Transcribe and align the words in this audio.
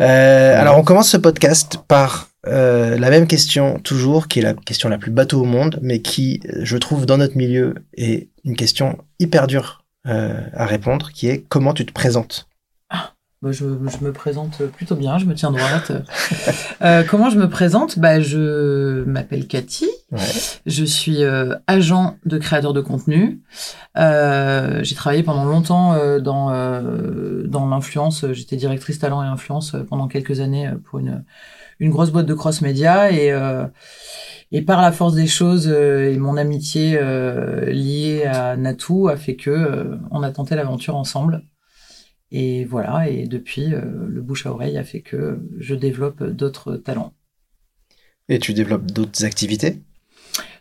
Euh, 0.00 0.60
alors, 0.60 0.78
on 0.78 0.82
commence 0.82 1.10
ce 1.10 1.16
podcast 1.16 1.78
par 1.88 2.28
euh, 2.46 2.96
la 2.98 3.10
même 3.10 3.26
question, 3.26 3.78
toujours, 3.80 4.28
qui 4.28 4.38
est 4.38 4.42
la 4.42 4.54
question 4.54 4.88
la 4.88 4.98
plus 4.98 5.10
bateau 5.10 5.42
au 5.42 5.44
monde, 5.44 5.78
mais 5.82 6.00
qui, 6.00 6.40
je 6.62 6.76
trouve, 6.76 7.04
dans 7.04 7.18
notre 7.18 7.36
milieu, 7.36 7.74
est 7.96 8.28
une 8.44 8.56
question 8.56 8.98
hyper 9.18 9.46
dure 9.46 9.84
euh, 10.06 10.40
à 10.52 10.66
répondre, 10.66 11.10
qui 11.12 11.28
est 11.28 11.44
comment 11.48 11.74
tu 11.74 11.84
te 11.84 11.92
présentes? 11.92 12.48
Bah, 13.40 13.52
je, 13.52 13.64
je, 13.64 14.04
me 14.04 14.12
présente 14.12 14.62
plutôt 14.66 14.96
bien, 14.96 15.16
je 15.18 15.24
me 15.24 15.34
tiens 15.34 15.52
droite. 15.52 15.92
euh, 16.82 17.04
comment 17.08 17.30
je 17.30 17.38
me 17.38 17.48
présente? 17.48 17.98
Bah, 17.98 18.20
Je 18.20 19.04
m'appelle 19.04 19.46
Cathy, 19.46 19.86
ouais. 20.10 20.18
je 20.66 20.84
suis 20.84 21.22
euh, 21.22 21.54
agent 21.68 22.16
de 22.24 22.36
créateur 22.38 22.72
de 22.72 22.80
contenu. 22.80 23.40
Euh, 23.96 24.82
j'ai 24.82 24.96
travaillé 24.96 25.22
pendant 25.22 25.44
longtemps 25.44 25.94
euh, 25.94 26.18
dans, 26.18 26.50
euh, 26.52 27.44
dans 27.46 27.68
l'influence, 27.68 28.24
j'étais 28.32 28.56
directrice 28.56 28.98
talent 28.98 29.22
et 29.22 29.26
influence 29.26 29.76
pendant 29.88 30.08
quelques 30.08 30.40
années 30.40 30.70
pour 30.84 30.98
une, 30.98 31.24
une 31.78 31.90
grosse 31.90 32.10
boîte 32.10 32.26
de 32.26 32.34
cross-média. 32.34 33.12
Et, 33.12 33.32
et 34.50 34.62
par 34.62 34.80
la 34.82 34.90
force 34.92 35.14
des 35.14 35.26
choses 35.26 35.68
et 35.68 36.16
mon 36.18 36.36
amitié 36.36 36.98
liée 37.68 38.24
à 38.24 38.56
Natou 38.56 39.08
a 39.08 39.16
fait 39.16 39.36
que 39.36 39.98
on 40.10 40.22
a 40.22 40.30
tenté 40.30 40.56
l'aventure 40.56 40.96
ensemble. 40.96 41.44
Et 42.30 42.66
voilà, 42.66 43.08
et 43.08 43.26
depuis, 43.26 43.72
euh, 43.72 44.06
le 44.06 44.20
bouche 44.20 44.44
à 44.46 44.52
oreille 44.52 44.76
a 44.76 44.84
fait 44.84 45.00
que 45.00 45.40
je 45.58 45.74
développe 45.74 46.22
d'autres 46.22 46.76
talents. 46.76 47.14
Et 48.28 48.38
tu 48.38 48.52
développes 48.52 48.90
d'autres 48.90 49.24
activités? 49.24 49.82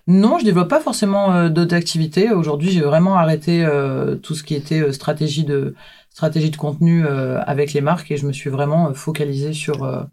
Non, 0.07 0.40
je 0.40 0.45
développe 0.45 0.70
pas 0.70 0.80
forcément 0.80 1.34
euh, 1.34 1.49
d'autres 1.49 1.76
activités. 1.76 2.31
Aujourd'hui, 2.31 2.71
j'ai 2.71 2.80
vraiment 2.80 3.16
arrêté 3.16 3.66
euh, 3.66 4.16
tout 4.16 4.34
ce 4.34 4.43
qui 4.43 4.55
était 4.55 4.93
stratégie 4.93 5.43
de 5.43 5.76
stratégie 6.09 6.49
de 6.49 6.57
contenu 6.57 7.05
avec 7.05 7.73
les 7.73 7.81
marques 7.81 8.09
et 8.09 8.18
je 8.18 8.26
me 8.26 8.34
suis 8.34 8.49
vraiment 8.49 8.91
focalisé 8.95 9.54
sur 9.54 10.07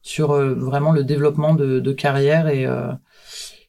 sur 0.00 0.34
vraiment 0.34 0.92
le 0.92 1.02
développement 1.02 1.54
de, 1.54 1.80
de 1.80 1.92
carrière 1.92 2.46
et 2.46 2.68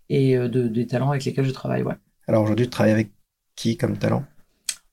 et 0.10 0.38
de, 0.38 0.68
des 0.68 0.86
talents 0.86 1.10
avec 1.10 1.26
lesquels 1.26 1.46
je 1.46 1.52
travaille. 1.52 1.82
Ouais. 1.82 1.96
Alors 2.28 2.44
aujourd'hui, 2.44 2.68
tu 2.68 2.70
travailles 2.70 2.92
avec 2.92 3.12
qui 3.56 3.78
comme 3.78 3.98
talent? 3.98 4.24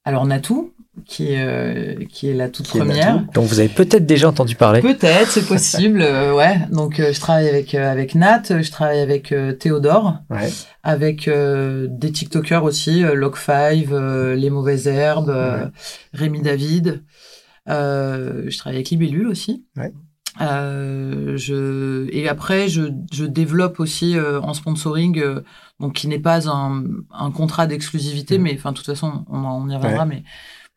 Alors 0.05 0.25
Natou, 0.25 0.73
qui, 1.07 1.29
euh, 1.37 1.95
qui 2.11 2.29
est 2.29 2.35
la 2.35 2.49
toute 2.49 2.69
première. 2.69 3.25
Donc 3.35 3.47
vous 3.47 3.59
avez 3.61 3.69
peut-être 3.69 4.07
déjà 4.07 4.29
entendu 4.29 4.55
parler. 4.55 4.81
Peut-être, 4.81 5.31
c'est 5.31 5.47
possible, 5.47 6.01
euh, 6.03 6.35
ouais. 6.35 6.59
Donc 6.71 7.01
euh, 7.01 7.13
je 7.13 7.21
travaille 7.21 7.49
avec 7.49 7.75
euh, 7.75 7.91
avec 7.91 8.15
Nat, 8.15 8.43
je 8.49 8.71
travaille 8.71 9.01
avec 9.01 9.33
euh, 9.33 9.53
Théodore, 9.53 10.19
ouais. 10.31 10.51
avec 10.83 11.29
des 11.29 12.13
TikTokers 12.13 12.65
aussi, 12.65 13.03
Log5, 13.03 14.35
Les 14.35 14.51
Mauvaises 14.51 14.87
Herbes, 14.87 15.29
Ouais. 15.29 15.69
Rémi 16.13 16.41
David. 16.43 17.03
je 17.67 18.59
travaille 18.59 18.77
avec 18.77 18.91
Libellule 18.91 19.29
aussi. 19.29 19.65
Ouais. 19.77 19.93
je 20.41 22.09
et 22.13 22.29
après 22.29 22.69
je, 22.69 22.83
je 23.13 23.25
développe 23.25 23.81
aussi 23.81 24.17
en 24.43 24.55
sponsoring 24.55 25.23
donc 25.81 25.95
qui 25.95 26.09
n'est 26.09 26.19
pas 26.19 26.49
un, 26.49 26.85
un 27.13 27.31
contrat 27.31 27.67
d'exclusivité 27.67 28.39
mais 28.39 28.55
enfin 28.57 28.73
de 28.73 28.77
toute 28.77 28.87
façon 28.87 29.25
on, 29.31 29.39
on 29.39 29.69
y 29.69 29.75
reviendra 29.77 30.07
mais 30.07 30.23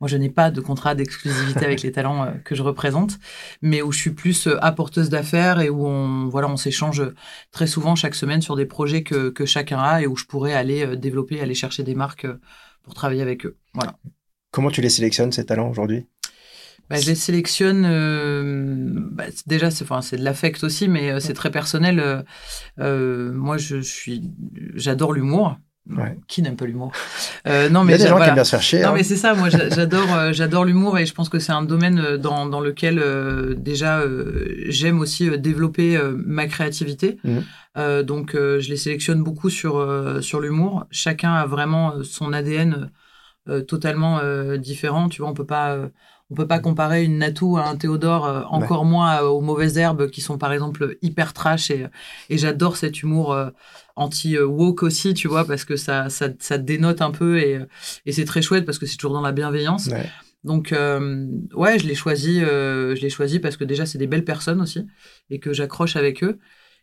moi, 0.02 0.08
je 0.08 0.18
n'ai 0.18 0.30
pas 0.30 0.50
de 0.50 0.60
contrat 0.60 0.96
d'exclusivité 0.96 1.64
avec 1.64 1.84
les 1.84 1.92
talents 1.92 2.26
euh, 2.26 2.32
que 2.44 2.56
je 2.56 2.64
représente, 2.64 3.20
mais 3.62 3.84
où 3.84 3.92
je 3.92 4.00
suis 4.00 4.10
plus 4.10 4.48
euh, 4.48 4.58
apporteuse 4.62 5.10
d'affaires 5.10 5.62
et 5.62 5.70
où 5.70 5.86
on, 5.86 6.28
voilà, 6.28 6.50
on 6.50 6.58
s'échange 6.58 7.04
très 7.52 7.68
souvent 7.68 7.96
chaque 7.96 8.16
semaine 8.16 8.42
sur 8.42 8.56
des 8.56 8.66
projets 8.66 9.04
que, 9.04 9.30
que 9.30 9.46
chacun 9.46 9.80
a 9.80 10.02
et 10.02 10.08
où 10.08 10.18
je 10.18 10.26
pourrais 10.26 10.54
aller 10.54 10.84
euh, 10.86 10.96
développer, 10.96 11.40
aller 11.40 11.54
chercher 11.54 11.84
des 11.84 11.94
marques 11.94 12.28
pour 12.82 12.96
travailler 12.96 13.22
avec 13.22 13.46
eux. 13.46 13.58
Voilà. 13.76 13.96
Comment 14.50 14.72
tu 14.72 14.82
les 14.82 14.90
sélectionnes, 14.90 15.32
ces 15.32 15.46
talents, 15.46 15.70
aujourd'hui? 15.70 16.08
Bah, 16.90 17.00
je 17.00 17.08
les 17.08 17.16
sélectionne. 17.16 17.86
euh, 17.86 18.94
bah, 19.12 19.26
déjà, 19.46 19.72
c'est 19.72 19.84
enfin, 19.84 20.02
c'est 20.02 20.18
de 20.18 20.24
l'affect 20.24 20.64
aussi, 20.64 20.90
mais 20.90 21.12
euh, 21.12 21.20
c'est 21.20 21.34
très 21.34 21.52
personnel. 21.52 22.26
Euh, 22.80 23.32
moi, 23.32 23.58
je 23.58 23.80
suis, 23.80 24.24
j'adore 24.74 25.14
l'humour. 25.14 25.58
Ouais. 25.90 26.16
Qui 26.28 26.42
n'aime 26.44 26.56
pas 26.56 26.66
l'humour? 26.66 26.92
Euh, 27.47 27.68
Non, 27.69 27.81
Il 27.81 27.86
y 27.86 27.88
mais 27.88 27.94
a 27.96 27.97
des 27.97 28.08
gens 28.08 28.18
qui 28.19 28.28
aiment 28.28 28.36
bien 28.36 28.44
se 28.44 28.52
faire 28.52 28.62
chier. 28.62 28.81
Non 28.81 28.90
hein. 28.90 28.94
mais 28.96 29.03
c'est 29.03 29.16
ça, 29.18 29.34
moi 29.34 29.50
j'a- 29.50 29.68
j'adore 29.69 30.14
euh, 30.14 30.31
j'adore 30.31 30.64
l'humour 30.64 31.00
et 31.00 31.06
je 31.08 31.14
pense 31.14 31.28
que 31.28 31.40
c'est 31.40 31.52
un 31.52 31.64
domaine 31.64 32.00
euh, 32.00 32.18
dans, 32.18 32.46
dans 32.46 32.62
lequel 32.62 33.00
euh, 33.00 33.56
déjà 33.56 34.03
j'aime 34.68 35.00
aussi 35.00 35.30
développer 35.40 36.00
ma 36.16 36.46
créativité. 36.47 37.18
Mhm. 37.24 38.03
Donc 38.03 38.34
je 38.36 38.69
les 38.69 38.78
sélectionne 38.78 39.24
beaucoup 39.24 39.50
sur 39.50 39.74
sur 40.22 40.40
l'humour. 40.40 40.86
Chacun 40.92 41.34
a 41.34 41.46
vraiment 41.46 42.03
son 42.03 42.31
ADN 42.34 42.92
totalement 43.68 44.19
différent. 44.58 45.09
Tu 45.09 45.22
vois, 45.22 45.31
on 45.31 45.34
peut 45.34 45.46
pas 45.46 45.78
on 46.31 46.36
peut 46.36 46.47
pas 46.47 46.59
comparer 46.59 47.03
une 47.03 47.18
Natou 47.18 47.58
à 47.58 47.68
un 47.68 47.75
Théodore, 47.75 48.25
euh, 48.25 48.44
encore 48.46 48.86
moins 48.86 49.09
à- 49.12 49.24
aux 49.25 49.42
mauvaises 49.42 49.78
herbes 49.78 50.09
qui 50.09 50.22
sont 50.22 50.38
par 50.38 50.53
exemple 50.53 50.97
hyper 51.02 51.34
trash 51.34 51.69
et, 51.72 51.88
et 52.30 52.38
j'adore 52.38 52.78
cet 52.78 53.03
humour 53.03 53.34
euh, 53.34 53.50
anti-woke 53.97 54.84
aussi, 54.84 55.14
tu 55.14 55.28
vois, 55.28 55.46
parce 55.46 55.66
que 55.66 55.75
ça, 55.75 56.09
ça, 56.09 56.30
ça 56.40 56.58
dénote 56.58 57.02
un 57.02 57.12
peu 57.12 57.38
et, 57.40 57.59
et 58.06 58.12
c'est 58.12 58.25
très 58.25 58.42
chouette 58.42 58.66
parce 58.66 58.80
que 58.80 58.86
c'est 58.86 58.97
toujours 58.97 59.14
dans 59.14 59.22
la 59.22 59.31
bienveillance. 59.31 59.88
Ouais. 59.88 60.09
Donc, 60.44 60.72
euh, 60.72 61.28
ouais, 61.53 61.78
je 61.78 61.86
l'ai 61.88 61.94
choisi, 61.96 62.42
euh, 62.44 62.96
je 62.96 63.02
l'ai 63.02 63.09
choisi 63.12 63.40
parce 63.40 63.58
que 63.58 63.63
déjà, 63.63 63.86
c'est 63.86 64.00
des 64.00 64.08
belles 64.08 64.25
personnes 64.25 64.62
aussi 64.62 64.88
et 65.30 65.40
que 65.40 65.53
j'accroche 65.53 65.96
avec 65.96 66.24
eux. 66.24 66.40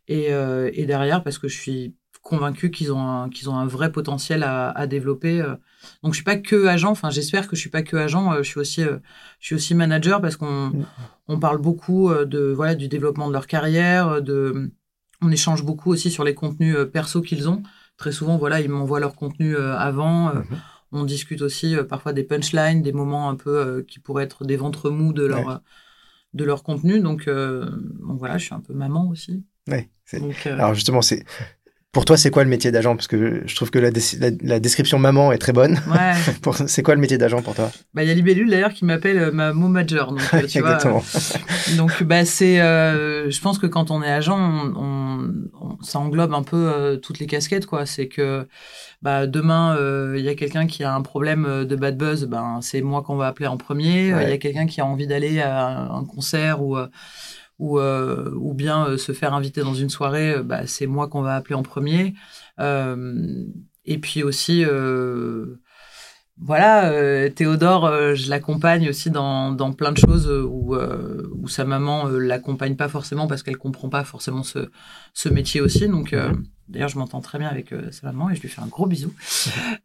Et, 0.07 0.33
euh, 0.33 0.71
et 0.73 0.87
derrière, 0.87 1.23
parce 1.23 1.39
que 1.39 1.49
je 1.49 1.59
suis 1.59 1.95
convaincu 2.23 2.71
qu'ils 2.71 2.93
ont 2.93 3.01
un, 3.01 3.29
qu'ils 3.31 3.49
ont 3.51 3.57
un 3.57 3.67
vrai 3.67 3.91
potentiel 3.93 4.43
à, 4.43 4.71
à 4.71 4.87
développer. 4.87 5.41
euh. 5.41 5.55
Donc, 6.03 6.13
je 6.13 6.17
suis 6.19 6.25
pas 6.25 6.37
que 6.37 6.67
agent. 6.67 6.91
Enfin, 6.91 7.11
j'espère 7.11 7.49
que 7.49 7.57
je 7.57 7.61
suis 7.61 7.71
pas 7.71 7.83
que 7.83 7.97
agent. 7.97 8.33
euh, 8.33 8.39
Je 8.43 8.49
suis 8.49 8.61
aussi, 8.61 8.83
euh, 8.83 8.99
je 9.41 9.47
suis 9.47 9.55
aussi 9.55 9.75
manager 9.75 10.21
parce 10.21 10.37
qu'on, 10.37 10.69
Mm. 10.69 10.87
on 11.29 11.39
parle 11.39 11.59
beaucoup 11.59 12.13
de, 12.13 12.53
voilà, 12.53 12.75
du 12.75 12.89
développement 12.89 13.29
de 13.29 13.33
leur 13.33 13.47
carrière, 13.47 14.21
de, 14.23 14.71
on 15.23 15.31
échange 15.31 15.65
beaucoup 15.65 15.91
aussi 15.91 16.11
sur 16.11 16.25
les 16.25 16.35
contenus 16.35 16.77
perso 16.93 17.21
qu'ils 17.23 17.49
ont. 17.49 17.63
Très 17.97 18.13
souvent, 18.13 18.37
voilà, 18.39 18.61
ils 18.61 18.69
m'envoient 18.69 19.01
leur 19.01 19.15
contenu 19.17 19.57
avant. 19.57 20.35
Mhm. 20.35 20.45
on 20.93 21.05
discute 21.05 21.43
aussi 21.43 21.77
parfois 21.89 22.13
des 22.15 22.23
punchlines, 22.25 22.81
des 22.83 22.93
moments 22.93 23.29
un 23.29 23.35
peu 23.35 23.85
qui 23.87 23.99
pourraient 23.99 24.25
être 24.25 24.45
des 24.45 24.57
ventres 24.57 24.89
mous 24.91 25.13
de 25.13 25.25
leur, 25.27 25.47
Ouais. 25.47 25.55
de 26.35 26.45
leur 26.45 26.63
contenu. 26.63 27.01
Donc, 27.01 27.29
euh, 27.29 27.69
voilà, 28.01 28.39
je 28.39 28.45
suis 28.47 28.55
un 28.55 28.61
peu 28.61 28.73
maman 28.73 29.09
aussi. 29.11 29.45
Ouais, 29.69 29.91
Donc, 30.15 30.47
euh, 30.47 30.55
Alors 30.55 30.73
justement, 30.75 31.03
c'est 31.03 31.25
pour 31.91 32.05
toi, 32.05 32.17
c'est 32.19 32.31
quoi 32.31 32.45
le 32.45 32.51
métier 32.51 32.71
d'agent? 32.71 32.95
Parce 32.97 33.07
que 33.09 33.43
je 33.47 33.57
trouve 33.57 33.71
que 33.71 33.79
la, 33.79 33.91
des- 33.91 34.01
la- 34.21 34.31
la 34.43 34.61
description 34.61 34.99
maman 34.99 35.33
est 35.33 35.39
très 35.39 35.53
bonne. 35.55 35.81
ouais. 35.91 36.13
C'est 36.67 36.83
quoi 36.83 36.95
le 36.95 37.01
métier 37.01 37.17
d'agent 37.19 37.41
pour 37.43 37.55
toi? 37.55 37.71
Bah, 37.95 38.03
il 38.05 38.09
y 38.09 38.11
a 38.11 38.15
Libellule 38.15 38.51
d'ailleurs 38.51 38.73
qui 38.75 38.85
m'appelle 38.85 39.19
euh, 39.19 39.33
ma 39.33 39.53
momager. 39.55 39.97
Donc, 39.97 40.21
euh, 40.21 40.27
vois, 40.39 40.41
Exactement. 40.43 41.03
Donc, 41.77 42.03
bah, 42.03 42.25
c'est, 42.27 42.61
euh, 42.61 43.31
je 43.31 43.41
pense 43.41 43.59
que 43.59 43.67
quand 43.67 43.91
on 43.91 44.03
est 44.03 44.11
agent, 44.11 44.39
on, 44.39 44.75
on- 44.77 45.33
on- 45.61 45.83
ça 45.83 45.99
englobe 45.99 46.35
un 46.35 46.43
peu 46.43 46.57
euh, 46.57 46.97
toutes 46.97 47.19
les 47.21 47.27
casquettes, 47.27 47.67
quoi. 47.67 47.87
C'est 47.87 48.09
que, 48.09 48.47
bah, 49.01 49.27
demain, 49.27 49.75
euh, 49.77 50.15
il 50.19 50.25
y 50.25 50.29
a 50.29 50.35
quelqu'un 50.35 50.67
qui 50.67 50.85
a 50.85 50.95
un 50.95 51.03
problème 51.03 51.65
de 51.65 51.77
bad 51.77 51.97
buzz, 51.97 52.27
ben, 52.27 52.59
c'est 52.61 52.83
moi 52.83 53.03
qu'on 53.03 53.17
va 53.17 53.29
appeler 53.29 53.47
en 53.49 53.57
premier. 53.57 54.09
Il 54.09 54.29
y 54.29 54.33
a 54.33 54.39
quelqu'un 54.39 54.67
qui 54.67 54.81
a 54.83 54.87
envie 54.87 55.07
d'aller 55.07 55.41
à 55.41 55.91
un 55.91 56.05
concert 56.05 56.63
ou, 56.63 56.77
euh, 56.77 56.87
ou, 57.59 57.79
euh, 57.79 58.33
ou 58.37 58.55
bien 58.55 58.87
euh, 58.87 58.97
se 58.97 59.13
faire 59.13 59.35
inviter 59.35 59.63
dans 59.63 59.75
une 59.75 59.91
soirée, 59.91 60.35
euh, 60.35 60.43
bah, 60.43 60.67
c'est 60.67 60.87
moi 60.87 61.09
qu'on 61.09 61.23
va 61.23 61.35
appeler 61.37 61.55
en 61.55 61.63
premier. 61.63 62.15
Et 63.85 63.99
puis 63.99 64.23
aussi, 64.23 64.65
voilà, 66.37 67.31
Théodore, 67.31 68.15
je 68.15 68.29
l'accompagne 68.29 68.89
aussi 68.89 69.11
dans, 69.11 69.51
dans 69.53 69.73
plein 69.73 69.93
de 69.93 69.99
choses 69.99 70.29
où, 70.29 70.75
où 70.77 71.49
sa 71.49 71.65
maman 71.65 72.07
l'accompagne 72.09 72.77
pas 72.77 72.89
forcément 72.89 73.27
parce 73.27 73.43
qu'elle 73.43 73.57
comprend 73.57 73.89
pas 73.89 74.05
forcément 74.05 74.43
ce, 74.43 74.69
ce 75.15 75.29
métier 75.31 75.63
aussi. 75.63 75.89
Donc, 75.89 76.15
d'ailleurs, 76.69 76.89
je 76.89 76.99
m'entends 76.99 77.21
très 77.21 77.39
bien 77.39 77.49
avec 77.49 77.73
euh, 77.73 77.91
sa 77.91 78.07
maman 78.09 78.31
et 78.31 78.35
je 78.35 78.43
lui 78.43 78.49
fais 78.49 78.63
un 78.63 78.67
gros 78.67 78.87
bisou. 78.87 79.13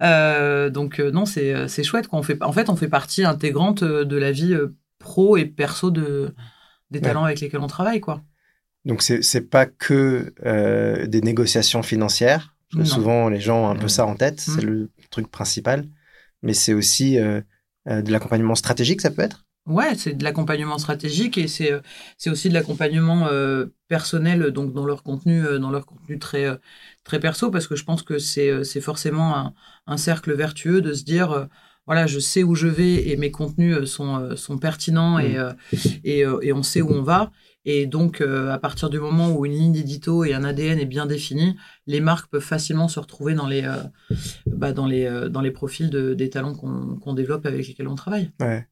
Euh, 0.02 0.70
donc, 0.70 1.00
euh, 1.00 1.12
non, 1.12 1.26
c'est 1.26 1.84
chouette. 1.84 2.08
Quoi. 2.08 2.20
On 2.20 2.24
fait, 2.24 2.42
en 2.44 2.52
fait, 2.52 2.70
on 2.70 2.76
fait 2.76 2.90
partie 2.90 3.24
intégrante 3.24 3.84
de 3.84 4.18
la 4.18 4.32
vie 4.32 4.56
pro 5.00 5.38
et 5.38 5.46
perso 5.46 5.92
de, 5.92 6.34
des 6.94 7.00
Ouais. 7.00 7.06
talents 7.08 7.26
avec 7.26 7.40
lesquels 7.42 7.60
on 7.62 7.68
travaille, 7.68 8.00
quoi. 8.00 8.22
Donc 8.86 9.02
c'est 9.02 9.22
c'est 9.22 9.42
pas 9.42 9.66
que 9.66 10.34
euh, 10.46 11.08
des 11.08 11.22
négociations 11.22 11.84
financières. 11.84 12.56
Parce 12.72 12.84
que 12.84 12.90
Non. 12.90 12.96
souvent 12.96 13.30
les 13.30 13.40
gens 13.40 13.66
ont 13.66 13.70
un 13.70 13.76
peu 13.76 13.88
ça 13.88 14.06
en 14.06 14.16
tête, 14.16 14.40
c'est 14.42 14.62
Mm. 14.64 14.66
le 14.66 14.92
truc 15.12 15.28
principal. 15.30 15.86
Mais 16.42 16.54
c'est 16.54 16.74
aussi 16.74 17.18
euh, 17.20 17.42
euh, 17.90 18.02
de 18.02 18.12
l'accompagnement 18.12 18.56
stratégique, 18.56 19.02
ça 19.02 19.12
peut 19.12 19.22
être? 19.22 19.46
Ouais, 19.66 19.96
c'est 19.96 20.14
de 20.14 20.24
l'accompagnement 20.26 20.78
stratégique 20.78 21.38
et 21.38 21.48
c'est 21.48 21.72
c'est 22.18 22.30
aussi 22.30 22.50
de 22.50 22.54
l'accompagnement 22.54 23.28
euh, 23.28 23.68
personnel 23.88 24.52
donc 24.52 24.74
dans 24.74 24.86
leur 24.86 25.04
contenu 25.04 25.42
dans 25.64 25.72
leur 25.72 25.86
contenu 25.86 26.20
très 26.20 26.48
très 27.06 27.20
perso 27.22 27.50
parce 27.50 27.68
que 27.68 27.78
je 27.78 27.86
pense 27.86 28.04
que 28.04 28.20
c'est 28.20 28.66
c'est 28.66 28.82
forcément 28.82 29.30
un, 29.38 29.54
un 29.88 29.96
cercle 29.98 30.34
vertueux 30.34 30.82
de 30.82 30.94
se 30.94 31.06
dire 31.06 31.32
euh, 31.32 31.46
voilà 31.86 32.08
je 32.08 32.20
sais 32.20 32.44
où 32.44 32.56
je 32.56 32.68
vais 32.68 33.10
et 33.10 33.18
mes 33.18 33.32
contenus 33.32 33.78
euh, 33.78 33.86
sont 33.86 34.18
euh, 34.18 34.36
sont 34.36 34.58
pertinents 34.58 35.20
et 35.20 35.34
Mm. 35.34 35.38
euh, 35.38 35.54
et, 36.04 36.20
et 36.20 36.54
on 36.54 36.64
sait 36.64 36.82
où 36.82 36.92
on 36.92 37.02
va 37.02 37.32
et 37.66 37.86
donc 37.86 38.22
à 38.22 38.58
partir 38.58 38.90
du 38.90 39.00
moment 39.00 39.32
où 39.32 39.46
une 39.46 39.54
ligne 39.54 39.72
d'édito 39.72 40.26
et 40.26 40.34
un 40.34 40.44
ADN 40.44 40.80
est 40.80 40.86
bien 40.86 41.06
défini 41.06 41.56
les 41.88 42.02
marques 42.02 42.30
peuvent 42.30 42.42
facilement 42.42 42.88
se 42.90 43.00
retrouver 43.00 43.36
dans 43.36 43.48
les 43.48 43.64
bah, 44.48 44.74
dans 44.74 44.86
les 44.86 45.30
dans 45.30 45.40
les 45.40 45.52
profils 45.52 45.90
de, 45.90 46.14
des 46.14 46.30
talents 46.30 46.54
qu'on 46.54 46.98
qu'on 46.98 47.14
développe 47.14 47.46
avec 47.46 47.66
lesquels 47.66 47.88
on 47.88 47.96
travaille 47.96 48.32
Ouais. 48.42 48.68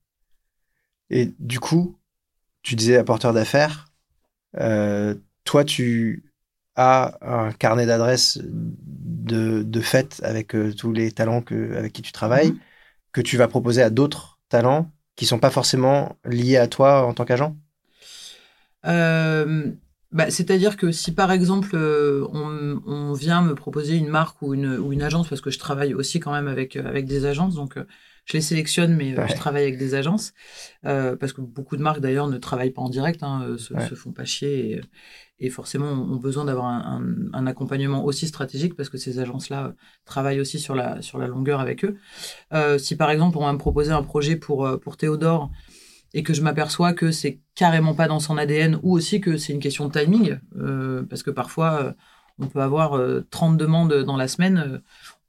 Et 1.10 1.34
du 1.40 1.60
coup, 1.60 1.98
tu 2.64 2.76
disais 2.76 2.98
apporteur 2.98 3.34
d'affaires. 3.34 3.88
toi, 4.54 5.64
tu 5.66 6.26
as 6.76 7.18
un 7.22 7.52
carnet 7.54 7.86
d'adresses 7.86 8.40
de, 8.44 9.64
de 9.64 9.82
fait 9.82 10.22
avec 10.24 10.56
tous 10.78 10.92
les 10.92 11.12
talents 11.12 11.42
que, 11.42 11.76
avec 11.78 11.94
qui 11.94 12.02
tu 12.02 12.12
travailles, 12.12 12.52
mhm. 12.52 12.60
Que 13.12 13.22
tu 13.22 13.38
vas 13.38 13.48
proposer 13.48 13.82
à 13.82 13.90
d'autres 13.90 14.40
talents 14.50 14.92
qui 15.16 15.26
sont 15.26 15.40
pas 15.40 15.50
forcément 15.50 16.18
liés 16.26 16.58
à 16.58 16.68
toi 16.68 17.06
en 17.06 17.14
tant 17.14 17.26
qu'agent? 17.26 17.56
Euh, 18.86 19.72
bah, 20.12 20.30
C'est-à-dire 20.30 20.78
que 20.78 20.92
si 20.92 21.14
par 21.14 21.32
exemple 21.32 21.72
euh, 21.74 22.28
on, 22.34 23.14
vient 23.14 23.42
me 23.42 23.54
proposer 23.54 23.96
une 23.96 24.08
marque 24.08 24.42
ou 24.42 24.54
une, 24.54 24.78
ou 24.78 24.94
une 24.94 25.04
agence, 25.04 25.28
parce 25.28 25.42
que 25.42 25.52
je 25.52 25.60
travaille 25.60 25.94
aussi 25.94 26.20
quand 26.20 26.32
même 26.32 26.48
avec, 26.48 26.76
euh, 26.76 26.86
avec 26.86 27.06
des 27.06 27.26
agences, 27.26 27.56
donc 27.56 27.78
je 28.26 28.34
les 28.34 28.42
sélectionne, 28.42 28.96
mais 28.96 29.16
je 29.28 29.36
travaille 29.36 29.64
avec 29.64 29.78
des 29.78 29.94
agences, 29.94 30.34
parce 30.84 31.34
que 31.34 31.42
beaucoup 31.42 31.78
de 31.78 31.82
marques 31.82 32.00
d'ailleurs 32.00 32.28
ne 32.28 32.38
travaillent 32.38 32.72
pas 32.72 32.82
en 32.82 32.90
direct, 32.90 33.24
hein, 33.24 33.56
se, 33.58 33.80
se, 33.80 33.96
font 33.96 34.12
pas 34.12 34.26
chier 34.26 34.72
et, 34.72 34.82
forcément 35.50 35.88
ont 35.88 36.18
besoin 36.18 36.46
d'avoir 36.46 36.68
un, 36.68 37.48
accompagnement 37.48 38.06
aussi 38.06 38.28
stratégique, 38.28 38.76
parce 38.76 38.90
que 38.90 38.98
ces 38.98 39.20
agences-là 39.20 39.74
travaillent 40.06 40.40
aussi 40.40 40.60
sur 40.60 40.76
la, 40.76 41.02
sur 41.02 41.18
la 41.18 41.28
longueur 41.28 41.60
avec 41.60 41.84
eux. 41.84 41.98
si 42.78 42.96
par 42.96 43.10
exemple 43.10 43.38
on 43.38 43.46
va 43.46 43.54
me 43.54 43.58
proposer 43.58 43.92
un 43.92 44.04
projet 44.04 44.36
pour, 44.36 44.80
pour 44.80 44.98
Théodore, 44.98 45.50
et 46.14 46.24
que 46.24 46.34
je 46.34 46.42
m'aperçois 46.42 46.94
que 46.94 47.12
c'est 47.12 47.40
carrément 47.56 47.94
pas 47.94 48.08
dans 48.08 48.20
son 48.20 48.38
ADN 48.38 48.80
ou 48.84 48.94
aussi 48.94 49.22
que 49.22 49.38
c'est 49.38 49.54
une 49.54 49.60
question 49.60 49.88
de 49.88 49.98
timing 49.98 50.40
euh, 50.58 51.04
parce 51.04 51.24
que 51.24 51.32
parfois 51.32 51.84
euh, 51.84 51.92
on 52.40 52.48
peut 52.48 52.62
avoir 52.62 53.00
30 53.30 53.54
euh, 53.54 53.58
demandes 53.58 53.94
dans 54.04 54.18
la 54.18 54.28
semaine 54.28 54.82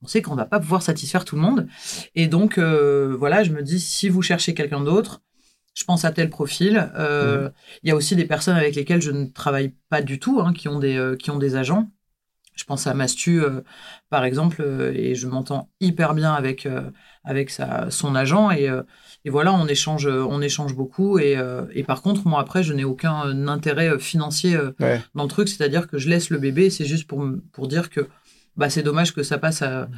on 0.03 0.07
sait 0.07 0.23
qu'on 0.23 0.35
va 0.35 0.47
pas 0.47 0.59
pouvoir 0.59 0.83
satisfaire 0.83 1.25
tout 1.25 1.37
le 1.37 1.43
monde 1.43 1.69
et 2.15 2.27
donc 2.27 2.59
voilà 2.59 3.43
je 3.45 3.53
me 3.53 3.63
dis 3.63 3.79
si 3.81 4.09
vous 4.09 4.23
cherchez 4.23 4.55
quelqu'un 4.55 4.81
d'autre 4.81 5.23
je 5.75 5.85
pense 5.85 6.05
à 6.05 6.13
tel 6.13 6.29
profil 6.29 6.91
mmh. 6.97 7.51
il 7.83 7.89
y 7.89 7.93
a 7.93 7.97
aussi 7.97 8.15
des 8.17 8.27
personnes 8.27 8.57
avec 8.57 8.75
lesquelles 8.75 9.03
je 9.03 9.11
ne 9.11 9.27
travaille 9.27 9.75
pas 9.89 10.03
du 10.03 10.19
tout 10.19 10.41
hein, 10.41 10.53
qui 10.53 10.69
ont 10.69 10.79
des 10.79 11.15
qui 11.19 11.31
ont 11.31 11.39
des 11.39 11.57
agents 11.57 11.89
je 12.55 12.65
pense 12.65 12.87
à 12.87 12.93
Mastu, 12.93 13.41
par 14.11 14.27
exemple, 14.27 14.63
et 14.95 15.15
je 15.15 15.27
m'entends 15.27 15.71
hyper 15.81 16.13
bien 16.13 16.35
avec, 16.35 16.69
avec 17.25 17.49
sa, 17.49 17.91
son 17.91 18.15
agent. 18.15 18.51
Et, 18.51 18.71
et 19.25 19.31
voilà, 19.31 19.53
on 19.53 19.67
échange, 19.67 20.07
on 20.07 20.41
échange 20.43 20.75
beaucoup. 20.75 21.19
Et, 21.19 21.37
euh, 21.37 21.65
et 21.73 21.85
par 21.85 22.03
contre, 22.03 22.27
moi, 22.27 22.41
après, 22.41 22.63
je 22.63 22.73
n'ai 22.73 22.85
aucun 22.85 23.47
intérêt 23.47 23.89
euh, 23.89 23.99
financier 23.99 24.57
euh, 24.57 24.73
dans 25.15 25.23
le 25.23 25.29
truc. 25.29 25.49
C'est-à-dire 25.49 25.87
que 25.87 25.97
je 25.97 26.09
laisse 26.09 26.31
le 26.31 26.39
bébé. 26.39 26.71
C'est 26.71 26.85
juste 26.85 27.07
pour, 27.07 27.25
pour 27.53 27.69
dire 27.69 27.89
que 27.89 28.09
bah, 28.57 28.69
c'est 28.69 28.83
dommage 28.83 29.15
que 29.15 29.23
ça 29.23 29.39
passe 29.39 29.63
à. 29.63 29.89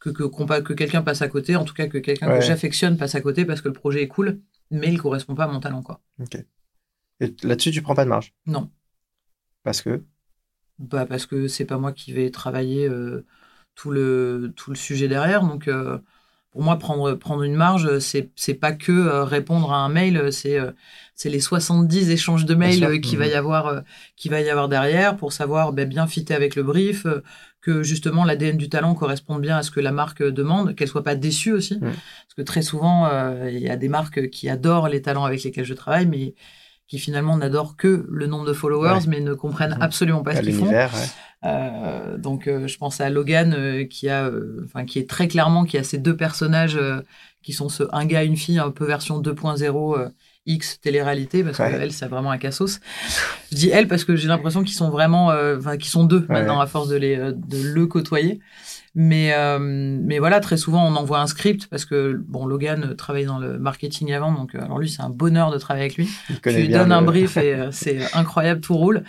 Que, 0.00 0.10
que, 0.10 0.24
que 0.60 0.72
quelqu'un 0.72 1.02
passe 1.02 1.22
à 1.22 1.28
côté, 1.28 1.56
en 1.56 1.64
tout 1.64 1.74
cas 1.74 1.86
que 1.88 1.98
quelqu'un 1.98 2.28
que 2.28 2.40
j'affectionne 2.40 2.96
passe 2.96 3.16
à 3.16 3.20
côté 3.20 3.44
parce 3.44 3.60
que 3.60 3.68
le 3.68 3.74
projet 3.74 4.02
est 4.02 4.08
cool, 4.08 4.38
mais 4.70 4.88
il 4.88 5.00
correspond 5.00 5.34
pas 5.34 5.44
à 5.44 5.48
mon 5.48 5.60
talent. 5.60 5.82
Quoi. 5.82 6.00
Ok. 6.20 6.36
Et 7.20 7.34
là-dessus, 7.42 7.70
tu 7.70 7.82
prends 7.82 7.94
pas 7.94 8.04
de 8.04 8.10
marge? 8.10 8.34
Non. 8.46 8.70
Parce 9.62 9.82
que? 9.82 10.04
Bah 10.78 11.06
Parce 11.06 11.26
que 11.26 11.48
c'est 11.48 11.64
pas 11.64 11.78
moi 11.78 11.92
qui 11.92 12.12
vais 12.12 12.30
travailler 12.30 12.90
tout, 13.74 13.90
le, 13.90 14.52
tout 14.54 14.70
le 14.70 14.76
sujet 14.76 15.08
derrière. 15.08 15.42
Donc 15.42 15.68
pour 16.56 16.64
moi, 16.64 16.78
prendre, 16.78 17.12
prendre 17.12 17.42
une 17.42 17.54
marge, 17.54 17.98
c'est, 17.98 18.30
c'est 18.34 18.54
pas 18.54 18.72
que 18.72 18.90
euh, 18.90 19.24
répondre 19.24 19.74
à 19.74 19.76
un 19.76 19.90
mail, 19.90 20.32
c'est, 20.32 20.58
euh, 20.58 20.70
c'est 21.14 21.28
les 21.28 21.40
70 21.40 22.08
échanges 22.08 22.46
de 22.46 22.54
mails 22.54 22.82
euh, 22.82 22.98
qui 22.98 23.16
va 23.16 23.26
y 23.26 23.34
avoir, 23.34 23.82
qui 24.16 24.30
va 24.30 24.40
y 24.40 24.48
avoir 24.48 24.70
derrière 24.70 25.18
pour 25.18 25.34
savoir 25.34 25.74
ben, 25.74 25.86
bien 25.86 26.06
fitter 26.06 26.32
avec 26.32 26.56
le 26.56 26.62
brief, 26.62 27.06
que 27.66 27.82
justement 27.82 28.24
l'ADN 28.24 28.56
du 28.56 28.68
talent 28.68 28.94
corresponde 28.94 29.42
bien 29.42 29.56
à 29.56 29.62
ce 29.62 29.72
que 29.72 29.80
la 29.80 29.90
marque 29.90 30.22
demande, 30.22 30.76
qu'elle 30.76 30.86
soit 30.86 31.02
pas 31.02 31.16
déçue 31.16 31.52
aussi. 31.52 31.80
Parce 31.80 32.34
que 32.36 32.42
très 32.42 32.62
souvent, 32.62 33.10
il 33.48 33.58
y 33.58 33.68
a 33.68 33.76
des 33.76 33.88
marques 33.88 34.30
qui 34.30 34.48
adorent 34.48 34.88
les 34.88 35.02
talents 35.02 35.24
avec 35.24 35.42
lesquels 35.42 35.64
je 35.64 35.74
travaille, 35.74 36.06
mais 36.06 36.34
qui 36.86 36.98
finalement 36.98 37.36
n'adorent 37.36 37.76
que 37.76 38.06
le 38.08 38.26
nombre 38.28 38.46
de 38.46 38.52
followers, 38.52 39.06
mais 39.08 39.20
ne 39.20 39.34
comprennent 39.34 39.76
mmh. 39.76 39.82
absolument 39.82 40.22
pas 40.22 40.36
ce 40.36 40.42
qu'ils 40.42 40.54
font. 40.54 40.70
Euh, 41.44 42.16
donc, 42.16 42.46
euh, 42.46 42.66
je 42.66 42.78
pense 42.78 43.00
à 43.00 43.10
Logan 43.10 43.54
euh, 43.56 43.84
qui 43.84 44.08
a, 44.08 44.30
enfin, 44.64 44.84
qui 44.84 44.98
est 44.98 45.08
très 45.08 45.28
clairement 45.28 45.64
qui 45.64 45.78
a 45.78 45.82
ces 45.82 45.98
deux 45.98 46.16
personnages 46.16 46.78
qui 47.42 47.52
sont 47.52 47.68
ce 47.68 47.84
un 47.92 48.06
gars, 48.06 48.24
une 48.24 48.36
fille, 48.36 48.58
un 48.58 48.70
peu 48.70 48.86
version 48.86 49.20
2.0 49.20 50.10
X 50.46 50.80
télé-réalité 50.80 51.44
parce 51.44 51.58
qu'elle 51.58 51.92
c'est 51.92 52.06
vraiment 52.06 52.30
un 52.30 52.38
cassos. 52.38 52.80
Je 53.50 53.56
dis 53.56 53.70
elle 53.70 53.88
parce 53.88 54.04
que 54.04 54.16
j'ai 54.16 54.28
l'impression 54.28 54.62
qu'ils 54.62 54.76
sont 54.76 54.90
vraiment, 54.90 55.32
enfin, 55.58 55.76
qu'ils 55.76 55.90
sont 55.90 56.04
deux 56.04 56.24
maintenant 56.28 56.60
à 56.60 56.66
force 56.66 56.88
de 56.88 56.96
les, 56.96 57.16
de 57.16 57.62
le 57.62 57.86
côtoyer. 57.86 58.40
Mais, 58.94 59.34
mais 59.58 60.18
voilà, 60.18 60.40
très 60.40 60.56
souvent, 60.56 60.86
on 60.86 60.96
envoie 60.96 61.20
un 61.20 61.26
script 61.26 61.66
parce 61.66 61.84
que, 61.84 62.18
bon, 62.26 62.46
Logan 62.46 62.94
travaille 62.96 63.26
dans 63.26 63.38
le 63.38 63.58
marketing 63.58 64.12
avant, 64.12 64.32
donc 64.32 64.54
alors 64.54 64.78
lui, 64.78 64.88
c'est 64.88 65.02
un 65.02 65.10
bonheur 65.10 65.50
de 65.50 65.58
travailler 65.58 65.84
avec 65.84 65.96
lui. 65.96 66.08
Tu 66.42 66.50
lui 66.50 66.68
donnes 66.68 66.92
un 66.92 67.02
brief 67.02 67.36
et 67.36 67.68
c'est 67.72 67.98
incroyable, 68.14 68.60
tout 68.60 68.76
roule. 68.76 69.04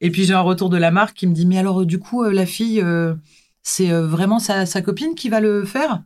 Et 0.00 0.10
puis 0.10 0.24
j'ai 0.24 0.34
un 0.34 0.40
retour 0.40 0.70
de 0.70 0.76
la 0.76 0.90
marque 0.90 1.16
qui 1.16 1.26
me 1.26 1.34
dit 1.34 1.46
mais 1.46 1.58
alors 1.58 1.86
du 1.86 1.98
coup 1.98 2.22
euh, 2.22 2.32
la 2.32 2.46
fille 2.46 2.80
euh, 2.80 3.14
c'est 3.62 3.90
euh, 3.90 4.06
vraiment 4.06 4.38
sa, 4.38 4.66
sa, 4.66 4.82
copine 4.82 5.14
qui 5.14 5.28
va 5.28 5.40
le 5.40 5.64
faire? 5.64 6.02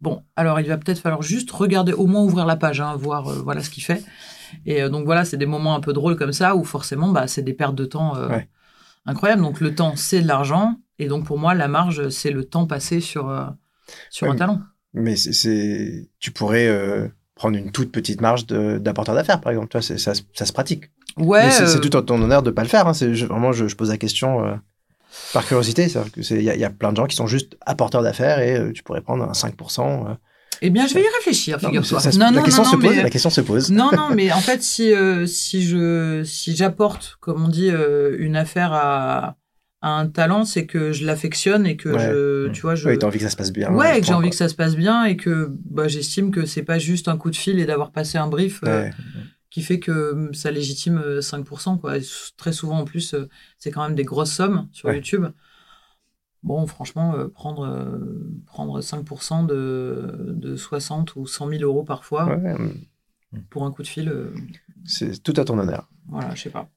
Bon, 0.00 0.22
alors 0.36 0.60
il 0.60 0.68
va 0.68 0.76
peut-être 0.76 1.00
falloir 1.00 1.22
juste 1.22 1.50
regarder, 1.50 1.92
au 1.92 2.06
moins 2.06 2.22
ouvrir 2.22 2.46
la 2.46 2.56
page, 2.56 2.80
hein, 2.80 2.94
voir 2.96 3.24
voilà 3.42 3.62
ce 3.62 3.70
qu'il 3.70 3.82
fait. 3.82 4.02
Et 4.64 4.88
donc 4.88 5.04
voilà, 5.04 5.24
c'est 5.24 5.36
des 5.36 5.46
moments 5.46 5.74
un 5.74 5.80
peu 5.80 5.92
drôles 5.92 6.16
comme 6.16 6.32
ça 6.32 6.54
où 6.56 6.64
forcément 6.64 7.08
bah, 7.08 7.26
c'est 7.26 7.42
des 7.42 7.52
pertes 7.52 7.74
de 7.74 7.84
temps 7.84 8.14
incroyables. 9.06 9.42
Donc 9.42 9.60
le 9.60 9.74
temps 9.74 9.96
c'est 9.96 10.22
de 10.22 10.28
l'argent 10.28 10.76
et 10.98 11.08
donc 11.08 11.24
pour 11.24 11.38
moi 11.38 11.54
la 11.54 11.68
marge 11.68 12.08
c'est 12.10 12.30
le 12.30 12.44
temps 12.44 12.66
passé 12.66 13.00
sur 13.00 13.54
sur 14.10 14.30
un 14.30 14.36
talent. 14.36 14.60
Mais 14.94 15.16
c'est 15.16 16.08
tu 16.20 16.30
pourrais 16.30 17.10
prendre 17.34 17.56
une 17.56 17.72
toute 17.72 17.90
petite 17.90 18.20
marge 18.20 18.46
d'apporteur 18.46 19.16
d'affaires 19.16 19.40
par 19.40 19.50
exemple, 19.50 19.82
ça, 19.82 19.98
ça, 19.98 20.12
ça 20.32 20.46
se 20.46 20.52
pratique. 20.52 20.90
Ouais. 21.18 21.50
C'est 21.50 21.76
euh, 21.76 21.80
tout 21.80 21.94
en 21.96 22.02
ton 22.02 22.20
honneur 22.22 22.42
de 22.42 22.50
pas 22.50 22.62
le 22.62 22.68
faire. 22.68 22.86
Hein. 22.86 22.92
Vraiment, 22.92 23.52
je, 23.52 23.74
pose 23.74 23.90
la 23.90 23.98
question 23.98 24.44
euh, 24.44 24.54
par 25.32 25.46
curiosité. 25.46 25.86
Il 26.30 26.42
y, 26.42 26.64
a 26.64 26.70
plein 26.70 26.92
de 26.92 26.96
gens 26.96 27.06
qui 27.06 27.16
sont 27.16 27.26
juste 27.26 27.56
apporteurs 27.64 28.02
d'affaires 28.02 28.40
et 28.40 28.56
euh, 28.56 28.72
tu 28.72 28.82
pourrais 28.82 29.00
prendre 29.00 29.24
un 29.24 29.32
5%. 29.32 30.16
Eh 30.60 30.70
bien, 30.70 30.86
je 30.86 30.94
vais 30.94 31.02
y 31.02 31.16
réfléchir, 31.18 31.60
figure-toi. 31.60 32.00
La, 32.18 32.42
question 32.42 32.64
se 32.64 32.76
pose, 32.76 32.96
la 32.96 33.10
question 33.10 33.30
se 33.30 33.40
pose. 33.40 33.70
Non, 33.70 33.90
non, 33.96 34.08
mais 34.14 34.32
en 34.32 34.40
fait, 34.40 34.62
si, 34.62 34.92
si 35.26 35.62
je 35.62 36.22
si 36.24 36.56
j'apporte, 36.56 37.16
comme 37.20 37.44
on 37.44 37.48
dit, 37.48 37.70
une 38.18 38.36
affaire 38.36 38.72
à, 38.72 39.36
un 39.80 40.08
talent, 40.08 40.44
c'est 40.44 40.66
que 40.66 40.90
je 40.90 41.06
l'affectionne 41.06 41.64
et 41.64 41.76
que 41.76 41.96
je, 41.96 42.48
tu 42.48 42.62
vois, 42.62 42.74
je. 42.74 42.88
Oui, 42.88 42.98
envie 43.04 43.18
que 43.18 43.24
ça 43.24 43.30
se 43.30 43.36
passe 43.36 43.52
bien. 43.52 43.70
Ouais, 43.70 44.00
que 44.00 44.06
j'ai 44.06 44.14
envie 44.14 44.30
que 44.30 44.36
ça 44.36 44.48
se 44.48 44.56
passe 44.56 44.74
bien 44.74 45.04
et 45.04 45.16
que 45.16 45.48
bah, 45.70 45.86
j'estime 45.86 46.32
que 46.32 46.46
c'est 46.46 46.64
pas 46.64 46.80
juste 46.80 47.06
un 47.06 47.16
coup 47.16 47.30
de 47.30 47.36
fil 47.36 47.60
et 47.60 47.66
d'avoir 47.66 47.92
passé 47.92 48.18
un 48.18 48.26
brief 48.26 48.60
qui 49.58 49.64
fait 49.64 49.80
que 49.80 50.12
hum, 50.12 50.34
ça 50.34 50.50
légitime 50.50 51.00
5%. 51.18 51.74
Euh, 51.74 51.76
quoi. 51.76 51.94
très 52.36 52.52
souvent, 52.52 52.78
en 52.78 52.84
plus, 52.84 53.14
euh, 53.14 53.28
c'est 53.58 53.70
quand 53.70 53.82
même 53.82 53.96
des 53.96 54.04
grosses 54.04 54.32
sommes 54.32 54.68
sur 54.72 54.92
YouTube. 54.92 55.26
Bon, 56.44 56.66
franchement, 56.68 57.14
euh, 57.16 57.26
prendre, 57.26 57.98
prendre 58.46 58.80
5% 58.80 59.46
de, 59.46 60.34
de 60.36 60.54
60 60.54 61.16
ou 61.16 61.26
100 61.26 61.48
000 61.48 61.62
euros 61.62 61.82
parfois 61.82 62.26
hum. 62.26 62.74
pour 63.50 63.64
un 63.64 63.72
coup 63.72 63.82
de 63.82 63.88
fil. 63.88 64.12
c'est 64.84 65.20
tout 65.22 65.34
à 65.36 65.44
ton 65.44 65.58
honneur. 65.58 65.88
Voilà, 66.08 66.34
je 66.36 66.42
sais 66.42 66.50
pas. 66.50 66.68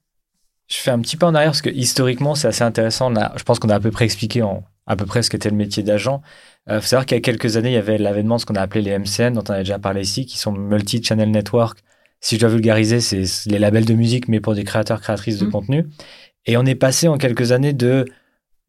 Je 0.67 0.77
fais 0.77 0.91
un 0.91 0.99
petit 0.99 1.17
peu 1.17 1.25
en 1.25 1.35
arrière 1.35 1.51
parce 1.51 1.61
que 1.61 1.69
historiquement, 1.69 2.33
c'est 2.33 2.47
assez 2.47 2.63
intéressant. 2.63 3.13
je 3.13 3.43
pense 3.43 3.59
qu'on 3.59 3.69
a 3.69 3.75
à 3.75 3.79
peu 3.79 3.91
près 3.91 4.05
expliqué 4.05 4.41
en, 4.41 4.63
à 4.87 4.95
peu 4.95 5.05
près 5.05 5.21
ce 5.21 5.29
qu'était 5.29 5.49
le 5.49 5.55
métier 5.55 5.83
d'agent. 5.83 6.21
Il 6.67 6.75
faut 6.75 6.87
savoir 6.87 7.05
qu'il 7.05 7.15
y 7.15 7.19
a 7.19 7.21
quelques 7.21 7.57
années, 7.57 7.71
il 7.71 7.75
y 7.75 7.77
avait 7.77 7.97
l'avènement 7.97 8.37
de 8.37 8.41
ce 8.41 8.45
qu'on 8.45 8.55
a 8.55 8.61
appelé 8.61 8.81
les 8.81 8.97
MCN, 8.97 9.33
dont 9.33 9.43
on 9.49 9.51
a 9.51 9.59
déjà 9.59 9.77
parlé 9.79 10.01
ici, 10.01 10.25
qui 10.25 10.37
sont 10.37 10.53
Multi-Channel 10.53 11.29
Network, 11.29 11.83
si 12.21 12.35
je 12.35 12.39
dois 12.39 12.49
vulgariser, 12.49 13.01
c'est 13.01 13.25
les 13.47 13.59
labels 13.59 13.85
de 13.85 13.93
musique, 13.93 14.27
mais 14.27 14.39
pour 14.39 14.55
des 14.55 14.63
créateurs, 14.63 15.01
créatrices 15.01 15.39
de 15.39 15.45
mmh. 15.47 15.51
contenu. 15.51 15.87
Et 16.45 16.55
on 16.57 16.65
est 16.65 16.75
passé 16.75 17.07
en 17.07 17.17
quelques 17.17 17.51
années 17.51 17.73
de 17.73 18.05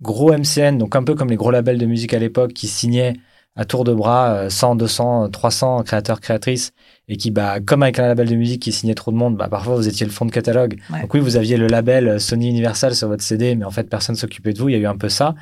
gros 0.00 0.32
MCN, 0.32 0.78
donc 0.78 0.96
un 0.96 1.04
peu 1.04 1.14
comme 1.14 1.28
les 1.28 1.36
gros 1.36 1.50
labels 1.50 1.78
de 1.78 1.86
musique 1.86 2.14
à 2.14 2.18
l'époque, 2.18 2.52
qui 2.54 2.66
signaient 2.66 3.14
à 3.54 3.66
tour 3.66 3.84
de 3.84 3.92
bras 3.92 4.48
100, 4.48 4.76
200, 4.76 5.28
300 5.30 5.82
créateurs, 5.82 6.20
créatrices, 6.20 6.72
et 7.08 7.16
qui, 7.16 7.30
bah, 7.30 7.60
comme 7.60 7.82
avec 7.82 7.98
un 7.98 8.06
label 8.06 8.28
de 8.28 8.34
musique 8.34 8.62
qui 8.62 8.72
signait 8.72 8.94
trop 8.94 9.10
de 9.12 9.16
monde, 9.16 9.36
bah, 9.36 9.48
parfois 9.48 9.76
vous 9.76 9.88
étiez 9.88 10.06
le 10.06 10.12
fond 10.12 10.24
de 10.24 10.30
catalogue. 10.30 10.80
Donc 10.90 11.12
oui, 11.12 11.20
vous 11.20 11.36
aviez 11.36 11.58
le 11.58 11.66
label 11.66 12.18
Sony 12.20 12.48
Universal 12.48 12.94
sur 12.94 13.08
votre 13.08 13.22
CD, 13.22 13.54
mais 13.54 13.66
en 13.66 13.70
fait, 13.70 13.88
personne 13.90 14.16
s'occupait 14.16 14.54
de 14.54 14.58
vous. 14.58 14.70
Il 14.70 14.72
y 14.72 14.76
a 14.76 14.78
eu 14.78 14.86
un 14.86 14.96
peu 14.96 15.10
ça. 15.10 15.34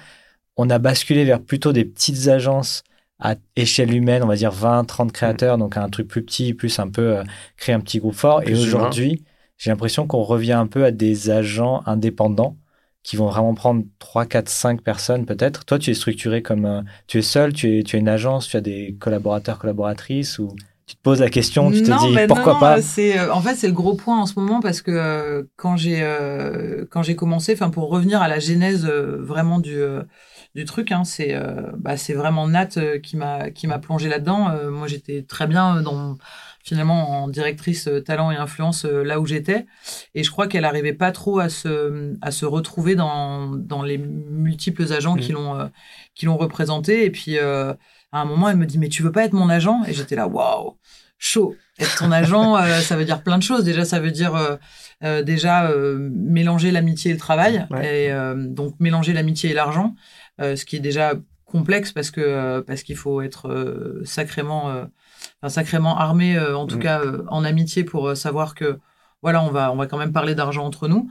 On 0.56 0.68
a 0.70 0.78
basculé 0.78 1.24
vers 1.24 1.40
plutôt 1.40 1.72
des 1.72 1.84
petites 1.84 2.26
agences 2.26 2.82
à 3.20 3.34
échelle 3.56 3.94
humaine, 3.94 4.22
on 4.22 4.26
va 4.26 4.36
dire 4.36 4.50
20, 4.50 4.84
30 4.84 5.12
créateurs, 5.12 5.58
donc 5.58 5.76
un 5.76 5.88
truc 5.88 6.08
plus 6.08 6.22
petit, 6.22 6.54
plus 6.54 6.78
un 6.78 6.88
peu 6.88 7.18
euh, 7.18 7.24
créer 7.56 7.74
un 7.74 7.80
petit 7.80 7.98
groupe 7.98 8.14
fort. 8.14 8.42
et 8.42 8.54
aujourd'hui, 8.54 9.24
j'ai 9.58 9.70
l'impression 9.70 10.06
qu'on 10.06 10.22
revient 10.22 10.52
un 10.52 10.66
peu 10.66 10.84
à 10.84 10.90
des 10.90 11.30
agents 11.30 11.82
indépendants 11.86 12.56
qui 13.02 13.16
vont 13.16 13.28
vraiment 13.28 13.54
prendre 13.54 13.84
3, 13.98 14.26
4, 14.26 14.48
5 14.48 14.82
personnes 14.82 15.26
peut-être. 15.26 15.64
Toi, 15.64 15.78
tu 15.78 15.90
es 15.90 15.94
structuré 15.94 16.42
comme... 16.42 16.84
tu 17.06 17.18
es 17.18 17.22
seul, 17.22 17.52
tu 17.52 17.78
es, 17.78 17.82
tu 17.82 17.96
es 17.96 17.98
une 17.98 18.08
agence, 18.08 18.48
tu 18.48 18.56
as 18.56 18.60
des 18.60 18.96
collaborateurs, 18.98 19.58
collaboratrices 19.58 20.38
ou 20.38 20.54
tu 20.86 20.96
te 20.96 21.02
poses 21.02 21.20
la 21.20 21.30
question, 21.30 21.70
tu 21.70 21.82
te 21.82 22.08
dis 22.08 22.26
pourquoi 22.26 22.58
pas? 22.58 22.82
c'est 22.82 23.16
euh, 23.16 23.32
en 23.32 23.40
fait 23.40 23.54
c'est 23.54 23.68
le 23.68 23.72
gros 23.72 23.94
point 23.94 24.20
en 24.20 24.26
ce 24.26 24.36
moment 24.40 24.58
parce 24.58 24.82
que 24.82 24.90
euh, 24.90 25.44
quand 25.54 25.76
j'ai 25.76 26.04
quand 26.90 27.02
j'ai 27.04 27.14
commencé 27.14 27.52
enfin 27.52 27.70
pour 27.70 27.90
revenir 27.90 28.20
à 28.20 28.26
la 28.26 28.40
genèse 28.40 28.86
vraiment 28.86 29.60
du 29.60 29.80
du 30.54 30.64
truc. 30.64 30.92
Hein. 30.92 31.04
C'est 31.04 31.34
euh, 31.34 31.70
bah, 31.76 31.96
c'est 31.96 32.14
vraiment 32.14 32.48
Nat 32.48 32.70
euh, 32.76 32.98
qui 32.98 33.16
m'a 33.16 33.50
qui 33.50 33.66
m'a 33.66 33.78
plongé 33.78 34.08
là-dedans. 34.08 34.50
Euh, 34.50 34.70
moi, 34.70 34.86
j'étais 34.86 35.22
très 35.22 35.46
bien 35.46 35.82
dans 35.82 36.16
finalement 36.62 37.22
en 37.22 37.28
directrice 37.28 37.88
talent 38.04 38.30
et 38.30 38.36
influence 38.36 38.84
là 38.84 39.20
où 39.20 39.26
j'étais. 39.26 39.66
Et 40.14 40.22
je 40.22 40.30
crois 40.30 40.46
qu'elle 40.46 40.62
n'arrivait 40.62 40.92
pas 40.92 41.10
trop 41.10 41.38
à 41.38 41.48
se, 41.48 42.14
à 42.20 42.30
se 42.30 42.44
retrouver 42.44 42.96
dans, 42.96 43.46
dans 43.46 43.82
les 43.82 43.96
multiples 43.96 44.92
agents 44.92 45.14
qui 45.14 45.32
mmh. 45.32 45.36
l'ont 45.36 45.70
qui 46.14 46.26
l'ont 46.26 46.36
représenté. 46.36 47.04
Et 47.06 47.10
puis 47.10 47.38
à 47.38 47.76
un 48.12 48.24
moment, 48.24 48.48
elle 48.48 48.56
me 48.56 48.66
dit 48.66 48.78
mais 48.78 48.88
tu 48.88 49.02
veux 49.02 49.12
pas 49.12 49.24
être 49.24 49.32
mon 49.32 49.48
agent? 49.48 49.82
Et 49.86 49.94
j'étais 49.94 50.16
là 50.16 50.28
waouh 50.28 50.76
chaud. 51.22 51.54
Être 51.78 51.98
ton 51.98 52.12
agent, 52.12 52.56
ça 52.82 52.96
veut 52.96 53.04
dire 53.04 53.22
plein 53.22 53.38
de 53.38 53.42
choses. 53.42 53.64
Déjà, 53.64 53.84
ça 53.84 53.98
veut 54.00 54.10
dire 54.10 54.58
déjà 55.02 55.72
mélanger 56.10 56.72
l'amitié 56.72 57.10
et 57.10 57.14
le 57.14 57.20
travail. 57.20 57.66
Et 57.82 58.10
donc 58.36 58.74
mélanger 58.80 59.14
l'amitié 59.14 59.50
et 59.50 59.54
l'argent, 59.54 59.94
ce 60.40 60.64
qui 60.64 60.76
est 60.76 60.80
déjà 60.80 61.14
complexe 61.50 61.92
parce 61.92 62.10
que 62.10 62.20
euh, 62.20 62.62
parce 62.62 62.82
qu'il 62.82 62.96
faut 62.96 63.20
être 63.20 63.48
euh, 63.48 64.00
sacrément 64.04 64.70
euh, 64.70 65.48
sacrément 65.48 65.98
armé 65.98 66.38
en 66.38 66.66
tout 66.66 66.76
mm. 66.76 66.82
cas 66.82 67.02
en 67.28 67.44
amitié 67.44 67.84
pour 67.84 68.16
savoir 68.16 68.54
que 68.54 68.78
voilà 69.22 69.42
on 69.42 69.50
va 69.50 69.72
on 69.72 69.76
va 69.76 69.86
quand 69.86 69.98
même 69.98 70.12
parler 70.12 70.34
d'argent 70.34 70.64
entre 70.64 70.88
nous. 70.88 71.08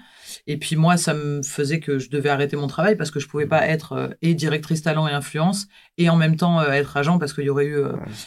Et 0.47 0.57
puis 0.57 0.75
moi 0.75 0.97
ça 0.97 1.13
me 1.13 1.43
faisait 1.43 1.79
que 1.79 1.99
je 1.99 2.09
devais 2.09 2.29
arrêter 2.29 2.55
mon 2.55 2.67
travail 2.67 2.95
parce 2.95 3.11
que 3.11 3.19
je 3.19 3.27
pouvais 3.27 3.45
pas 3.45 3.67
être 3.67 4.15
et 4.21 4.33
directrice 4.33 4.81
talent 4.81 5.07
et 5.07 5.11
influence 5.11 5.67
et 5.97 6.09
en 6.09 6.15
même 6.15 6.35
temps 6.35 6.61
être 6.61 6.97
agent 6.97 7.19
parce 7.19 7.33
qu'il 7.33 7.43
y 7.43 7.49
aurait 7.49 7.67
eu 7.67 7.83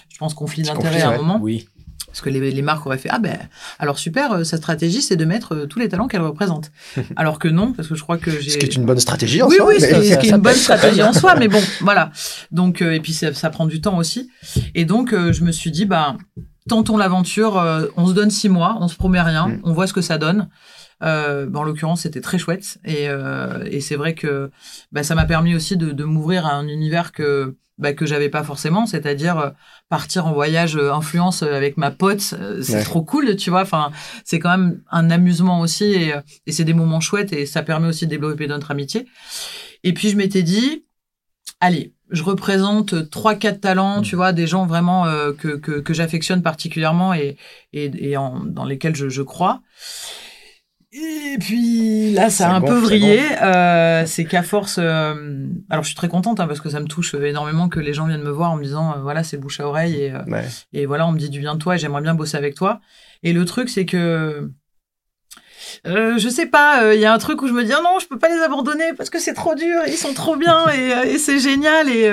je 0.08 0.18
pense 0.18 0.34
conflit 0.34 0.62
d'intérêt 0.62 1.02
à 1.02 1.10
un 1.10 1.16
moment. 1.16 1.38
Oui 1.40 1.66
parce 2.12 2.20
que 2.20 2.28
les, 2.28 2.62
marques 2.62 2.84
auraient 2.84 2.98
fait 2.98 3.08
ah 3.10 3.18
ben 3.18 3.38
alors 3.78 3.98
super 3.98 4.32
euh, 4.32 4.44
sa 4.44 4.58
stratégie 4.58 5.00
c'est 5.00 5.16
de 5.16 5.24
mettre 5.24 5.54
euh, 5.54 5.66
tous 5.66 5.78
les 5.78 5.88
talents 5.88 6.08
qu'elle 6.08 6.20
représente. 6.20 6.70
Alors 7.16 7.38
que 7.38 7.48
non 7.48 7.72
parce 7.72 7.88
que 7.88 7.94
je 7.94 8.02
crois 8.02 8.18
que 8.18 8.30
j'ai 8.30 8.50
ce 8.50 8.58
qui 8.58 8.66
est 8.66 8.76
une 8.76 8.84
bonne 8.84 8.98
stratégie 8.98 9.40
en 9.42 9.48
oui, 9.48 9.56
soi 9.56 9.66
oui 9.66 9.76
oui 9.78 10.10
ce 10.10 10.18
qui 10.18 10.26
est 10.26 10.30
une 10.30 10.36
bonne 10.36 10.54
stratégie 10.54 11.02
en 11.02 11.14
soi 11.14 11.34
mais 11.36 11.48
bon 11.48 11.62
voilà. 11.80 12.12
Donc 12.50 12.82
euh, 12.82 12.92
et 12.92 13.00
puis 13.00 13.14
ça, 13.14 13.50
prend 13.50 13.66
du 13.66 13.80
temps 13.80 13.96
aussi. 13.96 14.30
Et 14.74 14.84
donc 14.84 15.12
je 15.12 15.42
me 15.42 15.52
suis 15.52 15.70
dit 15.70 15.86
bah 15.86 16.16
tentons 16.68 16.98
l'aventure 16.98 17.54
on 17.96 18.06
se 18.06 18.12
donne 18.12 18.30
six 18.30 18.50
mois 18.50 18.76
on 18.80 18.88
se 18.88 18.96
promet 18.96 19.20
rien 19.20 19.48
mm. 19.48 19.60
on 19.64 19.72
voit 19.72 19.86
ce 19.86 19.94
que 19.94 20.02
ça 20.02 20.18
donne. 20.18 20.48
Euh, 21.02 21.52
en 21.52 21.64
l'occurrence, 21.64 22.02
c'était 22.02 22.20
très 22.20 22.38
chouette. 22.38 22.78
Et, 22.84 23.08
et 23.66 23.80
c'est 23.80 23.96
vrai 23.96 24.14
que 24.14 24.50
bah, 24.92 25.02
ça 25.02 25.14
m'a 25.14 25.24
permis 25.24 25.54
aussi 25.54 25.76
de, 25.76 25.92
de 25.92 26.04
m'ouvrir 26.04 26.46
à 26.46 26.52
un 26.52 26.68
univers 26.68 27.10
que 27.12 27.56
bah, 27.82 27.92
que 27.92 28.06
j'avais 28.06 28.30
pas 28.30 28.44
forcément, 28.44 28.86
c'est-à-dire 28.86 29.38
euh, 29.38 29.50
partir 29.88 30.26
en 30.26 30.32
voyage 30.32 30.76
euh, 30.76 30.92
influence 30.92 31.42
euh, 31.42 31.54
avec 31.54 31.76
ma 31.76 31.90
pote, 31.90 32.34
c'est 32.62 32.84
trop 32.84 33.02
cool, 33.02 33.36
tu 33.36 33.50
vois. 33.50 33.62
Enfin, 33.62 33.90
c'est 34.24 34.38
quand 34.38 34.56
même 34.56 34.80
un 34.90 35.10
amusement 35.10 35.60
aussi 35.60 35.84
et, 35.84 36.14
et 36.46 36.52
c'est 36.52 36.64
des 36.64 36.72
moments 36.72 37.00
chouettes 37.00 37.32
et 37.32 37.44
ça 37.44 37.62
permet 37.62 37.88
aussi 37.88 38.06
de 38.06 38.10
développer 38.10 38.46
notre 38.46 38.70
amitié. 38.70 39.06
Et 39.82 39.92
puis 39.92 40.08
je 40.08 40.16
m'étais 40.16 40.42
dit, 40.42 40.84
allez, 41.60 41.92
je 42.10 42.22
représente 42.22 43.10
trois 43.10 43.34
quatre 43.34 43.60
talents, 43.60 44.00
mmh. 44.00 44.04
tu 44.04 44.16
vois, 44.16 44.32
des 44.32 44.46
gens 44.46 44.64
vraiment 44.66 45.04
que, 45.38 45.56
que, 45.56 45.80
que 45.80 45.92
j'affectionne 45.92 46.42
particulièrement 46.42 47.12
et, 47.14 47.36
et, 47.72 47.90
et 48.10 48.16
en, 48.16 48.40
dans 48.40 48.64
lesquels 48.64 48.94
je, 48.94 49.08
je 49.08 49.22
crois. 49.22 49.60
Et 50.94 51.38
puis 51.40 52.12
là, 52.12 52.28
ça 52.28 52.50
a 52.50 52.54
un 52.54 52.60
peu 52.60 52.74
vrillé. 52.74 53.20
Euh, 53.40 54.04
c'est 54.04 54.26
qu'à 54.26 54.42
force. 54.42 54.76
Euh, 54.78 55.46
alors, 55.70 55.82
je 55.82 55.88
suis 55.88 55.96
très 55.96 56.08
contente 56.08 56.38
hein, 56.38 56.46
parce 56.46 56.60
que 56.60 56.68
ça 56.68 56.80
me 56.80 56.86
touche 56.86 57.14
énormément 57.14 57.70
que 57.70 57.80
les 57.80 57.94
gens 57.94 58.06
viennent 58.06 58.22
me 58.22 58.30
voir 58.30 58.50
en 58.50 58.56
me 58.56 58.62
disant 58.62 58.92
euh, 58.92 59.00
voilà, 59.00 59.22
c'est 59.24 59.38
bouche 59.38 59.60
à 59.60 59.66
oreille 59.66 59.94
et, 59.94 60.12
et 60.74 60.84
voilà, 60.84 61.06
on 61.06 61.12
me 61.12 61.18
dit 61.18 61.30
du 61.30 61.40
bien 61.40 61.54
de 61.54 61.58
toi 61.58 61.76
et 61.76 61.78
j'aimerais 61.78 62.02
bien 62.02 62.14
bosser 62.14 62.36
avec 62.36 62.54
toi. 62.54 62.80
Et 63.22 63.32
le 63.32 63.46
truc, 63.46 63.70
c'est 63.70 63.86
que. 63.86 64.50
je 65.86 66.28
sais 66.28 66.46
pas, 66.46 66.94
il 66.94 67.00
y 67.00 67.06
a 67.06 67.14
un 67.14 67.18
truc 67.18 67.40
où 67.40 67.48
je 67.48 67.54
me 67.54 67.64
dis 67.64 67.72
ah 67.72 67.80
non, 67.82 67.98
je 67.98 68.06
peux 68.06 68.18
pas 68.18 68.28
les 68.28 68.42
abandonner 68.42 68.92
parce 68.94 69.08
que 69.08 69.18
c'est 69.18 69.32
trop 69.34 69.54
dur, 69.54 69.80
ils 69.86 69.96
sont 69.96 70.12
trop 70.12 70.36
bien 70.36 70.66
et, 70.74 71.14
et 71.14 71.18
c'est 71.18 71.38
génial 71.38 71.88
et, 71.88 72.12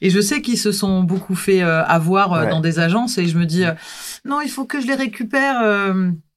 et 0.00 0.08
je 0.08 0.20
sais 0.20 0.40
qu'ils 0.40 0.58
se 0.58 0.72
sont 0.72 1.02
beaucoup 1.02 1.34
fait 1.34 1.60
avoir 1.60 2.48
dans 2.48 2.60
des 2.60 2.78
agences 2.78 3.18
et 3.18 3.26
je 3.26 3.36
me 3.36 3.44
dis 3.44 3.64
non, 4.24 4.40
il 4.40 4.48
faut 4.48 4.64
que 4.64 4.80
je 4.80 4.86
les 4.86 4.94
récupère 4.94 5.60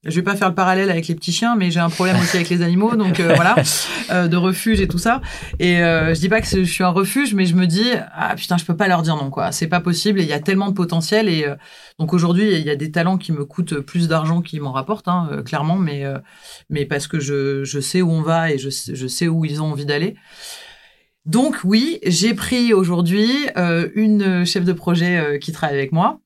je 0.04 0.14
vais 0.14 0.22
pas 0.22 0.36
faire 0.36 0.48
le 0.48 0.54
parallèle 0.54 0.90
avec 0.90 1.08
les 1.08 1.14
petits 1.16 1.32
chiens, 1.32 1.56
mais 1.56 1.72
j'ai 1.72 1.80
un 1.80 1.90
problème 1.90 2.16
aussi 2.20 2.36
avec 2.36 2.48
les 2.50 2.62
animaux, 2.62 2.94
donc 2.94 3.18
euh, 3.18 3.34
voilà, 3.34 3.56
euh, 4.10 4.28
de 4.28 4.36
refuge 4.36 4.80
et 4.80 4.86
tout 4.86 4.98
ça. 4.98 5.20
Et 5.58 5.82
euh, 5.82 6.14
je 6.14 6.20
dis 6.20 6.28
pas 6.28 6.40
que 6.40 6.46
je 6.46 6.62
suis 6.62 6.84
un 6.84 6.90
refuge, 6.90 7.34
mais 7.34 7.46
je 7.46 7.56
me 7.56 7.66
dis 7.66 7.90
ah 8.12 8.36
putain, 8.36 8.56
je 8.56 8.64
peux 8.64 8.76
pas 8.76 8.86
leur 8.86 9.02
dire 9.02 9.16
non 9.16 9.30
quoi, 9.30 9.50
c'est 9.50 9.66
pas 9.66 9.80
possible. 9.80 10.20
Et 10.20 10.22
il 10.22 10.28
y 10.28 10.32
a 10.32 10.38
tellement 10.38 10.68
de 10.68 10.74
potentiel 10.74 11.28
et 11.28 11.46
donc 11.98 12.14
aujourd'hui 12.14 12.52
il 12.54 12.64
y 12.64 12.70
a 12.70 12.76
des 12.76 12.92
talents 12.92 13.18
qui 13.18 13.32
me 13.32 13.44
coûtent 13.44 13.80
plus 13.80 14.06
d'argent 14.06 14.40
qu'ils 14.40 14.60
m'en 14.60 14.72
rapportent, 14.72 15.08
hein, 15.08 15.42
clairement, 15.44 15.76
mais 15.76 16.04
mais 16.70 16.84
parce 16.86 17.08
que 17.08 17.18
je 17.18 17.64
je 17.64 17.80
sais 17.80 18.00
où 18.00 18.10
on 18.10 18.22
va 18.22 18.52
et 18.52 18.58
je 18.58 18.70
je 18.70 19.06
sais 19.08 19.26
où 19.26 19.44
ils 19.44 19.60
ont 19.60 19.72
envie 19.72 19.86
d'aller. 19.86 20.14
Donc 21.26 21.56
oui, 21.64 21.98
j'ai 22.06 22.34
pris 22.34 22.72
aujourd'hui 22.72 23.48
une 23.96 24.44
chef 24.46 24.64
de 24.64 24.72
projet 24.72 25.38
qui 25.40 25.50
travaille 25.50 25.76
avec 25.76 25.90
moi 25.90 26.20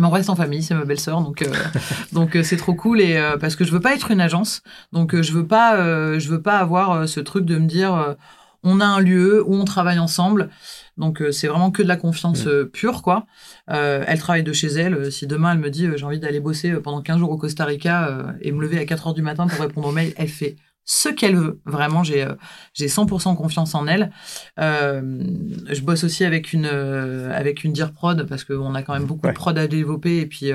mais 0.00 0.06
on 0.06 0.10
reste 0.10 0.30
en 0.30 0.34
famille, 0.34 0.62
c'est 0.62 0.74
ma 0.74 0.84
belle-sœur, 0.84 1.20
donc 1.20 1.42
euh, 1.42 1.52
donc 2.12 2.34
euh, 2.34 2.42
c'est 2.42 2.56
trop 2.56 2.74
cool 2.74 3.00
et 3.00 3.16
euh, 3.16 3.36
parce 3.36 3.54
que 3.54 3.64
je 3.64 3.70
veux 3.70 3.80
pas 3.80 3.94
être 3.94 4.10
une 4.10 4.20
agence, 4.20 4.62
donc 4.92 5.20
je 5.20 5.32
veux 5.32 5.46
pas 5.46 5.76
je 6.18 6.28
veux 6.28 6.40
pas 6.40 6.58
avoir 6.58 7.06
ce 7.06 7.20
truc 7.20 7.44
de 7.44 7.58
me 7.58 7.66
dire 7.66 8.16
on 8.62 8.80
a 8.80 8.84
un 8.84 9.00
lieu 9.00 9.42
où 9.46 9.54
on 9.54 9.64
travaille 9.64 9.98
ensemble, 9.98 10.48
donc 10.96 11.22
c'est 11.30 11.46
vraiment 11.46 11.70
que 11.70 11.82
de 11.82 11.88
la 11.88 11.96
confiance 11.96 12.48
pure 12.72 13.02
quoi. 13.02 13.26
elle 13.66 14.18
travaille 14.18 14.42
de 14.42 14.52
chez 14.52 14.68
elle. 14.68 15.12
Si 15.12 15.26
demain 15.26 15.52
elle 15.52 15.58
me 15.58 15.70
dit 15.70 15.86
j'ai 15.94 16.04
envie 16.04 16.18
d'aller 16.18 16.40
bosser 16.40 16.72
pendant 16.72 17.02
15 17.02 17.18
jours 17.18 17.30
au 17.30 17.36
Costa 17.36 17.64
Rica 17.64 18.34
et 18.40 18.52
me 18.52 18.62
lever 18.62 18.78
à 18.78 18.86
4 18.86 19.08
heures 19.08 19.14
du 19.14 19.22
matin 19.22 19.46
pour 19.46 19.60
répondre 19.60 19.88
aux 19.88 19.92
mails, 19.92 20.14
elle 20.16 20.28
fait 20.28 20.56
ce 20.90 21.08
qu'elle 21.08 21.36
veut. 21.36 21.60
Vraiment, 21.66 22.02
j'ai 22.02 22.24
euh, 22.24 22.34
j'ai 22.74 22.88
100% 22.88 23.36
confiance 23.36 23.76
en 23.76 23.86
elle. 23.86 24.10
Euh, 24.58 25.22
je 25.68 25.80
bosse 25.82 26.02
aussi 26.02 26.24
avec 26.24 26.52
une 26.52 26.66
euh, 26.66 27.32
avec 27.32 27.62
une 27.62 27.72
dire 27.72 27.92
prod 27.92 28.26
parce 28.26 28.42
qu'on 28.42 28.74
a 28.74 28.82
quand 28.82 28.94
même 28.94 29.04
beaucoup 29.04 29.28
de 29.28 29.32
prod 29.32 29.56
à 29.56 29.68
développer 29.68 30.18
et 30.18 30.26
puis 30.26 30.50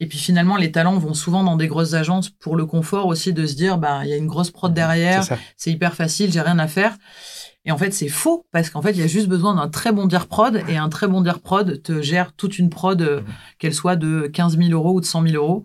et 0.00 0.06
puis 0.06 0.18
finalement 0.18 0.56
les 0.56 0.72
talents 0.72 0.98
vont 0.98 1.14
souvent 1.14 1.44
dans 1.44 1.56
des 1.56 1.68
grosses 1.68 1.94
agences 1.94 2.30
pour 2.30 2.56
le 2.56 2.66
confort 2.66 3.06
aussi 3.06 3.32
de 3.32 3.46
se 3.46 3.54
dire 3.54 3.78
bah 3.78 4.00
il 4.02 4.10
y 4.10 4.12
a 4.12 4.16
une 4.16 4.26
grosse 4.26 4.50
prod 4.50 4.74
derrière, 4.74 5.24
c'est 5.56 5.70
hyper 5.70 5.94
facile, 5.94 6.32
j'ai 6.32 6.40
rien 6.40 6.58
à 6.58 6.66
faire. 6.66 6.96
Et 7.64 7.72
en 7.72 7.78
fait, 7.78 7.92
c'est 7.92 8.08
faux 8.08 8.46
parce 8.52 8.70
qu'en 8.70 8.80
fait, 8.80 8.92
il 8.92 8.98
y 8.98 9.02
a 9.02 9.08
juste 9.08 9.26
besoin 9.28 9.54
d'un 9.56 9.68
très 9.68 9.90
bon 9.90 10.06
dire 10.06 10.28
prod 10.28 10.62
et 10.68 10.76
un 10.76 10.88
très 10.88 11.08
bon 11.08 11.20
dire 11.20 11.40
prod 11.40 11.82
te 11.82 12.00
gère 12.00 12.32
toute 12.32 12.60
une 12.60 12.70
prod, 12.70 13.02
mmh. 13.02 13.24
qu'elle 13.58 13.74
soit 13.74 13.96
de 13.96 14.28
15 14.32 14.56
000 14.56 14.70
euros 14.70 14.94
ou 14.94 15.00
de 15.00 15.04
100 15.04 15.22
000 15.22 15.34
euros. 15.34 15.64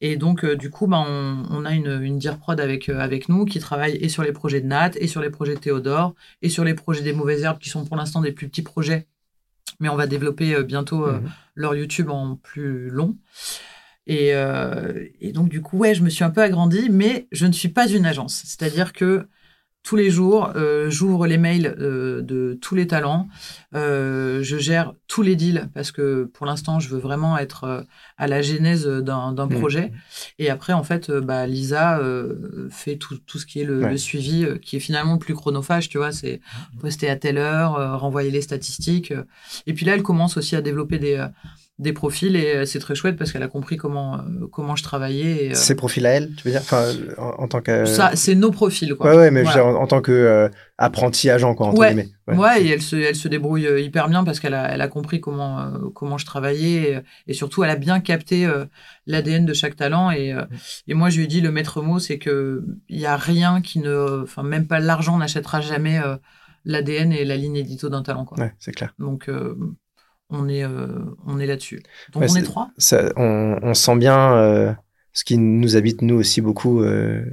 Et 0.00 0.16
donc, 0.16 0.44
euh, 0.44 0.56
du 0.56 0.70
coup, 0.70 0.86
bah, 0.86 1.04
on, 1.06 1.44
on, 1.50 1.64
a 1.64 1.72
une, 1.72 2.00
une 2.02 2.18
dire 2.18 2.38
prod 2.38 2.60
avec, 2.60 2.88
euh, 2.88 3.00
avec 3.00 3.28
nous 3.28 3.44
qui 3.44 3.58
travaille 3.58 3.96
et 3.96 4.08
sur 4.08 4.22
les 4.22 4.32
projets 4.32 4.60
de 4.60 4.66
Nat, 4.66 4.92
et 4.96 5.08
sur 5.08 5.20
les 5.20 5.30
projets 5.30 5.54
de 5.54 5.60
Théodore, 5.60 6.14
et 6.40 6.48
sur 6.48 6.64
les 6.64 6.74
projets 6.74 7.02
des 7.02 7.12
mauvaises 7.12 7.42
herbes 7.42 7.58
qui 7.58 7.68
sont 7.68 7.84
pour 7.84 7.96
l'instant 7.96 8.20
des 8.20 8.32
plus 8.32 8.48
petits 8.48 8.62
projets. 8.62 9.08
Mais 9.80 9.88
on 9.88 9.96
va 9.96 10.06
développer 10.06 10.54
euh, 10.54 10.62
bientôt 10.62 11.06
mhm. 11.06 11.30
leur 11.54 11.74
YouTube 11.74 12.10
en 12.10 12.36
plus 12.36 12.90
long. 12.90 13.16
Et, 14.10 14.30
et, 15.20 15.32
donc, 15.32 15.50
du 15.50 15.60
coup, 15.60 15.76
ouais, 15.76 15.94
je 15.94 16.02
me 16.02 16.08
suis 16.08 16.24
un 16.24 16.30
peu 16.30 16.40
agrandie, 16.40 16.88
mais 16.88 17.28
je 17.30 17.44
ne 17.44 17.52
suis 17.52 17.68
pas 17.68 17.86
une 17.86 18.06
agence. 18.06 18.42
C'est-à-dire 18.46 18.94
que 18.94 19.28
tous 19.88 19.96
les 19.96 20.10
jours, 20.10 20.52
euh, 20.54 20.90
j'ouvre 20.90 21.26
les 21.26 21.38
mails 21.38 21.74
euh, 21.80 22.20
de 22.20 22.58
tous 22.60 22.74
les 22.74 22.86
talents. 22.86 23.26
Euh, 23.74 24.42
je 24.42 24.58
gère 24.58 24.92
tous 25.06 25.22
les 25.22 25.34
deals 25.34 25.70
parce 25.72 25.92
que 25.92 26.24
pour 26.24 26.44
l'instant, 26.44 26.78
je 26.78 26.90
veux 26.90 26.98
vraiment 26.98 27.38
être 27.38 27.86
à 28.18 28.26
la 28.26 28.42
genèse 28.42 28.86
d'un 28.86 29.32
mmh. 29.32 29.48
projet. 29.48 29.92
Et 30.38 30.50
après, 30.50 30.74
en 30.74 30.82
fait, 30.82 31.10
bah, 31.10 31.46
Lisa 31.46 32.02
fait 32.68 32.96
tout, 32.96 33.16
tout, 33.26 33.38
ce 33.38 33.46
qui 33.46 33.62
est 33.62 33.64
le, 33.64 33.96
suivi, 33.96 34.46
qui 34.60 34.76
est 34.76 34.80
finalement 34.80 35.14
le 35.14 35.18
plus 35.18 35.34
chronophage, 35.34 35.88
tu 35.88 35.96
vois. 35.96 36.12
C'est 36.12 36.42
poster 36.80 37.08
à 37.08 37.16
telle 37.16 37.38
heure, 37.38 37.98
renvoyer 37.98 38.30
les 38.30 38.42
statistiques. 38.42 39.14
Et 39.66 39.72
puis 39.72 39.86
là, 39.86 39.94
elle 39.94 40.02
commence 40.02 40.36
aussi 40.36 40.54
à 40.54 40.60
développer 40.60 40.98
des 40.98 41.26
des 41.78 41.92
profils 41.92 42.34
et 42.34 42.56
euh, 42.56 42.64
c'est 42.64 42.80
très 42.80 42.96
chouette 42.96 43.16
parce 43.16 43.30
qu'elle 43.30 43.42
a 43.42 43.48
compris 43.48 43.76
comment 43.76 44.16
euh, 44.16 44.48
comment 44.50 44.74
je 44.74 44.82
travaillais. 44.82 45.50
Euh, 45.50 45.54
Ces 45.54 45.76
profils 45.76 46.04
à 46.06 46.10
elle, 46.10 46.34
tu 46.34 46.44
veux 46.44 46.50
dire, 46.50 46.60
enfin 46.60 46.86
en, 47.18 47.46
tant 47.46 47.60
que. 47.60 47.84
Ça, 47.84 48.10
c'est 48.14 48.34
nos 48.34 48.50
profils 48.50 48.94
quoi. 48.96 49.10
Ouais 49.10 49.16
ouais, 49.16 49.30
mais 49.30 49.46
en, 49.46 49.86
tant 49.86 50.00
que 50.00 50.50
apprenti 50.76 51.30
agent 51.30 51.54
quoi 51.54 51.68
entre 51.68 51.78
ouais. 51.78 51.88
guillemets. 51.94 52.08
Ouais. 52.26 52.62
et 52.62 52.70
elle 52.70 52.82
se 52.82 52.96
elle 52.96 53.14
se 53.14 53.28
débrouille 53.28 53.68
hyper 53.82 54.08
bien 54.08 54.24
parce 54.24 54.40
qu'elle 54.40 54.54
a 54.54 54.68
elle 54.72 54.80
a 54.80 54.88
compris 54.88 55.20
comment 55.20 55.72
comment 55.94 56.18
je 56.18 56.26
travaillais 56.26 57.02
et, 57.26 57.32
surtout 57.32 57.64
elle 57.64 57.70
a 57.70 57.76
bien 57.76 58.00
capté 58.00 58.48
l'ADN 59.06 59.46
de 59.46 59.52
chaque 59.54 59.76
talent 59.76 60.10
et 60.10 60.34
et 60.88 60.94
moi 60.94 61.10
je 61.10 61.18
lui 61.18 61.24
ai 61.24 61.26
dit 61.26 61.40
le 61.40 61.50
maître 61.50 61.80
mot 61.80 61.98
c'est 61.98 62.18
que 62.18 62.64
il 62.88 62.98
y 62.98 63.06
a 63.06 63.16
rien 63.16 63.60
qui 63.60 63.78
ne, 63.78 64.22
enfin 64.22 64.42
même 64.42 64.66
pas 64.66 64.78
l'argent 64.78 65.16
n'achètera 65.16 65.60
jamais 65.60 66.00
l'ADN 66.64 67.12
et 67.12 67.24
la 67.24 67.36
ligne 67.36 67.56
édito 67.56 67.88
d'un 67.88 68.02
talent 68.02 68.24
quoi. 68.24 68.38
Ouais, 68.38 68.52
c'est 68.58 68.72
clair. 68.72 68.94
Donc 68.98 69.30
on 70.30 70.48
est, 70.48 70.64
euh, 70.64 70.88
on 71.26 71.38
est 71.38 71.46
là-dessus. 71.46 71.82
Donc 72.12 72.24
on 72.28 72.34
est, 72.34 72.42
trois. 72.42 72.70
on, 73.16 73.74
sent 73.74 73.96
bien 73.96 74.34
euh, 74.34 74.72
ce 75.12 75.24
qui 75.24 75.38
nous 75.38 75.76
habite 75.76 76.02
nous 76.02 76.16
aussi 76.16 76.40
beaucoup 76.40 76.82
euh, 76.82 77.24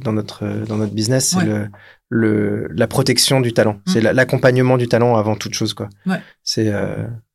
dans 0.00 0.12
notre 0.12 0.46
dans 0.66 0.76
notre 0.76 0.94
business, 0.94 1.36
c'est 1.38 1.68
le, 2.08 2.68
la 2.70 2.86
protection 2.86 3.40
du 3.40 3.52
talent, 3.52 3.80
c'est 3.86 4.00
mmh. 4.00 4.14
l'accompagnement 4.14 4.76
du 4.76 4.86
talent 4.86 5.16
avant 5.16 5.34
toute 5.34 5.54
chose 5.54 5.74
quoi. 5.74 5.88
C'est 6.42 6.72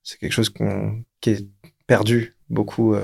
c'est 0.03 0.19
quelque 0.19 0.33
chose 0.33 0.49
qu'on 0.49 1.03
qui 1.19 1.31
est 1.31 1.47
perdu 1.87 2.33
beaucoup 2.49 2.95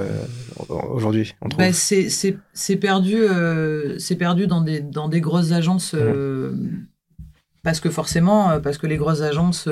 aujourd'hui 0.70 1.36
bah, 1.58 1.72
c'est 1.72 2.76
perdu 2.76 3.18
c'est 3.98 4.16
perdu 4.16 4.48
dans 4.48 4.62
des 4.62 4.82
dans 4.82 5.10
des 5.10 5.22
grosses 5.22 5.52
agences 5.52 5.94
mmh. 5.94 6.86
parce 7.64 7.80
que 7.80 7.90
forcément 7.90 8.62
parce 8.62 8.78
que 8.78 8.88
les 8.88 8.98
grosses 8.98 9.22
agences 9.22 9.68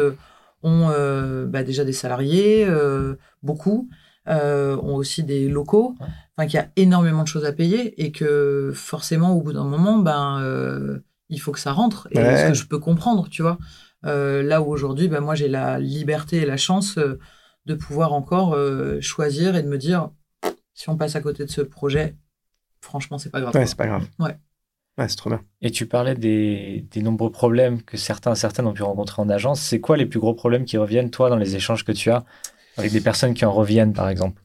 ont 0.63 0.89
euh, 0.89 1.45
bah, 1.45 1.63
déjà 1.63 1.83
des 1.85 1.93
salariés, 1.93 2.65
euh, 2.67 3.15
beaucoup. 3.43 3.89
ont 4.27 4.95
aussi 4.95 5.23
des 5.23 5.47
locaux, 5.47 5.95
enfin 6.35 6.47
qu'il 6.47 6.55
y 6.55 6.63
a 6.63 6.69
énormément 6.75 7.23
de 7.23 7.27
choses 7.27 7.45
à 7.45 7.53
payer 7.53 8.03
et 8.03 8.11
que 8.11 8.71
forcément 8.73 9.33
au 9.33 9.41
bout 9.41 9.53
d'un 9.53 9.63
moment, 9.63 9.99
ben 9.99 11.01
il 11.29 11.39
faut 11.39 11.51
que 11.51 11.59
ça 11.59 11.73
rentre. 11.73 12.07
Et 12.11 12.17
ce 12.17 12.47
que 12.49 12.53
je 12.53 12.65
peux 12.65 12.79
comprendre, 12.79 13.29
tu 13.29 13.43
vois. 13.43 13.59
là 14.03 14.61
où 14.61 14.71
aujourd'hui, 14.71 15.07
ben, 15.07 15.21
moi 15.21 15.35
j'ai 15.35 15.47
la 15.47 15.79
liberté 15.79 16.37
et 16.37 16.45
la 16.45 16.57
chance 16.57 16.97
de 17.65 17.73
pouvoir 17.75 18.13
encore 18.13 18.57
choisir 19.01 19.55
et 19.55 19.61
de 19.61 19.67
me 19.67 19.77
dire 19.77 20.09
si 20.73 20.89
on 20.89 20.97
passe 20.97 21.15
à 21.15 21.21
côté 21.21 21.45
de 21.45 21.49
ce 21.49 21.61
projet, 21.61 22.15
franchement, 22.81 23.17
c'est 23.17 23.29
pas 23.29 23.41
grave. 23.41 23.55
Ouais, 23.55 23.65
c'est 23.65 23.77
pas 23.77 23.87
grave. 23.87 24.07
Ouais. 24.19 24.37
Ouais, 24.97 25.09
c'est 25.09 25.17
trop 25.17 25.29
bien. 25.29 25.41
Et 25.61 25.71
tu 25.71 25.87
parlais 25.87 26.15
des, 26.15 26.85
des, 26.91 27.01
nombreux 27.01 27.29
problèmes 27.29 27.81
que 27.81 27.97
certains, 27.97 28.33
certaines 28.33 28.65
ont 28.65 28.73
pu 28.73 28.83
rencontrer 28.83 29.21
en 29.21 29.29
agence. 29.29 29.59
C'est 29.59 29.81
quoi 29.81 29.97
les 29.97 30.05
plus 30.05 30.19
gros 30.19 30.33
problèmes 30.33 30.63
qui 30.63 30.77
reviennent, 30.77 31.11
toi, 31.11 31.29
dans 31.29 31.35
les 31.35 31.55
échanges 31.55 31.83
que 31.83 31.91
tu 31.91 32.11
as 32.11 32.23
avec 32.77 32.91
des 32.91 33.01
personnes 33.01 33.33
qui 33.33 33.45
en 33.45 33.51
reviennent, 33.51 33.93
par 33.93 34.09
exemple? 34.09 34.41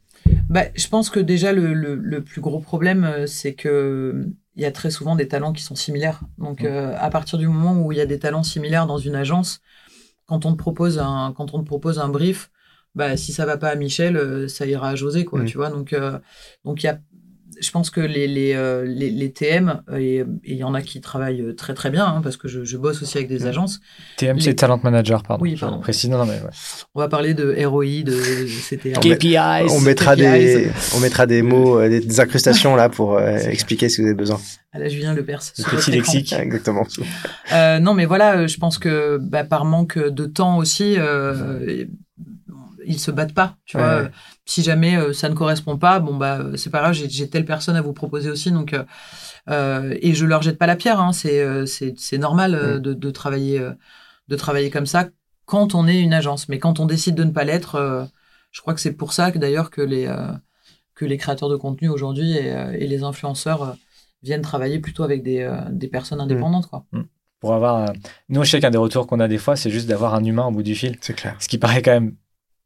Bah, 0.48 0.64
Je 0.74 0.88
pense 0.88 1.10
que 1.10 1.20
déjà, 1.20 1.52
le, 1.52 1.74
le, 1.74 2.24
plus 2.24 2.40
gros 2.40 2.60
problème, 2.60 3.04
euh, 3.04 3.26
c'est 3.26 3.54
que 3.54 4.26
il 4.56 4.62
y 4.62 4.66
a 4.66 4.72
très 4.72 4.90
souvent 4.90 5.16
des 5.16 5.28
talents 5.28 5.52
qui 5.52 5.62
sont 5.62 5.76
similaires. 5.76 6.20
Donc, 6.38 6.62
mmh. 6.62 6.66
euh, 6.66 6.98
à 6.98 7.08
partir 7.10 7.38
du 7.38 7.46
moment 7.46 7.80
où 7.80 7.92
il 7.92 7.98
y 7.98 8.00
a 8.00 8.06
des 8.06 8.18
talents 8.18 8.42
similaires 8.42 8.86
dans 8.86 8.98
une 8.98 9.14
agence, 9.14 9.60
quand 10.26 10.44
on 10.44 10.52
te 10.52 10.58
propose 10.58 10.98
un, 10.98 11.32
quand 11.36 11.54
on 11.54 11.60
te 11.60 11.66
propose 11.66 11.98
un 11.98 12.08
brief, 12.08 12.50
bah, 12.96 13.16
si 13.16 13.32
ça 13.32 13.46
va 13.46 13.56
pas 13.56 13.68
à 13.68 13.76
Michel, 13.76 14.16
euh, 14.16 14.48
ça 14.48 14.66
ira 14.66 14.90
à 14.90 14.94
José, 14.96 15.24
quoi, 15.24 15.40
mmh. 15.40 15.44
tu 15.44 15.56
vois. 15.56 15.70
Donc, 15.70 15.94
donc 16.64 16.82
il 16.82 16.86
y 16.86 16.88
a 16.88 17.00
je 17.60 17.70
pense 17.70 17.90
que 17.90 18.00
les, 18.00 18.26
les, 18.26 18.54
euh, 18.54 18.84
les, 18.86 19.32
TM, 19.32 19.82
euh, 19.90 19.98
et 19.98 20.24
il 20.44 20.56
y 20.56 20.64
en 20.64 20.74
a 20.74 20.82
qui 20.82 21.00
travaillent 21.00 21.42
euh, 21.42 21.54
très 21.54 21.74
très 21.74 21.90
bien, 21.90 22.06
hein, 22.06 22.20
parce 22.22 22.36
que 22.36 22.48
je, 22.48 22.64
je, 22.64 22.76
bosse 22.76 23.02
aussi 23.02 23.18
avec 23.18 23.28
des 23.28 23.46
agences. 23.46 23.80
TM, 24.16 24.40
c'est 24.40 24.54
Talent 24.54 24.80
Manager, 24.82 25.22
pardon. 25.22 25.42
Oui, 25.42 25.56
pardon. 25.56 25.80
Précis, 25.80 26.08
non, 26.08 26.24
mais 26.24 26.32
ouais. 26.32 26.50
On 26.94 27.00
va 27.00 27.08
parler 27.08 27.34
de 27.34 27.64
ROI, 27.64 28.02
de 28.04 28.46
CTA. 28.68 29.00
KPIs. 29.00 29.70
On 29.70 29.80
mettra, 29.80 30.16
Des, 30.16 30.70
on 30.96 31.00
mettra 31.00 31.26
des 31.26 31.42
mots, 31.42 31.80
des, 31.86 32.20
incrustations 32.20 32.74
là 32.76 32.88
pour 32.88 33.20
expliquer 33.20 33.88
si 33.88 34.00
vous 34.00 34.06
avez 34.06 34.16
besoin. 34.16 34.40
À 34.72 34.78
la 34.78 34.88
Julien 34.88 35.14
Lepers. 35.14 35.40
Le 35.58 35.76
petit 35.76 35.90
lexique. 35.90 36.32
Exactement. 36.38 36.86
Euh, 37.52 37.80
non, 37.80 37.92
mais 37.92 38.06
voilà, 38.06 38.46
je 38.46 38.56
pense 38.56 38.78
que 38.78 39.18
bah, 39.18 39.42
par 39.42 39.64
manque 39.64 39.98
de 39.98 40.26
temps 40.26 40.58
aussi, 40.58 40.94
euh, 40.96 41.86
ils 42.90 42.98
se 42.98 43.10
battent 43.10 43.34
pas, 43.34 43.56
tu 43.64 43.78
vois. 43.78 44.08
Si 44.44 44.62
jamais 44.62 44.96
euh, 44.96 45.12
ça 45.12 45.28
ne 45.28 45.34
correspond 45.34 45.78
pas, 45.78 46.00
bon 46.00 46.16
bah 46.16 46.40
euh, 46.40 46.56
c'est 46.56 46.70
pas 46.70 46.80
grave, 46.80 46.92
j'ai 46.92 47.30
telle 47.30 47.44
personne 47.44 47.76
à 47.76 47.82
vous 47.82 47.92
proposer 47.92 48.30
aussi, 48.30 48.50
donc 48.50 48.74
euh, 49.48 49.96
et 50.02 50.12
je 50.12 50.26
leur 50.26 50.42
jette 50.42 50.58
pas 50.58 50.66
la 50.66 50.76
pierre, 50.76 51.00
hein, 51.00 51.12
c'est 51.12 51.66
c'est 51.66 52.18
normal 52.18 52.80
de, 52.82 52.92
de, 52.92 53.10
travailler 53.10 53.64
de 54.28 54.36
travailler 54.36 54.70
comme 54.70 54.86
ça 54.86 55.08
quand 55.46 55.74
on 55.74 55.86
est 55.86 56.00
une 56.00 56.12
agence, 56.12 56.48
mais 56.48 56.58
quand 56.58 56.80
on 56.80 56.86
décide 56.86 57.14
de 57.14 57.24
ne 57.24 57.30
pas 57.30 57.44
l'être, 57.44 58.08
je 58.50 58.60
crois 58.60 58.74
que 58.74 58.80
c'est 58.80 58.92
pour 58.92 59.12
ça 59.12 59.30
que 59.30 59.38
d'ailleurs 59.38 59.70
que 59.70 59.82
les 59.82 60.12
que 60.94 61.04
les 61.04 61.16
créateurs 61.16 61.48
de 61.48 61.56
contenu 61.56 61.88
aujourd'hui 61.88 62.32
et, 62.32 62.48
et, 62.78 62.86
les 62.86 63.04
influenceurs 63.04 63.76
viennent 64.22 64.42
travailler 64.42 64.80
plutôt 64.80 65.04
avec 65.04 65.22
des, 65.22 65.48
des 65.70 65.88
personnes 65.88 66.20
indépendantes, 66.20 66.66
quoi. 66.66 66.84
Mm. 66.92 67.02
pour 67.38 67.54
avoir. 67.54 67.92
Nous, 68.28 68.42
je 68.42 68.50
sais 68.50 68.60
qu'un 68.60 68.70
des 68.70 68.78
retours 68.78 69.06
qu'on 69.06 69.20
a 69.20 69.28
des 69.28 69.38
fois, 69.38 69.54
c'est 69.54 69.70
juste 69.70 69.88
d'avoir 69.88 70.14
un 70.14 70.24
humain 70.24 70.46
au 70.46 70.50
bout 70.50 70.64
du 70.64 70.74
fil. 70.74 70.98
C'est 71.00 71.14
clair. 71.14 71.36
Ce 71.38 71.46
qui 71.46 71.56
paraît 71.56 71.82
quand 71.82 71.92
même 71.92 72.16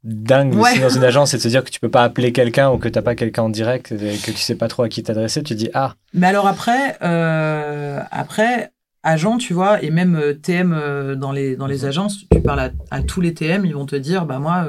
dingue 0.04 0.54
aussi 0.56 0.80
dans 0.80 0.88
une 0.90 1.04
agence, 1.04 1.30
c'est 1.30 1.38
de 1.38 1.42
se 1.42 1.48
dire 1.48 1.64
que 1.64 1.70
tu 1.70 1.80
peux 1.80 1.90
pas 1.90 2.04
appeler 2.04 2.32
quelqu'un 2.32 2.70
ou 2.70 2.78
que 2.78 2.88
t'as 2.88 3.02
pas 3.02 3.14
quelqu'un 3.14 3.44
en 3.44 3.48
direct 3.48 3.92
et 3.92 4.16
que 4.18 4.30
tu 4.30 4.36
sais 4.36 4.54
pas 4.54 4.68
trop 4.68 4.82
à 4.82 4.88
qui 4.88 5.02
t'adresser. 5.02 5.42
Tu 5.42 5.54
dis 5.54 5.70
ah. 5.74 5.94
Mais 6.12 6.26
alors 6.26 6.46
après, 6.46 6.96
euh, 7.02 8.00
après 8.10 8.72
agent, 9.02 9.38
tu 9.38 9.54
vois, 9.54 9.82
et 9.82 9.90
même 9.90 10.16
euh, 10.16 10.34
TM 10.34 10.72
euh, 10.72 11.14
dans 11.14 11.32
les 11.32 11.56
dans 11.56 11.66
les 11.66 11.78
mhm. 11.78 11.88
agences, 11.88 12.18
tu 12.30 12.40
parles 12.40 12.72
à, 12.90 13.02
tous 13.02 13.20
les 13.20 13.34
TM, 13.34 13.64
ils 13.64 13.74
vont 13.74 13.86
te 13.86 13.96
dire 13.96 14.26
bah 14.26 14.38
moi 14.38 14.66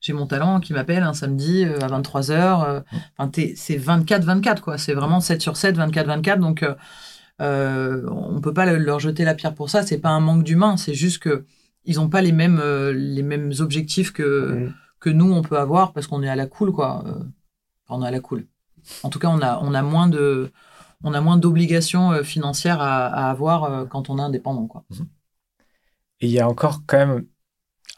j'ai 0.00 0.12
mon 0.12 0.26
talent 0.26 0.60
qui 0.60 0.72
m'appelle 0.72 1.02
un 1.02 1.14
samedi 1.14 1.64
à 1.64 1.88
23h. 1.88 2.82
Enfin 3.18 3.30
c'est 3.56 3.76
24 3.76 4.24
24 4.24 4.62
quoi, 4.62 4.78
c'est 4.78 4.94
vraiment 4.94 5.20
7 5.20 5.40
sur 5.40 5.56
7 5.56 5.76
24 5.76 6.06
24 6.06 6.38
donc 6.38 6.64
euh, 7.42 8.02
on 8.10 8.40
peut 8.40 8.54
pas 8.54 8.64
leur 8.66 8.98
jeter 8.98 9.24
la 9.24 9.34
pierre 9.34 9.54
pour 9.54 9.68
ça, 9.68 9.82
c'est 9.82 9.98
pas 9.98 10.08
un 10.08 10.20
manque 10.20 10.42
d'humain, 10.42 10.76
c'est 10.76 10.94
juste 10.94 11.18
que 11.18 11.44
ils 11.86 11.96
n'ont 11.96 12.08
pas 12.08 12.20
les 12.20 12.32
mêmes, 12.32 12.60
euh, 12.60 12.92
les 12.92 13.22
mêmes 13.22 13.52
objectifs 13.60 14.12
que, 14.12 14.66
mm. 14.66 14.74
que 15.00 15.10
nous, 15.10 15.32
on 15.32 15.42
peut 15.42 15.58
avoir 15.58 15.92
parce 15.92 16.06
qu'on 16.06 16.22
est 16.22 16.28
à 16.28 16.36
la 16.36 16.46
cool, 16.46 16.72
quoi. 16.72 17.04
Euh, 17.06 17.24
on 17.88 18.02
est 18.02 18.08
à 18.08 18.10
la 18.10 18.20
cool. 18.20 18.46
En 19.02 19.08
tout 19.08 19.18
cas, 19.18 19.28
on 19.28 19.40
a, 19.40 19.58
on 19.62 19.72
a 19.72 19.82
moins 19.82 20.08
de, 20.08 20.50
on 21.02 21.14
a 21.14 21.20
moins 21.20 21.36
d'obligations 21.36 22.12
euh, 22.12 22.22
financières 22.22 22.80
à, 22.80 23.06
à 23.06 23.30
avoir 23.30 23.88
quand 23.88 24.10
on 24.10 24.18
est 24.18 24.22
indépendant, 24.22 24.66
quoi. 24.66 24.84
Mm-hmm. 24.92 25.06
Et 26.20 26.26
il 26.26 26.32
y 26.32 26.40
a 26.40 26.48
encore 26.48 26.80
quand 26.86 26.98
même 26.98 27.26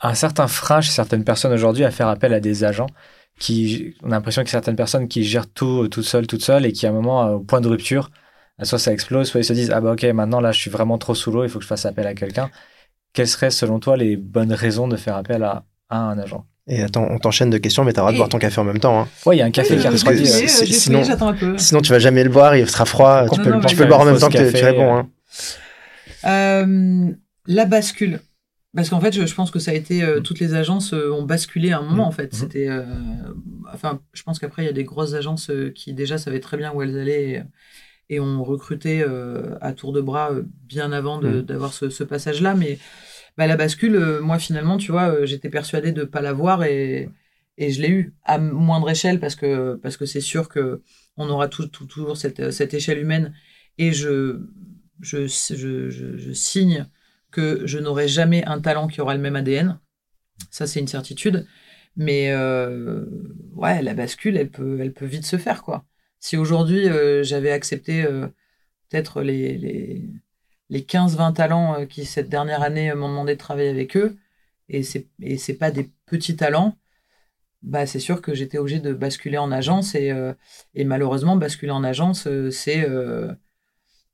un 0.02 0.14
certain 0.14 0.48
frein 0.48 0.80
chez 0.80 0.92
certaines 0.92 1.24
personnes 1.24 1.52
aujourd'hui 1.52 1.84
à 1.84 1.90
faire 1.90 2.08
appel 2.08 2.32
à 2.34 2.40
des 2.40 2.64
agents 2.64 2.88
qui, 3.38 3.94
on 4.02 4.08
a 4.08 4.16
l'impression 4.16 4.42
que 4.42 4.50
certaines 4.50 4.76
personnes 4.76 5.08
qui 5.08 5.22
gèrent 5.22 5.48
tout 5.48 5.88
toutes 5.88 6.04
seules, 6.04 6.26
toutes 6.26 6.42
seules 6.42 6.66
et 6.66 6.72
qui 6.72 6.86
à 6.86 6.90
un 6.90 6.92
moment, 6.92 7.34
au 7.34 7.40
point 7.40 7.60
de 7.60 7.68
rupture, 7.68 8.10
soit 8.64 8.80
ça 8.80 8.92
explose, 8.92 9.28
soit 9.28 9.40
ils 9.40 9.44
se 9.44 9.52
disent, 9.52 9.70
ah 9.70 9.80
bah 9.80 9.92
ok, 9.92 10.02
maintenant 10.06 10.40
là, 10.40 10.50
je 10.50 10.58
suis 10.58 10.70
vraiment 10.70 10.98
trop 10.98 11.14
sous 11.14 11.30
l'eau, 11.30 11.44
il 11.44 11.48
faut 11.48 11.60
que 11.60 11.62
je 11.62 11.68
fasse 11.68 11.86
appel 11.86 12.06
à 12.08 12.14
quelqu'un 12.14 12.50
quelles 13.18 13.26
seraient 13.26 13.50
selon 13.50 13.80
toi 13.80 13.96
les 13.96 14.16
bonnes 14.16 14.52
raisons 14.52 14.86
de 14.86 14.96
faire 14.96 15.16
appel 15.16 15.42
à, 15.42 15.64
un 15.90 16.16
agent? 16.20 16.46
Et 16.68 16.84
attends, 16.84 17.04
on 17.10 17.18
t'enchaîne 17.18 17.50
de 17.50 17.58
questions, 17.58 17.82
mais 17.82 17.92
t'as 17.92 18.02
le 18.02 18.04
droit 18.04 18.12
de 18.12 18.16
boire 18.16 18.28
ton 18.28 18.38
café 18.38 18.60
en 18.60 18.64
même 18.64 18.78
temps. 18.78 19.00
Hein. 19.00 19.08
Ouais, 19.26 19.34
il 19.34 19.40
y 19.40 19.42
a 19.42 19.44
un 19.44 19.50
café 19.50 19.76
qui 19.76 19.84
a 19.88 19.90
refroidi. 19.90 20.24
Sinon, 20.24 21.02
sinon, 21.56 21.80
tu 21.80 21.90
vas 21.90 21.98
jamais 21.98 22.22
le 22.22 22.30
boire, 22.30 22.54
il 22.54 22.70
sera 22.70 22.84
froid. 22.84 23.26
tu 23.28 23.40
peux, 23.40 23.58
tu 23.66 23.74
peux 23.74 23.82
le 23.82 23.88
boire 23.88 24.02
en 24.02 24.04
même 24.04 24.18
temps 24.18 24.28
que 24.28 24.56
tu 24.56 24.64
réponds. 24.64 24.94
Hein. 24.94 25.10
Euh, 26.26 27.10
la 27.48 27.64
bascule. 27.64 28.20
Parce 28.76 28.88
qu'en 28.88 29.00
fait, 29.00 29.26
je, 29.26 29.34
pense 29.34 29.50
que 29.50 29.58
ça 29.58 29.72
a 29.72 29.74
été. 29.74 30.04
Euh, 30.04 30.20
toutes 30.20 30.38
les 30.38 30.54
agences 30.54 30.94
euh, 30.94 31.10
ont 31.10 31.24
basculé 31.24 31.72
à 31.72 31.78
un 31.78 31.82
moment, 31.82 32.06
en 32.06 32.12
fait. 32.12 32.32
Mhm. 32.32 32.38
C'était. 32.38 32.68
enfin, 33.74 34.00
je 34.12 34.22
pense 34.22 34.38
qu'après, 34.38 34.62
il 34.62 34.66
y 34.66 34.70
a 34.70 34.74
des 34.74 34.84
grosses 34.84 35.14
agences 35.14 35.50
qui 35.74 35.92
déjà 35.92 36.18
savaient 36.18 36.38
très 36.38 36.56
bien 36.56 36.72
où 36.72 36.82
elles 36.82 36.96
allaient 36.96 37.44
et, 38.10 38.20
ont 38.20 38.44
recruté 38.44 39.04
à 39.60 39.72
tour 39.72 39.92
de 39.92 40.00
bras 40.00 40.30
bien 40.68 40.92
avant 40.92 41.18
d'avoir 41.18 41.72
ce, 41.72 41.90
ce 41.90 42.04
passage-là. 42.04 42.54
Mais 42.54 42.78
bah, 43.38 43.46
la 43.46 43.56
bascule, 43.56 43.94
euh, 43.94 44.20
moi 44.20 44.38
finalement, 44.40 44.78
tu 44.78 44.90
vois, 44.90 45.10
euh, 45.10 45.24
j'étais 45.24 45.48
persuadée 45.48 45.92
de 45.92 46.00
ne 46.00 46.06
pas 46.06 46.20
l'avoir 46.20 46.64
et, 46.64 47.08
je 47.56 47.80
l'ai 47.80 47.88
eu 47.90 48.14
à 48.24 48.38
moindre 48.38 48.90
échelle 48.90 49.20
parce 49.20 49.34
que 49.36 50.06
c'est 50.06 50.20
sûr 50.20 50.48
que 50.48 50.82
on 51.16 51.28
aura 51.28 51.48
toujours 51.48 52.16
cette, 52.16 52.52
cette 52.52 52.74
échelle 52.74 52.98
humaine 52.98 53.34
et 53.78 53.92
je 53.92 54.40
je, 55.00 55.26
signe 56.34 56.86
que 57.30 57.66
je 57.66 57.78
n'aurai 57.78 58.08
jamais 58.08 58.44
un 58.44 58.60
talent 58.60 58.88
qui 58.88 59.00
aura 59.00 59.14
le 59.14 59.20
même 59.20 59.36
ADN. 59.36 59.80
Ça, 60.50 60.66
c'est 60.66 60.80
une 60.80 60.88
certitude. 60.88 61.46
Mais 61.96 62.30
euh, 62.30 63.04
ouais, 63.54 63.82
la 63.82 63.94
bascule, 63.94 64.36
elle 64.36 64.50
peut, 64.50 64.78
elle 64.80 64.92
peut 64.92 65.06
vite 65.06 65.26
se 65.26 65.36
faire, 65.36 65.62
quoi. 65.62 65.84
Si 66.20 66.36
aujourd'hui, 66.36 66.86
j'avais 67.22 67.50
accepté 67.50 68.04
peut-être 68.88 69.22
les, 69.22 69.58
les, 69.58 70.08
les 70.70 70.82
15-20 70.82 71.34
talents 71.34 71.80
euh, 71.80 71.84
qui, 71.86 72.04
cette 72.04 72.28
dernière 72.28 72.62
année, 72.62 72.90
euh, 72.90 72.96
m'ont 72.96 73.08
demandé 73.08 73.34
de 73.34 73.38
travailler 73.38 73.70
avec 73.70 73.96
eux, 73.96 74.16
et 74.68 74.82
c'est 74.82 75.06
et 75.20 75.38
c'est 75.38 75.54
pas 75.54 75.70
des 75.70 75.90
petits 76.06 76.36
talents, 76.36 76.76
bah 77.62 77.86
c'est 77.86 78.00
sûr 78.00 78.22
que 78.22 78.34
j'étais 78.34 78.58
obligé 78.58 78.80
de 78.80 78.92
basculer 78.92 79.38
en 79.38 79.50
agence 79.50 79.94
et, 79.94 80.10
euh, 80.12 80.32
et 80.74 80.84
malheureusement 80.84 81.36
basculer 81.36 81.72
en 81.72 81.84
agence 81.84 82.28
c'est 82.50 82.86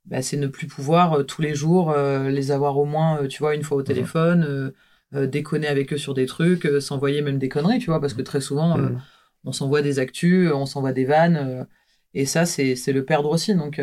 bah, 0.06 0.22
c'est 0.22 0.36
ne 0.36 0.46
plus 0.46 0.66
pouvoir 0.66 1.24
tous 1.26 1.42
les 1.42 1.54
jours 1.54 1.94
les 1.94 2.50
avoir 2.52 2.78
au 2.78 2.86
moins 2.86 3.26
tu 3.26 3.40
vois 3.40 3.54
une 3.54 3.62
fois 3.62 3.76
au 3.78 3.80
mmh. 3.80 3.84
téléphone 3.84 4.72
déconner 5.12 5.66
avec 5.66 5.92
eux 5.92 5.98
sur 5.98 6.14
des 6.14 6.26
trucs 6.26 6.66
s'envoyer 6.80 7.20
même 7.20 7.38
des 7.38 7.50
conneries 7.50 7.80
tu 7.80 7.86
vois 7.86 8.00
parce 8.00 8.14
que 8.14 8.22
très 8.22 8.40
souvent 8.40 8.78
mmh. 8.78 9.02
on 9.44 9.52
s'envoie 9.52 9.82
des 9.82 9.98
actus 9.98 10.50
on 10.50 10.64
s'envoie 10.66 10.92
des 10.92 11.04
vannes 11.04 11.66
et 12.14 12.24
ça 12.24 12.46
c'est 12.46 12.76
c'est 12.76 12.92
le 12.92 13.04
perdre 13.04 13.30
aussi 13.30 13.54
donc 13.54 13.78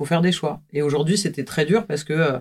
faut 0.00 0.06
faire 0.06 0.22
des 0.22 0.32
choix. 0.32 0.62
Et 0.72 0.80
aujourd'hui, 0.80 1.18
c'était 1.18 1.44
très 1.44 1.66
dur 1.66 1.86
parce 1.86 2.04
que 2.04 2.14
euh, 2.14 2.40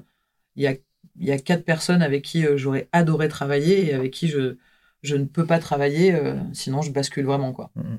il 0.55 0.63
y, 0.63 0.67
a, 0.67 0.75
y, 1.19 1.31
a, 1.31 1.37
quatre 1.37 1.65
personnes 1.65 2.01
avec 2.01 2.23
qui 2.23 2.45
euh, 2.45 2.55
j'aurais 2.55 2.87
adoré 2.93 3.27
travailler 3.27 3.85
et 3.87 3.93
avec 3.93 4.13
qui 4.13 4.29
je, 4.29 4.55
je 5.03 5.17
ne 5.17 5.25
peux 5.25 5.45
pas 5.45 5.59
travailler, 5.59 6.15
euh, 6.15 6.37
sinon 6.53 6.81
je 6.81 6.91
bascule 6.93 7.25
vraiment. 7.25 7.51
quoi. 7.51 7.69
Mm-hmm. 7.75 7.97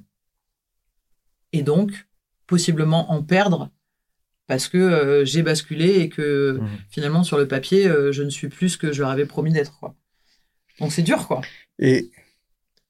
Et 1.53 1.63
donc, 1.63 2.09
possiblement 2.47 3.13
en 3.13 3.23
perdre 3.23 3.69
parce 4.47 4.67
que 4.67 5.25
j'ai 5.27 5.43
basculé 5.43 6.01
et 6.01 6.09
que 6.09 6.59
mm-hmm. 6.59 6.69
finalement, 6.89 7.23
sur 7.23 7.37
le 7.37 7.47
papier, 7.47 7.85
je 7.85 8.23
ne 8.23 8.31
suis 8.31 8.49
plus 8.49 8.71
ce 8.71 8.79
que 8.79 8.93
je 8.93 9.03
leur 9.03 9.11
avais 9.11 9.27
promis 9.27 9.53
d'être. 9.53 9.79
quoi. 9.79 9.95
Donc 10.79 10.91
c'est 10.91 11.03
dur, 11.03 11.29
quoi. 11.29 11.43
Et 11.79 12.11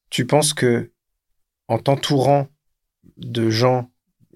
tu 0.08 0.24
penses 0.24 0.54
que 0.54 0.92
en 1.66 1.78
t'entourant 1.78 2.46
de 3.16 3.50
gens 3.50 3.89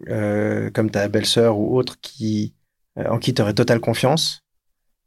euh, 0.09 0.71
comme 0.71 0.91
ta 0.91 1.09
belle-sœur 1.09 1.59
ou 1.59 1.77
autre 1.77 1.97
qui, 2.01 2.55
euh, 2.99 3.09
en 3.09 3.19
qui 3.19 3.35
tu 3.35 3.43
aurais 3.43 3.55
totale 3.55 3.81
confiance, 3.81 4.43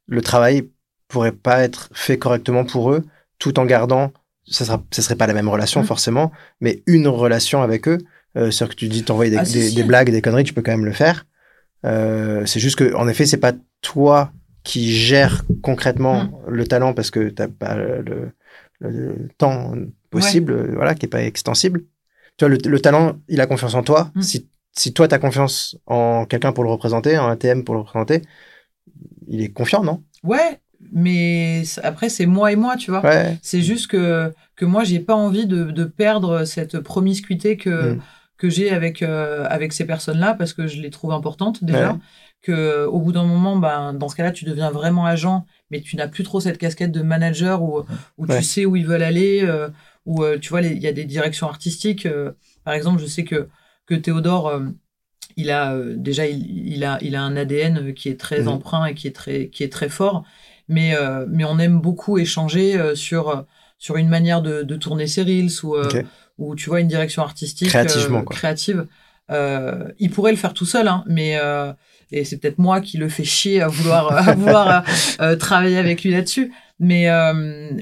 le 0.08 0.22
travail 0.22 0.70
pourrait 1.08 1.34
pas 1.34 1.62
être 1.62 1.90
fait 1.94 2.18
correctement 2.18 2.66
pour 2.66 2.92
eux, 2.92 3.06
tout 3.40 3.60
en 3.60 3.66
gardant, 3.66 4.12
sera, 4.46 4.84
ça 4.92 5.02
serait 5.02 5.16
pas 5.16 5.28
la 5.28 5.34
même 5.34 5.50
relation 5.50 5.82
mmh. 5.82 5.86
forcément, 5.86 6.32
mais 6.62 6.84
une 6.88 7.08
relation 7.08 7.62
avec 7.62 7.88
eux. 7.88 8.00
Euh, 8.38 8.52
c'est-à-dire 8.52 8.76
que 8.76 8.80
tu 8.80 8.88
dis 8.88 9.04
t'envoyer 9.04 9.32
des, 9.32 9.38
ah, 9.38 9.44
des, 9.44 9.84
blagues, 9.84 10.12
des 10.12 10.22
conneries, 10.22 10.44
tu 10.44 10.54
peux 10.54 10.62
quand 10.62 10.72
même 10.72 10.86
le 10.86 10.94
faire. 10.94 11.26
Euh, 11.86 12.46
c'est 12.46 12.60
juste 12.60 12.78
que, 12.78 12.94
en 12.96 13.08
effet, 13.08 13.26
c'est 13.26 13.38
pas 13.38 13.54
toi 13.82 14.32
qui 14.64 14.94
gères 14.94 15.44
concrètement 15.62 16.24
mmh. 16.24 16.50
le 16.50 16.68
talent 16.68 16.94
parce 16.94 17.10
que 17.10 17.30
t'as 17.30 17.48
pas 17.48 17.76
le, 17.76 18.32
le, 18.80 19.30
temps 19.38 19.74
possible, 20.10 20.74
voilà, 20.76 20.94
qui 20.94 21.06
est 21.06 21.10
pas 21.10 21.24
extensible. 21.24 21.84
tu 22.38 22.46
vois, 22.46 22.50
le, 22.50 22.58
le 22.70 22.80
talent, 22.80 23.18
il 23.28 23.42
a 23.42 23.48
confiance 23.48 23.76
en 23.76 23.84
toi. 23.84 24.12
Mm. 24.16 24.22
Si, 24.22 24.50
si 24.78 24.94
toi, 24.94 25.08
tu 25.08 25.16
as 25.16 25.20
confiance 25.20 25.78
en 25.86 26.26
quelqu'un 26.26 26.52
pour 26.54 26.64
le 26.64 26.70
représenter, 26.70 27.18
en 27.18 27.28
un 27.28 27.36
TM 27.36 27.64
pour 27.64 27.76
le 27.76 27.82
représenter, 27.82 28.22
il 29.28 29.42
est 29.42 29.50
confiant, 29.50 29.84
non? 29.84 30.04
Ouais, 30.24 30.60
mais 30.92 31.64
après, 31.84 32.10
c'est 32.10 32.26
moi 32.26 32.52
et 32.52 32.56
moi, 32.56 32.78
tu 32.78 32.92
vois. 32.92 33.04
Ouais. 33.04 33.38
C'est 33.42 33.62
juste 33.62 33.88
que, 33.88 34.34
que 34.56 34.66
moi, 34.66 34.84
j'ai 34.84 35.00
pas 35.00 35.16
envie 35.16 35.46
de, 35.46 35.66
de 35.66 35.84
perdre 35.86 36.46
cette 36.46 36.80
promiscuité 36.80 37.58
que, 37.58 37.94
Mm. 37.94 38.02
que 38.38 38.50
j'ai 38.50 38.70
avec, 38.72 39.02
euh, 39.02 39.46
avec 39.50 39.74
ces 39.74 39.86
personnes-là 39.86 40.34
parce 40.36 40.54
que 40.54 40.68
je 40.68 40.82
les 40.82 40.90
trouve 40.90 41.12
importantes 41.12 41.64
déjà. 41.64 41.94
Ouais. 41.94 42.00
Que 42.44 42.86
au 42.86 43.00
bout 43.00 43.12
d'un 43.12 43.26
moment, 43.26 43.58
ben, 43.58 43.94
dans 43.94 44.08
ce 44.10 44.16
cas-là, 44.16 44.32
tu 44.32 44.46
deviens 44.46 44.70
vraiment 44.70 45.06
agent, 45.08 45.46
mais 45.72 45.82
tu 45.82 45.96
n'as 45.96 46.08
plus 46.08 46.24
trop 46.24 46.40
cette 46.40 46.60
casquette 46.60 46.92
de 46.92 47.02
manager 47.02 47.64
où, 47.64 47.80
où 48.18 48.26
Ouais. 48.28 48.38
tu 48.38 48.44
sais 48.44 48.66
où 48.66 48.76
ils 48.76 48.86
veulent 48.86 49.02
aller, 49.04 49.42
euh, 49.44 49.70
où 50.06 50.24
euh, 50.24 50.38
tu 50.38 50.50
vois, 50.50 50.62
il 50.62 50.78
y 50.78 50.88
a 50.88 50.94
des 50.94 51.06
directions 51.06 51.48
artistiques. 51.48 52.06
euh, 52.06 52.32
par 52.64 52.74
exemple, 52.76 53.02
je 53.02 53.08
sais 53.08 53.24
que, 53.24 53.50
que 53.88 53.96
Théodore, 53.96 54.48
euh, 54.50 54.66
il 55.36 55.50
a 55.52 55.74
euh, 55.74 55.96
déjà 55.98 56.26
il, 56.28 56.68
il 56.68 56.84
a 56.84 56.98
il 57.02 57.16
a 57.16 57.22
un 57.24 57.36
ADN 57.36 57.94
qui 57.94 58.10
est 58.10 58.20
très 58.20 58.42
Mhm. 58.44 58.48
emprunt 58.50 58.86
et 58.86 58.94
qui 58.96 59.08
est 59.08 59.16
très 59.16 59.50
qui 59.50 59.64
est 59.64 59.72
très 59.72 59.90
fort. 59.90 60.24
Mais 60.68 60.96
euh, 60.96 61.26
mais 61.30 61.46
on 61.46 61.60
aime 61.60 61.80
beaucoup 61.80 62.18
échanger 62.18 62.78
euh, 62.78 62.96
sur 62.96 63.30
euh, 63.30 63.42
sur 63.80 63.98
une 63.98 64.10
manière 64.10 64.42
de, 64.42 64.64
de 64.64 64.76
tourner 64.76 65.08
ses 65.08 65.24
reels 65.24 65.52
ou 65.64 65.76
euh, 65.76 66.04
ou 66.38 66.56
tu 66.56 66.70
vois 66.70 66.82
une 66.82 66.88
direction 66.88 67.22
artistique 67.24 67.70
Créativement, 67.70 68.20
euh, 68.20 68.24
quoi. 68.24 68.36
créative. 68.36 68.88
Euh, 69.30 69.90
il 70.00 70.10
pourrait 70.10 70.32
le 70.32 70.38
faire 70.38 70.54
tout 70.54 70.66
seul 70.66 70.88
hein, 70.88 71.04
mais 71.06 71.38
euh, 71.42 71.74
et 72.14 72.24
c'est 72.24 72.38
peut-être 72.38 72.60
moi 72.60 72.80
qui 72.80 72.98
le 72.98 73.10
fais 73.10 73.26
chier 73.26 73.62
à 73.62 73.68
vouloir 73.68 74.12
à 74.30 74.34
vouloir 74.36 74.68
euh, 74.70 74.82
euh, 75.22 75.36
travailler 75.36 75.78
avec 75.78 76.04
lui 76.04 76.12
là-dessus. 76.12 76.54
Mais 76.80 77.10
euh, 77.10 77.34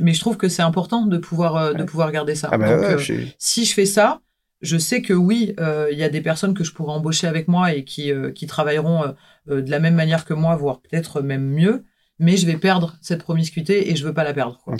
mais 0.01 0.13
je 0.13 0.19
trouve 0.19 0.37
que 0.37 0.47
c'est 0.49 0.63
important 0.63 1.05
de 1.05 1.17
pouvoir 1.17 1.55
euh, 1.57 1.73
de 1.73 1.83
pouvoir 1.83 2.11
garder 2.11 2.33
ça. 2.35 2.49
Ah 2.51 2.57
bah 2.57 2.69
Donc, 2.75 2.81
ouais, 2.81 2.93
euh, 2.93 2.97
je 2.97 3.03
suis- 3.03 3.35
si 3.37 3.65
je 3.65 3.73
fais 3.73 3.85
ça, 3.85 4.21
je 4.65 4.77
sais 4.77 5.01
que 5.01 5.13
oui, 5.13 5.53
euh, 5.59 5.87
il 5.91 5.97
y 5.97 6.03
a 6.03 6.09
des 6.09 6.21
personnes 6.21 6.53
que 6.53 6.63
je 6.63 6.73
pourrais 6.73 6.93
embaucher 6.93 7.27
avec 7.27 7.47
moi 7.47 7.73
et 7.73 7.83
qui, 7.85 8.11
euh, 8.11 8.31
qui 8.31 8.47
travailleront 8.47 9.13
euh, 9.49 9.61
de 9.61 9.69
la 9.71 9.79
même 9.79 9.95
manière 9.95 10.25
que 10.25 10.33
moi, 10.33 10.55
voire 10.55 10.81
peut-être 10.81 11.21
même 11.21 11.45
mieux, 11.47 11.85
mais 12.19 12.35
je 12.37 12.45
vais 12.45 12.57
perdre 12.57 12.97
cette 13.01 13.21
promiscuité 13.23 13.91
et 13.91 13.95
je 13.95 14.03
veux 14.05 14.13
pas 14.13 14.23
la 14.23 14.33
perdre. 14.33 14.59
quoi. 14.63 14.73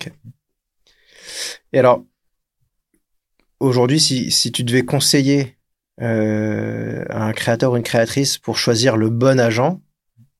Et 1.74 1.80
alors, 1.80 2.04
aujourd'hui, 3.60 4.00
si, 4.00 4.32
si 4.32 4.52
tu 4.52 4.64
devais 4.64 4.84
conseiller 4.84 5.58
un 5.98 7.32
créateur 7.34 7.72
ou 7.72 7.78
une 7.78 7.84
créatrice 7.84 8.38
pour 8.38 8.58
choisir 8.58 8.98
le 8.98 9.10
bon 9.10 9.40
agent 9.40 9.82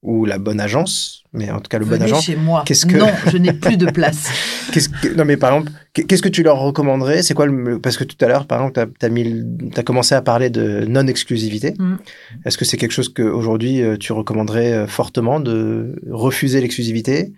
ou 0.02 0.26
la 0.26 0.38
bonne 0.38 0.60
agence, 0.60 1.24
mais 1.34 1.50
en 1.50 1.60
tout 1.62 1.70
cas 1.70 1.80
le 1.80 1.86
bon 1.86 2.02
agent, 2.02 2.22
chez 2.22 2.36
moi. 2.36 2.64
qu'est-ce 2.66 2.86
que- 2.86 2.98
Non, 2.98 3.10
je 3.32 3.38
n'ai 3.38 3.54
plus 3.54 3.78
de 3.78 3.90
place. 3.90 4.30
que, 4.82 5.14
non 5.16 5.26
mais 5.26 5.38
par 5.38 5.54
exemple, 5.54 5.72
qu'est-ce 5.94 6.22
que 6.22 6.30
tu 6.30 6.44
leur 6.44 6.60
recommanderais? 6.60 7.24
C'est 7.24 7.34
quoi 7.34 7.46
le, 7.46 7.80
parce 7.80 7.98
que 7.98 8.04
tout 8.04 8.18
à 8.24 8.28
l'heure, 8.28 8.48
par 8.48 8.60
exemple, 8.62 8.94
tu 9.00 9.80
as, 9.80 9.84
commencé 9.84 10.16
à 10.16 10.22
parler 10.22 10.50
de 10.50 10.86
non-exclusivité. 10.86 11.74
Mm. 11.78 11.96
Est-ce 12.46 12.58
que 12.58 12.66
c'est 12.66 12.78
quelque 12.78 12.92
chose 12.92 13.10
qu'aujourd'hui 13.10 13.82
euh, 13.82 13.98
tu 13.98 14.14
recommanderais 14.14 14.74
euh, 14.74 14.88
fortement 14.88 15.40
de 15.40 15.96
refuser 16.10 16.62
l'exclusivité? 16.62 17.34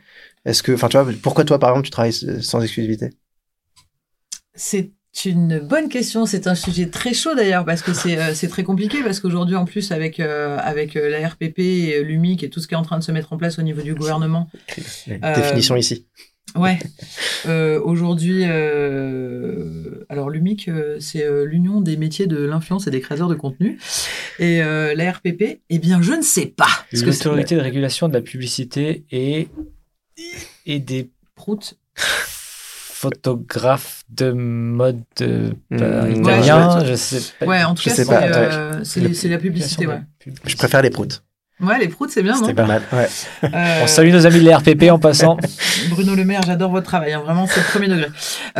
Est-ce 0.46 0.64
que, 0.64 0.72
enfin, 0.72 0.88
tu 0.88 0.98
vois, 0.98 1.08
pourquoi 1.22 1.44
toi, 1.44 1.60
par 1.60 1.72
exemple, 1.72 1.86
tu 1.86 1.92
travailles 1.92 2.14
sans 2.14 2.62
exclusivité? 2.62 3.10
C'est 4.56 4.92
une 5.26 5.60
bonne 5.60 5.90
question. 5.90 6.26
C'est 6.26 6.48
un 6.48 6.56
sujet 6.56 6.90
très 6.90 7.14
chaud 7.14 7.34
d'ailleurs 7.36 7.66
parce 7.66 7.82
que 7.82 7.94
c'est 7.94 8.18
euh, 8.18 8.50
très 8.50 8.64
compliqué 8.64 9.02
parce 9.04 9.20
qu'aujourd'hui 9.20 9.56
en 9.56 9.66
plus 9.66 9.92
avec 9.92 10.20
euh, 10.20 10.58
avec 10.60 10.94
la 10.94 11.28
RPP 11.28 11.60
et 11.60 12.04
l'UMIC 12.04 12.44
et 12.44 12.50
tout 12.50 12.60
ce 12.60 12.68
qui 12.68 12.76
est 12.76 12.78
en 12.78 12.84
train 12.84 13.00
de 13.00 13.04
se 13.04 13.12
mettre 13.12 13.34
en 13.34 13.38
place 13.38 13.58
au 13.58 13.64
niveau 13.64 13.82
du 13.82 13.96
gouvernement, 13.96 14.48
Euh, 15.08 15.36
Définition 15.36 15.76
ici. 15.76 16.06
Ouais. 16.60 16.80
Euh, 17.46 17.80
Aujourd'hui, 17.82 18.44
euh, 18.46 20.06
alors 20.10 20.30
l'UMIC, 20.30 20.68
euh, 20.68 20.98
c'est 21.00 21.24
euh, 21.24 21.46
l'Union 21.46 21.82
des 21.82 21.98
métiers 21.98 22.28
de 22.28 22.38
l'influence 22.44 22.88
et 22.88 22.92
des 22.92 23.02
créateurs 23.02 23.28
de 23.30 23.36
contenu. 23.36 23.80
Et 24.40 24.62
euh, 24.62 24.94
la 24.96 25.12
RPP, 25.12 25.62
eh 25.70 25.80
bien, 25.80 26.02
je 26.02 26.14
ne 26.14 26.22
sais 26.22 26.46
pas. 26.48 26.66
Parce 26.92 27.04
que 27.04 27.12
c'est- 27.12 27.26
L'autorité 27.26 27.56
de 27.56 27.62
régulation 27.62 28.08
de 28.08 28.14
la 28.14 28.22
publicité 28.22 29.06
et, 29.12 29.48
et 30.66 30.80
des 30.80 31.10
Prout. 31.36 31.78
photographes 32.98 34.04
de 34.10 34.32
mode 34.32 35.04
euh, 35.22 35.52
Hmm. 35.70 35.78
pas 35.78 36.04
Ouais, 36.04 36.14
italien, 36.14 36.80
je- 36.84 36.90
je 36.92 36.96
sais 36.96 37.22
pas. 37.40 37.46
Ouais, 37.46 37.64
en 37.64 37.76
tout 37.76 37.84
Je 37.88 37.90
cas, 38.04 38.22
euh, 38.22 38.84
c'est 38.84 39.28
la 39.30 39.38
publicité, 39.38 39.86
ouais. 39.86 40.02
Je 40.46 40.56
préfère 40.56 40.82
les 40.82 40.90
proutes. 40.90 41.24
Ouais, 41.60 41.80
les 41.80 41.88
proutes, 41.88 42.12
c'est 42.12 42.22
bien, 42.22 42.34
non 42.34 42.42
C'était 42.42 42.54
pas 42.54 42.68
mal. 42.68 42.84
Ouais. 42.94 43.08
Euh, 43.46 43.80
On 43.84 43.88
salue 43.88 44.12
nos 44.12 44.28
amis 44.28 44.40
de 44.40 44.46
la 44.46 44.60
RPP 44.60 44.92
en 44.92 45.00
passant. 45.00 45.38
Bruno 45.90 46.14
Le 46.14 46.24
Maire, 46.24 46.44
j'adore 46.46 46.70
votre 46.70 46.86
travail, 46.86 47.14
hein, 47.14 47.22
vraiment, 47.22 47.48
c'est 47.48 47.60
le 47.62 47.66
premier 47.66 47.88
degré. 47.88 48.08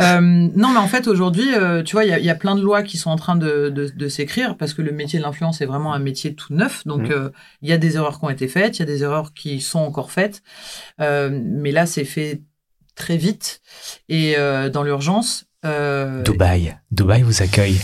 Euh, 0.00 0.20
non, 0.20 0.70
mais 0.72 0.78
en 0.80 0.88
fait, 0.88 1.06
aujourd'hui, 1.06 1.54
euh, 1.54 1.84
tu 1.84 1.92
vois, 1.92 2.04
il 2.04 2.10
y 2.10 2.12
a, 2.12 2.18
il 2.18 2.24
y 2.24 2.30
a 2.30 2.34
plein 2.34 2.56
de 2.56 2.60
lois 2.60 2.82
qui 2.82 2.96
sont 2.98 3.10
en 3.10 3.16
train 3.16 3.36
de, 3.36 3.68
de, 3.68 3.88
de 3.94 4.08
s'écrire 4.08 4.56
parce 4.56 4.74
que 4.74 4.82
le 4.82 4.90
métier 4.90 5.20
de 5.20 5.24
l'influence 5.24 5.60
est 5.60 5.66
vraiment 5.66 5.94
un 5.94 6.00
métier 6.00 6.34
tout 6.34 6.52
neuf. 6.52 6.84
Donc, 6.86 7.10
euh, 7.10 7.30
il 7.62 7.68
y 7.68 7.72
a 7.72 7.78
des 7.78 7.94
erreurs 7.94 8.18
qui 8.18 8.24
ont 8.24 8.30
été 8.30 8.48
faites, 8.48 8.78
il 8.78 8.80
y 8.80 8.82
a 8.82 8.86
des 8.86 9.04
erreurs 9.04 9.32
qui 9.32 9.60
sont 9.60 9.78
encore 9.80 10.10
faites. 10.10 10.42
Mais 10.98 11.70
là, 11.70 11.86
c'est 11.86 12.04
fait 12.04 12.42
très 12.96 13.16
vite 13.16 13.60
et 14.08 14.34
dans 14.72 14.82
l'urgence. 14.82 15.44
Dubaï. 16.24 16.76
Dubaï 16.90 17.22
vous 17.22 17.42
accueille. 17.42 17.78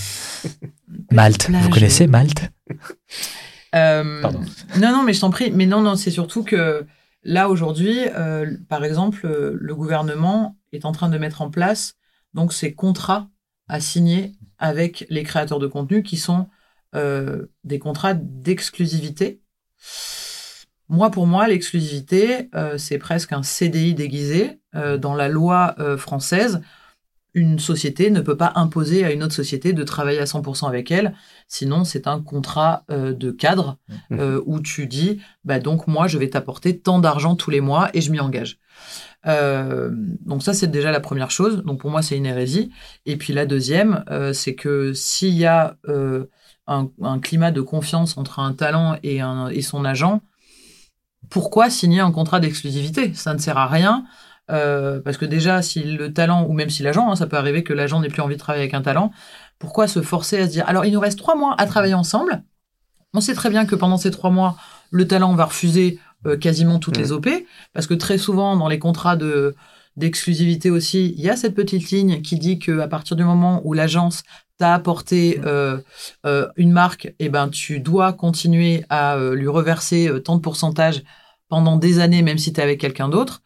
Malte. 1.13 1.47
plage. 1.47 1.63
Vous 1.63 1.71
connaissez 1.71 2.07
Malte? 2.09 2.51
Pardon. 3.75 4.41
Non, 4.79 4.93
non, 4.93 5.03
mais 5.03 5.13
je 5.13 5.21
t'en 5.21 5.31
prie. 5.31 5.51
Mais 5.51 5.67
non, 5.67 5.81
non, 5.81 5.97
c'est 5.97 6.11
surtout 6.11 6.45
que 6.45 6.87
là, 7.23 7.49
aujourd'hui, 7.49 7.99
euh, 8.17 8.57
par 8.69 8.85
exemple, 8.85 9.27
euh, 9.27 9.57
le 9.59 9.75
gouvernement 9.75 10.57
est 10.73 10.85
en 10.85 10.93
train 10.93 11.09
de 11.09 11.19
mettre 11.19 11.43
en 11.43 11.51
place 11.51 11.97
donc 12.35 12.53
ces 12.53 12.75
contrats 12.75 13.29
à 13.69 13.81
signer 13.81 14.33
avec 14.59 15.07
les 15.09 15.23
créateurs 15.23 15.59
de 15.59 15.67
contenu 15.67 16.03
qui 16.03 16.17
sont 16.17 16.49
euh, 16.95 17.47
des 17.65 17.79
contrats 17.79 18.15
d'exclusivité. 18.15 19.41
Moi, 20.89 21.11
pour 21.11 21.27
moi, 21.27 21.49
l'exclusivité, 21.49 22.51
euh, 22.55 22.77
c'est 22.77 22.99
presque 22.99 23.33
un 23.33 23.43
CDI 23.43 23.95
déguisé. 23.95 24.61
Euh, 24.75 24.99
dans 24.99 25.15
la 25.15 25.29
loi 25.29 25.77
euh, 25.79 25.97
française, 25.97 26.61
une 27.35 27.59
société 27.59 28.11
ne 28.11 28.21
peut 28.21 28.37
pas 28.37 28.53
imposer 28.55 29.05
à 29.05 29.11
une 29.13 29.23
autre 29.25 29.35
société 29.35 29.73
de 29.73 29.83
travailler 29.83 30.21
à 30.21 30.25
100% 30.27 30.69
avec 30.69 30.91
elle. 30.91 31.15
Sinon, 31.49 31.85
c'est 31.85 32.07
un 32.07 32.21
contrat 32.21 32.85
euh, 32.91 33.13
de 33.13 33.31
cadre 33.31 33.77
Mhm. 34.11 34.21
euh, 34.21 34.41
où 34.47 34.61
tu 34.61 34.87
dis, 34.87 35.21
bah 35.45 35.59
donc 35.59 35.87
moi, 35.89 36.07
je 36.07 36.17
vais 36.19 36.31
t'apporter 36.31 36.79
tant 36.79 37.01
d'argent 37.01 37.35
tous 37.35 37.51
les 37.51 37.61
mois 37.61 37.91
et 37.93 38.01
je 38.01 38.11
m'y 38.13 38.21
engage. 38.21 38.59
Euh, 39.27 39.91
donc 40.25 40.43
ça, 40.43 40.55
c'est 40.55 40.71
déjà 40.71 40.93
la 40.93 41.01
première 41.01 41.31
chose. 41.31 41.63
Donc 41.65 41.81
pour 41.81 41.91
moi, 41.91 42.03
c'est 42.03 42.17
une 42.17 42.27
hérésie. 42.27 42.71
Et 43.07 43.17
puis 43.17 43.33
la 43.33 43.47
deuxième, 43.47 44.05
c'est 44.33 44.55
que 44.55 44.93
s'il 44.93 45.35
y 45.35 45.47
a 45.47 45.77
un, 46.67 46.89
un 47.03 47.19
climat 47.19 47.51
de 47.51 47.61
confiance 47.61 48.17
entre 48.17 48.39
un 48.39 48.53
talent 48.53 48.97
et, 49.03 49.21
un, 49.21 49.49
et 49.49 49.63
son 49.63 49.85
agent, 49.85 50.21
pourquoi 51.31 51.71
signer 51.71 52.01
un 52.01 52.13
contrat 52.13 52.39
d'exclusivité? 52.41 53.15
Ça 53.15 53.33
ne 53.35 53.39
sert 53.39 53.57
à 53.59 53.67
rien. 53.67 54.05
Euh, 54.51 55.01
parce 55.01 55.17
que 55.17 55.25
déjà, 55.25 55.63
si 55.63 55.83
le 55.83 56.13
talent, 56.13 56.47
ou 56.47 56.53
même 56.53 56.71
si 56.71 56.83
l'agent, 56.83 57.11
hein, 57.11 57.17
ça 57.17 57.27
peut 57.27 57.37
arriver 57.37 57.63
que 57.63 57.73
l'agent 57.73 58.01
n'ait 58.01 58.09
plus 58.09 58.21
envie 58.21 58.35
de 58.35 58.41
travailler 58.41 58.65
avec 58.65 58.75
un 58.75 58.83
talent, 58.83 59.11
pourquoi 59.59 59.89
se 59.89 60.03
forcer 60.03 60.39
à 60.39 60.47
se 60.47 60.53
dire, 60.53 60.69
alors 60.69 60.85
il 60.85 60.93
nous 60.93 61.01
reste 61.01 61.19
trois 61.19 61.35
mois 61.35 61.55
à 61.57 61.67
travailler 61.67 61.95
ensemble, 61.95 62.43
on 63.15 63.21
sait 63.21 63.35
très 63.35 63.49
bien 63.49 63.65
que 63.65 63.77
pendant 63.77 63.97
ces 63.97 64.11
trois 64.11 64.31
mois, 64.31 64.57
le 64.91 65.07
talent 65.07 65.35
va 65.35 65.47
refuser 65.47 65.99
euh, 66.27 66.37
quasiment 66.37 66.79
toutes 66.79 66.97
les 66.97 67.13
OP, 67.13 67.29
parce 67.73 67.87
que 67.87 67.95
très 67.95 68.19
souvent, 68.19 68.57
dans 68.57 68.69
les 68.69 68.79
contrats 68.79 69.17
de 69.17 69.55
d'exclusivité 69.97 70.71
aussi, 70.71 71.15
il 71.17 71.23
y 71.23 71.31
a 71.31 71.37
cette 71.37 71.55
petite 71.55 71.93
ligne 71.93 72.21
qui 72.21 72.37
dit 72.37 72.59
que 72.59 72.81
à 72.81 72.89
partir 72.89 73.17
du 73.17 73.23
moment 73.23 73.61
où 73.63 73.75
l'agence 73.75 74.25
t'a 74.59 74.75
apporté 74.75 75.41
euh, 75.45 75.79
euh, 76.27 76.49
une 76.57 76.73
marque, 76.73 77.15
eh 77.21 77.29
ben 77.29 77.49
tu 77.49 77.79
dois 77.79 78.13
continuer 78.13 78.85
à 78.89 79.17
lui 79.35 79.47
reverser 79.47 80.11
tant 80.25 80.35
de 80.35 80.41
pourcentage 80.41 81.05
pendant 81.49 81.77
des 81.77 82.01
années, 82.01 82.23
même 82.23 82.39
si 82.39 82.53
tu 82.53 82.59
es 82.59 82.63
avec 82.65 82.81
quelqu'un 82.81 83.09
d'autre. 83.09 83.44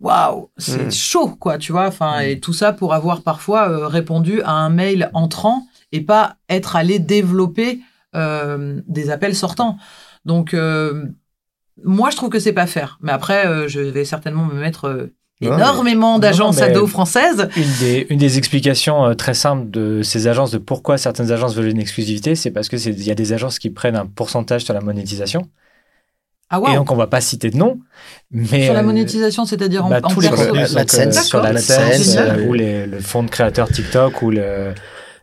Waouh, 0.00 0.50
c'est 0.58 0.84
Mhm. 0.84 0.92
chaud, 0.92 1.28
quoi, 1.28 1.56
tu 1.58 1.72
vois. 1.72 1.86
Enfin, 1.86 2.20
Mhm. 2.20 2.28
et 2.28 2.40
tout 2.40 2.52
ça 2.52 2.72
pour 2.72 2.92
avoir 2.94 3.22
parfois 3.22 3.68
euh, 3.70 3.86
répondu 3.86 4.42
à 4.42 4.52
un 4.52 4.68
mail 4.68 5.10
entrant 5.14 5.66
et 5.92 6.00
pas 6.02 6.36
être 6.48 6.76
allé 6.76 6.98
développer 6.98 7.80
euh, 8.14 8.80
des 8.88 9.10
appels 9.10 9.34
sortants. 9.34 9.76
Donc, 10.24 10.54
euh, 10.54 11.06
moi, 11.84 12.10
je 12.10 12.16
trouve 12.16 12.30
que 12.30 12.38
c'est 12.38 12.52
pas 12.52 12.66
faire. 12.66 12.98
Mais 13.02 13.12
après, 13.12 13.68
je 13.68 13.80
vais 13.80 14.04
certainement 14.06 14.44
me 14.46 14.54
mettre 14.54 15.10
énormément 15.42 16.18
d'agences 16.18 16.60
ados 16.62 16.88
françaises. 16.90 17.48
Une 17.56 17.72
des, 17.80 18.06
une 18.08 18.18
des 18.18 18.38
explications 18.38 19.14
très 19.14 19.34
simples 19.34 19.70
de 19.70 20.00
ces 20.02 20.28
agences, 20.28 20.50
de 20.50 20.58
pourquoi 20.58 20.96
certaines 20.96 21.30
agences 21.30 21.54
veulent 21.54 21.68
une 21.68 21.78
exclusivité, 21.80 22.34
c'est 22.34 22.50
parce 22.50 22.68
que 22.70 22.76
il 22.76 23.02
y 23.02 23.10
a 23.10 23.14
des 23.14 23.32
agences 23.34 23.58
qui 23.58 23.68
prennent 23.70 23.96
un 23.96 24.06
pourcentage 24.06 24.64
sur 24.64 24.72
la 24.72 24.80
monétisation. 24.80 25.48
Ah 26.50 26.58
Et 26.58 26.60
waouh. 26.60 26.74
donc, 26.76 26.92
on 26.92 26.96
va 26.96 27.06
pas 27.08 27.20
citer 27.20 27.50
de 27.50 27.56
nom. 27.56 27.78
Mais, 28.30 28.64
Sur 28.66 28.74
la 28.74 28.80
euh, 28.80 28.82
monétisation, 28.84 29.44
c'est-à-dire 29.46 29.84
en, 29.84 29.90
bah, 29.90 30.00
en 30.02 30.08
tous 30.08 30.20
les 30.20 30.28
contenus 30.28 30.68
sur 31.24 31.40
l'AdSense 31.42 32.16
euh, 32.16 32.46
ou 32.46 32.52
les- 32.54 32.86
le 32.86 33.00
fonds 33.00 33.22
de 33.24 33.30
créateurs 33.30 33.68
TikTok 33.68 34.22
ou 34.22 34.30
le. 34.30 34.72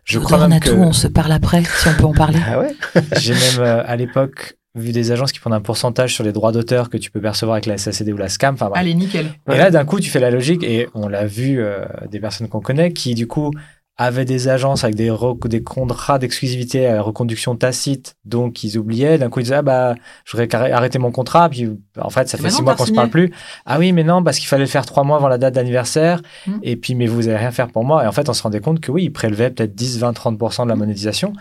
Je 0.04 0.20
crois 0.20 0.48
même 0.48 0.60
que 0.60 0.70
Natou, 0.70 0.82
on 0.82 0.92
se 0.92 1.08
parle 1.08 1.32
après, 1.32 1.64
si 1.64 1.88
on 1.88 1.94
peut 1.94 2.06
en 2.06 2.14
parler. 2.14 2.40
Ah 2.48 2.60
ouais 2.60 2.76
j'ai 3.20 3.34
même 3.34 3.60
euh, 3.60 3.84
à 3.86 3.96
l'époque 3.96 4.56
vu 4.76 4.92
des 4.92 5.12
agences 5.12 5.32
qui 5.32 5.40
prennent 5.40 5.54
un 5.54 5.62
pourcentage 5.62 6.14
sur 6.16 6.24
les 6.24 6.32
droits 6.32 6.52
d'auteur 6.52 6.90
que 6.90 6.98
tu 6.98 7.12
peux 7.12 7.22
percevoir 7.22 7.54
avec 7.56 7.68
la 7.68 7.78
SACD 7.78 8.12
ou 8.12 8.18
la 8.18 8.28
SCAM. 8.28 8.56
Enfin. 8.56 8.72
Allez, 8.74 8.96
nickel. 8.96 9.28
Et 9.52 9.56
là, 9.58 9.70
d'un 9.70 9.86
coup, 9.86 10.00
tu 10.00 10.10
fais 10.10 10.20
la 10.20 10.32
logique, 10.32 10.64
et 10.64 10.90
on 10.96 11.08
l'a 11.08 11.26
vu, 11.28 11.62
euh, 11.62 11.86
des 12.10 12.20
personnes 12.20 12.48
qu'on 12.50 12.60
connaît, 12.60 12.92
qui 12.92 13.14
du 13.14 13.28
coup 13.28 13.52
avaient 13.98 14.26
des 14.26 14.48
agences 14.48 14.84
avec 14.84 14.96
des, 14.96 15.14
des 15.46 15.64
contrats 15.64 16.18
d'exclusivité 16.18 16.88
à 16.88 17.02
reconduction 17.02 17.56
tacite, 17.56 18.16
donc 18.26 18.64
ils 18.64 18.78
oubliaient. 18.78 19.20
D'un 19.20 19.30
coup, 19.30 19.40
ils 19.40 19.44
disaient, 19.44 19.56
ah 19.56 19.62
bah, 19.62 19.96
je 20.26 20.36
voudrais 20.36 20.54
arrêter 20.72 20.98
mon 20.98 21.12
contrat. 21.12 21.48
Puis, 21.50 21.70
en 22.00 22.10
fait, 22.10 22.28
ça 22.28 22.38
fait 22.38 22.50
six 22.50 22.64
mois 22.64 22.76
qu'on 22.76 22.86
se 22.86 22.92
parle 22.92 23.10
plus. 23.10 23.32
Ah 23.66 23.78
oui, 23.78 23.92
mais 23.92 24.04
non, 24.04 24.24
parce 24.24 24.40
qu'il 24.40 24.48
fallait 24.48 24.64
le 24.64 24.70
faire 24.70 24.86
trois 24.86 25.04
mois 25.04 25.18
avant 25.18 25.28
la 25.28 25.38
date 25.38 25.54
d'anniversaire. 25.54 26.22
Hmm. 26.48 26.58
Et 26.64 26.76
puis, 26.76 26.96
mais 26.96 27.06
vous 27.06 27.28
allez 27.28 27.38
rien 27.38 27.52
faire 27.52 27.68
pour 27.68 27.86
moi. 27.86 28.04
Et 28.04 28.08
en 28.08 28.12
fait, 28.12 28.30
on 28.30 28.34
se 28.34 28.42
rendait 28.42 28.62
compte 28.62 28.80
que 28.80 28.92
oui, 28.92 29.04
ils 29.04 29.14
prélevaient 29.14 29.52
peut-être 29.52 29.76
10, 29.76 30.00
20, 30.00 30.12
30% 30.12 30.64
de 30.64 30.70
la 30.70 30.76
hmm. 30.76 30.80
monétisation, 30.80 31.34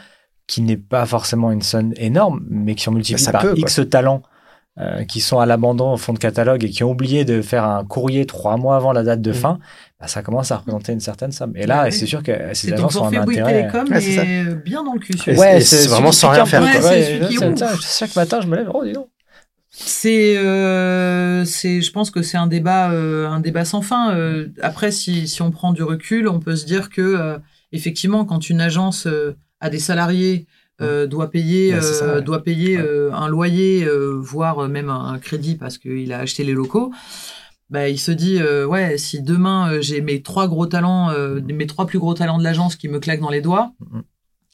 qui 0.47 0.61
n'est 0.61 0.77
pas 0.77 1.07
forcément 1.07 1.53
une 1.53 1.63
somme 1.63 1.95
énorme, 1.97 2.45
mais 2.51 2.75
qui 2.75 2.85
sont 2.85 2.93
multipliés 2.93 3.33
bah, 3.33 3.41
par 3.41 3.57
X 3.57 3.81
talents 3.89 4.23
euh, 4.79 5.05
qui 5.05 5.21
sont 5.21 5.39
à 5.39 5.47
l'abandon 5.47 5.93
au 5.93 5.97
fond 5.97 6.13
de 6.13 6.19
catalogue 6.19 6.65
et 6.65 6.71
qui 6.71 6.83
ont 6.83 6.91
oublié 6.91 7.25
de 7.25 7.43
faire 7.43 7.65
un 7.65 7.85
courrier 7.85 8.25
trois 8.25 8.57
mois 8.57 8.77
avant 8.77 8.93
la 8.93 9.03
date 9.03 9.21
de 9.21 9.31
mm. 9.31 9.35
fin, 9.35 9.59
bah, 10.01 10.07
ça 10.09 10.23
commence 10.23 10.51
à 10.51 10.57
représenter 10.57 10.93
une 10.93 11.01
certaine 11.01 11.33
somme. 11.33 11.53
Et 11.57 11.67
là, 11.67 11.91
c'est 11.91 12.07
sûr 12.07 12.23
que 12.23 12.33
ces 12.55 12.73
agences 12.73 12.97
ont 12.97 13.07
un 13.07 13.15
intérêt. 13.15 13.69
Télécom, 13.69 13.87
mais 13.91 14.55
bien 14.65 14.83
dans 14.83 14.95
le 14.95 15.01
cul. 15.01 15.15
Ouais, 15.37 15.61
c'est 15.61 15.89
vraiment 15.89 16.13
sans 16.13 16.31
rien 16.31 16.47
faire. 16.47 16.63
chaque 17.81 18.17
matin, 18.17 18.41
je 18.41 18.47
me 18.47 18.57
lève, 18.57 18.71
oh 18.73 18.85
dis 18.85 18.93
donc. 18.93 19.09
C'est, 19.75 20.37
euh, 20.37 21.47
c'est, 21.47 21.81
je 21.81 21.91
pense 21.93 22.11
que 22.11 22.21
c'est 22.21 22.37
un 22.37 22.47
débat, 22.47 22.93
euh, 22.93 23.27
un 23.27 23.41
débat 23.41 23.65
sans 23.65 23.81
fin. 23.81 24.15
Euh, 24.15 24.49
après, 24.61 24.91
si, 24.91 25.27
si 25.27 25.41
on 25.41 25.51
prend 25.51 25.73
du 25.73 25.83
recul, 25.83 26.29
on 26.29 26.41
peut 26.41 26.57
se 26.57 26.67
dire 26.67 26.91
que 26.91 27.01
euh, 27.01 27.39
effectivement, 27.73 28.27
quand 28.27 28.51
une 28.51 28.61
agence 28.61 29.09
a 29.61 29.71
des 29.71 29.79
salariés 29.79 30.47
euh, 30.83 31.07
doit 31.07 31.31
payer, 31.31 31.75
euh, 31.75 32.21
doit 32.21 32.43
payer 32.43 32.79
euh, 32.79 33.13
un 33.13 33.29
loyer, 33.29 33.89
voire 34.19 34.69
même 34.69 34.89
un, 34.89 35.19
crédit 35.19 35.55
parce 35.55 35.79
qu'il 35.79 36.13
a 36.13 36.21
acheté 36.21 36.45
les 36.45 36.53
locaux. 36.53 36.93
Bah, 37.71 37.89
il 37.89 37.99
se 37.99 38.13
dit 38.13 38.39
ouais 38.43 38.99
si 38.99 39.23
demain 39.23 39.81
j'ai 39.81 40.01
mes 40.01 40.23
trois 40.23 40.47
gros 40.49 40.67
talents, 40.67 41.11
mes 41.43 41.67
trois 41.67 41.87
plus 41.87 41.99
gros 41.99 42.15
talents 42.15 42.39
de 42.39 42.45
l'agence 42.45 42.77
qui 42.77 42.89
me 42.89 42.99
claquent 42.99 43.21
dans 43.21 43.31
les 43.31 43.41
doigts, 43.41 43.73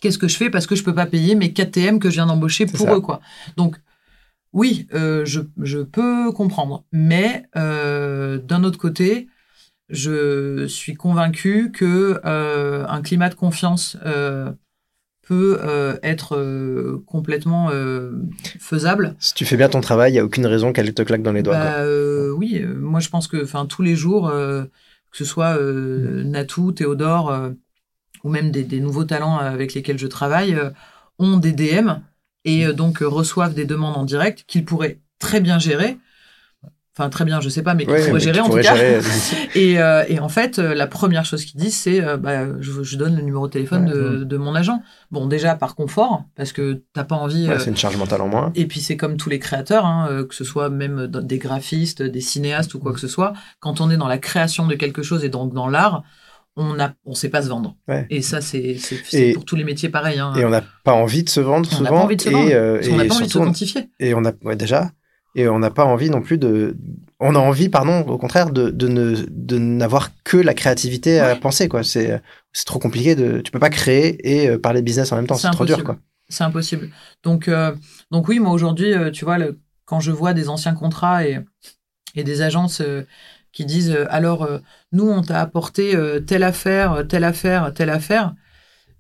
qu'est-ce 0.01 0.19
que 0.19 0.29
je 0.29 0.37
fais? 0.37 0.51
Parce 0.51 0.67
que 0.67 0.77
je 0.77 0.85
peux 0.85 0.95
pas 0.95 1.07
payer 1.07 1.35
mes 1.35 1.53
4 1.53 1.71
TM 1.73 1.99
que 1.99 2.11
je 2.11 2.15
viens 2.15 2.27
d'embaucher 2.27 2.67
pour 2.67 2.93
eux 2.93 3.01
quoi. 3.01 3.21
Donc 3.57 3.77
oui, 4.53 4.87
je, 4.93 5.41
je, 5.61 5.79
peux 5.81 6.31
comprendre, 6.33 6.85
mais 6.93 7.45
d'un 7.55 8.65
autre 8.65 8.79
côté, 8.79 9.29
je 9.89 10.67
suis 10.69 10.95
convaincu 10.95 11.73
que 11.73 12.21
un 12.25 13.03
climat 13.03 13.31
de 13.31 13.35
confiance 13.35 13.97
peut 15.29 15.61
euh, 15.63 15.99
être 16.03 16.37
euh, 16.37 17.05
complètement 17.07 17.69
euh, 17.71 18.13
faisable. 18.59 19.15
Si 19.19 19.35
tu 19.35 19.45
fais 19.45 19.59
bien 19.59 19.69
ton 19.69 19.83
travail, 19.83 20.13
il 20.13 20.15
n'y 20.15 20.21
a 20.21 20.25
aucune 20.25 20.47
raison 20.47 20.73
qu'elle 20.73 20.95
te 20.95 21.03
claque 21.03 21.23
dans 21.23 21.33
les 21.33 21.43
doigts. 21.43 21.59
Bah, 21.59 21.85
oui, 22.35 22.65
moi 22.65 23.01
je 23.01 23.11
pense 23.11 23.29
que 23.29 23.45
tous 23.67 23.83
les 23.83 23.95
jours, 23.95 24.31
que 24.31 24.71
ce 25.13 25.27
soit 25.27 25.59
Natou, 25.61 26.73
Théodore, 26.73 27.51
ou 28.25 28.31
même 28.31 28.51
des, 28.51 28.81
nouveaux 28.81 29.05
talents 29.05 29.37
avec 29.37 29.75
lesquels 29.75 29.99
je 29.99 30.07
travaille, 30.07 30.59
ont 31.19 31.37
des 31.37 31.53
DM 31.53 31.91
et 32.47 32.73
donc 32.73 33.01
reçoivent 33.01 33.55
des 33.55 33.67
demandes 33.67 33.97
en 33.97 34.05
direct 34.05 34.45
qu'ils 34.47 34.65
pourraient 34.65 35.01
très 35.19 35.41
bien 35.41 35.59
gérer 35.59 35.99
Enfin, 36.99 37.11
très 37.11 37.25
bien, 37.25 37.41
je 37.41 37.49
sais 37.49 37.63
pas, 37.63 37.75
mais 37.75 37.87
qu'il 37.87 37.95
pourrait 37.95 38.19
gérer 38.19 38.41
en 38.41 38.49
tout 38.49 38.59
cas. 38.59 38.75
et, 39.55 39.79
euh, 39.79 40.05
et, 40.09 40.19
en 40.19 40.29
fait, 40.29 40.59
euh, 40.59 40.75
la 40.75 40.89
première 40.89 41.25
chose 41.25 41.45
qu'ils 41.45 41.61
disent, 41.61 41.77
c'est 41.77 42.03
euh, 42.03 42.17
bah, 42.17 42.61
je, 42.61 42.83
je, 42.83 42.97
donne 42.97 43.15
le 43.15 43.23
numéro 43.23 43.47
de 43.47 43.53
téléphone 43.53 43.87
de, 43.87 44.25
de, 44.25 44.37
mon 44.37 44.57
agent. 44.57 44.83
Bon, 45.13 45.27
déjà 45.27 45.55
par 45.55 45.77
confort, 45.77 46.25
parce 46.35 46.53
que 46.53 46.83
t'as 46.95 47.05
pas 47.05 47.15
envie. 47.15 47.49
c'est 47.61 47.71
une 47.71 47.77
charge 47.77 47.97
mentale 47.97 48.21
en 48.21 48.27
moins. 48.27 48.51
Et 48.57 48.67
puis 48.67 48.81
c'est 48.81 48.97
comme 48.97 49.17
tous 49.17 49.31
les 49.31 49.39
créateurs, 49.39 49.87
hein, 49.87 50.25
que 50.29 50.35
ce 50.35 50.43
soit 50.43 50.71
même 50.71 51.07
des 51.07 51.39
graphistes, 51.39 52.03
des 52.03 52.21
cinéastes 52.21 52.75
ou 52.75 52.81
quoi 52.81 52.93
que 52.93 53.01
ce 53.01 53.09
soit. 53.09 53.33
Quand 53.61 53.81
on 53.81 53.91
est 53.91 53.97
dans 53.97 54.09
la 54.09 54.19
création 54.19 54.67
de 54.67 54.75
quelque 54.75 55.03
chose 55.03 55.25
et 55.25 55.29
donc 55.29 55.55
dans 55.55 55.69
l'art, 55.69 56.03
on 56.57 56.81
a, 56.81 56.91
on 57.05 57.15
sait 57.15 57.29
pas 57.29 57.43
se 57.43 57.49
vendre. 57.49 57.77
Et 58.11 58.23
ça, 58.23 58.41
c'est 58.41 58.77
pour 59.35 59.45
tous 59.45 59.55
les 59.55 59.65
métiers 59.65 59.89
pareil. 59.89 60.19
Hein. 60.19 60.35
Et 60.37 60.45
on 60.45 60.51
n'a 60.51 60.65
pas 60.83 60.95
envie 60.95 61.23
de 61.23 61.29
se 61.29 61.41
vendre 61.41 61.69
souvent. 61.71 61.81
On 61.81 61.85
n'a 61.85 61.91
pas 61.91 62.05
envie 62.05 62.17
de 62.17 62.23
se 62.23 62.31
vendre. 62.31 62.51
Et, 62.51 62.91
on 62.91 62.97
n'a 62.97 63.05
pas 63.05 63.15
envie 63.15 63.27
de 63.27 63.33
se 63.33 63.39
quantifier. 63.39 63.91
Et 64.01 64.15
on 64.15 64.25
a, 64.25 64.33
déjà, 64.57 64.91
et 65.35 65.49
on 65.49 65.59
n'a 65.59 65.71
pas 65.71 65.85
envie 65.85 66.11
non 66.11 66.23
plus 66.23 66.39
de 66.39 66.77
on 67.21 67.35
a 67.35 67.39
envie 67.39 67.69
pardon 67.69 68.01
au 68.01 68.19
contraire 68.19 68.51
de, 68.51 68.71
de 68.71 68.89
ne 68.89 69.17
de 69.29 69.59
n'avoir 69.59 70.11
que 70.25 70.37
la 70.37 70.55
créativité 70.55 71.19
à 71.21 71.37
penser 71.37 71.69
quoi. 71.69 71.83
C'est 71.83 72.21
c'est 72.53 72.65
trop 72.65 72.79
compliqué 72.79 73.15
de 73.15 73.41
tu 73.41 73.51
peux 73.51 73.59
pas 73.59 73.71
créer 73.71 74.43
et 74.43 74.49
euh, 74.49 74.59
parler 74.59 74.83
business 74.83 75.13
en 75.13 75.17
même 75.17 75.27
temps. 75.27 75.35
C'est 75.35 75.51
trop 75.51 75.65
dur 75.65 75.85
quoi. 75.85 75.99
C'est 76.29 76.45
impossible. 76.45 76.91
Donc 77.23 77.49
euh, 77.49 77.75
donc 78.11 78.29
oui 78.29 78.39
moi 78.39 78.53
aujourd'hui 78.53 78.93
euh, 78.93 79.11
tu 79.11 79.25
vois 79.25 79.39
le, 79.39 79.59
quand 79.85 80.01
je 80.01 80.13
vois 80.13 80.35
des 80.35 80.49
anciens 80.49 80.75
contrats 80.75 81.27
et 81.27 81.41
et 82.15 82.25
des 82.25 82.41
agences 82.41 82.83
qui 83.53 83.65
disent 83.65 83.97
alors 84.09 84.49
nous 84.93 85.09
on 85.09 85.23
t'a 85.23 85.41
apporté 85.41 85.95
telle 86.27 86.43
affaire 86.43 87.07
telle 87.07 87.23
affaire 87.23 87.73
telle 87.75 87.91
affaire 87.91 88.35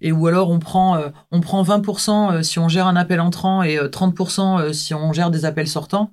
et 0.01 0.13
ou 0.13 0.27
alors 0.27 0.51
on 0.51 0.59
prend 0.59 1.01
on 1.31 1.41
prend 1.41 1.63
20% 1.63 2.43
si 2.43 2.59
on 2.59 2.69
gère 2.69 2.87
un 2.87 2.97
appel 2.97 3.21
entrant 3.21 3.63
et 3.63 3.79
30% 3.79 4.73
si 4.73 4.95
on 4.95 5.13
gère 5.13 5.31
des 5.31 5.45
appels 5.45 5.69
sortants 5.69 6.13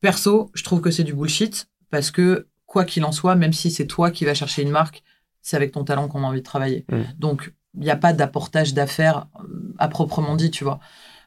Perso, 0.00 0.50
je 0.54 0.62
trouve 0.62 0.80
que 0.80 0.90
c'est 0.90 1.04
du 1.04 1.14
bullshit 1.14 1.68
parce 1.90 2.10
que 2.10 2.46
quoi 2.66 2.84
qu'il 2.84 3.04
en 3.04 3.12
soit, 3.12 3.34
même 3.34 3.52
si 3.52 3.70
c'est 3.70 3.86
toi 3.86 4.10
qui 4.10 4.24
vas 4.24 4.34
chercher 4.34 4.62
une 4.62 4.70
marque, 4.70 5.02
c'est 5.42 5.56
avec 5.56 5.72
ton 5.72 5.84
talent 5.84 6.08
qu'on 6.08 6.22
a 6.22 6.26
envie 6.26 6.40
de 6.40 6.44
travailler. 6.44 6.84
Mm. 6.90 7.02
Donc, 7.18 7.52
il 7.74 7.80
n'y 7.80 7.90
a 7.90 7.96
pas 7.96 8.12
d'apportage 8.12 8.74
d'affaires 8.74 9.26
euh, 9.40 9.74
à 9.78 9.88
proprement 9.88 10.36
dit, 10.36 10.50
tu 10.50 10.64
vois. 10.64 10.78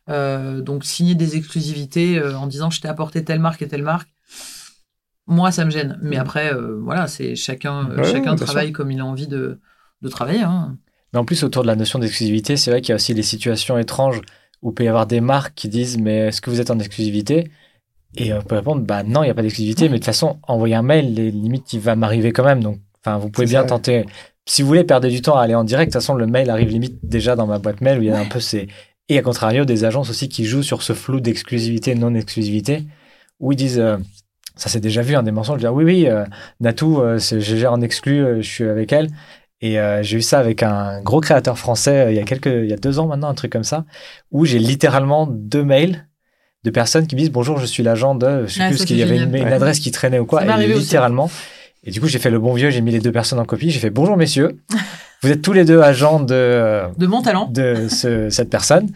Euh, 0.09 0.61
donc, 0.61 0.85
signer 0.85 1.15
des 1.15 1.35
exclusivités 1.35 2.17
euh, 2.17 2.37
en 2.37 2.47
disant 2.47 2.69
je 2.69 2.81
t'ai 2.81 2.87
apporté 2.87 3.23
telle 3.23 3.39
marque 3.39 3.61
et 3.61 3.67
telle 3.67 3.83
marque, 3.83 4.09
moi, 5.27 5.51
ça 5.51 5.65
me 5.65 5.71
gêne. 5.71 5.97
Mais 6.01 6.17
mm. 6.17 6.21
après, 6.21 6.53
voilà, 6.79 7.07
c'est 7.07 7.35
chacun, 7.35 7.89
chacun 8.03 8.35
travaille 8.35 8.71
comme 8.71 8.91
il 8.91 8.99
a 8.99 9.05
envie 9.05 9.27
de, 9.27 9.59
de 10.01 10.09
travailler. 10.09 10.43
Hein. 10.43 10.77
Mais 11.13 11.19
en 11.19 11.25
plus, 11.25 11.43
autour 11.43 11.63
de 11.63 11.67
la 11.67 11.75
notion 11.75 11.99
d'exclusivité, 11.99 12.57
c'est 12.57 12.71
vrai 12.71 12.81
qu'il 12.81 12.89
y 12.89 12.93
a 12.93 12.95
aussi 12.95 13.13
des 13.13 13.23
situations 13.23 13.77
étranges 13.77 14.21
où 14.61 14.71
il 14.71 14.73
peut 14.73 14.83
y 14.83 14.87
avoir 14.87 15.07
des 15.07 15.21
marques 15.21 15.53
qui 15.55 15.67
disent 15.67 15.97
mais 15.97 16.27
est-ce 16.27 16.41
que 16.41 16.49
vous 16.49 16.61
êtes 16.61 16.71
en 16.71 16.79
exclusivité? 16.79 17.51
Et 18.17 18.33
on 18.33 18.41
peut 18.41 18.55
répondre, 18.55 18.81
bah 18.81 19.03
non, 19.03 19.23
il 19.23 19.27
n'y 19.27 19.31
a 19.31 19.33
pas 19.33 19.41
d'exclusivité, 19.41 19.85
mais 19.85 19.93
de 19.93 19.97
toute 19.97 20.05
façon, 20.05 20.37
envoyer 20.47 20.75
un 20.75 20.81
mail, 20.81 21.13
les 21.13 21.31
limites, 21.31 21.71
il 21.73 21.79
va 21.79 21.95
m'arriver 21.95 22.33
quand 22.33 22.43
même. 22.43 22.61
Donc, 22.61 22.79
enfin, 23.03 23.17
vous 23.17 23.29
pouvez 23.29 23.47
bien 23.47 23.63
tenter. 23.63 24.05
Si 24.45 24.61
vous 24.61 24.67
voulez 24.67 24.83
perdre 24.83 25.07
du 25.07 25.21
temps 25.21 25.37
à 25.37 25.43
aller 25.43 25.55
en 25.55 25.63
direct, 25.63 25.91
de 25.91 25.93
toute 25.93 26.01
façon, 26.01 26.15
le 26.15 26.27
mail 26.27 26.49
arrive 26.49 26.69
limite 26.69 26.99
déjà 27.03 27.35
dans 27.35 27.47
ma 27.47 27.59
boîte 27.59 27.79
mail 27.79 27.99
où 27.99 28.01
il 28.01 28.09
y 28.09 28.11
a 28.11 28.19
un 28.19 28.25
peu 28.25 28.39
ces. 28.39 28.67
Et 29.07 29.17
à 29.17 29.21
contrario, 29.21 29.65
des 29.65 29.85
agences 29.85 30.09
aussi 30.09 30.29
qui 30.29 30.45
jouent 30.45 30.63
sur 30.63 30.83
ce 30.83 30.93
flou 30.93 31.19
d'exclusivité, 31.19 31.95
non-exclusivité, 31.95 32.83
où 33.39 33.51
ils 33.51 33.57
disent. 33.57 33.79
Euh, 33.79 33.97
ça 34.57 34.69
s'est 34.69 34.81
déjà 34.81 35.01
vu, 35.01 35.15
un 35.15 35.23
des 35.23 35.31
mensonges. 35.31 35.59
Dire 35.59 35.73
oui, 35.73 35.85
oui, 35.85 36.07
euh, 36.07 36.25
Natou, 36.59 37.01
euh, 37.01 37.17
je 37.17 37.39
gère 37.39 37.71
en 37.71 37.81
exclu, 37.81 38.43
je 38.43 38.47
suis 38.47 38.65
avec 38.65 38.91
elle. 38.91 39.07
Et 39.61 39.77
j'ai 40.01 40.17
eu 40.17 40.21
ça 40.21 40.39
avec 40.39 40.63
un 40.63 41.01
gros 41.01 41.21
créateur 41.21 41.57
français 41.57 42.07
il 42.09 42.15
y 42.15 42.19
a 42.19 42.23
quelques, 42.23 42.47
il 42.47 42.67
y 42.67 42.73
a 42.73 42.77
deux 42.77 42.97
ans 42.97 43.07
maintenant, 43.07 43.29
un 43.29 43.35
truc 43.35 43.51
comme 43.51 43.63
ça, 43.63 43.85
où 44.31 44.45
j'ai 44.45 44.57
littéralement 44.57 45.27
deux 45.27 45.63
mails 45.63 46.07
de 46.63 46.69
personnes 46.69 47.07
qui 47.07 47.15
me 47.15 47.19
disent 47.21 47.31
bonjour, 47.31 47.59
je 47.59 47.65
suis 47.65 47.83
l'agent 47.83 48.15
de, 48.15 48.45
je 48.47 48.53
sais 48.53 48.69
plus, 48.69 48.85
qu'il 48.85 48.97
y 48.97 49.03
avait 49.03 49.17
une, 49.17 49.35
adresse 49.35 49.79
qui 49.79 49.91
traînait 49.91 50.19
ou 50.19 50.25
quoi, 50.25 50.43
et 50.43 50.67
littéralement. 50.67 51.29
Et 51.83 51.89
du 51.89 51.99
coup, 51.99 52.07
j'ai 52.07 52.19
fait 52.19 52.29
le 52.29 52.39
bon 52.39 52.53
vieux, 52.53 52.69
j'ai 52.69 52.81
mis 52.81 52.91
les 52.91 52.99
deux 52.99 53.11
personnes 53.11 53.39
en 53.39 53.45
copie, 53.45 53.71
j'ai 53.71 53.79
fait 53.79 53.89
bonjour 53.89 54.17
messieurs, 54.17 54.59
vous 55.21 55.31
êtes 55.31 55.41
tous 55.41 55.53
les 55.53 55.65
deux 55.65 55.81
agents 55.81 56.19
de 56.19 56.83
de 56.97 57.07
mon 57.07 57.21
talent. 57.21 57.47
de 57.51 57.87
cette 57.87 58.49
personne. 58.49 58.89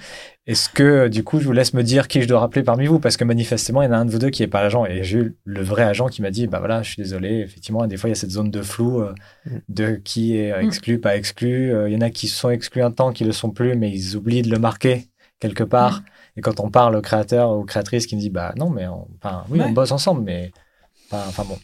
Est-ce 0.47 0.69
que 0.69 1.07
du 1.07 1.23
coup, 1.23 1.39
je 1.39 1.45
vous 1.45 1.53
laisse 1.53 1.73
me 1.73 1.81
dire 1.81 2.07
qui 2.07 2.21
je 2.21 2.27
dois 2.27 2.39
rappeler 2.39 2.61
parmi 2.61 2.85
vous? 2.85 2.99
Parce 2.99 3.17
que 3.17 3.23
manifestement, 3.23 3.81
il 3.81 3.85
y 3.85 3.87
en 3.87 3.93
a 3.93 3.97
un 3.97 4.05
de 4.05 4.11
vous 4.11 4.19
deux 4.19 4.29
qui 4.29 4.43
est 4.43 4.47
pas 4.47 4.61
l'agent 4.61 4.85
et 4.85 5.03
j'ai 5.03 5.17
eu 5.17 5.35
le 5.43 5.63
vrai 5.63 5.83
agent 5.83 6.07
qui 6.07 6.21
m'a 6.21 6.29
dit 6.29 6.45
bah 6.45 6.59
voilà, 6.59 6.83
je 6.83 6.91
suis 6.91 7.01
désolé, 7.01 7.39
effectivement, 7.39 7.87
des 7.87 7.97
fois 7.97 8.09
il 8.09 8.11
y 8.11 8.17
a 8.17 8.19
cette 8.19 8.29
zone 8.29 8.51
de 8.51 8.61
flou 8.61 9.01
euh, 9.01 9.15
mm. 9.45 9.57
de 9.69 9.95
qui 9.95 10.37
est 10.37 10.55
mm. 10.55 10.65
exclu, 10.65 10.99
pas 10.99 11.15
exclu. 11.17 11.73
Euh, 11.73 11.89
il 11.89 11.93
y 11.95 11.97
en 11.97 12.01
a 12.01 12.11
qui 12.11 12.27
sont 12.27 12.51
exclus 12.51 12.83
un 12.83 12.91
temps, 12.91 13.11
qui 13.11 13.23
le 13.23 13.31
sont 13.31 13.49
plus, 13.49 13.75
mais 13.75 13.89
ils 13.91 14.15
oublient 14.15 14.43
de 14.43 14.51
le 14.51 14.59
marquer 14.59 15.07
quelque 15.39 15.63
part. 15.63 16.01
Mm. 16.01 16.03
Et 16.37 16.41
quand 16.41 16.59
on 16.59 16.69
parle 16.69 16.95
au 16.95 17.01
créateur 17.01 17.57
ou 17.57 17.63
créatrice 17.63 18.05
qui 18.05 18.15
me 18.15 18.21
dit, 18.21 18.29
bah 18.29 18.53
non, 18.55 18.69
mais 18.69 18.85
enfin, 18.87 19.45
oui, 19.49 19.59
on 19.61 19.71
bosse 19.71 19.91
ensemble, 19.91 20.21
mais 20.21 20.51
enfin 21.11 21.43
bon. 21.43 21.57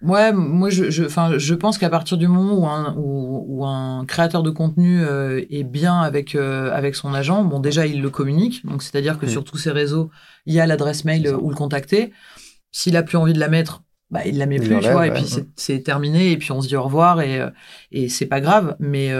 Ouais, 0.00 0.32
moi 0.32 0.70
je, 0.70 0.90
je, 0.90 1.04
je 1.04 1.54
pense 1.54 1.76
qu'à 1.76 1.90
partir 1.90 2.16
du 2.16 2.26
moment 2.26 2.54
où 2.54 2.66
un, 2.66 2.94
où, 2.96 3.66
un 3.66 4.06
créateur 4.06 4.42
de 4.42 4.50
contenu 4.50 5.02
euh, 5.04 5.44
est 5.50 5.62
bien 5.62 6.00
avec, 6.00 6.34
euh, 6.34 6.72
avec 6.72 6.94
son 6.94 7.12
agent, 7.12 7.44
bon 7.44 7.60
déjà 7.60 7.86
il 7.86 8.00
le 8.00 8.08
communique, 8.08 8.64
donc 8.64 8.82
c'est-à-dire 8.82 9.18
que 9.18 9.26
sur 9.26 9.44
tous 9.44 9.58
ses 9.58 9.70
réseaux, 9.70 10.10
il 10.46 10.54
y 10.54 10.60
a 10.60 10.66
l'adresse 10.66 11.04
mail 11.04 11.28
où 11.34 11.50
le 11.50 11.54
contacter. 11.56 12.12
S'il 12.70 12.96
a 12.96 13.02
plus 13.02 13.18
envie 13.18 13.34
de 13.34 13.40
la 13.40 13.48
mettre, 13.48 13.82
bah 14.10 14.20
il 14.24 14.38
la 14.38 14.46
met 14.46 14.56
plus, 14.56 14.78
tu 14.80 14.90
vois, 14.90 15.06
et 15.06 15.12
puis 15.12 15.26
c'est 15.56 15.80
terminé, 15.82 16.32
et 16.32 16.38
puis 16.38 16.50
on 16.52 16.62
se 16.62 16.68
dit 16.68 16.76
au 16.76 16.82
revoir, 16.82 17.20
et, 17.20 17.38
euh, 17.38 17.50
et 17.90 18.08
c'est 18.08 18.26
pas 18.26 18.40
grave, 18.40 18.76
mais 18.80 19.12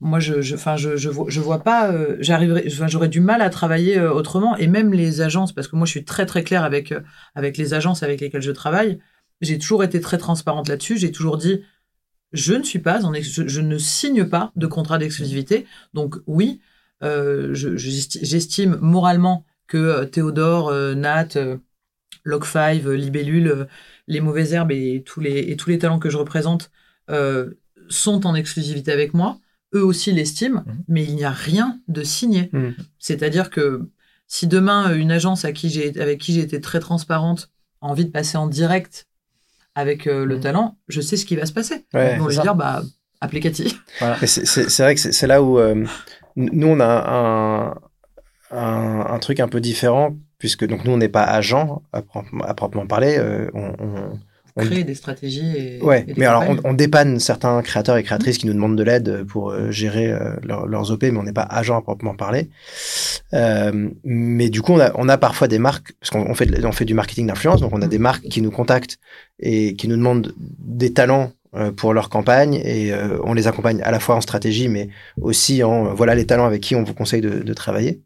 moi 0.00 0.20
je 0.20 0.40
je 0.40 0.54
enfin 0.54 0.76
je, 0.76 0.96
je, 0.96 1.08
vois, 1.08 1.26
je 1.28 1.40
vois 1.40 1.62
pas 1.62 1.90
euh, 1.90 2.16
j'arriverai 2.20 2.68
j'aurais 2.68 3.08
du 3.08 3.20
mal 3.20 3.42
à 3.42 3.50
travailler 3.50 3.98
euh, 3.98 4.12
autrement. 4.12 4.56
Et 4.56 4.66
même 4.66 4.92
les 4.92 5.20
agences 5.20 5.52
parce 5.52 5.68
que 5.68 5.76
moi 5.76 5.86
je 5.86 5.90
suis 5.90 6.04
très 6.04 6.26
très 6.26 6.44
claire 6.44 6.64
avec 6.64 6.92
euh, 6.92 7.00
avec 7.34 7.56
les 7.56 7.74
agences 7.74 8.02
avec 8.02 8.20
lesquelles 8.20 8.42
je 8.42 8.52
travaille 8.52 9.00
j'ai 9.40 9.58
toujours 9.58 9.84
été 9.84 10.00
très 10.00 10.18
transparente 10.18 10.68
là-dessus 10.68 10.98
j'ai 10.98 11.12
toujours 11.12 11.36
dit 11.36 11.60
je 12.32 12.54
ne 12.54 12.62
suis 12.62 12.78
pas 12.78 13.04
en 13.04 13.12
je, 13.14 13.60
ne 13.60 13.78
signe 13.78 14.24
pas 14.24 14.52
de 14.56 14.66
contrat 14.66 14.98
d'exclusivité 14.98 15.66
donc 15.94 16.16
oui 16.26 16.60
j'estime 17.52 18.78
moralement 18.80 19.44
que 19.66 20.04
Théodore 20.04 20.72
Nat 20.96 21.28
Log5 22.26 22.90
Libellule 22.92 23.68
les 24.06 24.20
mauvaises 24.20 24.52
herbes 24.52 24.72
et 24.72 25.02
tous 25.06 25.20
les 25.20 25.38
et 25.50 25.56
tous 25.56 25.70
les 25.70 25.78
talents 25.78 25.98
que 25.98 26.10
je 26.10 26.16
représente 26.16 26.70
sont 27.88 28.26
en 28.26 28.34
exclusivité 28.34 28.92
avec 28.92 29.14
moi, 29.14 29.38
eux 29.74 29.84
aussi 29.84 30.12
l'estiment, 30.12 30.64
Mhm. 30.66 30.84
mais 30.88 31.04
il 31.04 31.14
n'y 31.14 31.24
a 31.24 31.30
rien 31.30 31.80
de 31.88 32.02
signé. 32.02 32.50
Mhm. 32.52 32.74
C'est-à-dire 32.98 33.50
que 33.50 33.88
si 34.26 34.46
demain 34.46 34.94
une 34.94 35.10
agence 35.10 35.44
à 35.44 35.52
qui 35.52 35.70
j'ai, 35.70 35.98
avec 36.00 36.20
qui 36.20 36.32
j'ai 36.34 36.40
été 36.40 36.60
très 36.60 36.80
transparente 36.80 37.50
a 37.80 37.86
envie 37.86 38.04
de 38.04 38.10
passer 38.10 38.36
en 38.36 38.46
direct 38.46 39.07
avec 39.78 40.06
euh, 40.06 40.24
le 40.24 40.40
talent, 40.40 40.76
je 40.88 41.00
sais 41.00 41.16
ce 41.16 41.24
qui 41.24 41.36
va 41.36 41.46
se 41.46 41.52
passer. 41.52 41.86
Ouais, 41.94 42.18
lui 42.18 42.34
ça. 42.34 42.42
dire, 42.42 42.54
bah, 42.54 42.82
appelez 43.20 43.40
Cathy. 43.40 43.76
C'est- 44.24 44.82
vrai 44.82 44.94
que 44.94 45.00
c'est 45.00 45.26
là 45.26 45.42
où 45.42 45.58
euh, 45.58 45.84
nous 46.36 46.66
on 46.68 46.80
a 46.80 46.86
un, 47.08 47.74
un, 48.50 49.06
un 49.14 49.18
truc 49.18 49.40
un 49.40 49.48
peu 49.48 49.60
différent 49.60 50.16
puisque 50.38 50.66
donc 50.66 50.84
nous 50.84 50.92
on 50.92 50.96
n'est 50.98 51.08
pas 51.08 51.24
agent 51.24 51.82
à, 51.92 52.02
pro- 52.02 52.22
à 52.44 52.54
proprement 52.54 52.86
parler. 52.86 53.16
euh, 53.18 53.50
on, 53.54 53.72
on- 53.78 53.96
on- 53.96 54.18
Créer 54.64 54.84
des 54.84 54.94
stratégies 54.94 55.56
et. 55.56 55.82
ouais, 55.82 56.02
et 56.08 56.12
des 56.12 56.20
mais 56.20 56.26
alors 56.26 56.44
on, 56.48 56.58
on 56.70 56.72
dépanne 56.74 57.20
certains 57.20 57.60
créateurs 57.62 57.96
et 57.96 58.02
créatrices 58.02 58.38
qui 58.38 58.46
nous 58.46 58.52
demandent 58.54 58.76
de 58.76 58.82
l'aide 58.82 59.24
pour 59.24 59.50
euh, 59.50 59.70
gérer 59.70 60.10
euh, 60.10 60.34
leur- 60.42 60.66
leurs 60.66 60.90
OP, 60.90 61.02
mais 61.02 61.16
on 61.16 61.22
n'est 61.22 61.32
pas 61.32 61.42
agent 61.42 61.76
à 61.78 61.82
proprement 61.82 62.14
parler. 62.14 62.48
Euh, 63.34 63.88
mais 64.04 64.48
du 64.50 64.62
coup, 64.62 64.72
on 64.72 64.80
a, 64.80 64.92
on 64.96 65.08
a 65.08 65.18
parfois 65.18 65.48
des 65.48 65.58
marques, 65.58 65.92
parce 66.00 66.10
qu'on 66.10 66.28
on 66.30 66.34
fait, 66.34 66.46
de- 66.46 66.64
on 66.66 66.72
fait 66.72 66.84
du 66.84 66.94
marketing 66.94 67.26
d'influence, 67.26 67.60
donc 67.60 67.72
on 67.74 67.82
a 67.82 67.86
des 67.88 67.98
marques 67.98 68.24
qui 68.28 68.40
nous 68.42 68.50
contactent 68.50 68.98
et 69.40 69.74
qui 69.76 69.88
nous 69.88 69.96
demandent 69.96 70.32
des 70.38 70.92
talents 70.92 71.32
euh, 71.54 71.70
pour 71.72 71.94
leur 71.94 72.08
campagne 72.10 72.54
et 72.64 72.92
euh, 72.92 73.18
on 73.24 73.32
les 73.34 73.46
accompagne 73.46 73.80
à 73.82 73.90
la 73.90 74.00
fois 74.00 74.16
en 74.16 74.20
stratégie, 74.20 74.68
mais 74.68 74.88
aussi 75.20 75.62
en 75.62 75.94
voilà 75.94 76.14
les 76.14 76.26
talents 76.26 76.46
avec 76.46 76.60
qui 76.62 76.74
on 76.74 76.84
vous 76.84 76.94
conseille 76.94 77.20
de, 77.22 77.30
de 77.42 77.54
travailler. 77.54 78.02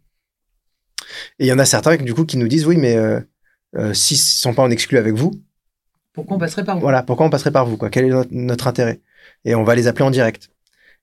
Et 1.38 1.44
il 1.44 1.46
y 1.46 1.52
en 1.52 1.58
a 1.58 1.64
certains 1.64 1.96
du 1.96 2.14
coup 2.14 2.24
qui 2.24 2.36
nous 2.36 2.48
disent 2.48 2.66
oui, 2.66 2.76
mais 2.76 2.96
s'ils 3.94 4.16
sont 4.18 4.54
pas 4.54 4.62
en 4.62 4.70
exclu 4.70 4.98
avec 4.98 5.14
vous, 5.14 5.32
Pourquoi 6.12 6.36
on 6.36 6.40
passerait 6.40 6.64
par 6.64 6.76
vous? 6.76 6.82
Voilà, 6.82 7.02
pourquoi 7.02 7.26
on 7.26 7.30
passerait 7.30 7.50
par 7.50 7.66
vous 7.66 7.76
Quel 7.90 8.06
est 8.06 8.32
notre, 8.32 8.66
intérêt? 8.66 9.00
Et 9.44 9.54
on 9.54 9.64
va 9.64 9.74
les 9.74 9.86
appeler 9.86 10.04
en 10.04 10.10
direct. 10.10 10.50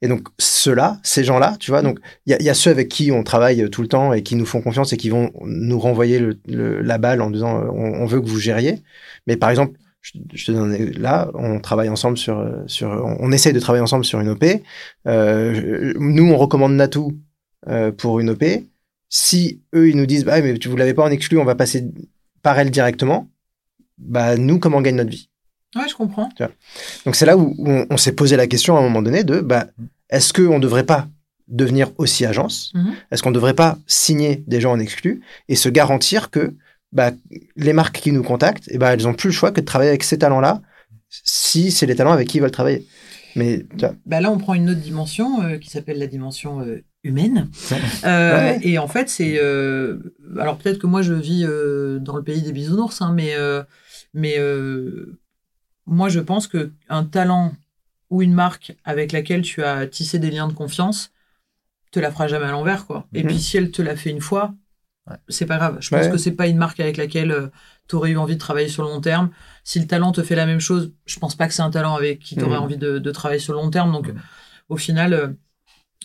Et 0.02 0.08
donc 0.08 0.28
ceux-là, 0.38 1.00
ces 1.04 1.24
gens-là, 1.24 1.58
tu 1.60 1.72
vois, 1.72 1.82
donc 1.82 2.00
il 2.26 2.38
y 2.40 2.50
a, 2.50 2.54
ceux 2.54 2.72
avec 2.72 2.88
qui 2.88 3.12
on 3.12 3.24
travaille 3.24 3.70
tout 3.70 3.82
le 3.82 3.90
temps 3.90 4.14
et 4.14 4.24
qui 4.24 4.36
nous 4.36 4.46
font 4.46 4.62
confiance 4.62 4.94
et 4.94 4.98
qui 4.98 5.10
vont 5.10 5.32
nous 5.42 5.80
renvoyer 5.80 6.22
la 6.46 6.98
balle 6.98 7.22
en 7.22 7.30
disant 7.30 7.60
euh, 7.60 7.70
on, 7.70 8.06
veut 8.06 8.22
que 8.22 8.28
vous 8.28 8.40
gériez. 8.40 8.82
Mais 9.28 9.36
par 9.36 9.50
exemple, 9.50 9.78
je, 10.02 10.46
te 10.46 10.52
donne 10.54 10.74
là, 10.92 11.30
on 11.34 11.60
travaille 11.60 11.90
ensemble 11.90 12.18
sur 12.18 12.38
on, 12.38 13.32
essaye 13.34 13.52
de 13.52 13.60
travailler 13.60 13.84
ensemble 13.84 14.06
sur 14.06 14.22
une 14.22 14.30
OP. 14.30 14.46
Euh, 15.06 15.94
nous, 16.00 16.32
on 16.32 16.38
recommande 16.38 16.74
Natou 16.74 17.20
euh, 17.68 17.92
pour 17.92 18.22
une 18.22 18.30
OP. 18.30 18.44
Si 19.10 19.64
eux 19.76 19.90
ils 19.90 19.98
nous 19.98 20.06
disent 20.06 20.24
bah 20.24 20.40
mais 20.40 20.58
tu 20.58 20.70
vous 20.70 20.78
l'avez 20.78 20.94
pas 20.94 21.04
en 21.04 21.12
exclu, 21.12 21.38
on 21.40 21.46
va 21.46 21.56
passer 21.56 21.84
par 22.42 22.58
elle 22.58 22.72
directement. 22.72 23.28
Bah 24.00 24.38
nous, 24.38 24.60
comment 24.60 24.78
on 24.78 24.82
gagne 24.82 24.96
notre 24.96 25.10
vie 25.12 25.30
Ouais, 25.76 25.88
je 25.88 25.94
comprends. 25.94 26.30
donc 27.06 27.16
c'est 27.16 27.28
là 27.28 27.38
où, 27.38 27.54
où 27.58 27.70
on, 27.70 27.86
on 27.92 27.98
s'est 27.98 28.14
posé 28.14 28.36
la 28.36 28.48
question 28.48 28.76
à 28.76 28.80
un 28.80 28.84
moment 28.84 29.04
donné 29.04 29.24
de 29.24 29.40
bah, 29.40 29.68
est-ce 30.10 30.34
qu'on 30.34 30.56
ne 30.56 30.60
devrait 30.64 30.86
pas 30.86 31.08
devenir 31.48 31.92
aussi 31.98 32.26
agence? 32.26 32.72
Mhm. 32.74 32.94
Est-ce 33.12 33.22
qu'on 33.22 33.30
ne 33.30 33.36
devrait 33.36 33.54
pas 33.54 33.78
signer 33.86 34.44
des 34.48 34.62
gens 34.62 34.72
en 34.72 34.80
exclu 34.80 35.22
et 35.48 35.56
se 35.56 35.70
garantir 35.70 36.32
que 36.32 36.56
bah, 36.92 37.12
les 37.56 37.74
marques 37.74 38.00
qui 38.00 38.12
nous 38.12 38.24
contactent, 38.24 38.68
eh 38.72 38.80
bah, 38.80 38.94
elles 38.94 39.04
n'ont 39.04 39.14
plus 39.14 39.30
le 39.30 39.34
choix 39.34 39.52
que 39.52 39.62
de 39.62 39.66
travailler 39.66 39.90
avec 39.90 40.04
ces 40.04 40.18
talents-là 40.18 40.62
si 41.10 41.72
c'est 41.72 41.86
les 41.86 41.96
talents 41.96 42.14
avec 42.14 42.28
qui 42.28 42.38
ils 42.38 42.42
veulent 42.42 42.52
travailler 42.52 42.86
mais 43.36 43.64
Bah 44.08 44.22
là, 44.22 44.32
on 44.32 44.40
prend 44.40 44.56
une 44.56 44.72
autre 44.72 44.80
dimension 44.82 45.44
euh, 45.44 45.58
qui 45.58 45.70
s'appelle 45.70 46.00
la 46.00 46.08
dimension 46.08 46.62
euh, 46.62 46.84
humaine. 47.04 47.48
Euh, 48.04 48.34
Ouais. 48.56 48.60
Et 48.64 48.80
en 48.80 48.88
fait, 48.88 49.08
c'est. 49.08 49.40
alors 50.40 50.58
peut-être 50.58 50.80
que 50.80 50.88
moi, 50.88 51.04
je 51.04 51.14
vis 51.14 51.44
dans 52.02 52.16
le 52.16 52.24
pays 52.24 52.42
des 52.42 52.52
bisounours, 52.52 53.02
hein, 53.02 53.14
mais, 53.16 53.36
mais 54.14 54.38
euh, 54.40 55.20
moi, 55.86 56.10
je 56.10 56.20
pense 56.20 56.48
que 56.48 56.72
un 56.90 57.04
talent 57.06 57.54
ou 58.10 58.22
une 58.22 58.34
marque 58.34 58.76
avec 58.84 59.12
laquelle 59.12 59.42
tu 59.42 59.64
as 59.64 59.88
tissé 59.88 60.20
des 60.20 60.32
liens 60.32 60.48
de 60.48 60.54
confiance 60.54 61.12
te 61.92 62.00
la 62.00 62.12
fera 62.12 62.28
jamais 62.28 62.46
à 62.46 62.52
l'envers, 62.52 62.86
quoi. 62.86 63.08
Et 63.14 63.22
Mhm. 63.24 63.28
puis 63.30 63.40
si 63.40 63.58
elle 63.58 63.72
te 63.72 63.82
l'a 63.82 63.96
fait 63.96 64.10
une 64.12 64.22
fois, 64.22 64.54
Ouais. 65.10 65.16
c'est 65.28 65.48
pas 65.48 65.58
grave. 65.58 65.78
Je 65.82 65.90
pense 65.90 66.06
Ouais. 66.06 66.12
que 66.12 66.18
c'est 66.18 66.34
pas 66.34 66.48
une 66.48 66.58
marque 66.58 66.80
avec 66.80 66.98
laquelle 66.98 67.52
tu 67.88 67.96
aurais 67.96 68.12
eu 68.12 68.18
envie 68.18 68.36
de 68.36 68.40
travailler 68.40 68.68
sur 68.68 68.84
le 68.84 68.90
long 68.90 69.02
terme. 69.02 69.32
Si 69.64 69.80
le 69.80 69.88
talent 69.88 70.12
te 70.12 70.22
fait 70.22 70.36
la 70.36 70.46
même 70.46 70.60
chose, 70.60 70.94
je 71.08 71.18
pense 71.20 71.36
pas 71.36 71.48
que 71.48 71.54
c'est 71.54 71.64
un 71.64 71.72
talent 71.72 71.96
avec 71.96 72.20
qui 72.20 72.36
tu 72.36 72.44
aurais 72.44 72.58
Mhm. 72.58 72.64
envie 72.64 72.78
de, 72.78 73.00
de 73.00 73.12
travailler 73.12 73.40
sur 73.40 73.54
le 73.54 73.60
long 73.60 73.72
terme. 73.72 73.92
Donc, 73.92 74.10
Mhm. 74.10 74.22
au 74.70 74.78
final, 74.78 75.14
euh, 75.14 75.28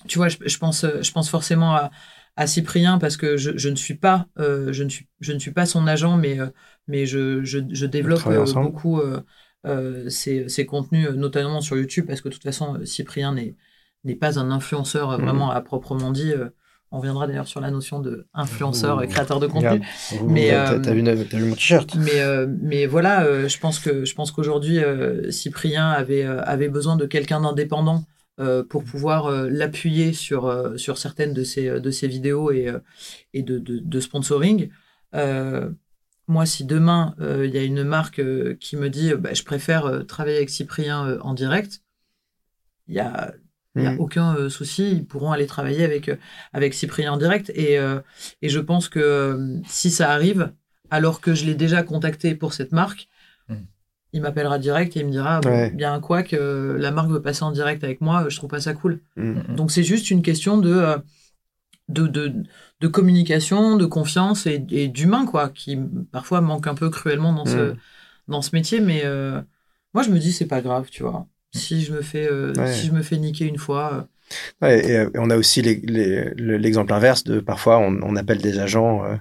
tu 0.08 0.18
vois, 0.18 0.28
je, 0.28 0.38
je 0.44 0.58
pense, 0.58 0.84
euh, 0.84 1.02
je 1.02 1.12
pense 1.12 1.28
forcément 1.28 1.74
à, 1.74 1.90
à 2.36 2.46
Cyprien 2.46 2.98
parce 2.98 3.16
que 3.16 3.36
je, 3.36 3.52
je 3.56 3.68
ne 3.68 3.76
suis 3.76 3.94
pas, 3.94 4.26
euh, 4.38 4.72
je 4.72 4.82
ne 4.82 4.88
suis, 4.88 5.06
je 5.20 5.32
ne 5.32 5.38
suis 5.38 5.52
pas 5.52 5.66
son 5.66 5.86
agent, 5.86 6.16
mais, 6.16 6.40
euh, 6.40 6.46
mais 6.88 7.06
je, 7.06 7.44
je, 7.44 7.60
je 7.70 7.86
développe 7.86 8.26
euh, 8.26 8.44
beaucoup 8.54 9.00
ces, 10.08 10.48
ces 10.48 10.66
contenus, 10.66 11.08
notamment 11.10 11.60
sur 11.60 11.76
YouTube, 11.76 12.06
parce 12.06 12.20
que 12.20 12.28
de 12.28 12.34
toute 12.34 12.42
façon, 12.42 12.78
Cyprien 12.84 13.32
n'est 13.34 13.54
n'est 14.04 14.16
pas 14.16 14.38
un 14.38 14.50
influenceur 14.50 15.12
Mhm. 15.18 15.24
vraiment 15.24 15.50
à 15.50 15.60
proprement 15.62 16.10
dit. 16.10 16.32
on 16.90 16.98
reviendra 16.98 17.26
d'ailleurs 17.26 17.48
sur 17.48 17.60
la 17.60 17.70
notion 17.70 17.98
de 18.00 18.26
influenceur 18.34 19.04
créateur 19.06 19.40
de 19.40 19.46
contenu. 19.48 19.80
Mais, 20.28 20.50
t'as 20.50 20.74
euh, 20.74 20.78
t'as 20.78 20.92
vu, 20.92 21.02
notre- 21.02 21.24
t'as 21.24 21.38
vu 21.38 21.44
mon 21.46 21.54
t-shirt 21.54 21.94
Mais, 21.96 22.20
euh, 22.20 22.46
mais 22.60 22.86
voilà, 22.86 23.24
euh, 23.24 23.48
je 23.48 23.58
pense 23.58 23.78
que 23.80 24.04
je 24.04 24.14
pense 24.14 24.30
qu'aujourd'hui, 24.30 24.78
Cyprien 25.30 25.88
avait, 25.88 26.22
avait 26.24 26.68
besoin 26.68 26.96
de 26.96 27.06
quelqu'un 27.06 27.40
d'indépendant 27.40 28.04
pour 28.64 28.84
pouvoir 28.84 29.26
euh, 29.26 29.48
l'appuyer 29.50 30.12
sur, 30.12 30.46
euh, 30.46 30.76
sur 30.76 30.98
certaines 30.98 31.32
de 31.34 31.44
ses, 31.44 31.80
de 31.80 31.90
ses 31.90 32.08
vidéos 32.08 32.50
et, 32.50 32.68
euh, 32.68 32.80
et 33.32 33.42
de, 33.42 33.58
de, 33.58 33.78
de 33.78 34.00
sponsoring. 34.00 34.70
Euh, 35.14 35.70
moi, 36.28 36.46
si 36.46 36.64
demain, 36.64 37.14
euh, 37.20 37.46
il 37.46 37.54
y 37.54 37.58
a 37.58 37.62
une 37.62 37.84
marque 37.84 38.18
euh, 38.20 38.56
qui 38.60 38.76
me 38.76 38.90
dit 38.90 39.12
euh, 39.12 39.16
bah, 39.16 39.34
je 39.34 39.42
préfère 39.44 39.86
euh, 39.86 40.02
travailler 40.04 40.36
avec 40.38 40.50
Cyprien 40.50 41.06
euh, 41.06 41.18
en 41.20 41.34
direct, 41.34 41.82
il 42.88 42.94
y 42.94 43.00
a, 43.00 43.32
n'y 43.76 43.86
a 43.86 43.92
Mhm. 43.92 43.98
aucun 43.98 44.36
euh, 44.36 44.48
souci, 44.48 44.90
ils 44.92 45.06
pourront 45.06 45.32
aller 45.32 45.46
travailler 45.46 45.84
avec, 45.84 46.08
euh, 46.08 46.16
avec 46.52 46.74
Cyprien 46.74 47.12
en 47.12 47.16
direct. 47.16 47.50
Et, 47.54 47.78
euh, 47.78 48.00
et 48.42 48.48
je 48.48 48.60
pense 48.60 48.88
que 48.88 48.98
euh, 49.00 49.58
si 49.66 49.90
ça 49.90 50.12
arrive, 50.12 50.52
alors 50.90 51.20
que 51.20 51.34
je 51.34 51.44
l'ai 51.46 51.54
déjà 51.54 51.82
contacté 51.82 52.34
pour 52.34 52.52
cette 52.54 52.72
marque. 52.72 53.08
Il 54.14 54.22
m'appellera 54.22 54.58
direct 54.58 54.96
et 54.96 55.00
il 55.00 55.06
me 55.06 55.10
dira 55.10 55.40
bon, 55.40 55.50
Ouais. 55.50 55.70
bien 55.70 56.00
quoi 56.00 56.22
que 56.22 56.76
la 56.78 56.90
marque 56.90 57.10
veut 57.10 57.20
passer 57.20 57.42
en 57.42 57.50
direct 57.52 57.84
avec 57.84 58.00
moi, 58.00 58.24
je 58.28 58.36
trouve 58.36 58.48
pas 58.48 58.60
ça 58.60 58.72
cool. 58.72 59.00
Mm. 59.16 59.54
Donc 59.56 59.70
c'est 59.70 59.82
juste 59.82 60.10
une 60.10 60.22
question 60.22 60.56
de, 60.56 60.72
euh, 60.72 60.96
de, 61.88 62.06
de, 62.06 62.32
de 62.80 62.88
communication, 62.88 63.76
de 63.76 63.84
confiance 63.86 64.46
et, 64.46 64.64
et 64.70 64.88
d'humain, 64.88 65.26
quoi, 65.26 65.50
qui 65.50 65.78
parfois 66.12 66.40
manque 66.40 66.66
un 66.66 66.74
peu 66.74 66.88
cruellement 66.90 67.32
dans, 67.34 67.44
ce, 67.44 67.72
Mm. 67.72 67.76
dans 68.28 68.40
ce 68.42 68.50
métier. 68.56 68.80
Mais 68.80 69.02
euh, 69.04 69.40
moi, 69.92 70.02
je 70.02 70.10
me 70.10 70.18
dis, 70.18 70.32
c'est 70.32 70.46
pas 70.46 70.60
grave, 70.62 70.88
tu 70.90 71.02
vois. 71.02 71.26
Si 71.52 71.82
je 71.82 71.92
me 71.92 72.00
fais, 72.02 72.26
euh, 72.30 72.52
Ouais. 72.56 72.72
si 72.72 72.86
je 72.86 72.92
me 72.92 73.02
fais 73.02 73.16
niquer 73.18 73.44
une 73.46 73.58
fois, 73.58 73.92
euh, 73.94 74.02
Ouais, 74.66 74.88
et, 74.88 74.96
euh, 74.96 75.10
on 75.16 75.28
a 75.28 75.36
aussi 75.36 75.60
les- 75.60 75.82
les- 75.84 76.30
le- 76.36 76.56
l'exemple 76.56 76.92
inverse 76.94 77.24
de 77.24 77.40
parfois 77.40 77.78
on, 77.78 77.98
on 78.02 78.16
appelle 78.16 78.40
des 78.40 78.58
agents 78.58 79.04
euh, 79.04 79.16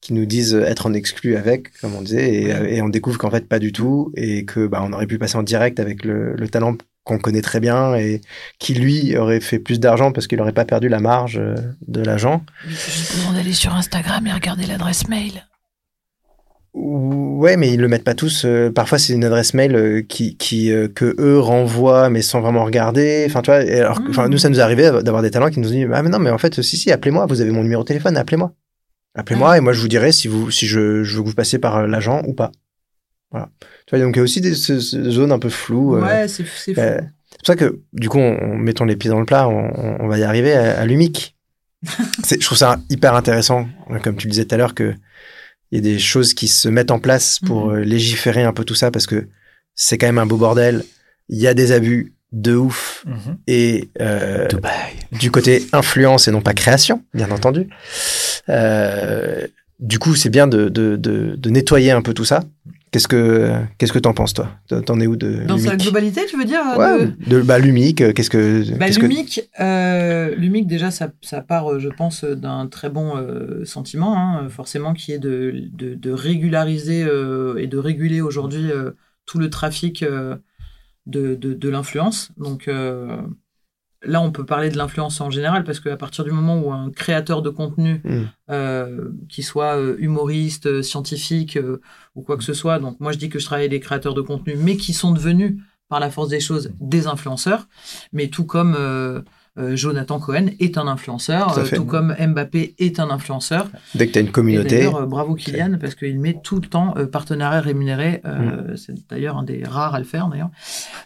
qui 0.00 0.14
nous 0.14 0.24
disent 0.26 0.54
être 0.54 0.86
en 0.86 0.94
exclu 0.94 1.36
avec, 1.36 1.72
comme 1.80 1.94
on 1.94 2.02
disait, 2.02 2.32
et, 2.34 2.46
Ouais. 2.46 2.52
euh, 2.54 2.66
et 2.66 2.82
on 2.82 2.88
découvre 2.88 3.18
qu'en 3.18 3.30
fait 3.30 3.46
pas 3.46 3.58
du 3.58 3.72
tout, 3.72 4.12
et 4.16 4.44
que 4.44 4.66
bah, 4.66 4.82
on 4.84 4.92
aurait 4.92 5.06
pu 5.06 5.18
passer 5.18 5.36
en 5.36 5.42
direct 5.42 5.78
avec 5.80 6.04
le, 6.04 6.34
le 6.34 6.48
talent 6.48 6.76
qu'on 7.04 7.18
connaît 7.18 7.42
très 7.42 7.60
bien 7.60 7.94
et 7.96 8.20
qui 8.58 8.74
lui 8.74 9.16
aurait 9.16 9.40
fait 9.40 9.58
plus 9.58 9.80
d'argent 9.80 10.12
parce 10.12 10.26
qu'il 10.26 10.36
n'aurait 10.38 10.52
pas 10.52 10.66
perdu 10.66 10.88
la 10.88 11.00
marge 11.00 11.38
euh, 11.38 11.54
de 11.88 12.02
l'agent. 12.02 12.44
je 12.68 13.18
demande 13.20 13.36
d'aller 13.36 13.54
sur 13.54 13.74
Instagram 13.74 14.26
et 14.26 14.32
regarder 14.32 14.66
l'adresse 14.66 15.08
mail. 15.08 15.32
Ouais, 16.72 17.56
mais 17.56 17.72
ils 17.72 17.80
le 17.80 17.88
mettent 17.88 18.04
pas 18.04 18.14
tous. 18.14 18.44
euh, 18.44 18.70
parfois, 18.70 18.98
c'est 18.98 19.12
une 19.14 19.24
adresse 19.24 19.54
mail 19.54 19.74
euh, 19.74 20.02
qui, 20.02 20.36
qui 20.36 20.70
euh, 20.70 20.86
que 20.88 21.16
eux 21.18 21.40
renvoient, 21.40 22.10
mais 22.10 22.22
sans 22.22 22.40
vraiment 22.40 22.64
regarder. 22.64 23.24
Enfin, 23.26 23.42
tu 23.42 23.50
vois. 23.50 23.58
alors, 23.60 24.00
nous, 24.28 24.38
ça 24.38 24.48
nous 24.48 24.60
est 24.60 24.62
arrivé 24.62 24.82
d'avoir 25.02 25.22
des 25.22 25.30
talents 25.32 25.50
qui 25.50 25.58
nous 25.58 25.68
disent 25.68 25.88
ah 25.92 26.02
mais 26.02 26.10
non, 26.10 26.20
mais 26.20 26.30
en 26.30 26.38
fait, 26.38 26.62
si 26.62 26.76
si, 26.76 26.92
appelez-moi. 26.92 27.26
Vous 27.26 27.40
avez 27.40 27.50
mon 27.50 27.62
numéro 27.64 27.82
de 27.82 27.88
téléphone, 27.88 28.16
appelez-moi. 28.16 28.52
Appelez-moi 29.14 29.58
et 29.58 29.60
moi 29.60 29.72
je 29.72 29.80
vous 29.80 29.88
dirai 29.88 30.12
si 30.12 30.28
vous 30.28 30.50
si 30.50 30.66
je, 30.66 31.02
je 31.02 31.16
veux 31.16 31.22
que 31.22 31.28
vous 31.28 31.34
passiez 31.34 31.58
par 31.58 31.78
euh, 31.78 31.86
l'agent 31.86 32.22
ou 32.26 32.34
pas. 32.34 32.52
Voilà. 33.30 33.48
Tu 33.86 33.94
vois, 33.96 34.04
donc 34.04 34.14
il 34.16 34.18
y 34.18 34.20
a 34.20 34.22
aussi 34.24 34.40
des 34.40 34.52
zones 34.52 35.32
un 35.32 35.38
peu 35.38 35.48
floues. 35.48 35.96
euh, 35.96 36.00
Ouais, 36.02 36.28
c'est 36.28 36.44
c'est 36.46 36.74
fou. 36.74 36.80
euh, 36.80 37.00
c'est 37.30 37.38
pour 37.38 37.46
ça 37.46 37.56
que, 37.56 37.80
du 37.92 38.08
coup, 38.08 38.18
on, 38.18 38.36
on- 38.42 38.56
mettons 38.58 38.84
les 38.84 38.96
pieds 38.96 39.10
dans 39.10 39.20
le 39.20 39.26
plat, 39.26 39.48
on, 39.48 39.70
on- 40.00 40.08
va 40.08 40.18
y 40.18 40.24
arriver 40.24 40.52
à, 40.54 40.80
à 40.80 40.84
l'UMIC. 40.86 41.36
Je 42.28 42.36
trouve 42.44 42.58
ça 42.58 42.80
hyper 42.90 43.14
intéressant, 43.14 43.68
comme 44.02 44.16
tu 44.16 44.26
le 44.26 44.32
disais 44.32 44.44
tout 44.44 44.54
à 44.54 44.58
l'heure, 44.58 44.74
que 44.74 44.94
il 45.70 45.76
y 45.76 45.78
a 45.78 45.82
des 45.82 45.98
choses 46.00 46.34
qui 46.34 46.48
se 46.48 46.68
mettent 46.68 46.90
en 46.90 46.98
place 46.98 47.38
pour 47.38 47.68
Mhm. 47.68 47.74
euh, 47.76 47.80
légiférer 47.84 48.42
un 48.42 48.52
peu 48.52 48.64
tout 48.64 48.74
ça, 48.74 48.90
parce 48.90 49.06
que 49.06 49.28
c'est 49.76 49.96
quand 49.98 50.06
même 50.08 50.18
un 50.18 50.26
beau 50.26 50.36
bordel. 50.36 50.84
Il 51.28 51.38
y 51.38 51.46
a 51.46 51.54
des 51.54 51.70
abus 51.70 52.14
de 52.32 52.54
ouf. 52.54 53.04
Mhm. 53.06 53.36
Et 53.46 53.90
euh, 54.00 54.46
du 55.12 55.30
côté 55.30 55.64
influence 55.72 56.28
et 56.28 56.30
non 56.30 56.40
pas 56.42 56.54
création, 56.54 57.02
bien 57.14 57.30
entendu. 57.30 57.68
Euh, 58.48 59.46
du 59.78 59.98
coup, 59.98 60.14
c'est 60.14 60.28
bien 60.30 60.46
de, 60.46 60.68
de, 60.68 60.96
de, 60.96 61.34
de 61.36 61.50
nettoyer 61.50 61.90
un 61.90 62.02
peu 62.02 62.14
tout 62.14 62.24
ça. 62.24 62.40
Qu'est-ce 62.92 63.06
que 63.06 63.52
qu'est-ce 63.78 63.92
que 63.92 64.00
t'en 64.00 64.12
penses 64.14 64.34
toi? 64.34 64.48
T'en 64.84 64.98
es 64.98 65.06
où 65.06 65.14
de 65.14 65.44
Dans 65.46 65.56
sa 65.56 65.70
l'UMIC 65.70 65.82
globalité, 65.84 66.22
tu 66.28 66.36
veux 66.36 66.44
dire 66.44 66.60
euh, 66.76 66.76
Ouais, 66.98 67.06
de- 67.06 67.36
de, 67.36 67.40
bah, 67.40 67.60
l'UMIC, 67.60 68.12
qu'est-ce 68.14 68.28
que. 68.30 68.64
Bah, 68.78 68.90
que- 68.90 69.00
L'UMIC, 69.00 69.48
euh, 69.60 70.34
l'UMIC, 70.34 70.66
déjà, 70.66 70.90
ça, 70.90 71.12
ça 71.22 71.40
part, 71.40 71.78
je 71.78 71.88
pense, 71.88 72.24
d'un 72.24 72.66
très 72.66 72.90
bon 72.90 73.16
euh, 73.16 73.64
sentiment, 73.64 74.18
hein, 74.18 74.48
forcément, 74.48 74.92
qui 74.92 75.12
est 75.12 75.20
de, 75.20 75.54
de, 75.72 75.94
de 75.94 76.10
régulariser 76.10 77.04
euh, 77.04 77.58
et 77.58 77.68
de 77.68 77.78
réguler 77.78 78.20
aujourd'hui 78.20 78.72
euh, 78.72 78.90
tout 79.24 79.38
le 79.38 79.50
trafic 79.50 80.02
euh, 80.02 80.34
de, 81.06 81.34
de, 81.34 81.54
de 81.54 81.68
l'influence. 81.68 82.30
Donc 82.36 82.68
euh, 82.68 83.20
là, 84.02 84.20
on 84.22 84.30
peut 84.32 84.46
parler 84.46 84.70
de 84.70 84.76
l'influence 84.78 85.20
en 85.20 85.30
général 85.30 85.64
parce 85.64 85.80
qu'à 85.80 85.96
partir 85.96 86.24
du 86.24 86.30
moment 86.30 86.58
où 86.60 86.72
un 86.72 86.90
créateur 86.90 87.42
de 87.42 87.50
contenu, 87.50 88.00
Mm. 88.04 88.22
euh, 88.50 89.10
qui 89.28 89.42
soit 89.42 89.76
euh, 89.76 89.96
humoriste, 89.98 90.82
scientifique 90.82 91.56
euh, 91.56 91.80
ou 92.14 92.22
quoi 92.22 92.36
que 92.36 92.44
ce 92.44 92.54
soit, 92.54 92.78
donc 92.78 92.98
moi 93.00 93.12
je 93.12 93.18
dis 93.18 93.28
que 93.28 93.38
je 93.38 93.44
travaille 93.44 93.64
avec 93.66 93.72
des 93.72 93.80
créateurs 93.80 94.14
de 94.14 94.22
contenu, 94.22 94.54
mais 94.56 94.76
qui 94.76 94.92
sont 94.92 95.12
devenus 95.12 95.56
par 95.88 96.00
la 96.00 96.10
force 96.10 96.28
des 96.28 96.40
choses 96.40 96.72
des 96.80 97.06
influenceurs, 97.08 97.66
mais 98.12 98.28
tout 98.28 98.44
comme 98.44 98.74
euh, 98.78 99.22
euh, 99.58 99.74
Jonathan 99.76 100.18
Cohen 100.20 100.46
est 100.60 100.78
un 100.78 100.86
influenceur, 100.86 101.52
Tout 101.54 101.60
euh, 101.60 101.76
tout 101.76 101.84
comme 101.84 102.14
Mbappé 102.18 102.74
est 102.78 103.00
un 103.00 103.10
influenceur. 103.10 103.68
Dès 103.94 104.06
que 104.06 104.12
tu 104.12 104.18
as 104.18 104.22
une 104.22 104.28
Et 104.28 104.30
communauté, 104.32 104.76
d'ailleurs, 104.78 104.96
euh, 104.96 105.06
bravo 105.06 105.34
Kylian, 105.34 105.76
parce 105.80 105.94
qu'il 105.94 106.18
met 106.20 106.34
tout 106.42 106.56
le 106.60 106.66
temps 106.68 106.94
euh, 106.96 107.06
partenariat 107.06 107.60
rémunéré. 107.60 108.22
Mm. 108.24 108.76
C'est 108.76 108.94
d'ailleurs 109.08 109.36
un 109.38 109.42
des 109.42 109.64
rares 109.64 109.94
à 109.94 109.98
le 109.98 110.04
faire, 110.04 110.28
d'ailleurs, 110.28 110.50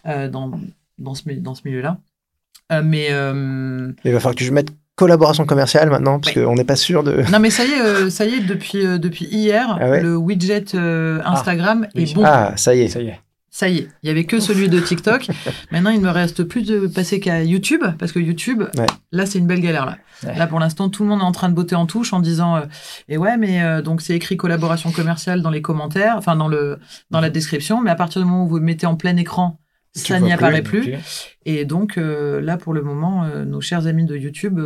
euh, 0.06 0.28
dans, 0.28 0.52
dans 0.98 1.14
ce, 1.14 1.22
mi- 1.28 1.40
dans 1.40 1.54
ce 1.54 1.62
milieu-là. 1.64 1.98
Euh, 2.72 2.82
mais 2.84 3.08
euh, 3.10 3.92
il 4.04 4.12
va 4.12 4.20
falloir 4.20 4.34
que 4.36 4.44
je 4.44 4.50
mette 4.52 4.68
collaboration 4.96 5.44
commerciale 5.44 5.90
maintenant, 5.90 6.20
parce 6.20 6.36
Ouais. 6.36 6.44
qu'on 6.44 6.54
n'est 6.54 6.64
pas 6.64 6.76
sûr 6.76 7.02
de. 7.02 7.24
non, 7.32 7.40
mais 7.40 7.50
ça 7.50 7.64
y 7.64 7.70
est, 7.72 7.80
euh, 7.80 8.10
ça 8.10 8.26
y 8.26 8.34
est, 8.34 8.40
depuis, 8.40 8.86
euh, 8.86 8.96
depuis 8.98 9.24
hier, 9.26 9.76
Ah 9.80 9.90
ouais 9.90 10.02
le 10.02 10.16
widget 10.16 10.66
euh, 10.74 11.20
Instagram 11.24 11.86
oui. 11.94 12.02
est 12.04 12.14
bon. 12.14 12.22
Ah, 12.24 12.52
ça 12.56 12.74
y 12.74 12.82
est. 12.82 12.88
Ça 12.88 13.00
y 13.02 13.08
est. 13.08 13.20
Ça 13.56 13.68
y 13.68 13.78
est, 13.78 13.88
il 14.02 14.08
y 14.08 14.10
avait 14.10 14.24
que 14.24 14.40
celui 14.40 14.68
de 14.68 14.80
TikTok. 14.80 15.28
Maintenant, 15.70 15.90
il 15.90 16.00
me 16.00 16.10
reste 16.10 16.42
plus 16.42 16.62
de 16.66 16.88
passer 16.88 17.20
qu'à 17.20 17.44
YouTube, 17.44 17.84
parce 18.00 18.10
que 18.10 18.18
YouTube, 18.18 18.64
Ouais. 18.76 18.86
là, 19.12 19.26
c'est 19.26 19.38
une 19.38 19.46
belle 19.46 19.60
galère. 19.60 19.86
Là, 19.86 19.98
Ouais. 20.24 20.36
là 20.36 20.48
pour 20.48 20.58
l'instant, 20.58 20.88
tout 20.88 21.04
le 21.04 21.08
monde 21.08 21.20
est 21.20 21.24
en 21.24 21.30
train 21.30 21.48
de 21.48 21.54
botter 21.54 21.76
en 21.76 21.86
touche 21.86 22.12
en 22.12 22.18
disant, 22.18 22.56
euh, 22.56 22.62
et 23.08 23.16
ouais, 23.16 23.36
mais 23.36 23.62
euh, 23.62 23.80
donc 23.80 24.00
c'est 24.00 24.14
écrit 24.16 24.36
collaboration 24.36 24.90
commerciale 24.90 25.40
dans 25.40 25.50
les 25.50 25.62
commentaires, 25.62 26.16
enfin 26.18 26.34
dans 26.34 26.48
le 26.48 26.80
dans 27.12 27.20
la 27.20 27.30
description, 27.30 27.80
mais 27.80 27.90
à 27.90 27.94
partir 27.94 28.20
du 28.22 28.26
moment 28.26 28.44
où 28.44 28.48
vous 28.48 28.58
le 28.58 28.64
mettez 28.64 28.86
en 28.86 28.96
plein 28.96 29.16
écran, 29.16 29.60
ça 29.94 30.18
n'y 30.18 30.32
apparaît 30.32 30.62
plus. 30.62 30.90
Et 31.46 31.64
donc 31.64 31.96
euh, 31.96 32.40
là, 32.40 32.56
pour 32.56 32.74
le 32.74 32.82
moment, 32.82 33.22
euh, 33.22 33.44
nos 33.44 33.60
chers 33.60 33.86
amis 33.86 34.04
de 34.04 34.16
YouTube 34.16 34.58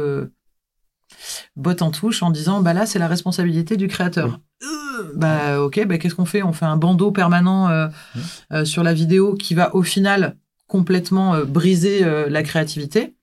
bottent 1.56 1.82
en 1.82 1.90
touche 1.90 2.22
en 2.22 2.30
disant, 2.30 2.60
bah 2.60 2.72
là, 2.72 2.86
c'est 2.86 2.98
la 2.98 3.08
responsabilité 3.08 3.76
du 3.76 3.88
créateur. 3.88 4.40
Euh, 4.62 5.12
bah 5.14 5.60
ok, 5.62 5.86
bah 5.86 5.98
qu'est-ce 5.98 6.14
qu'on 6.14 6.24
fait? 6.24 6.42
On 6.42 6.52
fait 6.52 6.64
un 6.66 6.76
bandeau 6.76 7.10
permanent 7.12 7.68
euh, 7.70 7.88
euh, 8.52 8.64
sur 8.64 8.82
la 8.82 8.92
vidéo 8.94 9.34
qui 9.34 9.54
va 9.54 9.74
au 9.74 9.82
final 9.82 10.36
complètement 10.66 11.34
euh, 11.34 11.44
briser 11.44 12.04
euh, 12.04 12.28
la 12.28 12.42
créativité. 12.42 13.14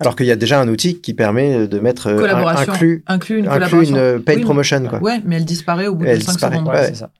Alors 0.00 0.16
qu'il 0.16 0.26
y 0.26 0.30
a 0.32 0.36
déjà 0.36 0.60
un 0.60 0.68
outil 0.68 1.00
qui 1.00 1.14
permet 1.14 1.66
de 1.68 1.78
mettre 1.78 2.08
euh, 2.08 2.16
un- 2.16 2.20
collaboration, 2.20 2.72
inclus, 2.72 3.04
inclus 3.06 3.38
une 3.38 3.46
inclus 3.48 3.54
collaboration. 3.58 3.94
une 3.96 4.00
euh, 4.00 4.18
paid 4.18 4.38
Oui, 4.38 4.44
promotion, 4.44 4.86
quoi. 4.86 4.98
Ouais, 5.00 5.20
mais 5.24 5.36
elle 5.36 5.44
disparaît 5.44 5.86
au 5.86 5.94
bout 5.94 6.04
Elle 6.04 6.18
de 6.18 6.24
5 6.24 6.32
disparaît, 6.32 6.54
secondes. 6.56 6.68
Ouais, 6.68 6.74
Ouais. 6.80 6.86
c'est 6.88 6.94
ça. 6.96 7.10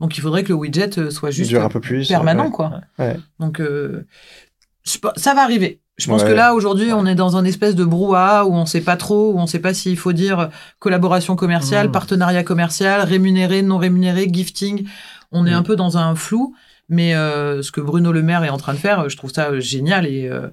Donc 0.00 0.16
il 0.16 0.20
faudrait 0.22 0.42
que 0.42 0.48
le 0.48 0.54
widget 0.54 1.10
soit 1.10 1.30
juste 1.30 1.50
dure 1.50 1.62
un 1.62 1.68
peu 1.68 1.80
plus. 1.80 2.08
permanent, 2.08 2.46
ouais. 2.46 2.50
quoi. 2.50 2.80
Ouais. 2.98 3.16
Donc 3.38 3.60
euh, 3.60 4.06
ça 4.84 5.34
va 5.34 5.42
arriver. 5.42 5.80
Je 6.00 6.06
pense 6.08 6.22
Ouais. 6.22 6.28
que 6.30 6.34
là 6.34 6.54
aujourd'hui 6.54 6.92
on 6.92 7.04
est 7.06 7.14
dans 7.14 7.36
un 7.36 7.44
espèce 7.44 7.74
de 7.74 7.84
brouhaha 7.84 8.44
où 8.46 8.54
on 8.54 8.66
sait 8.66 8.80
pas 8.80 8.96
trop, 8.96 9.32
où 9.32 9.38
on 9.38 9.46
sait 9.46 9.58
pas 9.58 9.74
s'il 9.74 9.96
faut 9.96 10.12
dire 10.12 10.48
collaboration 10.78 11.36
commerciale, 11.36 11.88
Mm. 11.88 11.92
partenariat 11.92 12.42
commercial, 12.42 13.02
rémunéré, 13.02 13.62
non 13.62 13.78
rémunéré, 13.78 14.28
gifting. 14.32 14.86
On 15.32 15.46
est 15.46 15.50
Mm. 15.52 15.54
un 15.54 15.62
peu 15.62 15.76
dans 15.76 15.98
un 15.98 16.14
flou. 16.14 16.54
Mais 16.92 17.14
euh, 17.14 17.62
ce 17.62 17.70
que 17.70 17.80
Bruno 17.80 18.10
Le 18.10 18.20
Maire 18.20 18.42
est 18.42 18.48
en 18.50 18.56
train 18.56 18.72
de 18.72 18.78
faire, 18.78 19.08
je 19.08 19.16
trouve 19.16 19.30
ça 19.32 19.50
euh, 19.50 19.60
génial. 19.60 20.06
Et 20.06 20.26
euh, 20.28 20.48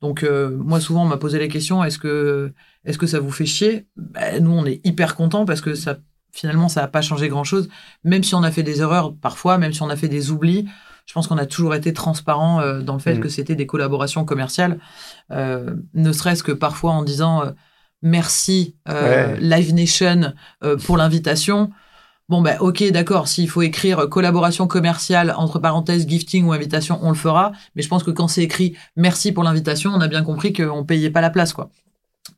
donc 0.00 0.22
euh, 0.22 0.48
moi 0.56 0.80
souvent 0.80 1.02
on 1.02 1.06
m'a 1.06 1.18
posé 1.18 1.38
la 1.38 1.48
question 1.48 1.84
est-ce 1.84 1.98
que 1.98 2.52
est-ce 2.86 2.96
que 2.96 3.06
ça 3.06 3.20
vous 3.20 3.30
fait 3.30 3.44
chier? 3.44 3.86
Ben, 3.96 4.42
Nous 4.42 4.52
on 4.52 4.64
est 4.64 4.80
hyper 4.84 5.16
contents 5.16 5.44
parce 5.44 5.60
que 5.60 5.74
ça 5.74 5.98
finalement 6.32 6.68
ça 6.70 6.80
n'a 6.80 6.88
pas 6.88 7.02
changé 7.02 7.28
grand 7.28 7.44
chose. 7.44 7.68
Même 8.04 8.22
si 8.24 8.34
on 8.34 8.42
a 8.42 8.50
fait 8.50 8.62
des 8.62 8.80
erreurs 8.80 9.12
parfois, 9.20 9.58
même 9.58 9.74
si 9.74 9.82
on 9.82 9.90
a 9.90 9.96
fait 9.96 10.08
des 10.08 10.30
oublis, 10.30 10.66
je 11.12 11.14
pense 11.14 11.26
qu'on 11.26 11.36
a 11.36 11.44
toujours 11.44 11.74
été 11.74 11.92
transparent 11.92 12.62
euh, 12.62 12.80
dans 12.80 12.94
le 12.94 12.98
fait 12.98 13.16
Mm. 13.16 13.20
que 13.20 13.28
c'était 13.28 13.54
des 13.54 13.66
collaborations 13.66 14.24
commerciales, 14.24 14.78
euh, 15.30 15.74
ne 15.92 16.10
serait-ce 16.10 16.42
que 16.42 16.52
parfois 16.52 16.92
en 16.92 17.02
disant 17.02 17.42
euh, 17.44 17.50
merci 18.00 18.76
Ouais. 18.88 19.38
Live 19.38 19.74
Nation 19.74 20.32
pour 20.86 20.96
l'invitation. 20.96 21.70
Bon 22.30 22.40
ben 22.40 22.56
ok 22.60 22.82
d'accord 22.92 23.28
s'il 23.28 23.50
faut 23.50 23.60
écrire 23.60 24.08
collaboration 24.08 24.66
commerciale 24.66 25.34
entre 25.36 25.58
parenthèses 25.58 26.08
gifting 26.08 26.46
ou 26.46 26.52
invitation 26.54 26.98
on 27.02 27.10
le 27.10 27.14
fera 27.14 27.52
mais 27.74 27.82
je 27.82 27.88
pense 27.88 28.04
que 28.04 28.10
quand 28.10 28.26
c'est 28.26 28.42
écrit 28.42 28.74
merci 28.96 29.32
pour 29.32 29.44
l'invitation 29.44 29.90
on 29.94 30.00
a 30.00 30.08
bien 30.08 30.22
compris 30.24 30.54
qu'on 30.54 30.82
payait 30.82 31.10
pas 31.10 31.20
la 31.20 31.28
place 31.28 31.52
quoi 31.52 31.68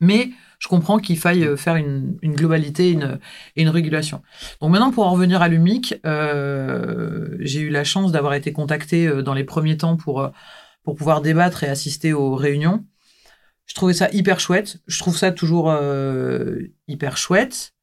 mais 0.01 0.31
je 0.59 0.67
comprends 0.67 0.99
qu'il 0.99 1.17
faille 1.17 1.43
euh, 1.43 1.55
faire 1.57 1.75
une, 1.75 2.17
une 2.21 2.33
globalité 2.33 2.91
une, 2.91 3.19
et 3.55 3.61
une 3.61 3.69
régulation. 3.69 4.21
Donc 4.61 4.71
maintenant 4.71 4.91
pour 4.91 5.05
en 5.05 5.11
revenir 5.11 5.41
à 5.41 5.47
l'UMIC 5.47 5.95
euh, 6.05 7.35
j'ai 7.39 7.61
eu 7.61 7.69
la 7.69 7.83
chance 7.83 8.11
d'avoir 8.11 8.33
été 8.33 8.51
contacté 8.53 9.07
euh, 9.07 9.21
dans 9.21 9.33
les 9.33 9.43
premiers 9.43 9.77
temps 9.77 9.97
pour 9.97 10.21
euh, 10.21 10.29
pour 10.83 10.95
pouvoir 10.95 11.21
débattre 11.21 11.63
et 11.63 11.67
assister 11.67 12.13
aux 12.13 12.35
réunions. 12.35 12.85
Je 13.65 13.73
trouvais 13.73 13.93
ça 13.93 14.09
hyper 14.11 14.39
chouette. 14.39 14.77
Je 14.87 14.99
trouve 14.99 15.17
ça 15.17 15.31
toujours 15.31 15.71
euh, 15.71 16.59
hyper 16.87 17.17
chouette 17.17 17.74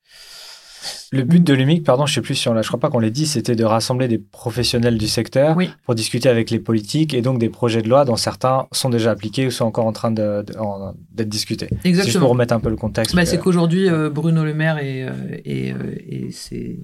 Le 1.13 1.23
but 1.23 1.43
de 1.45 1.55
l'UMIC, 1.55 1.85
pardon, 1.85 2.07
je 2.07 2.15
sais 2.15 2.21
plus 2.21 2.35
si 2.35 2.49
on 2.49 2.55
l'a, 2.55 2.63
je 2.63 2.69
crois 2.69 2.81
pas 2.81 2.91
qu'on 2.91 2.99
l'ait 2.99 3.11
dit, 3.11 3.27
c'était 3.27 3.55
de 3.57 3.65
rassembler 3.65 4.09
des 4.09 4.19
professionnels 4.19 4.99
du 4.99 5.07
secteur 5.09 5.57
Oui. 5.57 5.71
pour 5.85 5.95
discuter 5.95 6.29
avec 6.29 6.51
les 6.51 6.59
politiques 6.59 7.15
et 7.15 7.23
donc 7.23 7.39
des 7.39 7.49
projets 7.49 7.83
de 7.83 7.89
loi 7.89 8.05
dont 8.05 8.17
certains 8.17 8.67
sont 8.73 8.91
déjà 8.91 9.11
appliqués 9.11 9.47
ou 9.47 9.51
sont 9.51 9.65
encore 9.65 9.87
en 9.87 9.93
train 9.93 10.11
de- 10.11 10.43
de- 10.43 10.57
en- 10.59 10.95
d'être 11.13 11.29
discutés. 11.29 11.67
C'est 11.71 11.77
Juste 11.77 11.87
exactement 11.87 12.25
pour 12.25 12.31
remettre 12.33 12.55
un 12.55 12.61
peu 12.61 12.71
le 12.71 12.77
contexte. 12.77 13.15
Bah, 13.15 13.23
que- 13.23 13.29
c'est 13.29 13.39
qu'aujourd'hui, 13.39 13.89
euh, 13.89 14.11
Bruno 14.11 14.45
Le 14.45 14.55
Maire 14.55 14.79
et, 14.79 15.05
euh, 15.05 15.11
et, 15.45 15.73
euh, 15.73 15.77
et, 16.09 16.31
ses- 16.33 16.81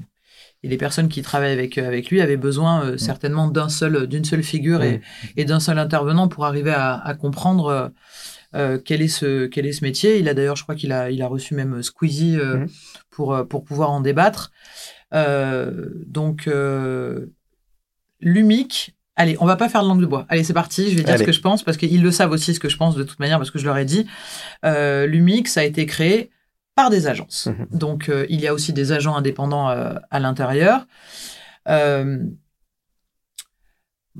et 0.62 0.68
les 0.68 0.76
personnes 0.76 1.08
qui 1.08 1.22
travaillent 1.22 1.52
avec, 1.52 1.78
avec 1.78 2.10
lui 2.10 2.20
avaient 2.20 2.36
besoin 2.36 2.84
euh, 2.84 2.96
certainement 2.98 3.48
d'un 3.48 3.68
seul, 3.68 4.06
d'une 4.06 4.24
seule 4.24 4.42
figure 4.42 4.82
et, 4.82 5.00
et 5.36 5.44
d'un 5.44 5.60
seul 5.60 5.78
intervenant 5.78 6.28
pour 6.28 6.44
arriver 6.46 6.72
à, 6.72 6.94
à 6.96 7.14
comprendre 7.14 7.66
euh, 7.66 7.88
euh, 8.54 8.78
quel, 8.82 9.02
est 9.02 9.08
ce, 9.08 9.46
quel 9.46 9.66
est 9.66 9.72
ce 9.72 9.84
métier. 9.84 10.18
Il 10.18 10.28
a 10.28 10.34
d'ailleurs, 10.34 10.56
je 10.56 10.62
crois 10.62 10.74
qu'il 10.74 10.90
a, 10.90 11.10
il 11.10 11.20
a 11.22 11.26
reçu 11.28 11.54
même 11.54 11.82
Squeezie 11.82 12.36
euh. 12.38 12.64
Pour, 13.18 13.34
euh, 13.34 13.42
pour 13.42 13.64
pouvoir 13.64 13.90
en 13.90 14.00
débattre. 14.00 14.52
Euh, 15.12 15.90
donc, 16.06 16.46
euh, 16.46 17.26
l'UMIC. 18.20 18.94
Allez, 19.16 19.36
on 19.40 19.44
va 19.44 19.56
pas 19.56 19.68
faire 19.68 19.82
de 19.82 19.88
langue 19.88 20.00
de 20.00 20.06
bois. 20.06 20.24
Allez, 20.28 20.44
c'est 20.44 20.52
parti. 20.52 20.88
Je 20.92 20.96
vais 20.96 21.02
dire 21.02 21.14
Allez. 21.14 21.18
ce 21.18 21.24
que 21.24 21.32
je 21.32 21.40
pense 21.40 21.64
parce 21.64 21.76
qu'ils 21.76 22.00
le 22.00 22.12
savent 22.12 22.30
aussi 22.30 22.54
ce 22.54 22.60
que 22.60 22.68
je 22.68 22.76
pense 22.76 22.94
de 22.94 23.02
toute 23.02 23.18
manière 23.18 23.38
parce 23.38 23.50
que 23.50 23.58
je 23.58 23.64
leur 23.64 23.76
ai 23.76 23.84
dit. 23.84 24.06
Euh, 24.64 25.06
L'UMIC, 25.06 25.48
ça 25.48 25.60
a 25.60 25.64
été 25.64 25.84
créé 25.84 26.30
par 26.76 26.90
des 26.90 27.08
agences. 27.08 27.48
Mhm. 27.48 27.66
Donc, 27.76 28.08
euh, 28.08 28.24
il 28.28 28.40
y 28.40 28.46
a 28.46 28.54
aussi 28.54 28.72
des 28.72 28.92
agents 28.92 29.16
indépendants 29.16 29.68
euh, 29.68 29.94
à 30.12 30.20
l'intérieur. 30.20 30.86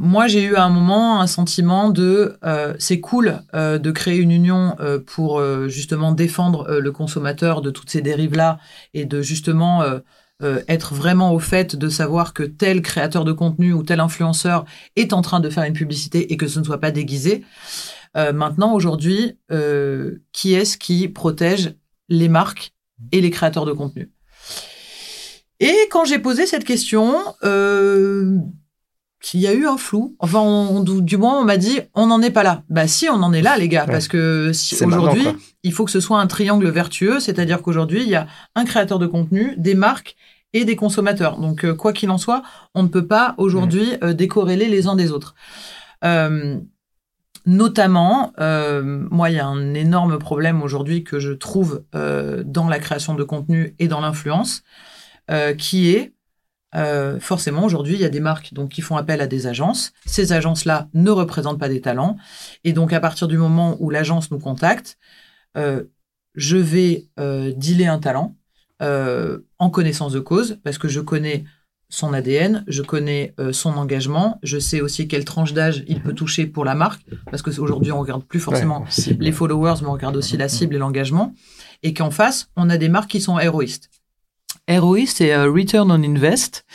Moi, 0.01 0.29
j'ai 0.29 0.45
eu 0.45 0.55
à 0.55 0.63
un 0.63 0.69
moment 0.69 1.21
un 1.21 1.27
sentiment 1.27 1.91
de 1.91 2.39
euh, 2.45 2.73
c'est 2.79 3.01
cool 3.01 3.43
euh, 3.53 3.79
de 3.79 3.91
créer 3.91 4.19
une 4.19 4.31
union 4.31 4.77
euh, 4.79 5.01
pour 5.05 5.41
euh, 5.41 5.67
justement 5.67 6.13
défendre 6.13 6.71
euh, 6.71 6.79
le 6.79 6.93
consommateur 6.93 7.63
de 7.63 7.71
toutes 7.71 7.91
ces 7.91 8.01
dérives-là 8.01 8.61
et 8.95 9.07
de 9.07 9.23
justement 9.23 9.83
euh, 9.83 9.99
être 10.69 10.95
vraiment 10.95 11.33
au 11.33 11.41
fait 11.41 11.75
de 11.75 11.89
savoir 11.89 12.33
que 12.33 12.45
tel 12.45 12.81
créateur 12.81 13.25
de 13.25 13.33
contenu 13.33 13.73
ou 13.73 13.83
tel 13.83 13.99
influenceur 13.99 14.67
est 14.95 15.13
en 15.13 15.21
train 15.21 15.41
de 15.41 15.51
faire 15.51 15.65
une 15.65 15.73
publicité 15.73 16.33
et 16.33 16.37
que 16.37 16.47
ce 16.47 16.61
ne 16.61 16.65
soit 16.65 16.79
pas 16.79 16.93
déguisé. 16.93 17.45
Maintenant, 18.15 18.73
aujourd'hui, 18.73 19.37
qui 20.33 20.55
est-ce 20.55 20.79
qui 20.79 21.09
protège 21.09 21.75
les 22.09 22.29
marques 22.29 22.73
et 23.11 23.21
les 23.21 23.31
créateurs 23.31 23.67
de 23.67 23.73
contenu? 23.73 24.11
Et 25.61 25.75
quand 25.91 26.05
j'ai 26.05 26.21
posé 26.21 26.47
cette 26.47 26.65
question, 26.65 27.17
euh, 27.43 28.38
il 29.35 29.41
y 29.41 29.47
a 29.47 29.53
eu 29.53 29.67
un 29.67 29.77
flou. 29.77 30.15
Enfin, 30.19 30.41
on- 30.41 30.81
du 30.83 31.03
du 31.03 31.17
moins, 31.17 31.41
on 31.41 31.45
m'a 31.45 31.57
dit, 31.57 31.81
on 31.95 32.07
n'en 32.07 32.21
est 32.23 32.31
pas 32.31 32.43
là. 32.43 32.63
Bah 32.69 32.87
si, 32.87 33.09
on 33.09 33.15
en 33.23 33.33
est 33.33 33.43
là, 33.43 33.57
les 33.57 33.69
gars, 33.69 33.85
Ouais. 33.87 33.93
parce 33.93 34.09
que 34.09 34.53
si, 34.53 34.83
aujourd'hui, 34.85 35.27
il 35.63 35.73
faut 35.73 35.85
que 35.85 35.91
ce 35.91 36.01
soit 36.01 36.21
un 36.21 36.27
triangle 36.27 36.69
vertueux, 36.69 37.21
c'est-à-dire 37.21 37.63
qu'aujourd'hui, 37.63 38.03
il 38.03 38.09
y 38.09 38.15
a 38.17 38.27
un 38.55 38.65
créateur 38.65 38.99
de 38.99 39.07
contenu, 39.07 39.55
des 39.57 39.75
marques 39.75 40.17
et 40.53 40.65
des 40.65 40.77
consommateurs. 40.77 41.39
Donc, 41.39 41.65
euh, 41.65 41.75
quoi 41.75 41.93
qu'il 41.93 42.11
en 42.11 42.19
soit, 42.19 42.43
on 42.75 42.83
ne 42.83 42.89
peut 42.89 43.07
pas 43.07 43.35
aujourd'hui 43.39 43.89
euh, 44.03 44.15
décorréler 44.15 44.69
les 44.69 44.87
uns 44.87 44.97
des 44.97 45.11
autres. 45.13 45.35
Euh, 46.05 46.59
notamment, 47.47 48.33
euh, 48.41 48.83
moi, 49.11 49.31
il 49.31 49.37
y 49.37 49.41
a 49.41 49.47
un 49.47 49.75
énorme 49.75 50.19
problème 50.19 50.63
aujourd'hui 50.63 51.05
que 51.05 51.19
je 51.19 51.33
trouve 51.33 51.83
euh, 51.95 52.43
dans 52.45 52.69
la 52.69 52.79
création 52.79 53.15
de 53.15 53.25
contenu 53.25 53.75
et 53.79 53.89
dans 53.89 54.01
l'influence, 54.01 54.63
euh, 55.31 55.55
qui 55.55 55.91
est 55.91 56.13
euh, 56.75 57.19
forcément 57.19 57.65
aujourd'hui, 57.65 57.95
il 57.95 58.01
y 58.01 58.05
a 58.05 58.11
des 58.11 58.21
marques 58.21 58.53
donc 58.53 58.71
qui 58.71 58.83
font 58.83 58.97
appel 58.97 59.21
à 59.21 59.27
des 59.27 59.47
agences. 59.47 59.93
Ces 60.05 60.33
agences-là 60.33 60.89
ne 60.95 61.11
représentent 61.11 61.59
pas 61.59 61.69
des 61.69 61.81
talents, 61.81 62.17
et 62.65 62.73
donc 62.73 62.93
à 62.93 63.01
partir 63.01 63.29
du 63.29 63.39
moment 63.39 63.77
où 63.81 63.91
l'agence 63.91 64.31
nous 64.31 64.39
contacte, 64.39 64.99
euh, 65.57 65.85
je 66.35 66.57
vais 66.57 67.07
euh, 67.19 67.53
dealer 67.57 67.87
un 67.87 67.99
talent 67.99 68.35
en 68.81 69.71
connaissance 69.71 70.13
de 70.13 70.21
cause, 70.21 70.61
parce 70.63 70.79
que 70.79 70.87
je 70.87 71.01
connais 71.01 71.45
son 71.89 72.13
ADN, 72.13 72.65
je 72.69 72.83
connais 72.83 73.35
son 73.51 73.71
engagement, 73.71 74.39
je 74.45 74.57
sais 74.61 74.81
aussi 74.81 75.09
quelle 75.09 75.25
tranche 75.25 75.53
d'âge 75.53 75.83
il 75.89 76.01
peut 76.01 76.13
toucher 76.13 76.47
pour 76.47 76.65
la 76.65 76.77
marque, 76.77 77.03
parce 77.29 77.43
que 77.43 77.51
aujourd'hui 77.59 77.91
on 77.91 77.99
regarde 77.99 78.23
plus 78.23 78.39
forcément 78.39 78.83
Ouais, 78.83 79.17
les 79.19 79.33
followers, 79.33 79.81
mais 79.81 79.89
on 79.89 79.95
regarde 79.95 80.17
aussi 80.17 80.37
la 80.37 80.49
cible 80.49 80.77
et 80.77 80.79
l'engagement, 80.79 81.35
et 81.83 81.93
qu'en 81.93 82.13
face, 82.13 82.51
on 82.55 82.71
a 82.71 82.77
des 82.77 82.89
marques 82.89 83.11
qui 83.11 83.21
sont 83.21 83.37
héroïstes. 83.41 83.91
Héroïste, 84.69 85.17
c'est 85.19 85.33
euh, 85.33 85.51
return 85.51 85.91
on 85.91 86.03
invest, 86.03 86.67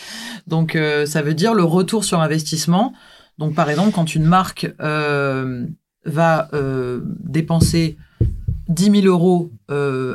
donc 0.47 0.75
euh, 0.75 1.05
ça 1.05 1.21
veut 1.21 1.35
dire 1.35 1.53
le 1.53 1.63
retour 1.63 2.03
sur 2.03 2.19
investissement. 2.19 2.93
Donc, 3.37 3.53
par 3.53 3.69
exemple, 3.69 3.91
quand 3.91 4.15
une 4.15 4.25
marque 4.25 4.71
euh, 4.81 5.65
va 6.05 6.49
dépenser 7.19 7.97
10 8.67 9.01
000 9.01 9.05
euros 9.05 9.51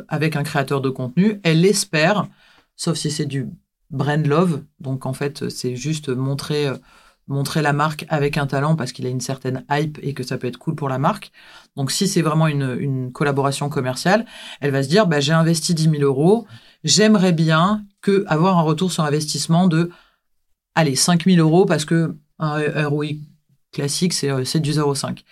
avec 0.09 0.37
un 0.37 0.43
créateur 0.43 0.81
de 0.81 0.91
contenu, 0.91 1.41
elle 1.43 1.65
espère, 1.65 2.29
sauf 2.77 2.97
si 2.97 3.11
c'est 3.11 3.27
du 3.27 3.49
brand 3.91 4.25
love, 4.25 4.63
donc 4.81 5.07
en 5.07 5.13
fait, 5.15 5.49
c'est 5.49 5.75
juste 5.75 6.11
montrer, 6.11 6.69
montrer 7.27 7.63
la 7.63 7.73
marque 7.73 8.05
avec 8.09 8.37
un 8.37 8.47
talent 8.47 8.77
parce 8.77 8.93
qu'il 8.93 9.07
a 9.07 9.09
une 9.09 9.21
certaine 9.21 9.65
hype 9.71 9.99
et 10.03 10.15
que 10.15 10.23
ça 10.23 10.39
peut 10.39 10.47
être 10.47 10.59
cool 10.59 10.77
pour 10.77 10.89
la 10.89 10.99
marque. 10.99 11.33
Donc, 11.75 11.91
si 11.91 12.07
c'est 12.07 12.23
vraiment 12.23 12.47
une, 12.47 12.77
une 12.79 13.11
collaboration 13.11 13.69
commerciale, 13.69 14.27
elle 14.61 14.71
va 14.71 14.83
se 14.83 14.89
dire, 14.89 15.07
bah, 15.07 15.21
j'ai 15.21 15.33
investi 15.33 15.75
10 15.75 15.91
000 15.91 16.03
euros, 16.03 16.47
j'aimerais 16.85 17.33
bien 17.33 17.85
que 18.01 18.25
avoir 18.29 18.59
un 18.59 18.63
retour 18.63 18.93
sur 18.93 19.05
investissement 19.05 19.69
de, 19.69 19.91
allez, 20.75 20.97
5 20.97 21.25
000 21.25 21.39
euros 21.39 21.67
parce 21.67 21.85
que 21.85 22.17
un 22.39 22.89
ROI 22.89 23.07
classique, 23.73 24.13
c'est 24.13 24.31
euh, 24.31 24.43
du 24.43 24.73
0,5. 24.73 25.25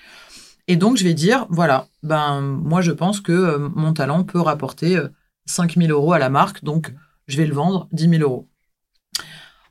Et 0.68 0.76
donc, 0.76 0.96
je 0.96 1.04
vais 1.04 1.14
dire, 1.14 1.46
voilà, 1.48 1.88
ben, 2.02 2.40
moi, 2.40 2.80
je 2.80 2.90
pense 2.90 3.20
que 3.20 3.32
euh, 3.32 3.68
mon 3.74 3.92
talent 3.92 4.24
peut 4.24 4.40
rapporter 4.40 4.96
euh, 4.96 5.08
5 5.46 5.76
000 5.76 5.90
euros 5.90 6.12
à 6.12 6.18
la 6.18 6.28
marque, 6.28 6.64
donc 6.64 6.92
je 7.28 7.36
vais 7.36 7.46
le 7.46 7.54
vendre 7.54 7.88
10 7.92 8.08
000 8.08 8.22
euros. 8.22 8.48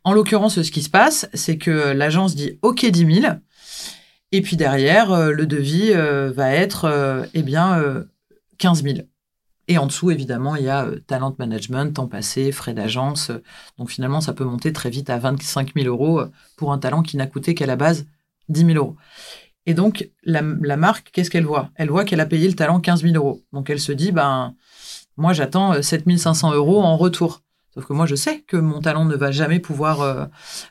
En 0.06 0.14
l'occurrence, 0.14 0.62
ce 0.62 0.72
qui 0.72 0.84
se 0.84 0.90
passe, 0.90 1.28
c'est 1.34 1.58
que 1.58 1.72
l'agence 1.72 2.36
dit 2.36 2.60
OK 2.62 2.86
10 2.86 3.22
000, 3.22 3.34
et 4.32 4.42
puis 4.42 4.56
derrière, 4.56 5.12
euh, 5.12 5.32
le 5.32 5.46
devis 5.46 5.92
va 5.94 6.52
être, 6.52 7.28
eh 7.34 7.44
bien, 7.44 7.80
euh, 7.80 8.04
15 8.58 8.84
000. 8.84 8.98
Et 9.68 9.78
en 9.78 9.88
dessous, 9.88 10.12
évidemment, 10.12 10.56
il 10.56 10.64
y 10.66 10.70
a 10.70 10.86
euh, 10.86 11.00
talent 11.08 11.36
management, 11.40 11.94
temps 11.94 12.08
passé, 12.08 12.52
frais 12.52 12.74
d'agence. 12.74 13.30
euh, 13.32 13.42
Donc 13.78 13.90
finalement, 13.90 14.22
ça 14.22 14.34
peut 14.34 14.44
monter 14.44 14.72
très 14.74 14.90
vite 14.90 15.10
à 15.10 15.18
25 15.18 15.74
000 15.76 15.88
euros 15.88 16.20
euh, 16.20 16.32
pour 16.56 16.72
un 16.72 16.78
talent 16.78 17.02
qui 17.02 17.18
n'a 17.18 17.26
coûté 17.28 17.56
qu'à 17.56 17.66
la 17.66 17.76
base 17.76 18.06
10 18.50 18.66
000 18.66 18.72
euros. 18.78 18.96
Et 19.66 19.74
donc, 19.74 20.10
la, 20.24 20.42
la 20.62 20.78
marque, 20.78 21.10
qu'est-ce 21.12 21.32
qu'elle 21.32 21.46
voit? 21.46 21.72
Elle 21.76 21.90
voit 21.90 22.06
qu'elle 22.06 22.20
a 22.20 22.28
payé 22.28 22.48
le 22.48 22.54
talent 22.54 22.80
15 22.80 23.02
000 23.02 23.16
euros. 23.16 23.42
Donc 23.54 23.70
elle 23.72 23.80
se 23.80 23.92
dit, 23.92 24.12
ben, 24.12 24.54
moi 25.18 25.34
j'attends 25.34 25.74
euh, 25.74 25.82
7 25.82 26.04
500 26.18 26.54
euros 26.54 26.84
en 26.84 26.96
retour. 26.98 27.42
Sauf 27.74 27.88
que 27.88 27.94
moi, 27.94 28.06
je 28.06 28.16
sais 28.16 28.40
que 28.48 28.56
mon 28.56 28.80
talent 28.80 29.04
ne 29.04 29.16
va 29.18 29.32
jamais 29.32 29.60
pouvoir 29.60 30.00
euh, 30.02 30.26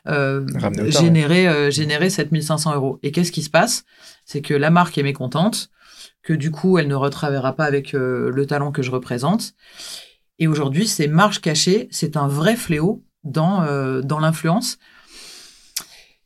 euh, 0.07 0.43
générer, 0.89 1.47
euh, 1.47 1.69
générer 1.69 2.09
7 2.09 2.41
500 2.41 2.73
euros. 2.73 2.97
Et 3.03 3.11
qu'est-ce 3.11 3.31
qui 3.31 3.43
se 3.43 3.49
passe? 3.51 3.83
C'est 4.25 4.41
que 4.41 4.55
la 4.55 4.71
marque 4.71 4.97
est 4.97 5.03
mécontente, 5.03 5.69
que 6.25 6.33
du 6.33 6.51
coup, 6.51 6.77
elle 6.77 6.87
ne 6.87 6.95
retravaillera 6.95 7.55
pas 7.55 7.65
avec 7.65 7.93
euh, 7.93 8.31
le 8.31 8.45
talent 8.45 8.71
que 8.71 8.81
je 8.81 8.91
représente. 8.91 9.53
Et 10.39 10.47
aujourd'hui, 10.47 10.87
ces 10.87 11.07
marges 11.07 11.39
cachées, 11.39 11.87
c'est 11.91 12.17
un 12.17 12.27
vrai 12.27 12.55
fléau 12.57 13.05
dans, 13.23 13.61
euh, 13.61 14.01
dans 14.01 14.19
l'influence. 14.19 14.77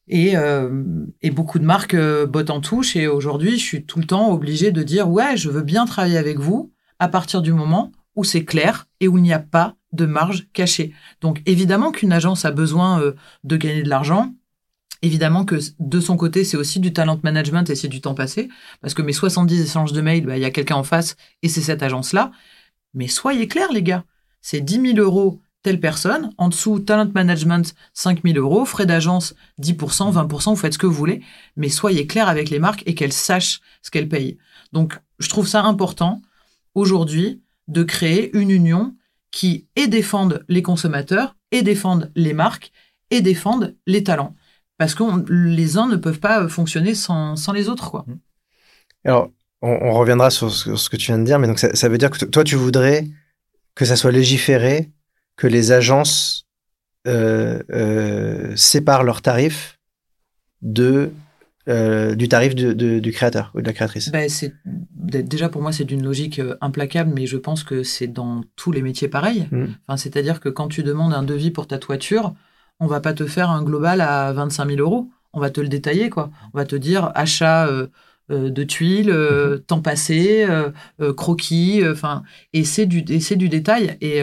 Et, 0.08 0.36
euh, 0.38 0.84
et 1.22 1.30
beaucoup 1.30 1.60
de 1.60 1.66
marques 1.66 1.98
bottent 2.28 2.50
en 2.50 2.62
touche. 2.62 2.96
Et 2.96 3.08
aujourd'hui, 3.08 3.60
je 3.60 3.64
suis 3.64 3.86
tout 3.86 4.00
le 4.00 4.06
temps 4.06 4.32
obligée 4.32 4.72
de 4.72 4.82
dire 4.82 5.08
ouais, 5.08 5.38
je 5.38 5.50
veux 5.50 5.62
bien 5.62 5.86
travailler 5.86 6.18
avec 6.18 6.40
vous 6.40 6.74
à 6.98 7.10
partir 7.10 7.42
du 7.42 7.54
moment 7.54 7.92
où 8.16 8.24
c'est 8.24 8.46
clair 8.46 8.88
et 9.02 9.08
où 9.08 9.18
il 9.18 9.24
n'y 9.24 9.34
a 9.34 9.40
pas 9.40 9.76
de 9.92 10.06
marge 10.06 10.48
cachée. 10.54 10.94
Donc 11.22 11.42
évidemment 11.46 11.92
qu'une 11.92 12.14
agence 12.14 12.46
a 12.46 12.52
besoin 12.52 13.14
de 13.44 13.58
gagner 13.58 13.84
de 13.84 13.90
l'argent. 13.90 14.34
Évidemment 15.02 15.46
que 15.46 15.56
de 15.80 16.00
son 16.00 16.18
côté, 16.18 16.44
c'est 16.44 16.58
aussi 16.58 16.80
du 16.80 16.92
talent 16.92 17.20
management 17.24 17.70
et 17.70 17.76
c'est 17.76 17.88
du 17.88 18.02
temps 18.02 18.16
passé. 18.16 18.50
Parce 18.82 18.94
que 18.94 19.02
mes 19.02 19.14
70 19.14 19.62
échanges 19.62 19.94
de 19.94 20.02
mails, 20.02 20.26
bah, 20.26 20.38
il 20.38 20.42
y 20.42 20.46
a 20.46 20.52
quelqu'un 20.52 20.76
en 20.76 20.84
face 20.84 21.16
et 21.42 21.48
c'est 21.48 21.62
cette 21.62 21.84
agence-là. 21.84 22.32
Mais 22.94 23.08
soyez 23.08 23.48
clairs, 23.48 23.72
les 23.72 23.84
gars. 23.84 24.04
C'est 24.42 24.62
10 24.62 24.96
000 24.96 24.98
euros 24.98 25.40
telle 25.64 25.80
personne. 25.80 26.32
En 26.38 26.50
dessous, 26.50 26.80
talent 26.80 27.10
management, 27.14 27.76
5 27.94 28.22
000 28.24 28.38
euros. 28.38 28.66
Frais 28.66 28.86
d'agence, 28.86 29.36
10%, 29.62 30.14
20%, 30.14 30.50
vous 30.50 30.56
faites 30.56 30.74
ce 30.74 30.78
que 30.78 30.88
vous 30.88 30.94
voulez. 30.94 31.22
Mais 31.56 31.70
soyez 31.70 32.08
clairs 32.08 32.30
avec 32.30 32.50
les 32.50 32.60
marques 32.60 32.84
et 32.86 32.96
qu'elles 32.96 33.14
sachent 33.14 33.62
ce 33.82 33.92
qu'elles 33.92 34.10
payent. 34.10 34.38
Donc, 34.74 35.00
je 35.20 35.30
trouve 35.30 35.48
ça 35.48 35.64
important 35.64 36.22
aujourd'hui 36.76 37.42
de 37.68 37.84
créer 37.84 38.36
une 38.38 38.52
union 38.52 38.96
qui 39.32 39.68
et 39.76 39.88
défende 39.88 40.44
les 40.50 40.64
consommateurs, 40.64 41.36
et 41.52 41.62
défende 41.62 42.12
les 42.16 42.34
marques, 42.34 42.72
et 43.12 43.22
défende 43.22 43.76
les 43.86 44.04
talents. 44.04 44.36
Parce 44.80 44.96
que 44.96 45.04
on- 45.04 45.24
les 45.30 45.78
uns 45.78 45.88
ne 45.88 45.98
peuvent 45.98 46.20
pas 46.20 46.48
fonctionner 46.48 46.96
sans, 46.96 47.36
sans 47.36 47.52
les 47.54 47.70
autres, 47.70 47.92
quoi. 47.92 48.06
Alors, 49.06 49.30
on, 49.62 49.70
on 49.70 49.94
reviendra 49.94 50.30
sur 50.32 50.52
ce, 50.52 50.76
ce 50.76 50.90
que 50.90 50.96
tu 50.98 51.08
viens 51.08 51.20
de 51.20 51.26
dire, 51.26 51.38
mais 51.38 51.48
donc 51.48 51.60
ça, 51.60 51.76
ça 51.76 51.90
veut 51.90 51.98
dire 52.00 52.10
que 52.10 52.26
toi, 52.26 52.44
tu 52.44 52.56
voudrais 52.56 53.06
que 53.76 53.86
ça 53.86 53.96
soit 53.96 54.12
légiféré, 54.12 54.90
que 55.36 55.46
les 55.48 55.72
agences 55.72 56.46
euh, 57.08 57.62
euh, 57.72 58.54
séparent 58.56 59.04
leurs 59.04 59.22
tarifs 59.22 59.78
de, 60.62 61.12
euh, 61.70 62.16
du 62.16 62.28
tarif 62.28 62.56
de- 62.56 62.74
de- 62.74 63.00
du 63.00 63.12
créateur 63.12 63.52
ou 63.56 63.62
de 63.62 63.66
la 63.66 63.74
créatrice. 63.74 64.10
Ben, 64.12 64.30
c'est 64.30 64.54
déjà 64.96 65.48
pour 65.50 65.62
moi 65.62 65.72
c'est 65.72 65.86
d'une 65.86 66.04
logique 66.04 66.40
euh, 66.40 66.58
implacable, 66.60 67.12
mais 67.16 67.26
je 67.26 67.38
pense 67.38 67.64
que 67.64 67.84
c'est 67.84 68.08
dans 68.08 68.44
tous 68.58 68.72
les 68.74 68.82
métiers 68.82 69.08
pareil. 69.08 69.48
Mm. 69.52 69.66
Enfin, 69.88 69.98
c'est-à-dire 69.98 70.40
que 70.42 70.50
quand 70.50 70.68
tu 70.68 70.84
demandes 70.84 71.14
un 71.14 71.24
devis 71.24 71.52
pour 71.52 71.68
ta 71.68 71.78
toiture, 71.78 72.34
on 72.80 72.88
va 72.88 73.00
pas 73.00 73.14
te 73.14 73.26
faire 73.26 73.50
un 73.50 73.64
global 73.64 74.02
à 74.02 74.32
25 74.34 74.68
000 74.70 74.80
euros. 74.80 75.10
On 75.34 75.40
va 75.40 75.50
te 75.50 75.62
le 75.62 75.68
détailler, 75.68 76.10
quoi. 76.10 76.32
On 76.54 76.58
va 76.58 76.66
te 76.66 76.76
dire 76.76 77.12
achat 77.16 77.68
euh, 77.68 77.88
euh, 78.32 78.50
de 78.50 78.64
tuiles, 78.64 79.12
euh, 79.12 79.58
temps 79.60 79.82
passé, 79.82 80.48
croquis, 81.18 81.82
enfin, 81.90 82.24
et 82.54 82.64
c'est 82.64 82.86
du, 82.86 83.04
et 83.10 83.20
c'est 83.20 83.36
du 83.36 83.50
détail. 83.50 83.98
Et, 84.02 84.22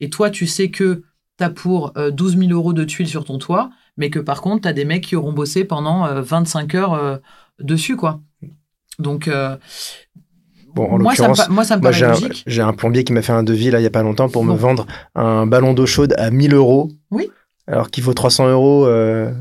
et 0.00 0.10
toi, 0.10 0.30
tu 0.30 0.46
sais 0.46 0.70
que 0.70 1.02
tu 1.38 1.44
as 1.44 1.50
pour 1.50 1.92
euh, 1.96 2.10
12 2.10 2.38
000 2.38 2.50
euros 2.52 2.72
de 2.72 2.84
tuiles 2.84 3.08
sur 3.08 3.24
ton 3.24 3.38
toit, 3.38 3.70
mais 3.96 4.10
que 4.10 4.18
par 4.18 4.40
contre, 4.40 4.62
tu 4.62 4.68
as 4.68 4.72
des 4.72 4.84
mecs 4.84 5.04
qui 5.04 5.16
auront 5.16 5.32
bossé 5.32 5.64
pendant 5.64 6.06
euh, 6.06 6.22
25 6.22 6.74
heures 6.74 7.20
dessus, 7.60 7.96
quoi. 7.96 8.20
Donc, 8.98 9.28
Bon, 10.74 10.90
en 10.90 10.98
moi, 10.98 11.14
ça 11.14 11.28
me, 11.28 11.52
moi, 11.52 11.64
ça 11.64 11.76
me 11.76 11.80
moi, 11.82 11.90
paraît 11.90 11.98
j'ai 11.98 12.04
un, 12.04 12.10
logique. 12.10 12.42
j'ai 12.46 12.60
un 12.62 12.74
plombier 12.74 13.02
qui 13.02 13.14
m'a 13.14 13.22
fait 13.22 13.32
un 13.32 13.42
devis 13.42 13.70
là 13.70 13.80
il 13.80 13.82
y 13.82 13.86
a 13.86 13.90
pas 13.90 14.02
longtemps 14.02 14.28
pour 14.28 14.44
me 14.44 14.54
vendre 14.54 14.86
un 15.14 15.46
ballon 15.46 15.72
d'eau 15.72 15.86
chaude 15.86 16.14
à 16.18 16.30
1000 16.30 16.52
euros. 16.52 16.90
Oui. 17.10 17.30
Alors 17.66 17.90
qu'il 17.90 18.04
vaut 18.04 18.14
300 18.14 18.48
euros 18.48 18.86
euh, 18.86 19.32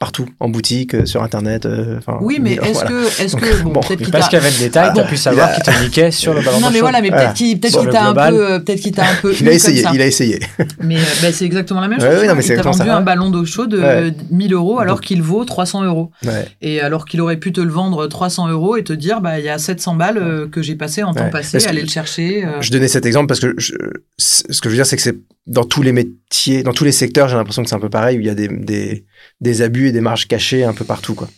partout, 0.00 0.26
en 0.40 0.48
boutique, 0.48 0.94
euh, 0.94 1.06
sur 1.06 1.22
internet. 1.22 1.64
euh, 1.66 1.98
enfin, 1.98 2.18
Oui, 2.20 2.38
mais 2.40 2.50
1000 2.56 2.58
euros, 2.58 2.66
est-ce 2.68 2.74
voilà. 2.84 2.90
que, 2.90 3.22
est-ce 3.22 3.36
que, 3.36 3.62
bon, 3.62 3.70
Bon, 3.70 3.80
peut-être 3.80 4.00
Mais 4.00 4.04
qu'il 4.04 4.12
parce 4.12 4.28
qu'il 4.28 4.38
y 4.38 4.42
avait 4.42 4.50
le 4.50 4.58
détail, 4.58 4.88
Ah, 4.90 4.92
t'as 4.94 5.02
bon, 5.02 5.08
pu 5.08 5.16
savoir 5.16 5.54
qu'il 5.54 5.62
te 5.62 5.82
niquait 5.82 6.10
sur 6.10 6.34
le 6.34 6.40
ballon 6.42 6.58
Non, 6.60 6.66
d'eau 6.66 6.66
mais 6.66 6.72
chaude. 6.74 6.80
voilà, 6.82 7.00
mais 7.00 7.08
Voilà. 7.08 7.24
peut-être 7.24 7.36
qu'il, 7.36 7.60
peut-être 7.60 7.70
Sur 7.72 7.80
qu'il 7.80 7.86
le 7.88 7.92
t'a 7.92 8.02
un 8.02 8.12
global. 8.12 8.34
peu, 8.34 8.52
euh, 8.52 8.58
peut-être 8.58 8.80
qu'il 8.80 8.92
t'a 8.92 9.02
un 9.04 9.14
peu 9.22 9.34
Il 9.40 9.48
a 9.48 9.52
essayé, 9.52 9.84
il 9.94 10.00
a 10.02 10.06
essayé. 10.06 10.40
Mais 10.80 10.96
bah, 11.22 11.32
c'est 11.32 11.44
exactement 11.44 11.80
la 11.80 11.88
même 11.88 12.00
chose. 12.00 12.08
ouais, 12.08 12.26
non, 12.26 12.34
mais 12.34 12.42
c'est 12.42 12.54
il 12.54 12.60
t'a 12.60 12.70
vendu 12.70 12.90
un 12.90 13.00
ballon 13.00 13.30
d'eau 13.30 13.44
chaude 13.46 13.70
de 13.70 13.80
Ouais. 13.80 14.14
1000 14.30 14.52
euros 14.52 14.78
alors 14.80 15.00
qu'il 15.00 15.22
vaut 15.22 15.44
300 15.44 15.84
euros. 15.84 16.10
Et 16.60 16.80
alors 16.80 17.04
qu'il 17.06 17.20
aurait 17.20 17.38
pu 17.38 17.52
te 17.52 17.60
le 17.60 17.70
vendre 17.70 18.06
300 18.06 18.48
euros 18.48 18.76
et 18.76 18.84
te 18.84 18.92
dire, 18.92 19.20
bah, 19.20 19.38
il 19.38 19.44
y 19.44 19.48
a 19.48 19.58
700 19.58 19.94
balles 19.94 20.48
que 20.50 20.60
j'ai 20.62 20.74
passé 20.74 21.02
en 21.02 21.14
temps 21.14 21.30
passé, 21.30 21.64
aller 21.66 21.82
le 21.82 21.88
chercher. 21.88 22.44
Je 22.60 22.70
donnais 22.70 22.88
cet 22.88 23.06
exemple 23.06 23.28
parce 23.28 23.40
que 23.40 23.54
ce 24.18 24.42
que 24.60 24.64
je 24.64 24.68
veux 24.70 24.74
dire, 24.76 24.86
c'est 24.86 24.96
que 24.96 25.02
c'est 25.02 25.16
dans 25.46 25.64
tous 25.64 25.82
les 25.82 25.92
métiers, 25.92 26.62
dans 26.62 26.72
tous 26.72 26.84
les 26.84 26.92
secteurs, 26.92 27.28
j'ai 27.28 27.36
l'impression 27.36 27.62
que 27.62 27.68
c'est 27.68 27.74
un 27.74 27.80
peu 27.80 27.90
pareil, 27.90 28.16
où 28.16 28.20
il 28.20 28.26
y 28.26 28.30
a 28.30 28.34
des, 28.34 29.04
des, 29.40 29.62
abus 29.62 29.88
et 29.88 29.92
des 29.92 30.00
marges 30.00 30.26
cachées 30.28 30.64
un 30.64 30.72
peu 30.72 30.84
partout, 30.84 31.14
quoi. 31.14 31.28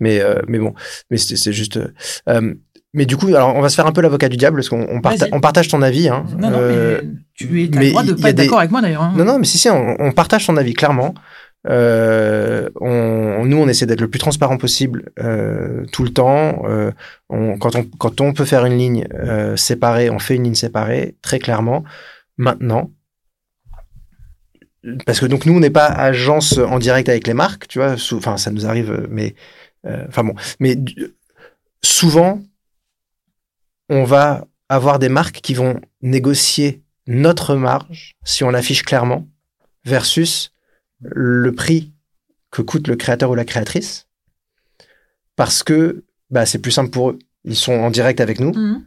Mais, 0.00 0.20
euh, 0.20 0.40
mais 0.48 0.58
bon, 0.58 0.74
mais 1.10 1.16
c'est 1.18 1.52
juste. 1.52 1.76
euh, 1.78 1.88
euh, 2.28 2.54
mais 2.96 3.06
du 3.06 3.16
coup, 3.16 3.26
alors 3.28 3.56
on 3.56 3.60
va 3.60 3.68
se 3.68 3.74
faire 3.74 3.86
un 3.88 3.92
peu 3.92 4.00
l'avocat 4.02 4.28
du 4.28 4.36
diable 4.36 4.56
parce 4.58 4.68
qu'on 4.68 5.00
parta- 5.00 5.26
partage 5.40 5.66
ton 5.68 5.82
avis. 5.82 6.08
Hein, 6.08 6.24
Non, 6.38 6.50
non, 6.50 6.58
Euh, 6.60 7.00
mais 7.02 7.08
tu 7.34 7.64
es, 7.64 7.68
mais 7.74 7.86
le 7.86 7.90
droit 7.90 8.02
de 8.04 8.12
pas 8.12 8.30
être 8.30 8.36
des- 8.36 8.42
d'accord 8.44 8.60
avec 8.60 8.70
moi 8.70 8.80
d'ailleurs. 8.80 9.02
hein. 9.02 9.12
Non, 9.16 9.24
non, 9.24 9.38
mais 9.38 9.44
si, 9.46 9.58
si, 9.58 9.68
on, 9.68 9.96
on 9.98 10.12
partage 10.12 10.46
ton 10.46 10.56
avis, 10.56 10.74
clairement. 10.74 11.12
Euh, 11.66 12.68
on, 12.80 13.44
nous, 13.46 13.56
on 13.56 13.66
essaie 13.68 13.86
d'être 13.86 14.00
le 14.02 14.08
plus 14.08 14.18
transparent 14.20 14.58
possible 14.58 15.10
euh, 15.18 15.84
tout 15.92 16.04
le 16.04 16.10
temps. 16.10 16.62
Euh, 16.66 16.90
on, 17.30 17.56
quand, 17.58 17.74
on, 17.76 17.84
quand 17.98 18.20
on 18.20 18.32
peut 18.32 18.44
faire 18.44 18.64
une 18.66 18.76
ligne 18.78 19.06
euh, 19.14 19.56
séparée, 19.56 20.10
on 20.10 20.18
fait 20.18 20.36
une 20.36 20.44
ligne 20.44 20.54
séparée, 20.54 21.16
très 21.22 21.38
clairement. 21.38 21.82
Maintenant, 22.36 22.90
parce 25.06 25.20
que 25.20 25.26
donc 25.26 25.46
nous, 25.46 25.54
on 25.54 25.60
n'est 25.60 25.70
pas 25.70 25.86
agence 25.86 26.58
en 26.58 26.78
direct 26.78 27.08
avec 27.08 27.26
les 27.26 27.34
marques, 27.34 27.68
tu 27.68 27.78
vois. 27.78 27.96
Enfin, 28.12 28.36
ça 28.36 28.50
nous 28.50 28.66
arrive, 28.66 28.90
euh, 28.90 29.06
mais 29.08 29.34
euh, 29.86 30.04
enfin 30.08 30.24
mais 30.60 30.76
souvent, 31.82 32.42
on 33.88 34.04
va 34.04 34.46
avoir 34.68 34.98
des 34.98 35.08
marques 35.08 35.40
qui 35.40 35.54
vont 35.54 35.80
négocier 36.02 36.82
notre 37.06 37.54
marge 37.54 38.16
si 38.24 38.44
on 38.44 38.50
l'affiche 38.50 38.82
clairement 38.82 39.28
versus 39.84 40.52
le 41.00 41.52
prix 41.52 41.92
que 42.50 42.62
coûte 42.62 42.88
le 42.88 42.96
créateur 42.96 43.30
ou 43.30 43.34
la 43.34 43.44
créatrice 43.44 44.06
parce 45.36 45.62
que 45.62 46.04
bah, 46.30 46.46
c'est 46.46 46.58
plus 46.58 46.70
simple 46.70 46.90
pour 46.90 47.10
eux. 47.10 47.18
Ils 47.44 47.56
sont 47.56 47.74
en 47.74 47.90
direct 47.90 48.20
avec 48.20 48.40
nous 48.40 48.52
Mhm. 48.54 48.84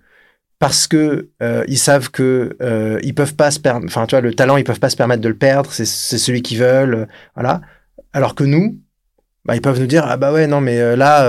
Parce 0.59 0.87
que 0.87 1.29
euh, 1.43 1.63
ils 1.67 1.77
savent 1.77 2.09
que 2.09 2.55
euh, 2.61 2.99
ils 3.03 3.13
peuvent 3.13 3.35
pas 3.35 3.51
se 3.51 3.59
perm- 3.59 3.85
enfin 3.85 4.05
tu 4.07 4.15
vois 4.15 4.21
le 4.21 4.33
talent 4.33 4.57
ils 4.57 4.63
peuvent 4.63 4.79
pas 4.79 4.89
se 4.89 4.95
permettre 4.97 5.21
de 5.21 5.27
le 5.29 5.35
perdre 5.37 5.71
c'est 5.71 5.85
c'est 5.85 6.17
celui 6.17 6.41
qu'ils 6.41 6.57
veulent 6.59 6.95
euh, 6.95 7.05
voilà 7.35 7.61
alors 8.13 8.33
que 8.35 8.43
nous 8.43 8.77
bah, 9.45 9.55
ils 9.55 9.61
peuvent 9.61 9.79
nous 9.79 9.85
dire 9.87 10.05
ah 10.07 10.17
bah 10.17 10.33
ouais 10.33 10.47
non 10.47 10.59
mais 10.59 10.79
euh, 10.79 10.95
là 10.95 11.23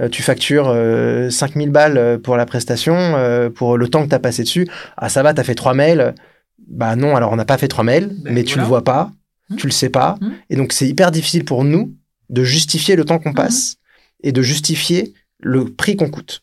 euh, 0.00 0.08
tu 0.10 0.22
factures 0.22 0.68
euh, 0.68 1.30
5000 1.30 1.70
balles 1.70 2.18
pour 2.22 2.36
la 2.36 2.44
prestation 2.44 2.94
euh, 2.96 3.50
pour 3.50 3.78
le 3.78 3.88
temps 3.88 4.02
que 4.04 4.08
tu 4.08 4.14
as 4.14 4.18
passé 4.18 4.42
dessus 4.42 4.66
ah 4.96 5.08
ça 5.08 5.22
va 5.22 5.32
tu 5.32 5.40
as 5.40 5.44
fait 5.44 5.54
trois 5.54 5.74
mails 5.74 6.14
bah 6.68 6.96
non 6.96 7.14
alors 7.16 7.32
on 7.32 7.36
n'a 7.36 7.44
pas 7.44 7.58
fait 7.58 7.68
trois 7.68 7.84
mails 7.84 8.08
Ben, 8.24 8.32
mais 8.34 8.42
tu 8.44 8.54
voilà. 8.54 8.62
le 8.64 8.68
vois 8.68 8.84
pas 8.84 9.10
Hmm. 9.50 9.56
tu 9.56 9.66
le 9.66 9.72
sais 9.72 9.90
pas 9.90 10.16
Hmm. 10.20 10.30
et 10.50 10.56
donc 10.56 10.72
c'est 10.72 10.86
hyper 10.88 11.10
difficile 11.10 11.44
pour 11.44 11.64
nous 11.64 11.92
de 12.30 12.44
justifier 12.44 12.94
le 12.96 13.04
temps 13.04 13.18
qu'on 13.18 13.32
passe 13.34 13.76
et 14.22 14.30
de 14.32 14.40
justifier 14.40 15.12
le 15.40 15.64
prix 15.64 15.96
qu'on 15.96 16.08
coûte. 16.10 16.40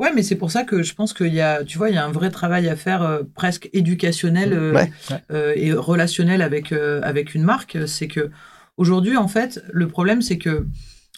Ouais, 0.00 0.10
mais 0.14 0.22
c'est 0.24 0.34
pour 0.34 0.50
ça 0.50 0.64
que 0.64 0.82
je 0.82 0.92
pense 0.94 1.12
qu'il 1.12 1.32
y 1.32 1.40
a, 1.40 1.62
tu 1.62 1.78
vois, 1.78 1.88
il 1.88 1.94
y 1.94 1.98
a 1.98 2.04
un 2.04 2.10
vrai 2.10 2.30
travail 2.30 2.68
à 2.68 2.74
faire 2.74 3.02
euh, 3.02 3.22
presque 3.34 3.70
éducationnel 3.72 4.52
euh, 4.52 4.72
Ouais. 4.74 4.90
euh, 5.30 5.52
et 5.54 5.72
relationnel 5.72 6.42
avec 6.42 6.72
avec 6.72 7.34
une 7.34 7.44
marque. 7.44 7.78
C'est 7.86 8.08
que 8.08 8.30
aujourd'hui, 8.76 9.16
en 9.16 9.28
fait, 9.28 9.62
le 9.72 9.86
problème, 9.86 10.20
c'est 10.20 10.38
que 10.38 10.66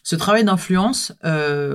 ce 0.03 0.15
travail 0.15 0.45
d'influence, 0.45 1.13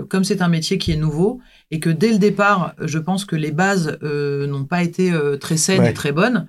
comme 0.09 0.23
c'est 0.23 0.41
un 0.41 0.47
métier 0.47 0.77
qui 0.77 0.93
est 0.93 0.95
nouveau 0.95 1.41
et 1.69 1.79
que 1.81 1.89
dès 1.89 2.11
le 2.13 2.17
départ, 2.17 2.75
je 2.79 2.97
pense 2.97 3.25
que 3.25 3.35
les 3.35 3.51
bases 3.51 3.97
n'ont 4.01 4.63
pas 4.65 4.83
été 4.83 5.11
très 5.41 5.57
saines 5.57 5.81
Ouais. 5.81 5.89
et 5.91 5.93
très 5.93 6.11
bonnes. 6.13 6.47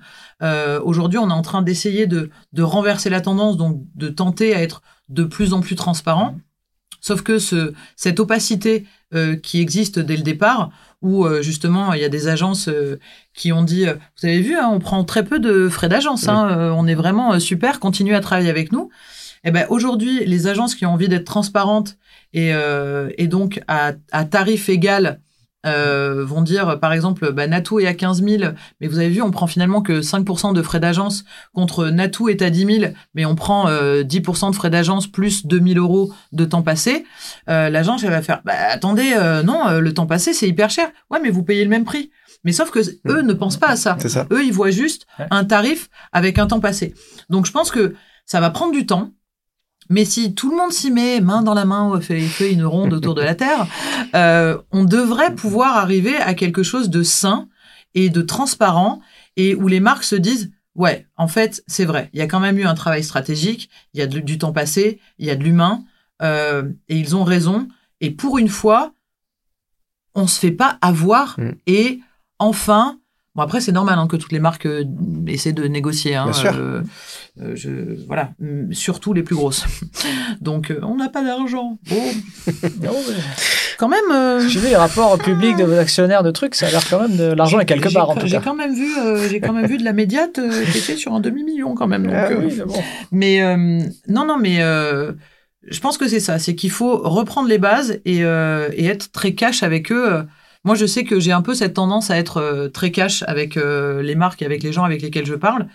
aujourd'hui, 0.83 1.17
on 1.19 1.29
est 1.29 1.33
en 1.33 1.41
train 1.41 1.61
d'essayer 1.61 2.05
de 2.07 2.29
de 2.53 2.61
renverser 2.63 3.09
la 3.09 3.19
tendance, 3.21 3.57
donc 3.57 3.81
de 3.95 4.07
tenter 4.07 4.55
à 4.55 4.61
être 4.61 4.81
de 5.09 5.23
plus 5.25 5.51
en 5.53 5.59
plus 5.61 5.75
transparent. 5.75 6.37
Sauf 7.05 7.21
que 7.21 7.37
ce, 7.37 7.73
cette 7.97 8.21
opacité 8.21 8.85
euh, 9.13 9.35
qui 9.35 9.59
existe 9.59 9.99
dès 9.99 10.15
le 10.15 10.23
départ, 10.23 10.71
où 11.01 11.25
euh, 11.25 11.41
justement 11.41 11.91
il 11.93 12.01
y 12.01 12.05
a 12.05 12.09
des 12.09 12.29
agences 12.29 12.69
euh, 12.69 12.97
qui 13.35 13.51
ont 13.51 13.61
dit, 13.61 13.85
euh, 13.85 13.95
vous 14.15 14.27
avez 14.29 14.39
vu, 14.39 14.55
hein, 14.55 14.69
on 14.71 14.79
prend 14.79 15.03
très 15.03 15.25
peu 15.25 15.37
de 15.37 15.67
frais 15.67 15.89
d'agence, 15.89 16.29
hein, 16.29 16.47
euh, 16.49 16.69
on 16.71 16.87
est 16.87 16.95
vraiment 16.95 17.33
euh, 17.33 17.39
super, 17.39 17.81
continuez 17.81 18.15
à 18.15 18.21
travailler 18.21 18.49
avec 18.49 18.71
nous. 18.71 18.89
Et 19.43 19.51
ben 19.51 19.65
aujourd'hui, 19.69 20.23
les 20.25 20.47
agences 20.47 20.75
qui 20.75 20.85
ont 20.85 20.93
envie 20.93 21.09
d'être 21.09 21.25
transparentes 21.25 21.97
et, 22.31 22.53
euh, 22.53 23.09
et 23.17 23.27
donc 23.27 23.61
à, 23.67 23.91
à 24.13 24.23
tarif 24.23 24.69
égal 24.69 25.19
euh, 25.65 26.25
vont 26.25 26.41
dire, 26.41 26.79
par 26.79 26.93
exemple, 26.93 27.31
bah, 27.31 27.47
Natou 27.47 27.79
est 27.79 27.87
à 27.87 27.93
15 27.93 28.23
000, 28.23 28.43
mais 28.81 28.87
vous 28.87 28.99
avez 28.99 29.09
vu, 29.09 29.21
on 29.21 29.31
prend 29.31 29.47
finalement 29.47 29.81
que 29.81 30.01
5% 30.01 30.53
de 30.53 30.61
frais 30.61 30.79
d'agence 30.79 31.23
contre 31.53 31.87
Natou 31.87 32.29
est 32.29 32.41
à 32.41 32.49
10 32.49 32.79
000, 32.79 32.93
mais 33.15 33.25
on 33.25 33.35
prend 33.35 33.67
euh, 33.67 34.03
10% 34.03 34.51
de 34.51 34.55
frais 34.55 34.69
d'agence 34.69 35.07
plus 35.07 35.45
2 35.45 35.61
000 35.73 35.79
euros 35.79 36.13
de 36.31 36.45
temps 36.45 36.61
passé. 36.61 37.05
Euh, 37.49 37.69
L'agence, 37.69 38.03
elle 38.03 38.11
va 38.11 38.21
faire, 38.21 38.41
bah, 38.45 38.53
attendez, 38.69 39.13
euh, 39.15 39.43
non, 39.43 39.67
euh, 39.67 39.79
le 39.79 39.93
temps 39.93 40.05
passé, 40.07 40.33
c'est 40.33 40.47
hyper 40.47 40.69
cher. 40.69 40.89
Ouais, 41.09 41.19
mais 41.21 41.29
vous 41.29 41.43
payez 41.43 41.63
le 41.63 41.69
même 41.69 41.85
prix. 41.85 42.11
Mais 42.43 42.51
sauf 42.51 42.71
que 42.71 42.79
eux 43.07 43.21
ne 43.21 43.33
pensent 43.33 43.57
pas 43.57 43.69
à 43.69 43.75
ça. 43.75 43.97
Ça. 44.05 44.27
Eux, 44.31 44.43
ils 44.43 44.51
voient 44.51 44.71
juste 44.71 45.07
un 45.31 45.45
tarif 45.45 45.89
avec 46.11 46.39
un 46.39 46.47
temps 46.47 46.59
passé. 46.59 46.93
Donc, 47.29 47.45
je 47.45 47.51
pense 47.51 47.71
que 47.71 47.95
ça 48.25 48.41
va 48.41 48.49
prendre 48.49 48.73
du 48.73 48.85
temps. 48.85 49.11
Mais 49.89 50.05
si 50.05 50.33
tout 50.35 50.49
le 50.51 50.57
monde 50.57 50.71
s'y 50.71 50.91
met, 50.91 51.21
main 51.21 51.41
dans 51.41 51.53
la 51.53 51.65
main, 51.65 51.99
fait, 52.01 52.19
fait 52.21 52.51
une 52.53 52.65
ronde 52.65 52.93
autour 52.93 53.15
de 53.15 53.21
la 53.21 53.35
Terre, 53.35 53.67
euh, 54.15 54.57
on 54.71 54.83
devrait 54.85 55.35
pouvoir 55.35 55.77
arriver 55.77 56.15
à 56.17 56.33
quelque 56.33 56.63
chose 56.63 56.89
de 56.89 57.03
sain 57.03 57.47
et 57.95 58.09
de 58.09 58.21
transparent 58.21 59.01
et 59.35 59.55
où 59.55 59.67
les 59.67 59.79
marques 59.79 60.03
se 60.03 60.15
disent, 60.15 60.51
ouais, 60.75 61.07
en 61.17 61.27
fait, 61.27 61.63
c'est 61.67 61.85
vrai, 61.85 62.09
il 62.13 62.19
y 62.19 62.21
a 62.21 62.27
quand 62.27 62.39
même 62.39 62.57
eu 62.57 62.65
un 62.65 62.73
travail 62.75 63.03
stratégique, 63.03 63.69
il 63.93 63.99
y 63.99 64.03
a 64.03 64.07
de- 64.07 64.19
du 64.19 64.37
temps 64.37 64.53
passé, 64.53 64.99
il 65.19 65.25
y 65.27 65.29
a 65.31 65.35
de 65.35 65.43
l'humain, 65.43 65.83
euh, 66.21 66.63
et 66.89 66.97
ils 66.97 67.15
ont 67.15 67.23
raison. 67.23 67.67
Et 68.01 68.09
pour 68.11 68.37
une 68.37 68.49
fois, 68.49 68.93
on 70.15 70.27
se 70.27 70.39
fait 70.39 70.51
pas 70.51 70.77
avoir 70.81 71.39
Mm. 71.39 71.51
et 71.67 71.99
enfin, 72.39 72.99
bon 73.35 73.41
après 73.41 73.61
c'est 73.61 73.71
normal 73.71 73.97
hein, 73.97 74.07
que 74.07 74.15
toutes 74.15 74.31
les 74.31 74.39
marques 74.39 74.65
euh, 74.67 74.83
essaient 75.27 75.53
de 75.53 75.63
négocier. 75.65 76.15
Hein, 76.15 76.25
Bien 76.25 76.33
sûr. 76.33 76.53
Euh, 77.41 77.53
je, 77.55 77.69
voilà, 78.07 78.31
surtout 78.71 79.13
les 79.13 79.23
plus 79.23 79.35
grosses. 79.35 79.65
Donc 80.41 80.69
euh, 80.71 80.79
on 80.83 80.95
n'a 80.95 81.09
pas 81.09 81.23
d'argent. 81.23 81.79
Mais- 81.89 82.13
quand 83.77 83.89
même. 83.89 83.99
euh, 84.13 84.47
J'ai 84.47 84.59
vu 84.59 84.67
les 84.67 84.75
rapports 84.75 85.17
publics 85.17 85.57
de 85.57 85.63
vos 85.63 85.77
actionnaires 85.77 86.23
de 86.23 86.31
trucs, 86.31 86.55
ça 86.55 86.67
a 86.67 86.71
l'air 86.71 86.87
quand 86.89 87.01
même 87.01 87.17
de 87.17 87.23
l'argent 87.33 87.59
est 87.59 87.65
quelque 87.65 87.91
part 87.93 88.09
en 88.09 88.15
tout 88.15 88.27
J'ai 88.27 88.39
quand 88.39 88.55
même 88.55 88.73
vu, 88.73 88.97
euh, 88.99 89.27
j'ai 89.29 89.39
quand 89.39 89.53
même 89.53 89.65
vu 89.65 89.77
de 89.77 89.83
la 89.83 89.93
médiate 89.93 90.37
euh, 90.39 90.63
qui 90.71 90.77
était 90.77 90.95
sur 90.95 91.13
un 91.13 91.19
demi 91.19 91.43
million 91.43 91.73
quand 91.75 91.87
même. 91.87 92.03
Donc, 92.03 92.13
Ah 92.15 92.29
oui, 92.37 92.53
mais 92.57 92.65
bon. 92.65 92.83
Mais 93.11 93.41
euh, 93.41 93.79
non, 94.07 94.25
non, 94.25 94.37
mais 94.39 94.61
euh, 94.61 95.11
je 95.67 95.79
pense 95.79 95.97
que 95.97 96.07
c'est 96.07 96.19
ça. 96.19 96.39
C'est 96.39 96.55
qu'il 96.55 96.71
faut 96.71 96.97
reprendre 96.97 97.49
les 97.49 97.57
bases 97.57 97.99
et, 98.05 98.23
euh, 98.23 98.69
et 98.73 98.85
être 98.85 99.11
très 99.11 99.33
cash 99.33 99.63
avec 99.63 99.91
eux. 99.91 100.23
Moi, 100.65 100.75
je 100.75 100.85
sais 100.85 101.03
que 101.03 101.19
j'ai 101.19 101.31
un 101.33 101.41
peu 101.41 101.53
cette 101.55 101.73
tendance 101.73 102.09
à 102.09 102.17
être 102.17 102.69
très 102.73 102.91
cash 102.91 103.23
avec 103.27 103.57
euh, 103.57 104.01
les 104.01 104.15
marques 104.15 104.41
et 104.41 104.45
avec 104.45 104.63
les 104.63 104.71
gens 104.71 104.83
avec 104.83 105.01
lesquels 105.01 105.25
je 105.25 105.35
parle. 105.35 105.67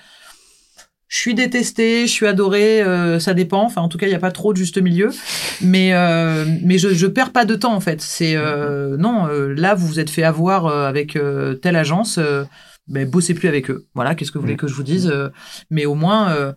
Je 1.08 1.16
suis 1.16 1.34
détestée, 1.34 2.06
je 2.06 2.12
suis 2.12 2.26
adorée, 2.26 2.82
euh, 2.82 3.18
ça 3.18 3.32
dépend. 3.32 3.64
Enfin, 3.64 3.80
en 3.80 3.88
tout 3.88 3.96
cas, 3.96 4.06
il 4.06 4.10
n'y 4.10 4.14
a 4.14 4.20
pas 4.20 4.30
trop 4.30 4.52
de 4.52 4.58
juste 4.58 4.76
milieu. 4.78 5.10
Mais, 5.62 5.94
euh, 5.94 6.44
mais 6.62 6.76
je, 6.76 6.90
je 6.90 7.06
perds 7.06 7.32
pas 7.32 7.46
de 7.46 7.54
temps, 7.54 7.74
en 7.74 7.80
fait. 7.80 8.02
C'est 8.02 8.36
euh, 8.36 8.96
non, 8.98 9.26
euh, 9.26 9.54
là, 9.54 9.74
vous 9.74 9.86
vous 9.86 10.00
êtes 10.00 10.10
fait 10.10 10.22
avoir 10.22 10.66
euh, 10.66 10.86
avec 10.86 11.16
euh, 11.16 11.54
telle 11.54 11.76
agence. 11.76 12.18
Euh, 12.18 12.44
ben, 12.88 13.08
bossez 13.08 13.34
plus 13.34 13.48
avec 13.48 13.70
eux. 13.70 13.86
Voilà, 13.94 14.14
qu'est-ce 14.14 14.30
que 14.32 14.38
vous 14.38 14.42
voulez 14.42 14.56
que 14.56 14.68
je 14.68 14.74
vous 14.74 14.82
dise 14.82 15.12
Mais 15.70 15.86
au 15.86 15.94
moins, 15.94 16.30
euh, 16.30 16.52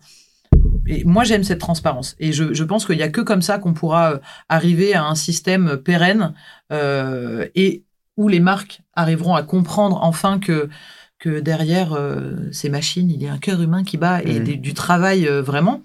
et 0.86 1.04
moi, 1.04 1.24
j'aime 1.24 1.44
cette 1.44 1.60
transparence. 1.60 2.14
Et 2.18 2.32
je, 2.32 2.52
je 2.52 2.64
pense 2.64 2.84
qu'il 2.86 2.96
n'y 2.96 3.02
a 3.02 3.08
que 3.08 3.20
comme 3.20 3.42
ça 3.42 3.58
qu'on 3.58 3.72
pourra 3.72 4.20
arriver 4.48 4.94
à 4.94 5.04
un 5.04 5.14
système 5.14 5.78
pérenne 5.78 6.34
euh, 6.72 7.46
et 7.54 7.84
où 8.16 8.28
les 8.28 8.40
marques 8.40 8.80
arriveront 8.94 9.34
à 9.34 9.42
comprendre 9.42 9.98
enfin 10.02 10.38
que, 10.38 10.68
que 11.22 11.40
derrière 11.40 11.92
euh, 11.92 12.32
ces 12.50 12.68
machines, 12.68 13.10
il 13.10 13.22
y 13.22 13.28
a 13.28 13.32
un 13.32 13.38
cœur 13.38 13.62
humain 13.62 13.84
qui 13.84 13.96
bat 13.96 14.20
et 14.22 14.40
des- 14.40 14.56
du 14.56 14.74
travail 14.74 15.26
euh, 15.28 15.40
vraiment. 15.40 15.82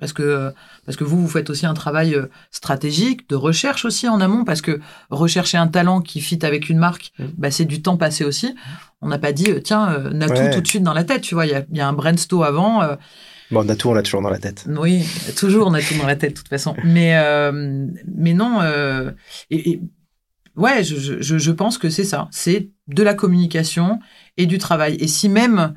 Parce 0.00 0.12
que, 0.12 0.22
euh, 0.22 0.50
parce 0.84 0.96
que 0.98 1.04
vous, 1.04 1.20
vous 1.20 1.28
faites 1.28 1.48
aussi 1.50 1.64
un 1.66 1.74
travail 1.74 2.16
stratégique, 2.50 3.28
de 3.28 3.36
recherche 3.36 3.84
aussi 3.84 4.08
en 4.08 4.20
amont, 4.20 4.44
parce 4.44 4.60
que 4.62 4.80
rechercher 5.10 5.58
un 5.58 5.66
talent 5.68 6.00
qui 6.02 6.20
fit 6.20 6.38
avec 6.44 6.68
une 6.68 6.78
marque, 6.78 7.12
Mhm. 7.18 7.30
bah, 7.38 7.50
c'est 7.50 7.64
du 7.64 7.82
temps 7.82 7.96
passé 7.96 8.24
aussi. 8.24 8.54
On 9.00 9.08
n'a 9.08 9.18
pas 9.18 9.32
dit, 9.32 9.46
tiens, 9.64 10.10
Natou 10.12 10.34
Ouais. 10.34 10.50
tout 10.50 10.60
de 10.60 10.66
suite 10.66 10.82
dans 10.82 10.92
la 10.94 11.04
tête, 11.04 11.22
tu 11.22 11.34
vois, 11.34 11.46
il 11.46 11.52
y 11.52 11.54
a, 11.54 11.64
il 11.70 11.76
y 11.76 11.80
a 11.80 11.88
un 11.88 11.92
brainstorm 11.92 12.42
avant. 12.42 12.80
Bon, 13.50 13.64
on 13.64 13.68
a 13.68 13.76
tout, 13.76 13.88
on 13.88 13.94
l'a 13.94 14.02
toujours 14.02 14.22
dans 14.22 14.30
la 14.30 14.38
tête. 14.38 14.66
oui, 14.68 15.04
toujours, 15.36 15.66
tout 15.72 15.94
dans 15.98 16.06
la 16.06 16.16
tête, 16.16 16.32
de 16.32 16.36
toute 16.38 16.48
façon. 16.48 16.74
Mais, 16.84 17.16
euh, 17.16 17.86
mais 18.14 18.34
non, 18.34 18.60
euh, 18.60 19.10
et, 19.50 19.70
et- 19.70 19.80
ouais, 20.56 20.84
je, 20.84 21.38
je 21.38 21.50
pense 21.52 21.78
que 21.78 21.88
c'est 21.90 22.04
ça. 22.04 22.28
C'est 22.30 22.68
de 22.88 23.02
la 23.02 23.14
communication 23.14 24.00
et 24.38 24.46
du 24.46 24.56
travail. 24.56 24.96
Et 25.00 25.06
si 25.08 25.28
même, 25.28 25.74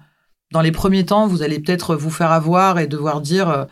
dans 0.53 0.61
les 0.61 0.71
premiers 0.71 1.05
temps, 1.05 1.27
vous 1.27 1.43
allez 1.43 1.59
peut-être 1.59 1.95
vous 1.95 2.09
faire 2.09 2.31
avoir 2.31 2.79
et 2.79 2.87
devoir 2.87 3.19
dire, 3.19 3.49
euh, 3.49 3.65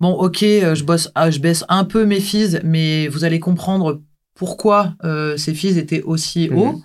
bon, 0.00 0.10
ok, 0.10 0.42
euh, 0.42 0.74
je, 0.74 0.82
bosse, 0.82 1.10
ah, 1.14 1.30
je 1.30 1.38
baisse 1.38 1.64
un 1.68 1.84
peu 1.84 2.04
mes 2.04 2.20
fees, 2.20 2.58
mais 2.64 3.06
vous 3.06 3.24
allez 3.24 3.38
comprendre 3.38 4.00
pourquoi 4.34 4.94
euh, 5.04 5.36
ces 5.36 5.54
fees 5.54 5.78
étaient 5.78 6.02
aussi 6.02 6.48
Mhm. 6.50 6.58
hauts. 6.58 6.82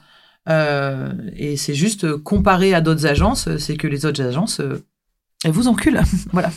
Euh, 0.48 1.12
et 1.36 1.58
c'est 1.58 1.76
juste 1.76 2.16
comparé 2.18 2.74
à 2.74 2.82
d'autres 2.82 3.06
agences, 3.06 3.50
c'est 3.58 3.76
que 3.78 3.88
les 3.88 4.06
autres 4.06 4.22
agences, 4.22 4.62
euh, 5.46 5.48
elles 5.48 5.52
vous 5.52 5.68
enculent. 5.68 6.00
voilà. 6.34 6.50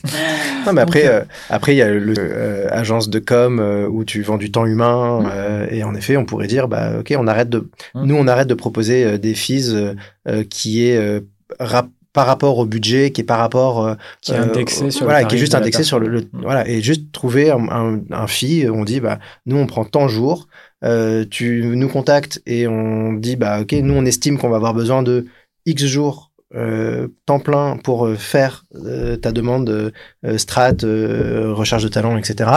Non, 0.67 0.73
mais 0.73 0.81
après, 0.81 1.03
Donc, 1.05 1.11
euh, 1.11 1.25
après 1.51 1.75
il 1.75 1.79
y 1.79 1.83
a 1.83 1.91
le 1.91 2.15
euh, 2.19 3.01
de 3.09 3.19
com 3.19 3.59
euh, 3.61 3.87
où 3.89 4.05
tu 4.05 4.23
vends 4.23 4.39
du 4.39 4.51
temps 4.51 4.67
humain 4.67 5.21
Mm. 5.23 5.29
euh, 5.33 5.67
et 5.71 5.85
en 5.85 5.95
effet, 5.95 6.17
on 6.17 6.25
pourrait 6.25 6.47
dire 6.49 6.69
bah 6.69 6.99
ok, 7.01 7.15
on 7.19 7.27
arrête 7.27 7.49
de 7.49 7.71
Mm. 7.95 8.05
nous 8.07 8.15
on 8.17 8.27
arrête 8.27 8.49
de 8.49 8.55
proposer 8.55 9.05
euh, 9.05 9.19
des 9.19 9.35
fees 9.35 9.71
euh, 9.73 9.95
euh, 10.29 10.45
qui 10.45 10.85
est 10.87 10.97
euh, 10.97 11.21
rap- 11.61 11.89
par 12.13 12.27
rapport 12.27 12.59
au 12.59 12.67
budget, 12.67 13.11
qui 13.11 13.23
est 13.23 13.25
par 13.25 13.39
rapport 13.39 13.87
euh, 13.87 13.95
Qui 14.21 14.33
est 14.33 14.37
indexé 14.37 14.91
sur 14.91 15.07
le 15.07 15.11
voilà, 15.13 15.25
qui 15.25 15.37
est 15.37 15.39
juste 15.39 15.55
indexé 15.55 15.83
sur 15.83 15.99
le. 15.99 16.21
Mm. 16.21 16.27
voilà 16.43 16.69
et 16.69 16.83
juste 16.83 17.11
trouver 17.13 17.51
un, 17.51 17.69
un, 17.71 18.01
un 18.11 18.27
fee, 18.27 18.69
on 18.69 18.85
dit 18.85 19.01
bah 19.01 19.19
nous 19.47 19.57
on 19.57 19.67
prend 19.67 19.85
tant 19.87 20.09
jours, 20.09 20.47
euh, 20.85 21.25
tu 21.31 21.63
nous 21.75 21.89
contactes 21.89 22.43
et 22.47 22.67
on 22.67 23.13
dit 23.15 23.37
bah 23.37 23.61
ok, 23.63 23.73
nous 23.73 23.95
on 23.95 24.05
estime 24.05 24.37
qu'on 24.39 24.51
va 24.51 24.57
avoir 24.57 24.75
besoin 24.75 25.03
de 25.03 25.25
X 25.65 25.85
jours 25.87 26.32
euh, 26.55 27.09
temps 27.27 27.41
plein 27.41 27.77
pour 27.77 28.07
euh, 28.07 28.17
faire 28.17 28.65
euh, 28.75 29.17
ta 29.17 29.33
demande 29.33 29.71
euh, 29.71 29.91
euh, 30.25 30.39
strat, 30.39 30.75
euh, 30.85 31.53
recherche 31.53 31.83
de 31.83 31.89
talent, 31.89 32.17
etc. 32.19 32.51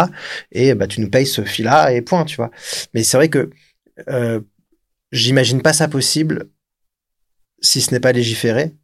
Et 0.51 0.73
bah 0.75 0.87
tu 0.87 1.01
nous 1.01 1.09
payes 1.09 1.25
ce 1.27 1.43
fil-là 1.43 1.91
et 1.93 2.01
point, 2.01 2.25
tu 2.25 2.35
vois. 2.35 2.51
Mais 2.93 3.03
c'est 3.03 3.17
vrai 3.17 3.29
que 3.29 3.49
euh, 4.09 4.39
j'imagine 5.11 5.61
pas 5.61 5.73
ça 5.73 5.87
possible 5.87 6.49
si 7.61 7.81
ce 7.81 7.91
n'est 7.91 7.99
pas 8.01 8.11
légiféré, 8.11 8.75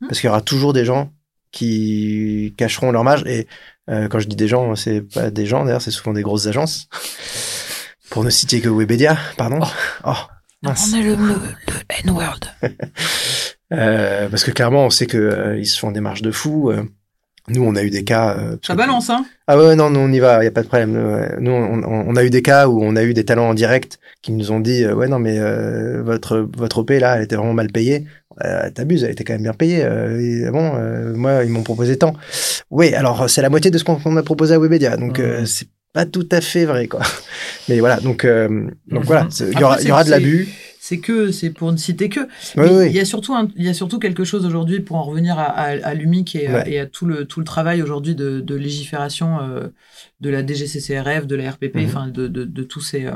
Hmm. 0.00 0.08
parce 0.08 0.20
qu'il 0.20 0.26
y 0.26 0.30
aura 0.30 0.40
toujours 0.40 0.72
des 0.72 0.84
gens 0.84 1.12
qui 1.52 2.54
cacheront 2.56 2.90
leur 2.90 3.04
marge. 3.04 3.22
Et 3.26 3.46
euh, 3.88 4.08
quand 4.08 4.18
je 4.18 4.26
dis 4.26 4.34
des 4.36 4.48
gens, 4.48 4.74
c'est 4.74 5.00
pas 5.00 5.30
des 5.30 5.46
gens, 5.46 5.64
d'ailleurs, 5.64 5.80
c'est 5.82 5.92
souvent 5.92 6.12
des 6.12 6.22
grosses 6.22 6.46
agences. 6.48 6.88
Pour 8.10 8.24
ne 8.24 8.30
citer 8.30 8.60
que 8.60 8.68
Webedia, 8.68 9.16
pardon. 9.36 9.60
Oh, 10.04 10.12
mince. 10.62 10.90
On 10.92 10.98
est 10.98 11.02
le, 11.04 11.14
le, 11.14 11.34
le 11.34 11.74
N-word. 12.04 12.40
Euh, 13.72 14.28
parce 14.28 14.44
que 14.44 14.50
clairement, 14.50 14.86
on 14.86 14.90
sait 14.90 15.06
que 15.06 15.16
euh, 15.18 15.58
ils 15.58 15.66
se 15.66 15.78
font 15.78 15.90
des 15.92 16.00
marges 16.00 16.22
de 16.22 16.30
fou. 16.30 16.70
euh. 16.70 16.82
nous, 17.48 17.64
on 17.64 17.74
a 17.74 17.82
eu 17.82 17.90
des 17.90 18.04
cas. 18.04 18.36
euh, 18.38 18.56
Ça 18.64 18.74
balance, 18.74 19.10
hein 19.10 19.24
Ah 19.48 19.58
ouais, 19.58 19.74
non, 19.74 19.90
nous, 19.90 20.00
on 20.00 20.12
y 20.12 20.18
va, 20.20 20.42
il 20.42 20.44
y 20.44 20.48
a 20.48 20.52
pas 20.52 20.62
de 20.62 20.68
problème. 20.68 20.92
Nous, 21.40 21.50
on, 21.50 21.82
on- 21.82 22.04
on 22.08 22.16
a 22.16 22.22
eu 22.24 22.30
des 22.30 22.42
cas 22.42 22.68
où 22.68 22.82
on 22.82 22.94
a 22.96 23.02
eu 23.02 23.14
des 23.14 23.24
talents 23.24 23.48
en 23.48 23.54
direct 23.54 23.98
qui 24.22 24.30
nous 24.32 24.52
ont 24.52 24.60
dit, 24.60 24.84
euh, 24.84 24.94
ouais, 24.94 25.08
non, 25.08 25.18
mais 25.18 25.38
euh, 25.38 26.02
votre 26.02 26.38
votre 26.56 26.78
OP 26.78 26.90
là, 26.90 27.16
elle 27.16 27.22
était 27.24 27.36
vraiment 27.36 27.54
mal 27.54 27.68
payée. 27.72 28.04
Euh, 28.44 28.70
T'abuses, 28.70 29.04
elle 29.04 29.10
était 29.10 29.24
quand 29.24 29.32
même 29.34 29.42
bien 29.42 29.52
payée. 29.54 29.82
Euh, 29.84 30.46
et, 30.46 30.50
bon, 30.50 30.72
euh, 30.76 31.14
moi, 31.14 31.42
ils 31.44 31.50
m'ont 31.50 31.62
proposé 31.64 31.98
tant. 31.98 32.14
Oui, 32.70 32.94
alors 32.94 33.28
c'est 33.28 33.42
la 33.42 33.50
moitié 33.50 33.70
de 33.70 33.78
ce 33.78 33.84
qu'on 33.84 33.96
qu'on 33.96 34.16
a 34.16 34.22
proposé 34.22 34.54
à 34.54 34.58
Webedia, 34.58 34.96
donc 34.96 35.18
euh, 35.18 35.44
c'est 35.44 35.68
pas 35.92 36.06
tout 36.06 36.26
à 36.30 36.40
fait 36.40 36.64
vrai, 36.64 36.86
quoi. 36.88 37.00
Mais 37.68 37.80
voilà, 37.80 38.00
donc 38.00 38.24
euh, 38.24 38.48
donc 38.88 39.04
voilà, 39.04 39.26
c'est- 39.30 39.50
il 39.52 39.58
y 39.60 39.64
aura, 39.64 39.80
y 39.82 39.90
aura 39.90 40.04
de 40.04 40.10
l'abus. 40.10 40.48
C'est 40.84 40.98
que, 40.98 41.30
c'est 41.30 41.50
pour 41.50 41.70
ne 41.70 41.76
citer 41.76 42.08
que. 42.08 42.20
Oui, 42.20 42.28
Mais 42.56 42.76
oui. 42.76 42.86
Il 42.90 42.92
y 42.96 42.98
a 42.98 43.04
surtout, 43.04 43.34
un- 43.34 43.46
il 43.54 43.64
y 43.64 43.68
a 43.68 43.74
surtout 43.74 44.00
quelque 44.00 44.24
chose 44.24 44.44
aujourd'hui 44.44 44.80
pour 44.80 44.96
en 44.96 45.04
revenir 45.04 45.38
à, 45.38 45.44
à, 45.44 45.66
à 45.90 45.94
l'UMIC 45.94 46.34
et, 46.34 46.48
Ouais. 46.52 46.64
et 46.72 46.80
à 46.80 46.86
tout 46.86 47.06
le 47.06 47.24
tout 47.24 47.38
le 47.38 47.46
travail 47.46 47.82
aujourd'hui 47.82 48.16
de, 48.16 48.40
de 48.40 48.54
légifération 48.56 49.38
euh, 49.40 49.68
de 50.20 50.28
la 50.30 50.42
DGCCRF, 50.44 51.28
de 51.28 51.36
la 51.36 51.52
RPP, 51.52 51.76
Mhm. 51.76 51.84
enfin 51.86 52.08
de, 52.08 52.26
de, 52.26 52.44
de 52.44 52.62
tous 52.64 52.80
ces 52.80 53.06
euh, 53.06 53.12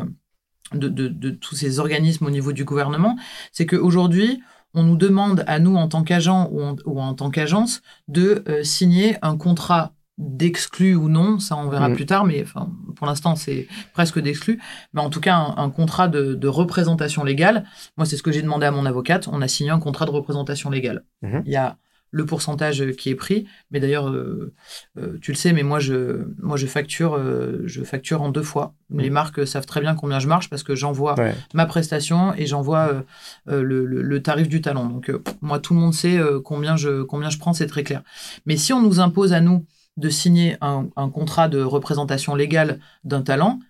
de, 0.75 1.31
tous 1.31 1.57
ces 1.57 1.81
organismes 1.81 2.27
au 2.27 2.31
niveau 2.31 2.53
du 2.53 2.65
gouvernement, 2.65 3.17
c'est 3.51 3.67
qu'aujourd'hui 3.67 4.41
on 4.75 4.83
nous 4.85 4.97
demande 4.97 5.43
à 5.49 5.59
nous 5.59 5.75
en 5.75 5.89
tant 5.89 6.05
qu'agents 6.05 6.49
ou 6.53 6.63
en, 6.63 6.77
ou 6.85 7.01
en 7.01 7.15
tant 7.15 7.31
qu'agence 7.31 7.83
de 8.07 8.45
euh, 8.49 8.63
signer 8.63 9.17
un 9.23 9.37
contrat 9.37 9.93
d'exclus 10.19 10.95
ou 10.95 11.09
non, 11.09 11.39
ça 11.39 11.57
on 11.57 11.69
verra 11.69 11.89
Mhm. 11.89 11.95
plus 11.95 12.07
tard, 12.07 12.25
mais 12.25 12.43
enfin, 12.43 12.71
pour 12.97 13.07
l'instant 13.07 13.37
c'est 13.37 13.69
presque 13.93 14.19
d'exclus, 14.21 14.61
mais 14.95 15.01
en 15.03 15.11
tout 15.11 15.21
cas 15.21 15.37
un, 15.37 15.55
un 15.57 15.71
contrat 15.71 16.09
de, 16.09 16.35
de 16.35 16.49
représentation 16.49 17.23
légale. 17.25 17.65
Moi 17.97 18.07
c'est 18.07 18.17
ce 18.17 18.23
que 18.23 18.33
j'ai 18.33 18.43
demandé 18.43 18.67
à 18.67 18.71
mon 18.71 18.87
avocate, 18.87 19.29
on 19.31 19.43
a 19.43 19.49
signé 19.49 19.71
un 19.71 19.79
contrat 19.81 20.07
de 20.07 20.11
représentation 20.11 20.71
légale. 20.71 21.05
Mhm. 21.23 21.43
Il 21.45 21.53
y 21.53 21.57
a 21.57 21.77
le 22.13 22.25
pourcentage 22.25 22.93
qui 22.93 23.11
est 23.11 23.15
pris, 23.17 23.47
mais 23.71 23.79
d'ailleurs 23.81 24.09
euh, 24.09 24.55
euh, 24.97 25.19
tu 25.21 25.33
le 25.33 25.37
sais, 25.37 25.53
mais 25.53 25.65
moi 25.65 25.81
je 25.81 26.25
moi 26.41 26.57
je 26.57 26.67
facture 26.67 27.15
euh, 27.15 27.61
je 27.67 27.83
facture 27.83 28.23
en 28.23 28.31
deux 28.31 28.45
fois. 28.45 28.75
Les 28.91 29.11
marques 29.11 29.47
savent 29.47 29.67
très 29.67 29.81
bien 29.83 29.95
combien 29.95 30.19
je 30.19 30.29
marche 30.29 30.49
parce 30.49 30.63
que 30.63 30.75
j'envoie 30.75 31.19
Ouais. 31.19 31.35
ma 31.53 31.67
prestation 31.67 32.33
et 32.37 32.47
j'envoie 32.47 33.03
le, 33.47 33.63
le- 33.63 33.85
le 34.03 34.23
tarif 34.23 34.49
du 34.49 34.63
talent. 34.63 34.87
Donc 34.87 35.13
moi 35.43 35.59
tout 35.59 35.75
le 35.75 35.81
monde 35.81 35.93
sait 35.93 36.19
combien 36.45 36.77
je 36.77 37.03
combien 37.03 37.29
je 37.29 37.37
prends, 37.39 37.53
c'est 37.53 37.67
très 37.67 37.83
clair. 37.83 38.03
Mais 38.47 38.57
si 38.57 38.73
on 38.73 38.81
nous 38.81 38.99
impose 39.01 39.33
à 39.35 39.41
nous 39.41 39.67
de 39.97 40.09
signer 40.11 40.57
un, 40.61 40.87
un 40.97 41.09
contrat 41.09 41.49
de 41.49 41.61
représentation 41.63 42.35
légale 42.35 42.79
d'un 43.05 43.23
talent, 43.23 43.61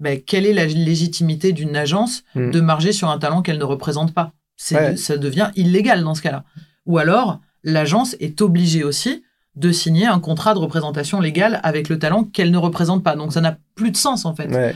ben, 0.00 0.20
quelle 0.20 0.46
est 0.46 0.52
la 0.52 0.66
légitimité 0.66 1.52
d'une 1.52 1.74
agence 1.76 2.22
Mm. 2.34 2.50
de 2.52 2.60
marger 2.60 2.92
sur 2.92 3.10
un 3.10 3.18
talent 3.18 3.42
qu'elle 3.42 3.58
ne 3.58 3.64
représente 3.64 4.14
pas? 4.14 4.32
Ouais. 4.72 4.96
Ça 4.96 5.16
devient 5.16 5.50
illégal 5.56 6.02
dans 6.04 6.14
ce 6.14 6.22
cas-là. 6.22 6.44
Ou 6.86 6.98
alors, 6.98 7.40
l'agence 7.64 8.14
est 8.20 8.40
obligée 8.40 8.84
aussi 8.84 9.24
de 9.56 9.72
signer 9.72 10.06
un 10.06 10.20
contrat 10.20 10.54
de 10.54 10.58
représentation 10.60 11.20
légale 11.20 11.58
avec 11.64 11.88
le 11.88 11.98
talent 11.98 12.22
qu'elle 12.24 12.52
ne 12.52 12.58
représente 12.58 13.02
pas. 13.02 13.16
Donc 13.16 13.32
ça 13.32 13.40
n'a 13.40 13.58
plus 13.74 13.90
de 13.90 13.96
sens 13.96 14.24
en 14.24 14.34
fait. 14.36 14.46
Ouais. 14.54 14.74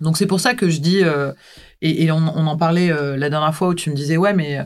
Donc 0.00 0.16
c'est 0.16 0.26
pour 0.26 0.40
ça 0.40 0.54
que 0.54 0.68
je 0.68 0.80
dis, 0.80 1.04
euh, 1.04 1.32
et, 1.80 2.04
et 2.04 2.10
on, 2.10 2.16
on 2.16 2.46
en 2.48 2.56
parlait 2.56 2.90
euh, 2.90 3.16
la 3.16 3.30
dernière 3.30 3.54
fois 3.54 3.68
où 3.68 3.74
tu 3.74 3.90
me 3.90 3.94
disais, 3.94 4.16
ouais, 4.16 4.32
mais, 4.34 4.58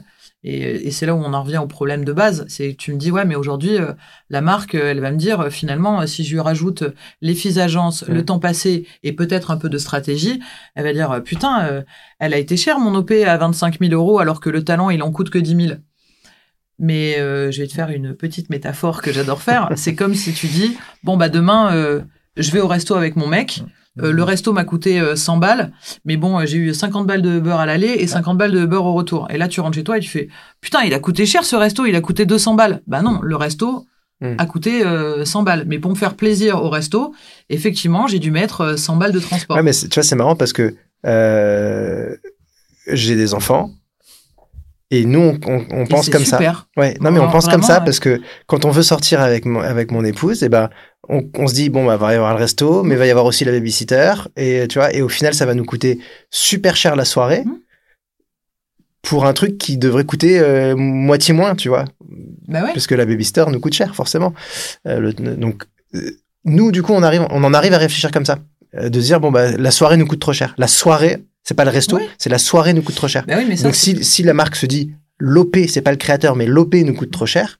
et, 0.44 0.86
et 0.86 0.90
c'est 0.90 1.04
là 1.06 1.14
où 1.14 1.18
on 1.18 1.34
en 1.34 1.42
revient 1.42 1.58
au 1.58 1.66
problème 1.66 2.04
de 2.04 2.12
base, 2.12 2.44
c'est 2.48 2.76
tu 2.78 2.92
me 2.92 2.98
dis, 2.98 3.10
ouais, 3.10 3.24
mais 3.24 3.34
aujourd'hui, 3.34 3.76
euh, 3.76 3.92
la 4.30 4.40
marque, 4.40 4.74
euh, 4.74 4.90
elle 4.90 5.00
va 5.00 5.10
me 5.10 5.16
dire, 5.16 5.40
euh, 5.40 5.50
finalement, 5.50 6.06
si 6.06 6.24
je 6.24 6.32
lui 6.32 6.40
rajoute 6.40 6.84
les 7.20 7.34
fiches 7.34 7.56
agences, 7.56 8.06
le 8.06 8.24
temps 8.24 8.38
passé 8.38 8.86
et 9.02 9.12
peut-être 9.12 9.50
un 9.50 9.56
peu 9.56 9.68
de 9.68 9.78
stratégie, 9.78 10.40
elle 10.74 10.84
va 10.84 10.92
dire, 10.92 11.22
putain, 11.24 11.84
elle 12.18 12.34
a 12.34 12.38
été 12.38 12.56
chère 12.56 12.78
mon 12.78 12.94
OP 12.94 13.10
à 13.10 13.36
25 13.36 13.80
000 13.80 13.92
euros 13.92 14.18
alors 14.20 14.40
que 14.40 14.50
le 14.50 14.64
talent, 14.64 14.90
il 14.90 15.02
en 15.02 15.10
coûte 15.10 15.30
que 15.30 15.38
10 15.38 15.66
000. 15.68 15.78
Mais 16.78 17.18
euh, 17.18 17.50
je 17.50 17.60
vais 17.60 17.66
te 17.66 17.72
faire 17.72 17.90
une 17.90 18.14
petite 18.14 18.50
métaphore 18.50 19.02
que 19.02 19.12
j'adore 19.12 19.42
faire. 19.42 19.70
c'est 19.76 19.94
comme 19.94 20.14
si 20.14 20.32
tu 20.32 20.46
dis, 20.46 20.76
bon, 21.02 21.16
bah 21.16 21.28
demain, 21.28 21.74
euh, 21.74 22.02
je 22.36 22.50
vais 22.52 22.60
au 22.60 22.68
resto 22.68 22.94
avec 22.94 23.16
mon 23.16 23.26
mec. 23.26 23.62
Euh, 24.02 24.12
le 24.12 24.22
resto 24.22 24.52
m'a 24.52 24.64
coûté 24.64 25.00
euh, 25.00 25.16
100 25.16 25.36
balles, 25.38 25.72
mais 26.04 26.16
bon, 26.16 26.38
euh, 26.38 26.46
j'ai 26.46 26.58
eu 26.58 26.74
50 26.74 27.06
balles 27.06 27.22
de 27.22 27.40
beurre 27.40 27.60
à 27.60 27.66
l'aller 27.66 27.88
et 27.98 28.06
50 28.06 28.36
balles 28.38 28.52
de 28.52 28.64
beurre 28.66 28.86
au 28.86 28.94
retour. 28.94 29.28
Et 29.30 29.38
là, 29.38 29.48
tu 29.48 29.60
rentres 29.60 29.76
chez 29.76 29.84
toi 29.84 29.98
et 29.98 30.00
tu 30.00 30.08
fais 30.08 30.28
Putain, 30.60 30.82
il 30.84 30.94
a 30.94 30.98
coûté 30.98 31.26
cher 31.26 31.44
ce 31.44 31.56
resto, 31.56 31.86
il 31.86 31.94
a 31.96 32.00
coûté 32.00 32.26
200 32.26 32.54
balles. 32.54 32.82
Bah 32.86 33.02
non, 33.02 33.20
le 33.22 33.36
resto 33.36 33.86
Mm. 34.20 34.34
a 34.38 34.46
coûté 34.46 34.84
euh, 34.84 35.24
100 35.24 35.42
balles. 35.44 35.64
Mais 35.66 35.78
pour 35.78 35.90
me 35.90 35.96
faire 35.96 36.14
plaisir 36.14 36.62
au 36.62 36.70
resto, 36.70 37.14
effectivement, 37.50 38.06
j'ai 38.06 38.18
dû 38.18 38.30
mettre 38.30 38.62
euh, 38.62 38.76
100 38.76 38.96
balles 38.96 39.12
de 39.12 39.20
transport. 39.20 39.56
Ouais, 39.56 39.62
mais 39.62 39.72
tu 39.72 39.86
vois, 39.94 40.02
c'est 40.02 40.16
marrant 40.16 40.34
parce 40.34 40.52
que 40.52 40.74
euh, 41.06 42.16
j'ai 42.88 43.14
des 43.14 43.34
enfants 43.34 43.70
et 44.90 45.04
nous, 45.04 45.20
on, 45.20 45.38
on- 45.46 45.66
on 45.70 45.84
Et 45.84 45.88
pense 45.88 46.08
comme 46.08 46.24
ça. 46.24 46.38
Ouais, 46.76 46.94
non, 47.00 47.10
mais 47.10 47.18
on 47.18 47.24
Vraiment, 47.24 47.30
pense 47.32 47.48
comme 47.48 47.62
ça 47.62 47.78
ouais. 47.78 47.84
parce 47.84 48.00
que 48.00 48.20
quand 48.46 48.64
on 48.64 48.70
veut 48.70 48.82
sortir 48.82 49.20
avec 49.20 49.44
mon, 49.44 49.60
avec 49.60 49.90
mon 49.90 50.04
épouse, 50.04 50.42
et 50.42 50.48
ben, 50.48 50.70
on, 51.08 51.28
on 51.36 51.46
se 51.46 51.54
dit, 51.54 51.68
bon, 51.68 51.84
bah, 51.86 51.96
va 51.96 52.12
y 52.12 52.16
avoir 52.16 52.32
le 52.34 52.38
resto, 52.40 52.82
mais 52.82 52.94
il 52.94 52.98
va 52.98 53.06
y 53.06 53.10
avoir 53.10 53.26
aussi 53.26 53.44
la 53.44 53.52
babysitter. 53.52 54.12
Et 54.36 54.66
tu 54.68 54.78
vois, 54.78 54.92
et 54.94 55.02
au 55.02 55.08
final, 55.08 55.34
ça 55.34 55.44
va 55.46 55.54
nous 55.54 55.64
coûter 55.64 55.98
super 56.30 56.74
cher 56.76 56.96
la 56.96 57.04
soirée 57.04 57.42
Mhm. 57.44 57.58
pour 59.02 59.24
un 59.26 59.32
truc 59.32 59.58
qui 59.58 59.78
devrait 59.78 60.04
coûter 60.04 60.38
euh, 60.40 60.74
moitié 60.76 61.32
moins, 61.34 61.54
tu 61.54 61.68
vois. 61.68 61.84
Bah 62.48 62.62
ouais. 62.64 62.72
Parce 62.72 62.86
que 62.86 62.94
la 62.94 63.06
babysitter 63.06 63.44
nous 63.50 63.60
coûte 63.60 63.74
cher, 63.74 63.94
forcément. 63.94 64.34
Euh, 64.86 65.00
le- 65.00 65.12
donc, 65.12 65.64
euh, 65.94 66.10
nous, 66.44 66.72
du 66.72 66.82
coup, 66.82 66.92
on, 66.92 67.02
arrive, 67.02 67.26
on 67.30 67.44
en 67.44 67.54
arrive 67.54 67.72
à 67.74 67.78
réfléchir 67.78 68.10
comme 68.10 68.24
ça. 68.24 68.38
De 68.74 69.00
se 69.00 69.06
dire, 69.06 69.20
bon, 69.20 69.30
bah, 69.30 69.52
la 69.52 69.70
soirée 69.70 69.96
nous 69.96 70.06
coûte 70.06 70.20
trop 70.20 70.32
cher. 70.34 70.54
La 70.58 70.66
soirée, 70.66 71.24
c'est 71.48 71.54
pas 71.54 71.64
le 71.64 71.70
resto, 71.70 71.96
Ouais. 71.96 72.06
c'est 72.18 72.28
la 72.28 72.36
soirée 72.38 72.74
nous 72.74 72.82
coûte 72.82 72.94
trop 72.96 73.08
cher. 73.08 73.24
Bah 73.26 73.36
oui, 73.38 73.46
mais 73.48 73.56
ça, 73.56 73.64
Donc 73.64 73.74
si, 73.74 74.04
si 74.04 74.22
la 74.22 74.34
marque 74.34 74.54
se 74.54 74.66
dit 74.66 74.92
l'OP, 75.18 75.56
c'est 75.66 75.80
pas 75.80 75.92
le 75.92 75.96
créateur, 75.96 76.36
mais 76.36 76.44
l'OP 76.44 76.74
nous 76.74 76.92
coûte 76.92 77.10
trop 77.10 77.24
cher, 77.24 77.58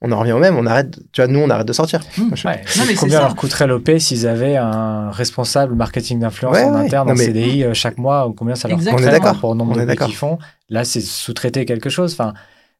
on 0.00 0.10
en 0.10 0.18
revient 0.20 0.32
au 0.32 0.38
même, 0.38 0.56
on 0.56 0.64
arrête, 0.66 0.98
tu 1.12 1.20
vois, 1.20 1.28
nous 1.28 1.40
on 1.40 1.50
arrête 1.50 1.66
de 1.68 1.72
sortir. 1.74 2.00
Mmh. 2.16 2.22
Ouais, 2.22 2.30
Non, 2.44 2.44
mais 2.46 2.62
c'est 2.86 2.94
combien 2.94 3.20
leur 3.20 3.36
coûterait 3.36 3.66
l'OP 3.66 3.90
s'ils 3.98 4.26
avaient 4.26 4.56
un 4.56 5.10
responsable 5.10 5.74
marketing 5.74 6.20
d'influence 6.20 6.54
Ouais, 6.56 6.64
en 6.64 6.74
ouais. 6.74 6.86
interne 6.86 7.08
Non, 7.08 7.12
en 7.14 7.16
mais- 7.18 7.26
CDI 7.26 7.64
euh, 7.64 7.74
chaque 7.74 7.98
mois 7.98 8.26
ou 8.26 8.32
combien 8.32 8.54
ça 8.54 8.68
leur 8.68 8.78
coûterait 8.78 8.94
On 8.94 8.98
est 8.98 9.10
d'accord. 9.10 9.34
rapport 9.34 9.50
au 9.50 9.54
nombre 9.54 9.76
On 9.78 9.84
de 9.86 9.94
qu'ils 9.94 10.14
font? 10.14 10.38
Là, 10.70 10.84
c'est 10.84 11.00
sous-traiter 11.02 11.64
quelque 11.66 11.90
chose. 11.90 12.12
Enfin, 12.14 12.32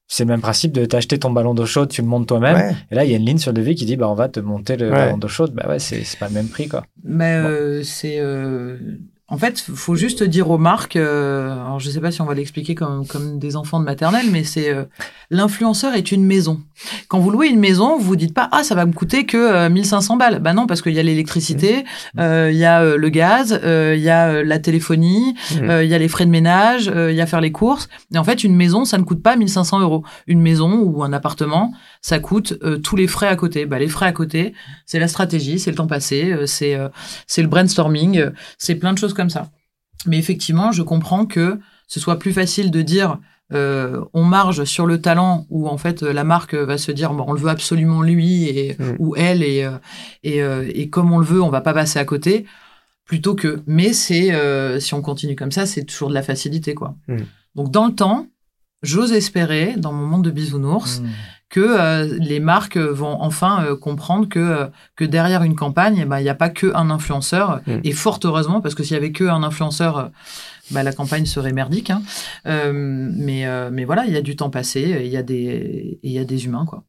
c'est 0.09 0.25
le 0.25 0.29
même 0.29 0.41
principe 0.41 0.73
de 0.73 0.85
t'acheter 0.87 1.19
ton 1.19 1.31
ballon 1.31 1.53
d'eau 1.55 1.67
chaude, 1.67 1.89
tu 1.91 2.01
le 2.01 2.07
montes 2.09 2.27
toi-même. 2.29 2.57
Ouais. 2.57 2.77
Et 2.91 2.95
là, 2.95 3.05
il 3.05 3.11
y 3.11 3.15
a 3.15 3.17
une 3.19 3.27
ligne 3.27 3.39
sur 3.39 3.51
le 3.53 3.57
devis 3.61 3.75
qui 3.75 3.85
dit 3.87 3.97
bah 3.97 4.09
on 4.09 4.15
va 4.15 4.29
te 4.29 4.41
monter 4.41 4.77
le 4.77 4.87
Ouais. 4.91 4.93
ballon 4.97 5.19
d'eau 5.19 5.29
chaude. 5.29 5.53
Bah 5.55 5.67
ouais, 5.69 5.79
c'est 5.79 6.05
c'est 6.05 6.19
pas 6.19 6.29
le 6.29 6.35
même 6.35 6.49
prix 6.49 6.69
quoi. 6.69 6.85
Mais 7.05 7.35
euh, 7.35 7.83
c'est 7.83 8.17
euh, 8.19 8.77
en 9.29 9.39
fait, 9.39 9.59
faut 9.61 9.97
juste 9.97 10.23
dire 10.23 10.51
aux 10.51 10.59
marques. 10.59 10.95
euh, 10.97 11.53
alors, 11.53 11.81
je 11.81 11.91
sais 11.91 12.01
pas 12.01 12.13
si 12.13 12.21
on 12.21 12.27
va 12.27 12.35
l'expliquer 12.35 12.75
comme 12.77 13.07
comme 13.07 13.39
des 13.41 13.57
enfants 13.57 13.81
de 13.81 13.85
maternelle, 13.85 14.27
mais 14.31 14.45
c'est 14.45 14.71
euh, 14.73 14.85
l'influenceur 15.31 15.95
est 15.95 16.13
une 16.13 16.25
maison. 16.25 16.61
Quand 17.09 17.19
vous 17.19 17.31
louez 17.31 17.49
une 17.49 17.59
maison, 17.59 17.97
vous 17.99 18.05
vous 18.05 18.17
dites 18.17 18.35
pas 18.35 18.49
ah 18.53 18.63
ça 18.63 18.75
va 18.77 18.87
me 18.87 18.93
coûter 18.93 19.27
que 19.27 19.37
euh, 19.37 19.69
1500 19.69 20.17
balles. 20.17 20.39
Bah 20.41 20.53
non, 20.53 20.67
parce 20.69 20.81
qu'il 20.81 20.93
y 20.93 21.01
a 21.01 21.03
l'électricité, 21.03 21.85
euh, 22.21 22.51
il 22.53 22.59
y 22.59 22.65
a 22.65 22.83
euh, 22.83 22.97
le 22.97 23.09
gaz, 23.09 23.59
euh, 23.65 23.95
il 23.97 24.03
y 24.03 24.11
a 24.11 24.45
la 24.45 24.59
téléphonie, 24.61 25.35
euh, 25.61 25.83
il 25.83 25.91
y 25.91 25.95
a 25.95 25.99
les 25.99 26.09
frais 26.09 26.27
de 26.27 26.31
ménage, 26.31 26.89
euh, 26.95 27.11
il 27.11 27.17
y 27.17 27.21
a 27.21 27.27
faire 27.27 27.41
les 27.41 27.53
courses. 27.53 27.89
Et 28.15 28.19
en 28.19 28.25
fait, 28.25 28.45
une 28.45 28.55
maison, 28.55 28.85
ça 28.85 28.97
ne 28.97 29.03
coûte 29.03 29.23
pas 29.23 29.35
1500 29.35 29.81
euros. 29.81 30.05
Une 30.29 30.41
maison 30.41 30.73
ou 30.85 31.03
un 31.03 31.13
appartement, 31.13 31.73
ça 32.03 32.19
coûte 32.19 32.55
euh, 32.63 32.79
tous 32.79 32.97
les 32.97 33.07
frais 33.07 33.29
à 33.29 33.37
côté. 33.37 33.67
Bah, 33.67 33.79
les 33.79 33.89
frais 33.89 34.07
à 34.07 34.13
côté, 34.13 34.55
c'est 34.87 34.99
la 34.99 35.09
stratégie, 35.09 35.59
c'est 35.59 35.71
le 35.71 35.77
temps 35.77 35.87
passé, 35.87 36.33
euh, 36.33 36.47
c'est 36.47 36.75
euh, 36.75 36.89
c'est 37.27 37.43
le 37.43 37.49
brainstorming, 37.49 38.19
euh, 38.19 38.31
c'est 38.59 38.75
plein 38.77 38.93
de 38.93 38.99
choses 38.99 39.15
comme 39.15 39.31
ça. 39.31 39.51
Mais 40.07 40.19
effectivement, 40.19 40.73
je 40.73 40.83
comprends 40.83 41.27
que 41.27 41.59
ce 41.89 42.01
soit 42.01 42.19
plus 42.19 42.33
facile 42.33 42.71
de 42.71 42.83
dire 42.83 43.19
euh, 43.53 44.05
on 44.13 44.25
marge 44.25 44.65
sur 44.65 44.87
le 44.87 45.01
talent 45.01 45.47
ou 45.51 45.69
en 45.69 45.79
fait 45.79 46.03
la 46.03 46.25
marque 46.25 46.55
va 46.55 46.79
se 46.79 46.91
dire 46.91 47.13
bon, 47.13 47.25
on 47.29 47.33
le 47.33 47.39
veut 47.41 47.49
absolument 47.51 48.03
lui 48.03 48.45
et 48.49 48.77
Mm. 48.79 48.97
ou 48.99 49.15
elle 49.17 49.43
et 49.45 49.69
et, 50.25 50.43
euh, 50.43 50.69
et 50.75 50.89
comme 50.91 51.13
on 51.13 51.19
le 51.19 51.25
veut, 51.25 51.41
on 51.41 51.49
va 51.49 51.61
pas 51.61 51.73
passer 51.73 51.99
à 52.01 52.05
côté 52.05 52.45
plutôt 53.05 53.37
que 53.37 53.63
mais 53.69 53.93
c'est 53.93 54.35
euh, 54.35 54.81
si 54.81 54.95
on 54.95 55.01
continue 55.01 55.37
comme 55.37 55.53
ça, 55.53 55.65
c'est 55.65 55.85
toujours 55.85 56.09
de 56.09 56.15
la 56.15 56.23
facilité 56.23 56.75
quoi. 56.75 56.97
Mm. 57.07 57.17
Donc 57.55 57.71
dans 57.71 57.87
le 57.87 57.95
temps, 57.95 58.27
j'ose 58.83 59.13
espérer 59.13 59.75
dans 59.77 59.93
mon 59.93 60.07
monde 60.07 60.25
de 60.25 60.31
bisounours 60.33 61.01
Mm. 61.01 61.07
Que 61.57 61.63
euh, 61.63 62.19
les 62.19 62.39
marques 62.39 62.77
vont 62.77 63.17
enfin 63.23 63.65
euh, 63.65 63.77
comprendre 63.77 64.29
que 64.29 64.39
euh, 64.39 64.67
que 64.95 65.07
derrière 65.07 65.43
une 65.43 65.55
campagne, 65.55 66.01
eh 66.03 66.05
ben, 66.05 66.19
il 66.21 66.23
n'y 66.23 66.29
a 66.29 66.35
pas 66.35 66.51
que 66.51 66.71
un 66.75 66.91
influenceur 66.91 67.63
Mm. 67.67 67.81
et 67.83 67.93
fort 67.93 68.21
heureusement 68.25 68.61
parce 68.61 68.75
que 68.75 68.83
s'il 68.83 68.93
y 68.93 68.97
avait 68.99 69.13
que 69.13 69.25
un 69.25 69.43
influenceur, 69.43 70.11
bah, 70.71 70.83
la 70.83 70.93
campagne 70.93 71.25
serait 71.25 71.55
merdique. 71.55 71.91
Hein. 71.91 72.03
Mais 72.45 73.47
mais 73.71 73.85
voilà, 73.85 74.05
il 74.05 74.13
y 74.13 74.17
a 74.17 74.23
du 74.23 74.37
temps 74.37 74.51
passé, 74.51 75.01
il 75.05 75.11
y 75.11 75.17
a 75.17 75.23
des 75.23 75.99
y 76.03 76.19
a 76.19 76.25
des 76.25 76.45
humains 76.45 76.67
quoi. 76.67 76.85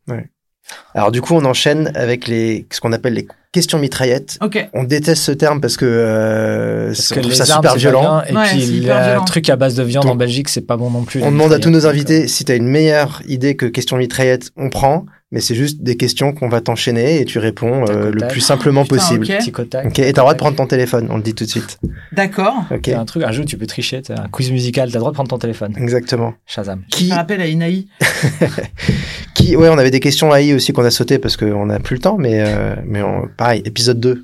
Alors 0.94 1.12
du 1.12 1.22
coup, 1.22 1.34
on 1.36 1.46
enchaîne 1.46 1.92
avec 1.96 2.28
les, 2.28 2.66
ce 2.72 2.80
qu'on 2.82 2.94
appelle 2.94 3.14
les 3.14 3.28
questions 3.52 3.80
mitraillettes. 3.80 4.38
Ok. 4.42 4.68
On 4.74 4.84
déteste 4.84 5.24
ce 5.24 5.32
terme 5.32 5.62
parce 5.62 5.78
que, 5.78 5.86
euh, 5.86 6.88
Parce 6.88 7.12
on 7.12 7.16
que 7.16 7.20
trouve 7.22 7.34
ça 7.34 7.44
armes, 7.54 7.64
super 7.64 7.76
violent. 7.76 8.22
Et 8.28 8.36
Ouais, 8.36 8.44
puis 8.50 8.82
le 8.82 9.26
truc 9.26 9.50
à 9.50 9.56
base 9.56 9.76
de 9.76 9.84
viande 9.84 10.04
Donc, 10.04 10.14
en 10.14 10.16
Belgique, 10.16 10.50
c'est 10.50 10.62
pas 10.62 10.78
bon 10.78 10.90
non 10.90 11.04
plus. 11.04 11.24
On 11.24 11.32
demande 11.32 11.54
à 11.54 11.60
tous 11.60 11.70
nos 11.70 11.86
invités 11.88 12.28
si 12.28 12.46
tu 12.46 12.52
as 12.52 12.56
une 12.56 12.68
meilleure 12.68 13.22
idée 13.28 13.56
que 13.56 13.66
question 13.66 13.98
mitraillette, 13.98 14.52
on 14.58 14.70
prend, 14.70 15.06
mais 15.32 15.42
c'est 15.42 15.56
juste 15.56 15.82
des 15.84 15.98
questions 15.98 16.32
qu'on 16.34 16.48
va 16.50 16.62
t'enchaîner 16.62 17.20
et 17.20 17.26
tu 17.26 17.38
réponds 17.40 17.86
euh, 17.90 18.12
le 18.12 18.28
plus 18.28 18.40
simplement 18.42 18.84
Putain, 18.84 18.96
possible. 18.96 19.24
ok. 19.26 19.30
euh, 19.32 19.38
Tic 19.40 19.60
au 19.60 19.64
tac. 19.66 19.86
Ok, 19.88 20.00
et 20.00 20.02
t'as 20.04 20.08
le 20.08 20.14
droit 20.14 20.34
de 20.34 20.38
prendre 20.40 20.56
ton 20.56 20.68
téléphone, 20.68 21.08
on 21.10 21.18
le 21.18 21.24
dit 21.24 21.34
tout 21.34 21.44
de 21.44 21.50
suite. 21.50 21.78
D'accord. 22.14 22.64
Ok, 22.72 22.88
Il 22.88 22.92
y 22.92 22.94
a 22.94 23.00
un 23.02 23.06
truc, 23.06 23.24
un 23.24 23.32
jeu, 23.32 23.44
tu 23.46 23.58
peux 23.58 23.66
tricher, 23.68 24.02
t'as 24.02 24.22
un 24.24 24.28
quiz 24.30 24.52
musical, 24.52 24.90
t'as 24.90 24.96
le 24.96 25.00
droit 25.00 25.12
de 25.12 25.16
prendre 25.16 25.30
ton 25.30 25.38
téléphone. 25.38 25.74
exactement. 25.78 26.34
Shazam. 26.46 26.84
Qui, 26.90 27.10
Ça 27.10 27.16
rappelle 27.16 27.42
à 27.42 27.48
Inaï. 27.48 27.88
qui, 29.34 29.56
ouais, 29.56 29.70
on 29.70 29.78
avait 29.78 29.92
des 29.92 30.00
questions 30.00 30.34
AI 30.34 30.54
aussi 30.54 30.74
qu'on 30.74 30.86
a 30.86 30.92
sauté 30.92 31.20
parce 31.20 31.38
qu'on 31.38 31.66
n'a 31.68 31.80
plus 31.80 31.96
le 31.96 32.02
temps, 32.02 32.18
mais, 32.18 32.42
euh, 32.46 32.76
mais 32.86 33.02
on- 33.02 33.28
pareil, 33.38 33.62
épisode 33.66 34.00
2. 34.00 34.24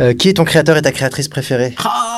Euh, 0.00 0.14
qui 0.14 0.28
est 0.30 0.34
ton 0.34 0.44
créateur 0.44 0.76
et 0.78 0.82
ta 0.82 0.90
créatrice 0.92 1.28
préférée? 1.28 1.74
Ah, 1.84 2.11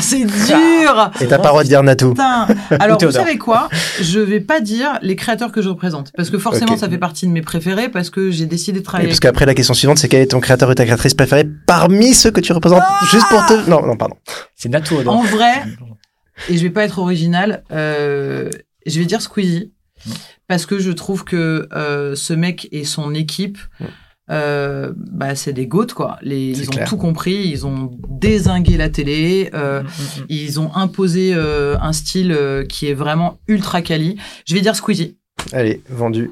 c'est 0.00 0.24
dur. 0.24 1.10
Et 1.20 1.26
t'as 1.26 1.38
pas 1.38 1.44
le 1.44 1.48
droit 1.48 1.62
de 1.62 1.68
dire 1.68 1.82
Natou. 1.82 2.10
Putain. 2.10 2.46
Alors, 2.78 2.98
vous 3.02 3.10
savez 3.10 3.38
quoi? 3.38 3.68
Je 4.00 4.20
vais 4.20 4.40
pas 4.40 4.60
dire 4.60 4.98
les 5.02 5.16
créateurs 5.16 5.52
que 5.52 5.62
je 5.62 5.68
représente. 5.68 6.12
Parce 6.16 6.30
que 6.30 6.38
forcément, 6.38 6.76
ça 6.76 6.88
fait 6.88 6.98
partie 6.98 7.26
de 7.26 7.32
mes 7.32 7.42
préférés 7.42 7.88
parce 7.88 8.10
que 8.10 8.30
j'ai 8.30 8.46
décidé 8.46 8.78
de 8.78 8.82
Et 8.82 8.84
travailler. 8.84 9.08
parce 9.08 9.20
qu'après 9.20 9.46
la 9.46 9.54
question 9.54 9.74
suivante, 9.74 9.98
c'est 9.98 10.08
quel 10.08 10.22
est 10.22 10.26
ton 10.28 10.40
créateur 10.40 10.70
et 10.70 10.74
ta 10.74 10.84
créatrice 10.84 11.14
préférée 11.14 11.48
parmi 11.66 12.14
ceux 12.14 12.30
que 12.30 12.40
tu 12.40 12.52
représentes 12.52 12.82
Juste 13.10 13.26
pour 13.28 13.44
te... 13.46 13.68
Non, 13.68 13.84
non, 13.86 13.96
pardon. 13.96 14.16
C'est 14.56 14.68
Natou 14.68 14.96
En 15.06 15.22
vrai, 15.22 15.64
et 16.48 16.56
je 16.56 16.62
vais 16.62 16.70
pas 16.70 16.84
être 16.84 16.98
original. 16.98 17.62
euh, 17.72 18.50
je 18.86 18.98
vais 18.98 19.04
dire 19.06 19.20
Squeezie 19.20 19.72
parce 20.46 20.64
que 20.66 20.78
je 20.78 20.90
trouve 20.92 21.24
que 21.24 21.68
euh, 21.74 22.14
ce 22.14 22.32
mec 22.32 22.68
et 22.72 22.84
son 22.84 23.14
équipe. 23.14 23.58
Euh, 24.30 24.92
bah, 24.96 25.34
c'est 25.34 25.52
des 25.52 25.66
goats 25.66 25.86
quoi. 25.94 26.18
Les, 26.22 26.50
ils 26.50 26.68
ont 26.68 26.72
clair. 26.72 26.88
tout 26.88 26.96
compris, 26.96 27.48
ils 27.48 27.66
ont 27.66 27.90
dézingué 28.08 28.76
la 28.76 28.88
télé. 28.88 29.50
euh, 29.54 29.82
Mm, 29.82 29.86
mm, 29.86 30.20
mm. 30.22 30.26
ils 30.28 30.60
ont 30.60 30.74
imposé 30.74 31.32
euh, 31.34 31.76
un 31.80 31.92
style 31.92 32.32
euh, 32.32 32.64
qui 32.64 32.88
est 32.88 32.94
vraiment 32.94 33.38
ultra 33.48 33.80
quali. 33.82 34.16
Je 34.46 34.54
vais 34.54 34.60
dire 34.60 34.74
Squeezie. 34.76 35.16
Allez, 35.52 35.82
vendu. 35.88 36.30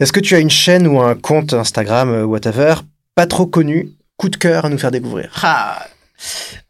Est-ce 0.00 0.12
que 0.12 0.20
tu 0.20 0.34
as 0.34 0.40
une 0.40 0.50
chaîne 0.50 0.86
ou 0.86 1.00
un 1.00 1.14
compte 1.14 1.54
Instagram, 1.54 2.24
whatever, 2.24 2.74
pas 3.14 3.26
trop 3.26 3.46
connu, 3.46 3.90
coup 4.16 4.28
de 4.28 4.36
cœur 4.36 4.64
à 4.64 4.68
nous 4.68 4.78
faire 4.78 4.90
découvrir? 4.90 5.30
Ah, 5.42 5.86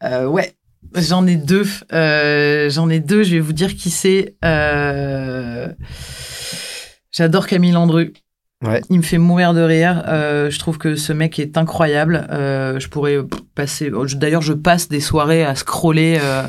euh, 0.03 0.25
ouais, 0.27 0.53
j'en 0.95 1.25
ai 1.27 1.35
deux. 1.35 1.65
Euh, 1.91 2.69
j'en 2.69 2.89
ai 2.89 2.99
deux. 2.99 3.23
Je 3.23 3.31
vais 3.35 3.39
vous 3.39 3.53
dire 3.53 3.75
qui 3.75 3.89
c'est. 3.89 4.35
Euh, 4.45 5.67
J'adore 7.11 7.47
Camille 7.47 7.71
Landru. 7.71 8.13
Ouais. 8.63 8.81
Il 8.89 8.97
me 8.97 9.03
fait 9.03 9.17
mourir 9.17 9.53
de 9.53 9.59
rire. 9.61 10.03
Euh, 10.07 10.49
je 10.49 10.57
trouve 10.59 10.77
que 10.77 10.95
ce 10.95 11.11
mec 11.13 11.37
est 11.39 11.57
incroyable. 11.57 12.25
Euh, 12.31 12.79
je 12.79 12.87
pourrais 12.87 13.17
passer. 13.53 13.91
D'ailleurs, 14.15 14.41
je 14.41 14.53
passe 14.53 14.87
des 14.87 15.01
soirées 15.01 15.43
à 15.43 15.55
scroller, 15.55 16.17
euh, 16.23 16.43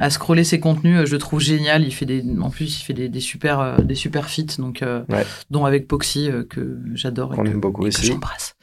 à 0.00 0.10
scroller 0.10 0.42
ses 0.44 0.58
contenus. 0.60 1.04
Je 1.06 1.12
le 1.12 1.18
trouve 1.18 1.40
génial. 1.40 1.84
Il 1.84 1.92
fait 1.94 2.04
des, 2.04 2.22
en 2.42 2.50
plus, 2.50 2.80
il 2.80 2.82
fait 2.82 2.92
des, 2.94 3.08
des 3.08 3.20
super, 3.20 3.80
des 3.82 3.94
super 3.94 4.28
feats. 4.28 4.56
Donc, 4.58 4.82
Ouais. 4.82 5.24
dont 5.50 5.64
avec 5.64 5.86
Poxy 5.86 6.30
que 6.50 6.78
j'adore 6.94 7.34
et 7.34 7.38
On 7.38 7.44
que- 7.44 7.48
aime 7.48 7.60
beaucoup 7.60 7.86
et 7.86 7.90
que 7.90 7.96
aussi. 7.96 8.06
j'embrasse. 8.06 8.54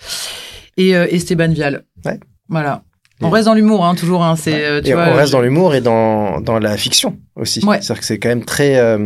Et 0.78 0.90
Esteban 0.92 1.50
Vial. 1.54 1.86
Ouais. 2.06 2.20
Voilà. 2.50 2.84
On 3.22 3.30
reste 3.30 3.46
dans 3.46 3.54
l'humour, 3.54 3.86
hein, 3.86 3.96
toujours. 3.96 4.24
Hein, 4.26 4.36
c'est, 4.36 4.82
on 4.94 5.14
reste 5.16 5.32
dans 5.32 5.42
l'humour 5.42 5.74
et 5.74 5.82
dans, 5.82 6.42
dans 6.42 6.60
la 6.60 6.76
fiction 6.76 7.18
aussi. 7.38 7.62
C'est-à-dire 7.62 8.00
que 8.00 8.06
c'est 8.06 8.20
quand 8.20 8.30
même 8.30 8.44
très. 8.44 8.98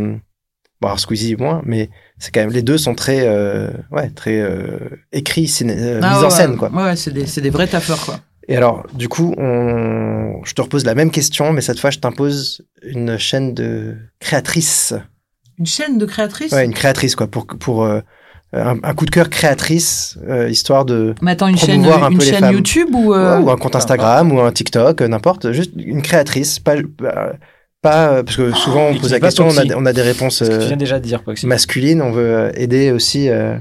Bon, 0.79 0.89
alors 0.89 0.99
Squeezie 0.99 1.35
moins, 1.35 1.61
mais 1.65 1.89
c'est 2.19 2.31
quand 2.31 2.41
même 2.41 2.51
les 2.51 2.61
deux 2.61 2.77
sont 2.77 2.93
très, 2.93 3.27
euh, 3.27 3.69
ouais, 3.91 4.09
très 4.11 4.39
euh, 4.39 4.77
écrits, 5.11 5.51
euh, 5.63 5.99
Ah, 6.03 6.13
mis 6.13 6.19
ouais, 6.19 6.25
en 6.25 6.29
scène, 6.29 6.55
quoi. 6.57 6.69
Ouais, 6.71 6.95
c'est 6.95 7.11
des, 7.11 7.25
c'est 7.25 7.41
des 7.41 7.49
vrais 7.49 7.67
taffeurs, 7.67 8.05
quoi. 8.05 8.19
Et 8.47 8.55
alors, 8.55 8.85
du 8.93 9.09
coup, 9.09 9.33
on... 9.37 10.41
je 10.45 10.53
te 10.53 10.61
repose 10.61 10.85
la 10.85 10.95
même 10.95 11.11
question, 11.11 11.51
mais 11.51 11.61
cette 11.61 11.79
fois, 11.79 11.89
je 11.89 11.97
t'impose 11.97 12.61
une 12.83 13.17
chaîne 13.17 13.53
de 13.53 13.97
créatrice. 14.19 14.93
Une 15.57 15.65
chaîne 15.65 15.97
de 15.97 16.05
créatrices? 16.05 16.51
Ouais, 16.53 16.63
une 16.63 16.73
créatrice, 16.73 17.15
quoi, 17.15 17.25
pour, 17.27 17.47
pour 17.47 17.83
euh, 17.83 17.99
un, 18.53 18.77
un 18.83 18.93
coup 18.93 19.05
de 19.05 19.11
cœur 19.11 19.29
créatrice, 19.29 20.17
euh, 20.29 20.47
histoire 20.47 20.85
de. 20.85 21.15
Mais 21.23 21.31
attends, 21.31 21.47
une 21.47 21.57
chaîne, 21.57 21.83
un 21.85 22.09
une. 22.11 22.21
YouTube 22.51 22.89
ou... 22.93 23.13
euh, 23.13 23.39
Ouais, 23.39 23.43
ou 23.45 23.49
un 23.49 23.57
compte 23.57 23.75
Instagram, 23.75 24.31
ou 24.31 24.39
un 24.39 24.51
TikTok, 24.51 25.01
n'importe. 25.01 25.51
Juste 25.51 25.71
une 25.75 26.03
créatrice, 26.03 26.59
pas. 26.59 26.75
Pas 27.89 28.09
euh, 28.13 28.23
parce 28.23 28.37
que 28.37 28.51
souvent, 28.53 28.87
on 28.89 28.97
pose 28.97 29.11
la 29.11 29.19
question, 29.19 29.45
on 29.45 29.51
a, 29.51 29.53
toxique. 29.55 29.73
on 29.77 29.85
a 29.85 29.93
des 29.93 30.01
réponses 30.01 30.39
Ce 30.39 30.43
que 30.43 30.49
tu 30.49 30.55
euh, 30.55 30.67
viens 30.67 30.77
déjà 30.77 30.99
de 30.99 31.05
dire, 31.05 31.23
Poxy. 31.23 31.47
masculines, 31.47 32.01
on 32.01 32.11
veut 32.11 32.35
euh, 32.35 32.51
aider 32.55 32.91
aussi 32.91 33.29
euh, 33.29 33.57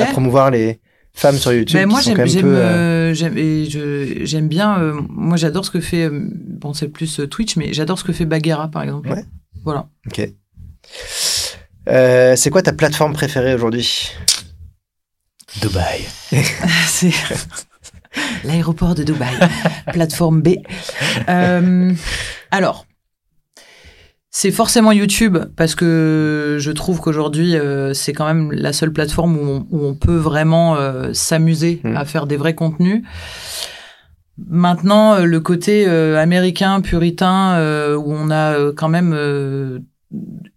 à 0.00 0.06
promouvoir 0.06 0.50
les 0.50 0.80
femmes 1.14 1.36
sur 1.36 1.52
YouTube. 1.52 1.78
Ben, 1.78 1.88
moi, 1.88 2.00
j'aime, 2.00 2.18
euh, 2.18 3.14
euh, 3.14 4.40
bien. 4.42 4.78
euh, 4.80 5.00
moi, 5.08 5.36
j'adore 5.36 5.64
ce 5.64 5.70
que 5.70 5.80
fait. 5.80 6.04
euh, 6.04 6.28
bon, 6.32 6.72
c'est 6.74 6.88
plus 6.88 7.20
euh, 7.20 7.26
Twitch, 7.26 7.56
mais 7.56 7.72
j'adore 7.72 7.98
ce 7.98 8.04
que 8.04 8.12
fait 8.12 8.26
Baguera, 8.26 8.68
par 8.68 8.82
exemple. 8.82 9.08
Ouais. 9.10 9.24
Voilà. 9.64 9.88
Ok. 10.06 10.28
Euh, 11.88 12.36
c'est 12.36 12.50
quoi 12.50 12.62
ta 12.62 12.72
plateforme 12.72 13.12
préférée 13.12 13.54
aujourd'hui? 13.54 14.10
Dubaï. 15.60 16.06
c'est 16.86 17.10
l'aéroport 18.44 18.94
de 18.94 19.02
Dubaï, 19.02 19.34
plateforme 19.92 20.42
B. 20.42 20.48
Euh, 21.28 21.92
alors, 22.50 22.86
c'est 24.32 24.52
forcément 24.52 24.92
YouTube 24.92 25.38
parce 25.56 25.74
que 25.74 26.56
je 26.60 26.70
trouve 26.70 27.00
qu'aujourd'hui 27.00 27.56
euh, 27.56 27.92
c'est 27.94 28.12
quand 28.12 28.26
même 28.26 28.52
la 28.52 28.72
seule 28.72 28.92
plateforme 28.92 29.36
où 29.36 29.42
on, 29.42 29.66
où 29.70 29.84
on 29.84 29.94
peut 29.94 30.16
vraiment 30.16 30.76
euh, 30.76 31.12
s'amuser 31.12 31.80
Mm. 31.82 31.96
à 31.96 32.04
faire 32.04 32.26
des 32.26 32.36
vrais 32.36 32.54
contenus. 32.54 33.02
Maintenant, 34.48 35.14
euh, 35.14 35.24
le 35.24 35.40
côté 35.40 35.84
euh, 35.86 36.16
américain, 36.18 36.80
puritain, 36.80 37.54
euh, 37.54 37.96
où 37.96 38.12
on 38.12 38.30
a 38.30 38.72
quand 38.74 38.88
même 38.88 39.12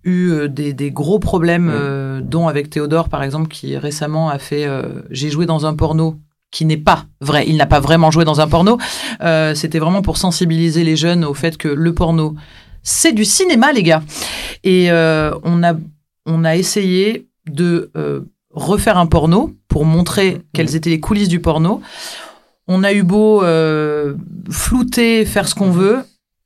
eu 0.03 0.47
des, 0.49 0.73
des 0.73 0.91
gros 0.91 1.19
problèmes, 1.19 1.65
Mm. 1.67 1.73
euh, 1.73 2.21
dont 2.21 2.47
avec 2.47 2.69
Théodore, 2.69 3.09
par 3.09 3.23
exemple, 3.23 3.47
qui 3.49 3.77
récemment 3.77 4.29
a 4.29 4.37
fait 4.39 4.65
euh, 4.65 4.83
J'ai 5.09 5.29
joué 5.29 5.45
dans 5.45 5.65
un 5.65 5.73
porno 5.75 6.17
qui 6.51 6.65
n'est 6.65 6.77
pas 6.77 7.05
vrai. 7.19 7.45
Il 7.47 7.57
n'a 7.57 7.65
pas 7.65 7.79
vraiment 7.79 8.11
joué 8.11 8.25
dans 8.25 8.39
un 8.39 8.47
porno. 8.47 8.77
Euh, 9.21 9.55
C'était 9.55 9.79
vraiment 9.79 10.01
pour 10.03 10.17
sensibiliser 10.17 10.83
les 10.83 10.95
jeunes 10.95 11.25
au 11.25 11.33
fait 11.33 11.57
que 11.57 11.67
le 11.67 11.93
porno, 11.93 12.35
c'est 12.83 13.13
du 13.13 13.25
cinéma, 13.25 13.71
les 13.73 13.83
gars. 13.83 14.03
Et 14.63 14.91
euh, 14.91 15.31
on, 15.43 15.63
a, 15.63 15.73
on 16.25 16.43
a 16.45 16.55
essayé 16.55 17.27
de 17.49 17.91
euh, 17.97 18.21
refaire 18.51 18.97
un 18.97 19.05
porno 19.07 19.53
pour 19.67 19.85
montrer 19.85 20.41
quelles 20.53 20.75
étaient 20.75 20.89
les 20.89 20.99
coulisses 20.99 21.29
du 21.29 21.39
porno. 21.39 21.81
On 22.67 22.83
a 22.83 22.93
eu 22.93 23.03
beau 23.03 23.43
euh, 23.43 24.15
flouter, 24.49 25.25
faire 25.25 25.47
ce 25.49 25.55
qu'on 25.55 25.71
veut, 25.71 25.99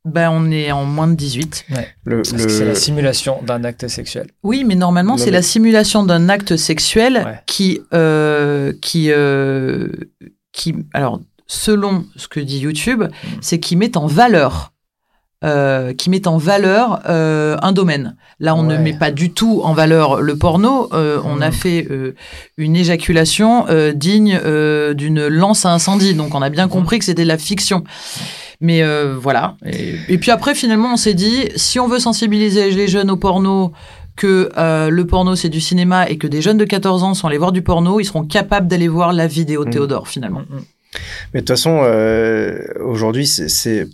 ben 0.05 0.31
on 0.31 0.49
est 0.49 0.71
en 0.71 0.85
moins 0.85 1.07
de 1.07 1.13
18. 1.15 1.65
le, 2.05 2.17
Parce 2.23 2.31
que 2.31 2.49
c'est 2.49 2.65
la 2.65 2.75
simulation 2.75 3.39
d'un 3.43 3.63
acte 3.63 3.88
sexuel. 3.88 4.27
Oui, 4.41 4.63
mais 4.65 4.75
normalement, 4.75 5.17
c'est 5.17 5.31
la 5.31 5.41
simulation 5.41 6.03
d'un 6.03 6.29
acte 6.29 6.55
sexuel 6.55 7.21
Ouais. 7.25 7.39
qui, 7.45 7.81
euh, 7.93 8.73
qui, 8.81 9.11
euh, 9.11 9.89
qui, 10.53 10.73
alors, 10.93 11.19
selon 11.45 12.05
ce 12.15 12.27
que 12.27 12.39
dit 12.39 12.59
YouTube, 12.59 13.03
Mm. 13.03 13.27
c'est 13.41 13.59
qui 13.59 13.75
met 13.75 13.95
en 13.97 14.07
valeur, 14.07 14.71
euh, 15.43 15.93
qui 15.93 16.09
met 16.09 16.27
en 16.27 16.38
valeur 16.38 17.01
euh, 17.07 17.57
un 17.61 17.71
domaine. 17.71 18.15
Là, 18.39 18.55
on 18.55 18.63
ne 18.63 18.75
met 18.77 18.93
pas 18.93 19.11
du 19.11 19.31
tout 19.31 19.61
en 19.63 19.73
valeur 19.73 20.21
le 20.21 20.35
porno. 20.35 20.89
euh, 20.93 21.19
On 21.25 21.41
a 21.41 21.49
Mm. 21.49 21.53
fait 21.53 21.88
euh, 21.91 22.15
une 22.57 22.75
éjaculation 22.75 23.65
euh, 23.69 23.93
digne 23.93 24.39
euh, 24.43 24.93
d'une 24.93 25.27
lance 25.27 25.65
à 25.65 25.71
incendie. 25.71 26.13
Donc, 26.15 26.33
on 26.33 26.41
a 26.41 26.49
bien 26.49 26.67
compris 26.67 26.97
que 26.99 27.05
c'était 27.05 27.23
de 27.23 27.27
la 27.27 27.38
fiction. 27.38 27.83
Mais 28.61 28.81
euh, 28.81 29.15
voilà. 29.15 29.55
Et, 29.65 29.93
et 30.09 30.17
puis 30.17 30.31
après, 30.31 30.55
finalement, 30.55 30.93
on 30.93 30.97
s'est 30.97 31.13
dit, 31.13 31.49
si 31.55 31.79
on 31.79 31.88
veut 31.88 31.99
sensibiliser 31.99 32.71
les 32.71 32.88
jeunes 32.88 33.11
au 33.11 33.17
porno, 33.17 33.73
que 34.15 34.49
euh, 34.57 34.89
le 34.89 35.05
porno 35.05 35.35
c'est 35.35 35.49
du 35.49 35.61
cinéma 35.61 36.09
et 36.09 36.17
que 36.17 36.25
des 36.25 36.41
jeunes 36.41 36.57
de 36.57 36.65
14 36.65 37.03
ans 37.03 37.13
sont 37.13 37.27
allés 37.27 37.38
voir 37.38 37.51
du 37.51 37.61
porno, 37.61 37.99
ils 37.99 38.05
seront 38.05 38.23
capables 38.25 38.67
d'aller 38.67 38.88
voir 38.88 39.13
la 39.13 39.27
vidéo 39.27 39.63
Mm. 39.65 39.69
Théodore 39.69 40.07
finalement. 40.07 40.41
Mais 41.33 41.41
de 41.41 41.45
toute 41.45 41.49
façon, 41.49 41.81
euh, 41.83 42.57
aujourd'hui, 42.83 43.27
c'est, 43.27 43.47
c'est- 43.49 43.88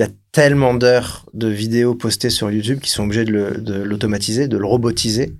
il 0.00 0.04
y 0.04 0.06
a 0.06 0.12
tellement 0.32 0.72
d'heures 0.72 1.26
de 1.34 1.46
vidéos 1.48 1.94
postées 1.94 2.30
sur 2.30 2.50
YouTube 2.50 2.80
qui 2.80 2.88
sont 2.88 3.04
obligés 3.04 3.26
de, 3.26 3.82
l'automatiser, 3.84 4.48
de 4.48 4.56
le 4.56 4.64
robotiser. 4.64 5.34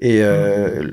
Et 0.00 0.18
euh, 0.22 0.84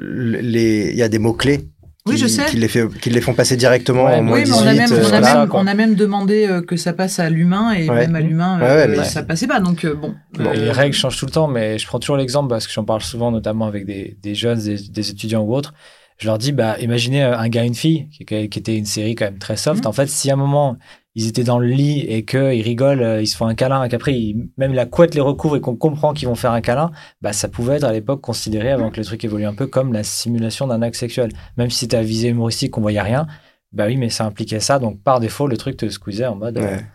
les, 0.42 0.90
il 0.90 0.96
y 0.98 1.04
a 1.04 1.08
des 1.10 1.20
mots-clés 1.20 1.68
Oui, 2.08 2.16
qui, 2.16 2.22
je 2.22 2.26
sais. 2.28 2.46
qui 2.46 2.58
les, 2.58 2.68
fait, 2.68 2.88
qui 3.00 3.12
les 3.12 3.22
font 3.22 3.36
passer 3.36 3.58
directement 3.58 4.06
Ouais, 4.06 4.16
en 4.16 4.24
moins 4.24 4.38
Oui, 4.38 4.40
mais 4.40 4.46
18. 4.46 4.56
on 4.64 4.68
a 4.68 4.74
même, 4.74 4.92
euh, 4.92 4.96
on 4.96 5.06
a 5.06 5.10
voilà. 5.20 5.36
même, 5.42 5.50
quoi. 5.50 5.60
on 5.60 5.68
a 5.68 5.74
même 5.76 5.94
demandé 5.94 6.48
euh, 6.48 6.62
que 6.64 6.76
ça 6.78 6.94
passe 6.94 7.20
à 7.20 7.30
l'humain 7.30 7.74
et 7.74 7.88
Ouais. 7.88 8.08
même 8.08 8.16
à 8.16 8.22
l'humain, 8.22 8.60
Ouais, 8.60 8.98
euh, 8.98 9.04
ça 9.04 9.22
passait 9.22 9.46
pas. 9.48 9.60
Donc 9.60 9.86
bon. 9.86 10.16
Euh, 10.40 10.54
les 10.54 10.72
règles 10.72 10.96
changent 10.96 11.18
tout 11.20 11.28
le 11.28 11.32
temps, 11.32 11.48
mais 11.48 11.78
je 11.78 11.86
prends 11.86 12.00
toujours 12.00 12.18
l'exemple 12.18 12.50
parce 12.50 12.66
que 12.66 12.74
j'en 12.74 12.86
parle 12.86 13.02
souvent, 13.04 13.30
notamment 13.30 13.68
avec 13.68 13.86
des, 13.86 14.18
des 14.24 14.34
jeunes, 14.34 14.60
des, 14.60 14.78
des 14.90 15.10
étudiants 15.12 15.42
ou 15.44 15.54
autres. 15.54 15.76
Je 16.18 16.28
leur 16.28 16.38
dis, 16.38 16.52
bah, 16.52 16.78
imaginez 16.80 17.24
un 17.24 17.50
gars 17.50 17.64
et 17.64 17.68
une 17.68 17.74
fille, 17.76 18.08
qui, 18.12 18.26
qui 18.26 18.60
était 18.60 18.78
une 18.78 18.86
série 18.86 19.16
quand 19.16 19.26
même 19.26 19.40
très 19.40 19.58
soft. 19.58 19.84
Mhm. 19.84 19.90
En 19.90 19.92
fait, 19.92 20.08
si 20.08 20.30
à 20.30 20.34
un 20.34 20.38
moment, 20.38 20.78
ils 21.16 21.28
étaient 21.28 21.44
dans 21.44 21.60
le 21.60 21.68
lit 21.68 22.00
et 22.08 22.24
qu'ils 22.26 22.62
rigolent, 22.62 23.02
euh, 23.04 23.22
ils 23.22 23.28
se 23.28 23.36
font 23.36 23.46
un 23.46 23.56
câlin, 23.56 23.84
et 23.84 23.90
qu'après, 23.90 24.14
ils- 24.14 24.48
même 24.58 24.74
la 24.74 24.86
couette 24.86 25.14
les 25.16 25.22
recouvre 25.22 25.58
et 25.58 25.62
qu'on 25.62 25.76
comprend 25.76 26.14
qu'ils 26.14 26.28
vont 26.28 26.36
faire 26.36 26.52
un 26.52 26.62
câlin, 26.62 26.92
bah, 27.22 27.34
ça 27.34 27.48
pouvait 27.50 27.76
être 27.76 27.84
à 27.84 27.92
l'époque 27.92 28.22
considéré, 28.22 28.72
avant 28.72 28.92
que 28.92 28.98
le 29.00 29.06
truc 29.06 29.24
évolue 29.26 29.46
un 29.46 29.54
peu, 29.54 29.68
comme 29.68 29.92
la 29.94 30.04
simulation 30.04 30.68
d'un 30.68 30.82
acte 30.82 30.96
sexuel. 30.96 31.32
Même 31.58 31.70
si 31.70 31.80
c'était 31.80 31.98
à 31.98 32.02
visée 32.04 32.30
humoristique, 32.30 32.72
qu'on 32.72 32.82
voyait 32.82 33.02
rien, 33.02 33.28
bah 33.74 33.86
oui, 33.88 33.98
mais 33.98 34.10
ça 34.10 34.26
impliquait 34.26 34.60
ça. 34.60 34.80
Donc, 34.80 35.02
par 35.02 35.20
défaut, 35.20 35.48
le 35.48 35.58
truc 35.58 35.78
te 35.78 35.88
squeezait 35.90 36.26
en 36.26 36.36
mode. 36.36 36.58
euh, 36.58 36.62
Ouais. 36.62 36.86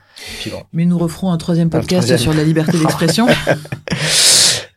puis 0.41 0.51
bon. 0.51 0.63
Mais 0.73 0.85
nous 0.87 0.97
referons 0.99 1.31
un 1.31 1.37
troisième 1.37 1.69
podcast 1.69 2.07
troisième. 2.07 2.19
sur 2.19 2.33
la 2.33 2.43
liberté 2.45 2.79
d'expression. 2.79 3.27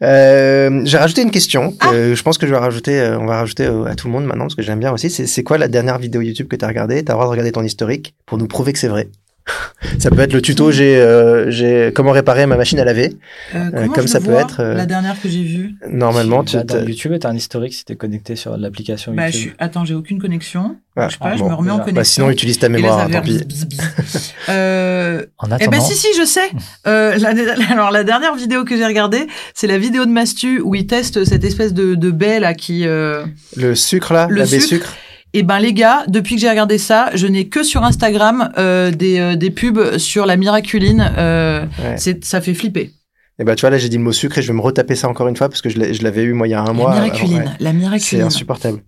Euh, 0.01 0.81
j'ai 0.85 0.97
rajouté 0.97 1.21
une 1.23 1.31
question. 1.31 1.73
Ah. 1.81 1.89
que 1.91 2.15
je 2.15 2.23
pense 2.23 2.37
que 2.37 2.47
je 2.47 2.51
vais 2.53 2.57
rajouter, 2.57 3.01
on 3.19 3.25
va 3.25 3.35
rajouter 3.39 3.65
à 3.65 3.95
tout 3.95 4.07
le 4.07 4.13
monde 4.13 4.23
maintenant 4.25 4.45
parce 4.45 4.55
que 4.55 4.61
j'aime 4.61 4.79
bien 4.79 4.93
aussi. 4.93 5.09
C'est, 5.09 5.27
c'est 5.27 5.43
quoi 5.43 5.57
la 5.57 5.67
dernière 5.67 5.97
vidéo 5.99 6.21
YouTube 6.21 6.47
que 6.47 6.55
tu 6.55 6.63
as 6.63 6.69
regardée? 6.69 7.03
Tu 7.03 7.11
as 7.11 7.15
le 7.15 7.17
droit 7.17 7.25
de 7.25 7.31
regarder 7.31 7.51
ton 7.51 7.63
historique 7.63 8.15
pour 8.25 8.37
nous 8.37 8.47
prouver 8.47 8.71
que 8.71 8.79
c'est 8.79 8.87
vrai. 8.87 9.09
ça 9.99 10.09
peut 10.09 10.19
être 10.19 10.33
le 10.33 10.41
tuto 10.41 10.71
j'ai, 10.71 10.97
euh, 10.97 11.49
j'ai 11.51 11.91
comment 11.93 12.11
réparer 12.11 12.45
ma 12.45 12.57
machine 12.57 12.79
à 12.79 12.85
laver. 12.85 13.13
Euh, 13.55 13.69
comment 13.71 13.87
comme 13.93 14.07
je 14.07 14.11
ça 14.11 14.19
le 14.19 14.25
peut 14.25 14.31
vois, 14.31 14.41
être, 14.41 14.59
euh, 14.61 14.73
La 14.75 14.85
dernière 14.85 15.19
que 15.21 15.29
j'ai 15.29 15.43
vue? 15.43 15.75
Normalement, 15.89 16.43
tu 16.43 16.57
Bah, 16.57 16.63
dans 16.63 16.75
t'as- 16.75 16.83
YouTube, 16.83 17.13
tu 17.19 17.25
as 17.27 17.29
un 17.29 17.35
historique 17.35 17.73
si 17.73 17.85
tu 17.85 17.93
es 17.93 17.95
connecté 17.95 18.35
sur 18.35 18.57
l'application 18.57 19.13
Bah, 19.13 19.29
je 19.29 19.37
YouTube. 19.37 19.51
suis... 19.51 19.57
Attends, 19.59 19.85
j'ai 19.85 19.93
aucune 19.95 20.19
connexion. 20.19 20.75
Ah, 20.95 21.07
je 21.07 21.13
sais 21.13 21.19
pas, 21.19 21.35
je 21.35 21.39
bon, 21.39 21.49
me 21.49 21.53
remets 21.55 21.71
en 21.71 21.77
connexion. 21.79 21.93
Bah, 21.95 22.03
sinon, 22.03 22.29
utilise 22.29 22.59
ta 22.59 22.67
Et 22.67 22.69
là, 22.71 22.75
mémoire, 22.77 22.99
hein, 22.99 23.09
tant 23.09 23.21
pis. 23.21 23.39
Euh, 24.49 25.25
En 25.37 25.47
Eh 25.49 25.53
attendant, 25.53 25.71
ben 25.71 25.81
si 25.81 25.95
si 25.95 26.07
je 26.19 26.25
sais. 26.25 26.49
Euh, 26.87 27.17
la, 27.17 27.29
alors 27.71 27.91
la 27.91 28.03
dernière 28.03 28.35
vidéo 28.35 28.63
que 28.65 28.75
j'ai 28.77 28.85
regardée, 28.85 29.27
c'est 29.53 29.67
la 29.67 29.77
vidéo 29.77 30.05
de 30.05 30.11
Mastu 30.11 30.59
où 30.61 30.75
il 30.75 30.87
teste 30.87 31.23
cette 31.25 31.43
espèce 31.43 31.73
de, 31.73 31.95
de 31.95 32.11
baie 32.11 32.39
là 32.39 32.53
qui 32.53 32.85
euh, 32.87 33.23
Le 33.55 33.75
sucre 33.75 34.13
là, 34.13 34.27
Le 34.29 34.37
la 34.37 34.43
baie 34.43 34.59
sucre. 34.59 34.67
sucre. 34.87 34.95
Et 35.34 35.43
ben 35.43 35.59
les 35.59 35.73
gars, 35.73 36.03
depuis 36.07 36.36
que 36.36 36.41
j'ai 36.41 36.49
regardé 36.49 36.77
ça, 36.80 37.11
je 37.13 37.27
n'ai 37.27 37.47
que 37.49 37.63
sur 37.63 37.84
Instagram 37.84 38.51
euh, 38.57 38.89
des, 38.91 39.19
euh, 39.19 39.36
des 39.36 39.51
pubs 39.51 39.97
sur 39.97 40.25
la 40.25 40.38
miraculine. 40.38 41.11
Euh, 41.17 41.65
Ouais. 41.84 41.97
c'est 41.97 42.23
ça 42.25 42.41
fait 42.41 42.53
flipper. 42.55 42.91
Et 43.38 43.43
bah, 43.43 43.55
tu 43.55 43.61
vois, 43.61 43.69
là, 43.69 43.77
j'ai 43.77 43.89
dit 43.89 43.97
le 43.97 44.03
mot 44.03 44.11
sucre 44.11 44.38
et 44.39 44.41
je 44.41 44.47
vais 44.47 44.53
me 44.57 44.61
retaper 44.61 44.95
ça 44.95 45.07
encore 45.07 45.27
une 45.27 45.36
fois 45.36 45.47
parce 45.47 45.61
que 45.61 45.69
je 45.69 45.77
l'ai- 45.77 45.93
je 45.93 46.03
l'avais 46.03 46.23
eu, 46.23 46.34
moi, 46.34 46.47
il 46.47 46.51
y 46.51 46.53
a 46.55 46.61
un 46.61 46.73
mois. 46.73 46.89
la 46.89 46.95
Alors, 46.97 47.05
miraculine, 47.13 47.38
ouais, 47.43 47.45
la 47.59 47.69
C'est 47.71 47.77
miraculine. 47.77 48.25
insupportable. 48.25 48.80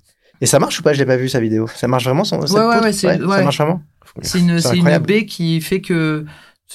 Et 0.41 0.45
ça 0.47 0.57
marche 0.59 0.79
ou 0.79 0.83
pas? 0.83 0.93
Je 0.93 0.99
l'ai 0.99 1.05
pas 1.05 1.15
vu 1.15 1.29
sa 1.29 1.39
vidéo. 1.39 1.67
Ça 1.75 1.87
marche 1.87 2.03
vraiment 2.05 2.23
son 2.23 2.39
Ouais, 2.39 2.49
ouais, 2.51 2.79
ouais, 2.81 2.91
c'est- 2.93 3.17
Ça 3.19 3.43
marche 3.43 3.57
vraiment? 3.57 3.81
C'est 4.23 4.39
une, 4.39 4.59
C'est 4.59 4.69
c'est 4.69 4.77
une 4.77 4.97
baie 4.97 5.25
qui 5.25 5.61
fait 5.61 5.79
que 5.79 6.25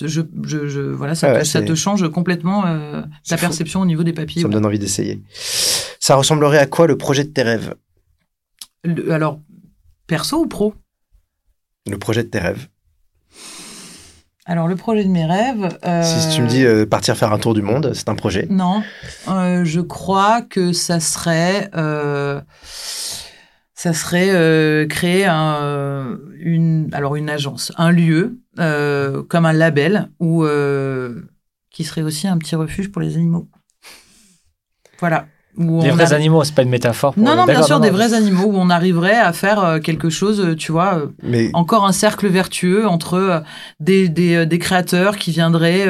je, 0.00 0.20
je, 0.44 0.68
je- 0.68 0.80
voilà, 0.80 1.14
ça, 1.16 1.28
Ah 1.30 1.32
ouais, 1.38 1.44
ça 1.44 1.58
c'est- 1.60 1.64
te 1.66 1.74
change 1.74 2.08
complètement 2.10 2.64
euh, 2.66 3.02
C'est 3.24 3.30
ta 3.30 3.36
fou. 3.36 3.46
perception 3.46 3.80
au 3.80 3.86
niveau 3.86 4.04
des 4.04 4.12
papilles. 4.12 4.40
Ça 4.42 4.48
me 4.48 4.52
donne 4.52 4.64
envie 4.64 4.78
d'essayer. 4.78 5.20
Ça 5.98 6.14
ressemblerait 6.14 6.58
à 6.58 6.66
quoi 6.66 6.86
le 6.86 6.96
projet 6.96 7.24
de 7.24 7.30
tes 7.30 7.42
rêves? 7.42 7.74
Le- 8.84 9.10
alors, 9.12 9.40
perso 10.06 10.38
ou 10.38 10.46
pro? 10.46 10.74
Le 11.88 11.98
projet 11.98 12.24
de 12.24 12.28
tes 12.28 12.38
rêves. 12.38 12.68
Alors, 14.48 14.68
le 14.68 14.76
projet 14.76 15.02
de 15.04 15.08
mes 15.08 15.24
rêves. 15.26 15.76
euh, 15.84 16.02
Si 16.02 16.34
tu 16.36 16.40
me 16.42 16.46
dis 16.46 16.64
euh, 16.64 16.86
partir 16.86 17.16
faire 17.16 17.32
un 17.32 17.38
tour 17.38 17.52
du 17.52 17.62
monde, 17.62 17.92
c'est 17.94 18.08
un 18.08 18.14
projet. 18.14 18.46
Non, 18.48 18.82
euh, 19.28 19.64
je 19.64 19.80
crois 19.80 20.42
que 20.42 20.72
ça 20.72 21.00
serait, 21.00 21.68
ça 23.74 23.92
serait 23.92 24.86
créer 24.88 25.26
un, 25.26 26.18
une, 26.38 26.88
alors 26.92 27.16
une 27.16 27.28
agence, 27.28 27.72
un 27.76 27.90
lieu 27.90 28.38
comme 28.56 29.46
un 29.46 29.52
label 29.52 30.10
qui 31.70 31.84
serait 31.84 32.02
aussi 32.02 32.28
un 32.28 32.38
petit 32.38 32.54
refuge 32.54 32.90
pour 32.92 33.02
les 33.02 33.16
animaux. 33.16 33.48
Voilà. 35.00 35.26
Où 35.58 35.80
Des 35.82 35.90
on 35.90 35.94
vrais 35.94 36.12
a- 36.12 36.16
animaux, 36.16 36.44
c'est 36.44 36.54
pas 36.54 36.62
une 36.62 36.68
métaphore. 36.68 37.14
Pour 37.14 37.22
Non, 37.22 37.34
non, 37.34 37.44
bien 37.46 37.62
sûr, 37.62 37.76
non, 37.78 37.82
des 37.82 37.90
vrais 37.90 38.12
animaux 38.14 38.44
où 38.46 38.56
on 38.56 38.68
arriverait 38.70 39.16
à 39.16 39.32
faire 39.32 39.64
euh, 39.64 39.78
quelque 39.78 40.10
chose, 40.10 40.40
euh, 40.40 40.54
tu 40.54 40.70
vois, 40.72 40.96
euh, 40.98 41.06
Mais 41.22 41.50
encore 41.54 41.86
un 41.86 41.92
cercle 41.92 42.28
vertueux 42.28 42.86
entre 42.86 43.42
des, 43.80 44.08
des, 44.08 44.44
des 44.46 44.58
créateurs 44.58 45.16
qui 45.16 45.30
viendraient 45.30 45.86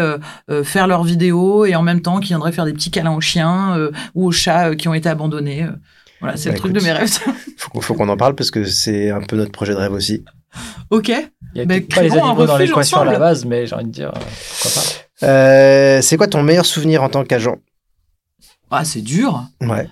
faire 0.65 0.87
leurs 0.87 1.05
vidéos 1.05 1.65
et 1.65 1.75
en 1.75 1.83
même 1.83 2.01
temps 2.01 2.21
qui 2.21 2.29
viendraient 2.29 2.53
faire 2.53 2.65
des 2.65 2.73
petits 2.73 2.91
câlins 2.91 3.15
aux 3.15 3.21
chiens 3.21 3.77
euh, 3.77 3.91
ou 4.15 4.27
aux 4.27 4.33
chats 4.33 4.75
qui 4.77 4.89
ont 4.89 4.95
été 4.95 5.09
abandonnés. 5.09 5.67
Voilà, 6.21 6.37
c'est 6.37 6.49
Bah, 6.49 6.55
le 6.55 6.59
truc 6.61 6.71
écoute. 6.73 6.83
de 6.83 6.87
mes 6.87 6.93
rêves. 6.93 7.19
faut, 7.59 7.71
qu'on- 7.71 7.81
faut 7.81 7.95
qu'on 7.95 8.09
en 8.09 8.17
parle 8.17 8.35
parce 8.35 8.51
que 8.51 8.65
c'est 8.65 9.11
un 9.11 9.21
peu 9.21 9.37
notre 9.37 9.53
projet 9.53 9.73
de 9.73 9.79
rêve 9.79 9.93
aussi. 9.93 10.25
ok. 10.91 11.09
Il 11.55 11.59
y 11.59 11.63
a 11.63 11.65
Mais 11.67 11.81
peut-être 11.81 11.95
pas 11.95 12.03
les 12.03 12.13
animaux 12.13 12.47
dans 12.47 12.57
l'équation 12.57 13.01
à 13.01 13.05
la 13.05 13.19
base, 13.19 13.45
mais 13.45 13.67
j'ai 13.67 13.75
envie 13.75 13.85
de 13.87 13.91
dire, 13.91 14.13
pourquoi 14.13 14.83
pas. 14.83 15.27
Euh, 15.27 16.01
c'est 16.03 16.17
quoi 16.19 16.27
ton 16.27 16.43
meilleur 16.43 16.67
souvenir 16.67 17.03
en 17.03 17.09
tant 17.09 17.25
qu'agent? 17.25 17.57
Ah, 18.71 18.85
c'est 18.85 19.03
dur. 19.03 19.45
Ouais. 19.61 19.89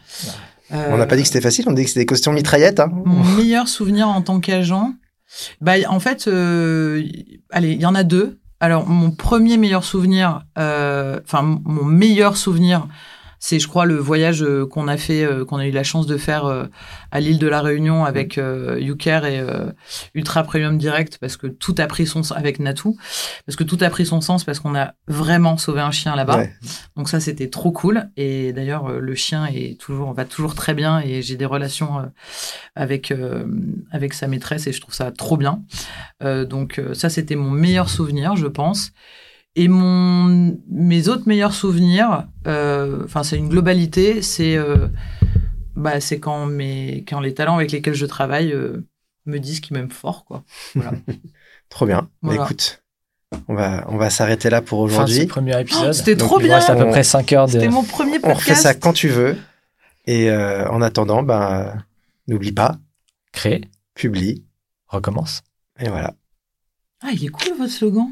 Euh, 0.73 0.89
On 0.91 0.97
n'a 0.97 1.07
pas 1.07 1.17
dit 1.17 1.23
que 1.23 1.29
c'était 1.29 1.41
facile, 1.41 1.65
on 1.69 1.73
dit 1.73 1.83
que 1.83 1.89
c'était 1.89 2.01
des 2.01 2.07
questions 2.07 2.33
mitraillettes. 2.33 2.81
Hein. 2.81 2.91
Mon 3.05 3.23
meilleur 3.37 3.69
souvenir 3.69 4.09
en 4.09 4.23
tant 4.23 4.41
qu'agent, 4.41 4.95
bah, 5.61 5.75
en 5.89 6.01
fait, 6.01 6.27
euh, 6.27 7.05
allez, 7.51 7.73
il 7.73 7.81
y 7.81 7.87
en 7.87 7.95
a 7.95 8.03
deux. 8.03 8.39
Alors, 8.61 8.89
mon 8.89 9.11
premier 9.11 9.59
meilleur 9.59 9.85
souvenir, 9.85 10.43
euh, 10.59 11.21
enfin, 11.25 11.43
mon 11.65 11.85
meilleur 11.85 12.37
souvenir, 12.37 12.89
c'est, 13.47 13.59
je 13.59 13.69
crois, 13.69 13.85
le 13.85 13.97
voyage 13.97 14.43
euh, 14.43 14.67
qu'on 14.67 14.89
a 14.89 14.97
fait, 14.97 15.23
euh, 15.23 15.45
qu'on 15.45 15.59
a 15.59 15.67
eu 15.67 15.71
la 15.71 15.83
chance 15.83 16.07
de 16.07 16.17
faire 16.17 16.47
euh, 16.47 16.65
à 17.11 17.21
l'île 17.21 17.39
de 17.39 17.47
la 17.47 17.61
Réunion 17.61 18.07
avec 18.07 18.37
YouCare 18.37 19.27
et 19.27 19.45
Ultra 20.15 20.45
Premium 20.45 20.79
Direct, 20.79 21.19
parce 21.19 21.37
que 21.37 21.47
tout 21.47 21.75
a 21.77 21.87
pris 21.87 22.07
son 22.07 22.23
sens 22.23 22.35
avec 22.35 22.59
Natou, 22.59 22.97
parce 23.45 23.57
que 23.57 23.63
tout 23.63 23.77
a 23.83 23.91
pris 23.91 24.07
son 24.07 24.23
sens 24.23 24.45
parce 24.45 24.61
qu'on 24.61 24.75
a 24.75 24.95
vraiment 25.09 25.59
sauvé 25.59 25.83
un 25.83 25.91
chien 25.91 26.17
là-bas. 26.17 26.39
Ouais. 26.39 26.55
Donc 26.97 27.11
ça, 27.11 27.21
c'était 27.21 27.51
trop 27.51 27.71
cool. 27.71 28.09
Et 28.17 28.55
d'ailleurs, 28.55 28.89
le 28.89 29.15
chien 29.15 29.45
est 29.47 29.79
toujours, 29.79 30.15
va 30.15 30.25
toujours 30.25 30.55
très 30.55 30.73
bien 30.73 31.01
et 31.01 31.21
j'ai 31.21 31.37
des 31.37 31.45
relations 31.45 32.11
avec, 32.75 33.13
avec 33.91 34.15
sa 34.15 34.27
maîtresse 34.27 34.67
et 34.67 34.73
je 34.73 34.81
trouve 34.81 34.95
ça 34.95 35.13
trop 35.13 35.37
bien. 35.37 35.63
Donc 36.23 36.81
ça, 36.95 37.11
c'était 37.11 37.37
mon 37.37 37.51
meilleur 37.51 37.91
souvenir, 37.91 38.37
je 38.37 38.47
pense. 38.47 38.93
Et 39.57 39.69
mon, 39.69 40.59
mes 40.69 41.09
autres 41.09 41.29
meilleurs 41.29 41.55
souvenirs, 41.55 42.27
euh, 42.47 43.05
enfin 43.05 43.23
c'est 43.23 43.37
une 43.37 43.49
globalité, 43.49 44.21
c'est 44.21 44.57
euh, 44.57 44.89
bah, 45.77 46.01
c'est 46.01 46.19
quand, 46.19 46.47
mes, 46.47 47.05
quand 47.09 47.21
les 47.21 47.35
talents 47.35 47.57
avec 47.57 47.71
lesquels 47.71 47.95
je 47.95 48.07
travaille 48.07 48.53
euh, 48.53 48.85
me 49.27 49.39
disent 49.39 49.61
qu'ils 49.61 49.77
m'aiment 49.77 49.91
fort. 49.93 50.25
Quoi. 50.25 50.43
Trop 51.69 51.87
bien. 51.87 52.01
Bah, 52.01 52.09
Voilà. 52.23 52.43
écoute, 52.45 52.83
on 53.49 53.55
va, 53.55 53.85
on 53.89 53.97
va 53.97 54.11
s'arrêter 54.11 54.51
là 54.51 54.61
pour 54.61 54.81
aujourd'hui. 54.81 55.27
premier 55.27 55.61
épisode. 55.61 55.89
Oh, 55.91 55.93
c'était 55.93 56.17
Donc, 56.17 56.29
trop 56.29 56.39
bien 56.41 56.57
reste 56.57 56.71
à 56.71 56.75
peu 56.77 56.85
On- 56.85 56.91
près 56.91 57.05
5 57.05 57.33
heures 57.33 57.47
de. 57.47 57.53
C'était 57.53 57.69
mon 57.69 57.85
premier 57.85 58.19
On 58.25 58.29
refait 58.35 58.51
podcast. 58.53 58.63
ça 58.63 58.75
quand 58.75 58.93
tu 58.93 59.09
veux. 59.09 59.37
Et 60.07 60.31
euh, 60.31 60.69
en 60.69 60.83
attendant, 60.83 61.23
ben, 61.23 61.83
n'oublie 62.29 62.53
pas, 62.53 62.77
Créer, 63.33 63.63
publie. 63.95 64.45
recommence. 64.89 65.43
Et 65.79 65.89
voilà. 65.89 66.15
Ah, 67.03 67.09
il 67.13 67.25
est 67.25 67.29
cool 67.29 67.57
votre 67.57 67.73
slogan. 67.73 68.09